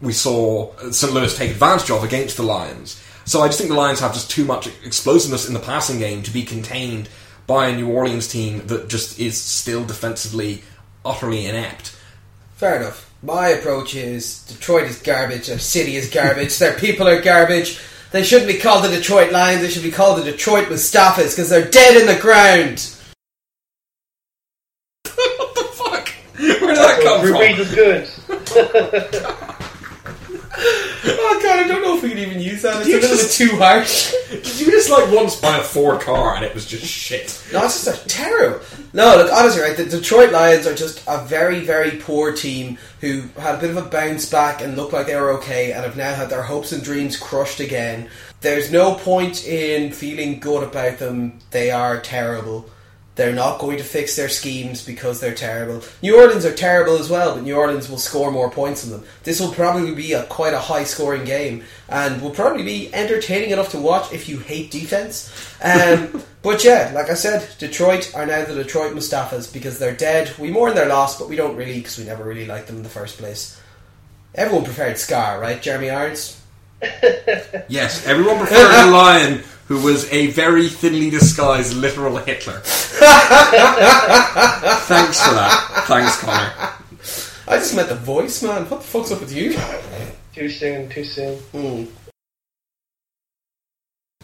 we 0.00 0.12
saw 0.12 0.74
St. 0.90 1.12
Louis 1.12 1.36
take 1.36 1.52
advantage 1.52 1.90
of 1.90 2.04
against 2.04 2.36
the 2.36 2.42
Lions. 2.42 3.02
So 3.26 3.42
I 3.42 3.48
just 3.48 3.58
think 3.58 3.70
the 3.70 3.76
Lions 3.76 3.98
have 4.00 4.14
just 4.14 4.30
too 4.30 4.44
much 4.44 4.68
explosiveness 4.84 5.48
in 5.48 5.54
the 5.54 5.60
passing 5.60 5.98
game 5.98 6.22
to 6.22 6.30
be 6.30 6.44
contained 6.44 7.08
by 7.48 7.66
a 7.66 7.76
New 7.76 7.88
Orleans 7.88 8.28
team 8.28 8.64
that 8.68 8.88
just 8.88 9.18
is 9.18 9.40
still 9.40 9.84
defensively 9.84 10.62
utterly 11.04 11.46
inept. 11.46 11.96
Fair 12.54 12.80
enough. 12.80 13.12
My 13.22 13.48
approach 13.48 13.96
is 13.96 14.44
Detroit 14.44 14.84
is 14.84 15.02
garbage, 15.02 15.48
their 15.48 15.58
city 15.58 15.96
is 15.96 16.08
garbage, 16.08 16.56
their 16.58 16.78
people 16.78 17.08
are 17.08 17.20
garbage. 17.20 17.80
They 18.12 18.22
shouldn't 18.22 18.50
be 18.50 18.58
called 18.58 18.84
the 18.84 18.90
Detroit 18.90 19.32
Lions, 19.32 19.60
they 19.60 19.70
should 19.70 19.82
be 19.82 19.90
called 19.90 20.20
the 20.20 20.30
Detroit 20.30 20.68
Mustafas 20.68 21.34
because 21.34 21.50
they're 21.50 21.68
dead 21.68 21.96
in 21.96 22.06
the 22.06 22.20
ground. 22.20 22.94
what 25.14 25.54
the 25.54 25.64
fuck? 25.72 26.08
Where 26.38 26.60
did 26.60 26.76
that 26.76 27.00
come 27.02 27.20
Drew 27.22 27.34
Brees 27.34 27.56
from? 27.56 28.36
is 28.36 28.50
good. 28.52 29.36
Oh 31.08 31.40
god, 31.42 31.64
I 31.64 31.68
don't 31.68 31.82
know 31.82 31.96
if 31.96 32.02
we 32.02 32.10
can 32.10 32.18
even 32.18 32.40
use 32.40 32.62
that. 32.62 32.80
It's 32.80 32.88
a 32.88 32.92
little 32.92 33.16
bit 33.16 33.30
too 33.30 33.56
harsh. 33.56 34.12
Did 34.30 34.60
you 34.60 34.70
just 34.70 34.90
like 34.90 35.10
once 35.12 35.40
buy 35.40 35.58
a 35.58 35.62
Ford 35.62 36.00
car 36.00 36.34
and 36.34 36.44
it 36.44 36.54
was 36.54 36.66
just 36.66 36.84
shit? 36.84 37.42
No, 37.52 37.64
it's 37.64 37.84
just 37.84 38.04
a 38.04 38.08
terrible. 38.08 38.60
No, 38.92 39.16
look, 39.16 39.32
honestly, 39.32 39.62
right, 39.62 39.76
the 39.76 39.84
Detroit 39.84 40.32
Lions 40.32 40.66
are 40.66 40.74
just 40.74 41.02
a 41.06 41.24
very, 41.24 41.60
very 41.60 41.92
poor 41.98 42.32
team 42.32 42.78
who 43.00 43.22
had 43.38 43.56
a 43.56 43.60
bit 43.60 43.70
of 43.70 43.76
a 43.76 43.82
bounce 43.82 44.28
back 44.28 44.62
and 44.62 44.76
looked 44.76 44.92
like 44.92 45.06
they 45.06 45.16
were 45.16 45.32
okay 45.38 45.72
and 45.72 45.84
have 45.84 45.96
now 45.96 46.14
had 46.14 46.30
their 46.30 46.42
hopes 46.42 46.72
and 46.72 46.82
dreams 46.82 47.16
crushed 47.16 47.60
again. 47.60 48.08
There's 48.40 48.72
no 48.72 48.94
point 48.94 49.46
in 49.46 49.92
feeling 49.92 50.40
good 50.40 50.62
about 50.62 50.98
them. 50.98 51.38
They 51.50 51.70
are 51.70 52.00
terrible. 52.00 52.70
They're 53.16 53.32
not 53.32 53.58
going 53.58 53.78
to 53.78 53.84
fix 53.84 54.14
their 54.14 54.28
schemes 54.28 54.84
because 54.84 55.20
they're 55.20 55.34
terrible. 55.34 55.82
New 56.02 56.20
Orleans 56.20 56.44
are 56.44 56.54
terrible 56.54 56.98
as 56.98 57.08
well, 57.08 57.34
but 57.34 57.44
New 57.44 57.56
Orleans 57.56 57.88
will 57.88 57.96
score 57.96 58.30
more 58.30 58.50
points 58.50 58.82
than 58.82 58.92
them. 58.92 59.08
This 59.24 59.40
will 59.40 59.52
probably 59.52 59.94
be 59.94 60.12
a 60.12 60.24
quite 60.24 60.52
a 60.52 60.58
high 60.58 60.84
scoring 60.84 61.24
game 61.24 61.64
and 61.88 62.20
will 62.20 62.30
probably 62.30 62.62
be 62.62 62.94
entertaining 62.94 63.50
enough 63.50 63.70
to 63.70 63.78
watch 63.78 64.12
if 64.12 64.28
you 64.28 64.38
hate 64.38 64.70
defense. 64.70 65.32
Um, 65.62 66.22
but 66.42 66.62
yeah, 66.62 66.92
like 66.94 67.08
I 67.08 67.14
said, 67.14 67.48
Detroit 67.58 68.14
are 68.14 68.26
now 68.26 68.44
the 68.44 68.54
Detroit 68.54 68.92
Mustafas 68.92 69.50
because 69.50 69.78
they're 69.78 69.96
dead. 69.96 70.30
We 70.38 70.50
mourn 70.50 70.74
their 70.74 70.88
loss, 70.88 71.18
but 71.18 71.30
we 71.30 71.36
don't 71.36 71.56
really 71.56 71.78
because 71.78 71.96
we 71.96 72.04
never 72.04 72.22
really 72.22 72.46
liked 72.46 72.66
them 72.66 72.76
in 72.76 72.82
the 72.82 72.90
first 72.90 73.16
place. 73.16 73.58
Everyone 74.34 74.64
preferred 74.64 74.98
Scar, 74.98 75.40
right? 75.40 75.60
Jeremy 75.60 75.90
Irons. 75.90 76.40
Yes, 77.68 78.06
everyone 78.06 78.38
preferred 78.38 78.84
the 78.84 78.90
lion 78.92 79.42
who 79.68 79.82
was 79.82 80.10
a 80.12 80.28
very 80.28 80.68
thinly 80.68 81.10
disguised 81.10 81.74
literal 81.74 82.16
Hitler. 82.18 82.60
Thanks 84.84 85.20
for 85.20 85.34
that. 85.34 85.84
Thanks, 85.86 86.20
Connor. 86.20 86.52
I 87.48 87.58
just 87.58 87.74
met 87.74 87.88
the 87.88 87.96
voice, 87.96 88.42
man. 88.42 88.68
What 88.68 88.80
the 88.80 88.86
fuck's 88.86 89.12
up 89.12 89.20
with 89.20 89.34
you? 89.34 89.56
Too 90.34 90.48
soon, 90.48 90.88
too 90.88 91.04
soon. 91.04 91.38
Hmm. 91.52 91.84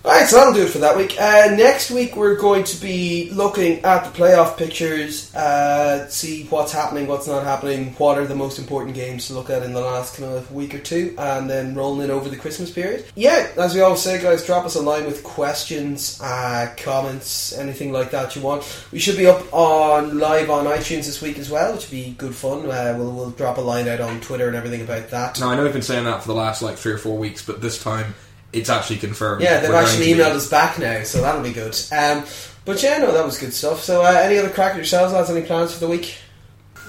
Alright, 0.05 0.27
so 0.27 0.35
that'll 0.35 0.53
do 0.53 0.63
it 0.63 0.69
for 0.69 0.79
that 0.79 0.97
week. 0.97 1.15
Uh, 1.17 1.55
next 1.57 1.89
week 1.93 2.17
we're 2.17 2.35
going 2.35 2.65
to 2.65 2.81
be 2.81 3.31
looking 3.31 3.85
at 3.85 4.03
the 4.03 4.11
playoff 4.11 4.57
pictures, 4.57 5.33
uh, 5.33 6.09
see 6.09 6.43
what's 6.47 6.73
happening, 6.73 7.07
what's 7.07 7.29
not 7.29 7.45
happening, 7.45 7.95
what 7.99 8.19
are 8.19 8.27
the 8.27 8.35
most 8.35 8.59
important 8.59 8.97
games 8.97 9.29
to 9.29 9.35
look 9.35 9.49
at 9.49 9.63
in 9.63 9.73
the 9.73 9.81
last 9.81 10.17
kind 10.17 10.33
of 10.35 10.51
week 10.51 10.75
or 10.75 10.81
two, 10.81 11.15
and 11.19 11.49
then 11.49 11.77
rolling 11.77 12.03
in 12.03 12.11
over 12.11 12.29
the 12.29 12.37
Christmas 12.37 12.69
period. 12.69 13.05
Yeah, 13.15 13.49
as 13.57 13.77
we 13.77 13.81
always 13.81 14.03
say, 14.03 14.21
guys, 14.21 14.45
drop 14.45 14.65
us 14.65 14.75
a 14.75 14.83
line 14.83 15.07
with 15.07 15.23
questions, 15.23 16.19
uh, 16.21 16.75
comments, 16.79 17.57
anything 17.57 17.93
like 17.93 18.11
that 18.11 18.35
you 18.35 18.43
want. 18.43 18.65
We 18.91 18.99
should 18.99 19.17
be 19.17 19.29
up 19.29 19.55
on 19.55 20.19
live 20.19 20.51
on 20.51 20.65
iTunes 20.65 21.07
this 21.07 21.23
week 21.23 21.39
as 21.39 21.49
well, 21.49 21.75
which 21.75 21.83
would 21.83 21.93
be 21.93 22.11
good 22.19 22.35
fun. 22.35 22.69
Uh, 22.69 22.97
we'll, 22.99 23.13
we'll 23.13 23.31
drop 23.31 23.59
a 23.59 23.61
line 23.61 23.87
out 23.87 24.01
on 24.01 24.21
Twitter 24.21 24.49
and 24.49 24.57
everything 24.57 24.81
about 24.81 25.11
that. 25.11 25.39
Now, 25.39 25.51
I 25.51 25.55
know 25.55 25.63
we've 25.63 25.73
been 25.73 25.81
saying 25.81 26.07
that 26.07 26.23
for 26.23 26.27
the 26.27 26.35
last 26.35 26.61
like 26.61 26.77
three 26.77 26.93
or 26.93 26.99
four 26.99 27.17
weeks, 27.17 27.47
but 27.47 27.61
this 27.61 27.81
time 27.81 28.17
it's 28.53 28.69
actually 28.71 28.99
confirmed. 28.99 29.43
Yeah, 29.43 29.61
they've 29.61 29.71
We're 29.71 29.77
actually 29.77 30.07
to 30.11 30.15
be- 30.17 30.21
emailed 30.21 30.33
us 30.33 30.49
back 30.49 30.79
now, 30.79 31.03
so 31.05 31.21
that'll 31.23 31.43
be 31.43 31.53
good. 31.53 31.77
Um, 31.93 32.25
but 32.65 32.83
yeah, 32.83 32.99
no, 32.99 33.13
that 33.13 33.25
was 33.25 33.39
good 33.39 33.53
stuff. 33.53 33.83
So, 33.83 34.03
uh, 34.03 34.11
any 34.23 34.39
other 34.39 34.51
crack 34.51 34.71
at 34.73 34.77
yourselves, 34.77 35.13
lads? 35.13 35.31
Any 35.31 35.43
plans 35.43 35.73
for 35.75 35.81
the 35.81 35.89
week? 35.89 36.17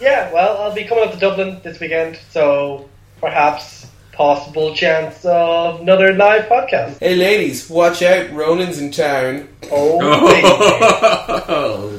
Yeah, 0.02 0.32
well, 0.34 0.58
I'll 0.58 0.74
be 0.74 0.84
coming 0.84 1.06
up 1.06 1.14
to 1.14 1.20
Dublin 1.20 1.60
this 1.64 1.80
weekend, 1.80 2.20
so 2.32 2.90
perhaps 3.22 3.88
possible 4.12 4.76
chance 4.76 5.24
of 5.26 5.82
another 5.82 6.14
live 6.14 6.44
podcast. 6.46 7.00
Hey, 7.00 7.16
ladies, 7.16 7.70
watch 7.70 8.02
out! 8.04 8.30
Ronan's 8.32 8.80
in 8.80 8.92
town. 8.92 9.48
Oh, 9.72 10.00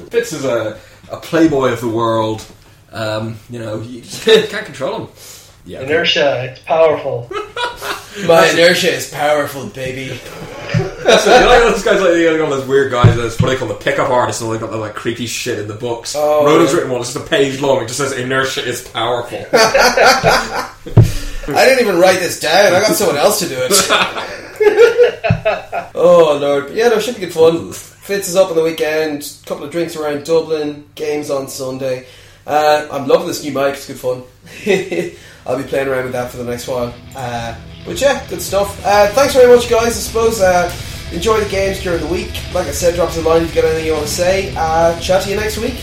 Fitz 0.11 0.33
is 0.33 0.45
a, 0.45 0.79
a 1.11 1.17
playboy 1.19 1.73
of 1.73 1.81
the 1.81 1.89
world. 1.89 2.45
Um, 2.93 3.39
you 3.51 3.59
know, 3.59 3.81
you 3.81 4.03
just 4.03 4.23
can't, 4.25 4.49
can't 4.49 4.67
control 4.67 5.07
him. 5.07 5.09
Yeah, 5.67 5.81
inertia, 5.81 6.51
it's 6.51 6.61
powerful. 6.61 7.31
My 8.27 8.49
inertia 8.51 8.93
is 8.93 9.11
powerful, 9.11 9.67
baby. 9.69 10.21
That's 11.05 11.27
what, 11.27 11.41
you 11.41 11.47
know, 11.47 11.71
those 11.71 11.83
guys 11.83 12.01
like 12.01 12.17
you 12.17 12.37
know, 12.37 12.51
those 12.51 12.67
weird 12.67 12.93
guys. 12.93 13.17
That's 13.17 13.41
what 13.41 13.49
they 13.49 13.57
call 13.57 13.69
the 13.69 13.75
pickup 13.75 14.11
artists, 14.11 14.43
and 14.43 14.53
they 14.53 14.59
got 14.59 14.71
the 14.71 14.77
like 14.77 14.95
creepy 14.95 15.27
shit 15.27 15.59
in 15.59 15.69
the 15.69 15.75
books. 15.75 16.15
Oh, 16.17 16.45
Ronan's 16.45 16.71
yeah. 16.71 16.77
written 16.77 16.93
one. 16.93 17.01
It's 17.01 17.12
just 17.12 17.27
a 17.27 17.29
page 17.29 17.61
long. 17.61 17.83
It 17.83 17.87
just 17.87 17.99
says 17.99 18.12
inertia 18.12 18.65
is 18.65 18.87
powerful. 18.89 19.39
I 19.53 20.71
didn't 21.47 21.81
even 21.81 21.99
write 21.99 22.21
this 22.21 22.41
down. 22.41 22.75
I 22.75 22.81
got 22.81 22.95
someone 22.95 23.17
else 23.17 23.41
to 23.41 23.49
do 23.49 23.57
it. 23.59 23.73
oh 25.95 26.39
lord! 26.41 26.67
But 26.69 26.75
yeah, 26.75 26.89
no, 26.89 26.97
it 26.97 27.03
should 27.03 27.15
be 27.15 27.23
good 27.23 27.33
fun. 27.33 27.73
Fitz 27.73 28.29
is 28.29 28.37
up 28.37 28.51
on 28.51 28.57
the 28.57 28.62
weekend. 28.62 29.33
couple 29.47 29.65
of 29.65 29.71
drinks 29.71 29.97
around 29.97 30.25
Dublin. 30.25 30.87
Games 30.95 31.31
on 31.31 31.49
Sunday. 31.49 32.07
Uh, 32.47 32.87
I'm 32.93 33.09
loving 33.09 33.27
this 33.27 33.43
new 33.43 33.53
mic. 33.53 33.75
It's 33.75 33.87
good 33.87 33.99
fun. 33.99 34.23
I'll 35.47 35.59
be 35.59 35.64
playing 35.64 35.88
around 35.88 36.05
with 36.05 36.12
that 36.12 36.30
for 36.30 36.38
the 36.38 36.45
next 36.45 36.66
while. 36.66 36.95
Uh, 37.14 37.55
but 37.84 38.01
yeah, 38.01 38.26
good 38.28 38.40
stuff. 38.40 38.80
Uh, 38.84 39.09
thanks 39.09 39.34
very 39.34 39.55
much, 39.55 39.68
guys. 39.68 39.88
I 39.88 40.01
suppose 40.01 40.40
uh, 40.40 40.74
enjoy 41.12 41.40
the 41.40 41.51
games 41.51 41.82
during 41.82 42.01
the 42.01 42.07
week. 42.07 42.32
Like 42.55 42.66
I 42.66 42.72
said, 42.72 42.95
drop 42.95 43.11
us 43.11 43.18
a 43.18 43.22
line 43.22 43.42
if 43.42 43.55
you've 43.55 43.62
got 43.62 43.64
anything 43.70 43.86
you 43.86 43.92
want 43.92 44.07
to 44.07 44.12
say. 44.12 44.55
Uh, 44.57 44.99
chat 45.01 45.22
to 45.24 45.30
you 45.30 45.36
next 45.36 45.59
week. 45.59 45.76